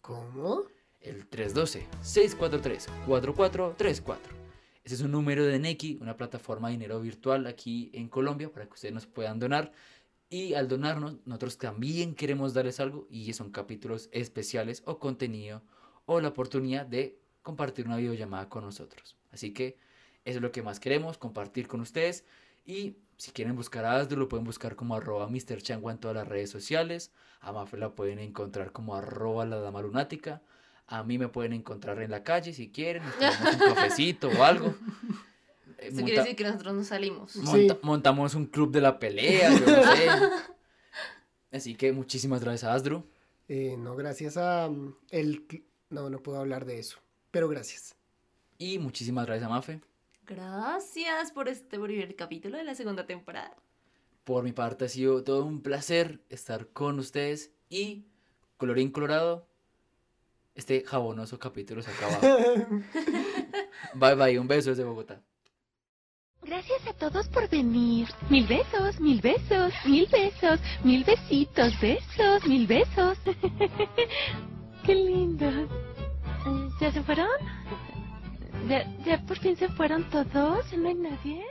¿Cómo? 0.01 0.63
El 0.99 1.29
312-643-4434. 1.29 4.17
Ese 4.83 4.95
es 4.95 5.01
un 5.01 5.11
número 5.11 5.45
de 5.45 5.59
Neki, 5.59 5.99
una 6.01 6.17
plataforma 6.17 6.69
de 6.69 6.71
dinero 6.71 6.99
virtual 7.01 7.45
aquí 7.45 7.91
en 7.93 8.09
Colombia 8.09 8.51
para 8.51 8.65
que 8.65 8.73
ustedes 8.73 8.95
nos 8.95 9.05
puedan 9.05 9.37
donar. 9.37 9.73
Y 10.27 10.55
al 10.55 10.67
donarnos, 10.67 11.17
nosotros 11.25 11.59
también 11.59 12.15
queremos 12.15 12.55
darles 12.55 12.79
algo 12.79 13.05
y 13.11 13.31
son 13.33 13.51
capítulos 13.51 14.09
especiales 14.11 14.81
o 14.87 14.97
contenido 14.97 15.61
o 16.07 16.19
la 16.19 16.29
oportunidad 16.29 16.87
de 16.87 17.20
compartir 17.41 17.85
una 17.87 17.97
videollamada 17.97 18.49
con 18.49 18.63
nosotros. 18.63 19.15
Así 19.31 19.53
que 19.53 19.77
eso 20.25 20.37
es 20.37 20.41
lo 20.41 20.51
que 20.51 20.61
más 20.61 20.79
queremos, 20.79 21.17
compartir 21.17 21.67
con 21.67 21.81
ustedes. 21.81 22.23
Y 22.65 22.95
si 23.17 23.31
quieren 23.31 23.55
buscar 23.55 23.85
a 23.85 23.97
Asdru, 23.97 24.19
lo 24.19 24.27
pueden 24.29 24.45
buscar 24.45 24.75
como 24.75 24.95
arroba 24.95 25.27
Mr. 25.27 25.61
Changua 25.61 25.91
en 25.91 25.97
todas 25.99 26.15
las 26.15 26.27
redes 26.27 26.49
sociales. 26.49 27.11
A 27.39 27.51
Mafe 27.51 27.77
la 27.77 27.89
pueden 27.95 28.19
encontrar 28.19 28.71
como 28.71 28.95
arroba 28.95 29.45
la 29.45 29.57
dama 29.59 29.81
lunática. 29.81 30.41
A 30.87 31.03
mí 31.03 31.17
me 31.17 31.27
pueden 31.29 31.53
encontrar 31.53 32.01
en 32.01 32.11
la 32.11 32.23
calle 32.23 32.53
si 32.53 32.69
quieren, 32.69 33.03
nos 33.03 33.15
tomamos 33.17 33.53
un 33.55 33.59
cafecito 33.75 34.27
o 34.29 34.43
algo. 34.43 34.67
Eh, 35.77 35.87
Eso 35.87 35.95
quiere 35.97 36.01
monta- 36.17 36.21
decir 36.23 36.35
que 36.35 36.43
nosotros 36.43 36.73
no 36.75 36.83
salimos. 36.83 37.35
monta- 37.37 37.79
Montamos 37.81 38.35
un 38.35 38.45
club 38.45 38.71
de 38.71 38.81
la 38.81 38.99
pelea, 38.99 39.51
yo 39.57 39.59
no 39.65 39.83
sé. 39.95 40.07
Así 41.51 41.75
que 41.75 41.91
muchísimas 41.91 42.41
gracias 42.41 42.63
a 42.69 42.73
Asdru. 42.73 43.03
Eh, 43.47 43.75
no, 43.77 43.95
gracias 43.95 44.37
a 44.37 44.69
mm, 44.69 44.95
el... 45.09 45.45
No, 45.89 46.09
no 46.09 46.19
puedo 46.19 46.39
hablar 46.39 46.65
de 46.65 46.79
eso. 46.79 46.97
Pero 47.31 47.47
gracias. 47.47 47.95
Y 48.57 48.77
muchísimas 48.77 49.25
gracias 49.25 49.47
a 49.47 49.49
Mafe. 49.49 49.81
Gracias 50.27 51.31
por 51.31 51.47
este 51.47 51.79
primer 51.79 52.15
capítulo 52.15 52.57
de 52.57 52.63
la 52.63 52.75
segunda 52.75 53.05
temporada. 53.05 53.55
Por 54.23 54.43
mi 54.43 54.51
parte 54.51 54.85
ha 54.85 54.89
sido 54.89 55.23
todo 55.23 55.45
un 55.45 55.61
placer 55.61 56.21
estar 56.29 56.67
con 56.67 56.99
ustedes 56.99 57.51
y 57.69 58.05
colorín 58.57 58.91
colorado, 58.91 59.47
este 60.53 60.83
jabonoso 60.83 61.39
capítulo 61.39 61.81
se 61.81 61.89
ha 61.89 61.93
acabado. 61.95 62.55
bye 63.95 64.15
bye, 64.15 64.39
un 64.39 64.47
beso 64.47 64.69
desde 64.69 64.83
Bogotá. 64.83 65.21
Gracias 66.43 66.85
a 66.87 66.93
todos 66.93 67.27
por 67.29 67.49
venir. 67.49 68.07
Mil 68.29 68.45
besos, 68.47 68.99
mil 68.99 69.21
besos, 69.21 69.73
mil 69.85 70.07
besos, 70.07 70.59
mil 70.83 71.03
besitos, 71.03 71.73
besos, 71.79 72.47
mil 72.47 72.67
besos. 72.67 73.17
Qué 74.85 74.95
lindos. 74.95 75.69
¿Ya 76.79 76.91
se 76.91 77.03
fueron? 77.03 77.27
¿Ya, 78.67 78.85
¿Ya 79.05 79.21
por 79.25 79.37
fin 79.37 79.55
se 79.55 79.67
fueron 79.69 80.03
todos? 80.09 80.73
¿No 80.73 80.87
hay 80.89 80.95
nadie? 80.95 81.45